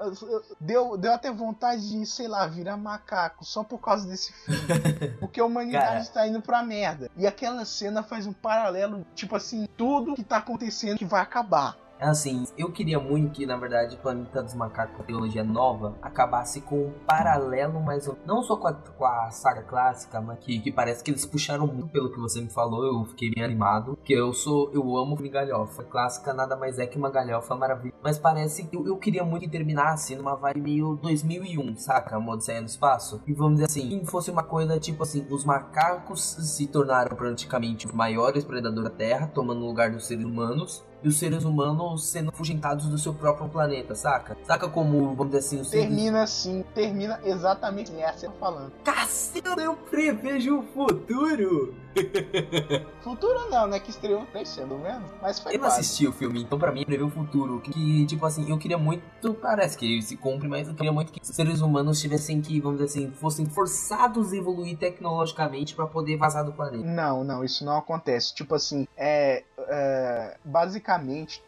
Deu, 0.60 0.98
deu 0.98 1.14
até 1.14 1.32
vontade 1.32 1.90
de, 1.90 2.06
sei 2.06 2.28
lá, 2.28 2.46
virar 2.46 2.78
macaco 2.78 3.44
só 3.44 3.64
por 3.64 3.80
causa 3.80 4.08
desse 4.08 4.32
filme. 4.32 4.62
Porque 5.20 5.40
a 5.40 5.46
humanidade 5.46 5.85
Cara. 5.88 6.00
está 6.00 6.28
indo 6.28 6.42
pra 6.42 6.64
merda. 6.64 7.10
E 7.18 7.26
aquela 7.26 7.66
cena 7.66 8.04
faz 8.04 8.26
um 8.28 8.34
paralelo, 8.34 9.06
tipo 9.16 9.36
assim, 9.36 9.68
tudo 9.78 10.16
que 10.16 10.24
tá 10.24 10.38
acontecendo 10.38 10.98
que 10.98 11.06
vai 11.06 11.22
acabar. 11.22 11.78
Assim, 12.00 12.46
eu 12.58 12.72
queria 12.72 13.00
muito 13.00 13.32
que, 13.32 13.46
na 13.46 13.58
verdade, 13.58 13.98
Planeta 13.98 14.42
dos 14.42 14.54
Macacos, 14.54 15.00
a 15.02 15.04
trilogia 15.04 15.44
nova, 15.44 15.96
acabasse 16.02 16.62
com 16.62 16.88
um 16.88 16.94
paralelo 17.06 17.82
mais 17.82 18.08
ou 18.08 18.18
não 18.26 18.42
só 18.42 18.56
com 18.56 18.68
a, 18.68 18.74
com 18.74 19.06
a 19.06 19.32
saga 19.32 19.64
clássica, 19.64 20.22
mas 20.22 20.40
que, 20.40 20.60
que 20.60 20.72
parece 20.72 21.04
que 21.04 21.12
eles 21.12 21.26
puxaram 21.26 21.68
muito 21.68 21.90
pelo 21.90 22.12
que 22.12 22.20
você 22.20 22.42
me 22.42 22.50
falou, 22.50 22.86
eu 22.86 23.06
fiquei 23.06 23.32
bem 23.34 23.44
animado, 23.44 23.98
que 24.04 24.14
eu 24.14 24.34
sou, 24.34 24.72
eu 24.74 24.96
amo 24.98 25.16
filme 25.16 25.30
galhofa. 25.30 25.82
A 25.82 25.86
clássica 25.86 26.34
nada 26.34 26.56
mais 26.56 26.80
é 26.80 26.86
que 26.86 26.98
uma 26.98 27.10
galhofa 27.10 27.56
maravilhosa. 27.56 27.98
Mas 28.04 28.18
parece 28.18 28.64
que 28.64 28.76
eu, 28.76 28.86
eu 28.86 28.98
queria 28.98 29.24
muito 29.24 29.44
que 29.44 29.50
terminasse 29.50 30.16
numa 30.16 30.36
vibe 30.36 30.62
meio 30.62 31.00
2001, 31.02 31.78
saca? 31.78 32.18
Uma 32.18 32.34
Odisseia 32.34 32.62
no 32.62 32.68
espaço. 32.68 33.22
E 33.28 33.34
vamos 33.34 33.56
dizer 33.56 33.66
assim, 33.66 34.06
fosse 34.06 34.32
uma 34.32 34.44
coisa 34.44 34.80
tipo 34.80 35.04
assim, 35.04 35.26
os 35.30 35.44
macacos 35.44 36.22
se 36.22 36.68
tornaram 36.68 37.16
praticamente 37.16 37.88
os 37.88 37.94
maiores 37.94 38.44
predadores 38.44 38.90
da 38.90 38.96
Terra, 38.96 39.28
tomando 39.28 39.62
o 39.62 39.68
lugar 39.68 39.92
dos 39.92 40.06
seres 40.06 40.26
humanos 40.26 40.84
e 41.06 41.08
os 41.08 41.18
seres 41.18 41.44
humanos 41.44 42.08
sendo 42.08 42.32
fugentados 42.32 42.88
do 42.88 42.98
seu 42.98 43.14
próprio 43.14 43.48
planeta, 43.48 43.94
saca? 43.94 44.36
Saca 44.44 44.68
como, 44.68 45.14
vamos 45.14 45.28
dizer 45.28 45.38
assim, 45.38 45.64
seres... 45.64 45.88
Termina 45.88 46.24
assim, 46.24 46.66
termina 46.74 47.20
exatamente 47.24 47.92
assim, 47.92 48.02
essa 48.02 48.26
eu 48.26 48.32
tô 48.32 48.40
falando. 48.40 48.72
Caceta, 48.84 49.62
eu 49.62 49.76
prevejo 49.76 50.60
o 50.60 50.64
futuro! 50.64 51.76
Futuro 53.02 53.50
não, 53.50 53.68
né? 53.68 53.80
Que 53.80 53.90
estreou 53.90 54.26
três 54.26 54.50
sendo 54.50 54.78
vendo? 54.80 55.06
Mas 55.22 55.40
foi 55.40 55.54
Eu 55.54 55.60
não 55.60 55.68
quase. 55.68 55.80
assisti 55.80 56.06
o 56.06 56.12
filme, 56.12 56.42
então 56.42 56.60
pra 56.60 56.70
mim 56.72 56.84
prever 56.84 57.04
o 57.04 57.10
futuro. 57.10 57.62
Que, 57.62 58.06
tipo 58.06 58.26
assim, 58.26 58.50
eu 58.50 58.58
queria 58.58 58.78
muito. 58.78 59.34
Parece 59.36 59.78
que 59.78 60.02
se 60.02 60.18
cumpre, 60.18 60.48
mas 60.48 60.68
eu 60.68 60.74
queria 60.74 60.92
muito 60.92 61.14
que 61.14 61.22
os 61.22 61.28
seres 61.30 61.62
humanos 61.62 62.02
tivessem 62.02 62.42
que, 62.42 62.60
vamos 62.60 62.80
dizer 62.80 63.00
assim, 63.00 63.12
fossem 63.12 63.46
forçados 63.46 64.34
a 64.34 64.36
evoluir 64.36 64.78
tecnologicamente 64.78 65.74
pra 65.74 65.86
poder 65.86 66.18
vazar 66.18 66.44
do 66.44 66.52
planeta. 66.52 66.84
Não, 66.84 67.24
não, 67.24 67.44
isso 67.46 67.64
não 67.64 67.78
acontece. 67.78 68.34
Tipo 68.36 68.56
assim, 68.56 68.86
é, 68.98 69.44
é, 69.58 70.38
basicamente 70.44 70.95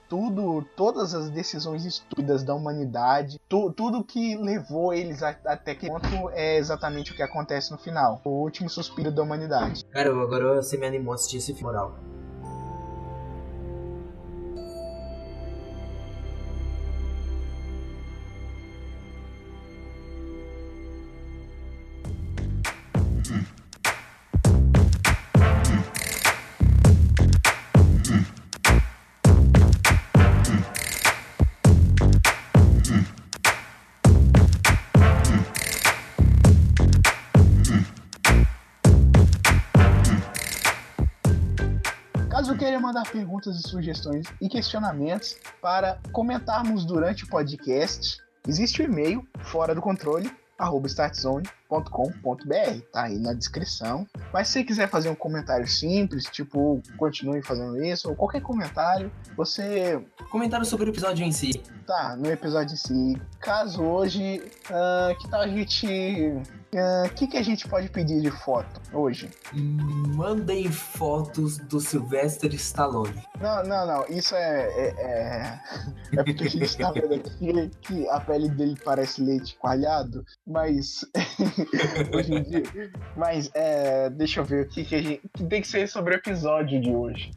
tudo, 0.09 0.65
todas 0.75 1.13
as 1.13 1.29
decisões 1.29 1.85
estúpidas 1.85 2.43
da 2.43 2.53
humanidade, 2.53 3.39
tu- 3.47 3.71
tudo 3.71 4.03
que 4.03 4.35
levou 4.35 4.93
eles 4.93 5.21
a- 5.23 5.37
até 5.45 5.75
que 5.75 5.87
ponto 5.87 6.29
é 6.31 6.57
exatamente 6.57 7.11
o 7.11 7.15
que 7.15 7.21
acontece 7.23 7.71
no 7.71 7.77
final. 7.77 8.21
O 8.23 8.29
último 8.29 8.69
suspiro 8.69 9.11
da 9.11 9.21
humanidade. 9.23 9.83
Cara, 9.85 10.09
agora 10.09 10.61
você 10.61 10.77
me 10.77 10.85
animou 10.87 11.11
a 11.11 11.15
assistir 11.15 11.37
esse 11.37 11.53
filme 11.53 11.63
moral. 11.73 11.97
Perguntas 43.11 43.59
e 43.59 43.67
sugestões 43.67 44.27
e 44.41 44.49
questionamentos 44.49 45.37
para 45.61 45.99
comentarmos 46.11 46.85
durante 46.85 47.23
o 47.23 47.27
podcast, 47.27 48.17
existe 48.47 48.81
o 48.81 48.85
e-mail 48.85 49.27
fora 49.39 49.73
do 49.73 49.81
controle 49.81 50.31
arroba 50.57 50.87
startzone.com.br, 51.67 52.81
tá 52.91 53.03
aí 53.03 53.17
na 53.19 53.33
descrição. 53.33 54.07
Mas 54.33 54.47
se 54.47 54.53
você 54.53 54.63
quiser 54.63 54.89
fazer 54.89 55.09
um 55.09 55.15
comentário 55.15 55.67
simples, 55.67 56.25
tipo, 56.25 56.81
continue 56.97 57.41
fazendo 57.41 57.83
isso, 57.83 58.09
ou 58.09 58.15
qualquer 58.15 58.41
comentário, 58.41 59.11
você 59.35 60.01
Comentário 60.29 60.65
sobre 60.65 60.89
o 60.89 60.91
episódio 60.91 61.25
em 61.25 61.31
si. 61.31 61.63
tá 61.85 62.15
no 62.17 62.29
episódio 62.29 62.73
em 62.73 62.77
si. 62.77 63.21
Caso 63.39 63.81
hoje, 63.81 64.43
ah, 64.69 65.15
que 65.19 65.29
tal 65.29 65.41
a 65.41 65.47
gente. 65.47 65.87
O 65.87 67.09
que, 67.15 67.27
que 67.27 67.37
a 67.37 67.41
gente 67.41 67.67
pode 67.67 67.89
pedir 67.89 68.21
de 68.21 68.29
foto 68.29 68.81
hoje? 68.93 69.29
Mandem 69.53 70.69
fotos 70.69 71.57
do 71.57 71.79
Sylvester 71.79 72.53
Stallone. 72.55 73.23
Não, 73.39 73.63
não, 73.63 73.87
não. 73.87 74.05
Isso 74.09 74.35
é. 74.35 74.67
É, 74.67 74.87
é... 74.97 75.59
é 76.19 76.23
porque 76.23 76.43
a 76.43 76.49
gente 76.49 76.77
tá 76.77 76.91
vendo 76.91 77.13
aqui 77.13 77.69
que 77.81 78.09
a 78.09 78.19
pele 78.19 78.49
dele 78.49 78.77
parece 78.83 79.21
leite 79.21 79.57
coalhado, 79.57 80.25
mas. 80.45 81.05
hoje 82.13 82.33
em 82.33 82.43
dia. 82.43 82.63
Mas, 83.15 83.49
é. 83.53 84.09
Deixa 84.09 84.41
eu 84.41 84.45
ver 84.45 84.65
o 84.65 84.69
que, 84.69 84.83
que 84.83 84.95
a 84.95 85.01
gente. 85.01 85.21
que 85.33 85.43
tem 85.45 85.61
que 85.61 85.67
ser 85.67 85.87
sobre 85.87 86.15
o 86.15 86.17
episódio 86.17 86.81
de 86.81 86.91
hoje. 86.91 87.31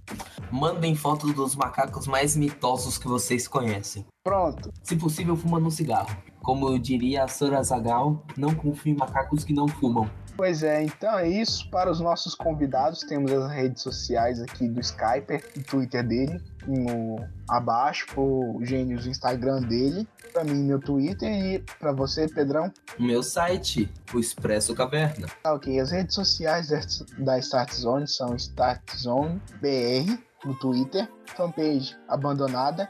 Mandem 0.50 0.94
fotos 0.94 1.32
dos 1.34 1.54
macacos 1.54 2.06
mais 2.06 2.36
mitosos 2.36 2.98
que 2.98 3.06
vocês 3.06 3.46
conhecem. 3.46 4.04
Pronto. 4.24 4.72
Se 4.82 4.96
possível, 4.96 5.36
fumando 5.36 5.66
um 5.66 5.70
cigarro. 5.70 6.16
Como 6.42 6.78
diria 6.78 7.24
a 7.24 7.28
Sora 7.28 7.62
Zagal, 7.62 8.24
não 8.36 8.54
confie 8.54 8.92
em 8.92 8.96
macacos 8.96 9.44
que 9.44 9.52
não 9.52 9.68
fumam. 9.68 10.10
Pois 10.36 10.62
é, 10.62 10.82
então 10.82 11.18
é 11.18 11.28
isso. 11.28 11.68
Para 11.70 11.90
os 11.90 12.00
nossos 12.00 12.34
convidados, 12.34 13.00
temos 13.00 13.30
as 13.32 13.50
redes 13.52 13.82
sociais 13.82 14.40
aqui 14.40 14.68
do 14.68 14.80
Skyper 14.80 15.44
e 15.56 15.60
Twitter 15.62 16.06
dele, 16.06 16.40
no 16.66 17.16
abaixo, 17.48 18.06
pro 18.06 18.58
Gênios 18.62 19.04
o 19.04 19.08
Instagram 19.10 19.60
dele, 19.62 20.08
para 20.32 20.44
mim 20.44 20.62
meu 20.64 20.78
Twitter 20.80 21.28
e 21.28 21.58
para 21.78 21.92
você, 21.92 22.26
Pedrão. 22.28 22.72
O 22.98 23.02
meu 23.02 23.22
site, 23.22 23.92
o 24.14 24.18
Expresso 24.18 24.74
Caverna. 24.74 25.26
Tá 25.42 25.52
ok, 25.54 25.78
as 25.78 25.90
redes 25.90 26.14
sociais 26.14 26.68
da- 26.68 26.80
da 27.24 27.38
Start 27.38 27.72
Zone 27.74 28.06
são 28.08 28.34
Startzone 28.36 29.40
BR 29.60 30.18
no 30.44 30.54
Twitter, 30.58 31.06
fanpage 31.36 31.96
abandonada, 32.08 32.88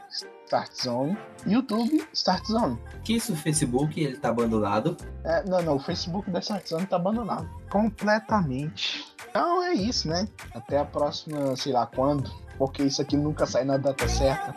Start 0.51 0.83
Zone, 0.83 1.17
YouTube, 1.47 2.05
Start 2.11 2.45
Zone. 2.45 2.77
Que 3.05 3.15
isso, 3.15 3.31
o 3.31 3.35
Facebook, 3.37 3.97
ele 3.97 4.17
tá 4.17 4.27
abandonado. 4.27 4.97
É, 5.23 5.41
não, 5.45 5.61
não, 5.61 5.75
o 5.77 5.79
Facebook 5.79 6.29
da 6.29 6.39
Start 6.39 6.67
Zone 6.67 6.85
tá 6.85 6.97
abandonado. 6.97 7.49
Completamente. 7.69 9.05
Então 9.29 9.63
é 9.63 9.73
isso, 9.73 10.09
né? 10.09 10.27
Até 10.53 10.77
a 10.77 10.83
próxima, 10.83 11.55
sei 11.55 11.71
lá 11.71 11.85
quando, 11.85 12.29
porque 12.57 12.83
isso 12.83 13.01
aqui 13.01 13.15
nunca 13.15 13.45
sai 13.45 13.63
na 13.63 13.77
data 13.77 14.05
certa. 14.09 14.53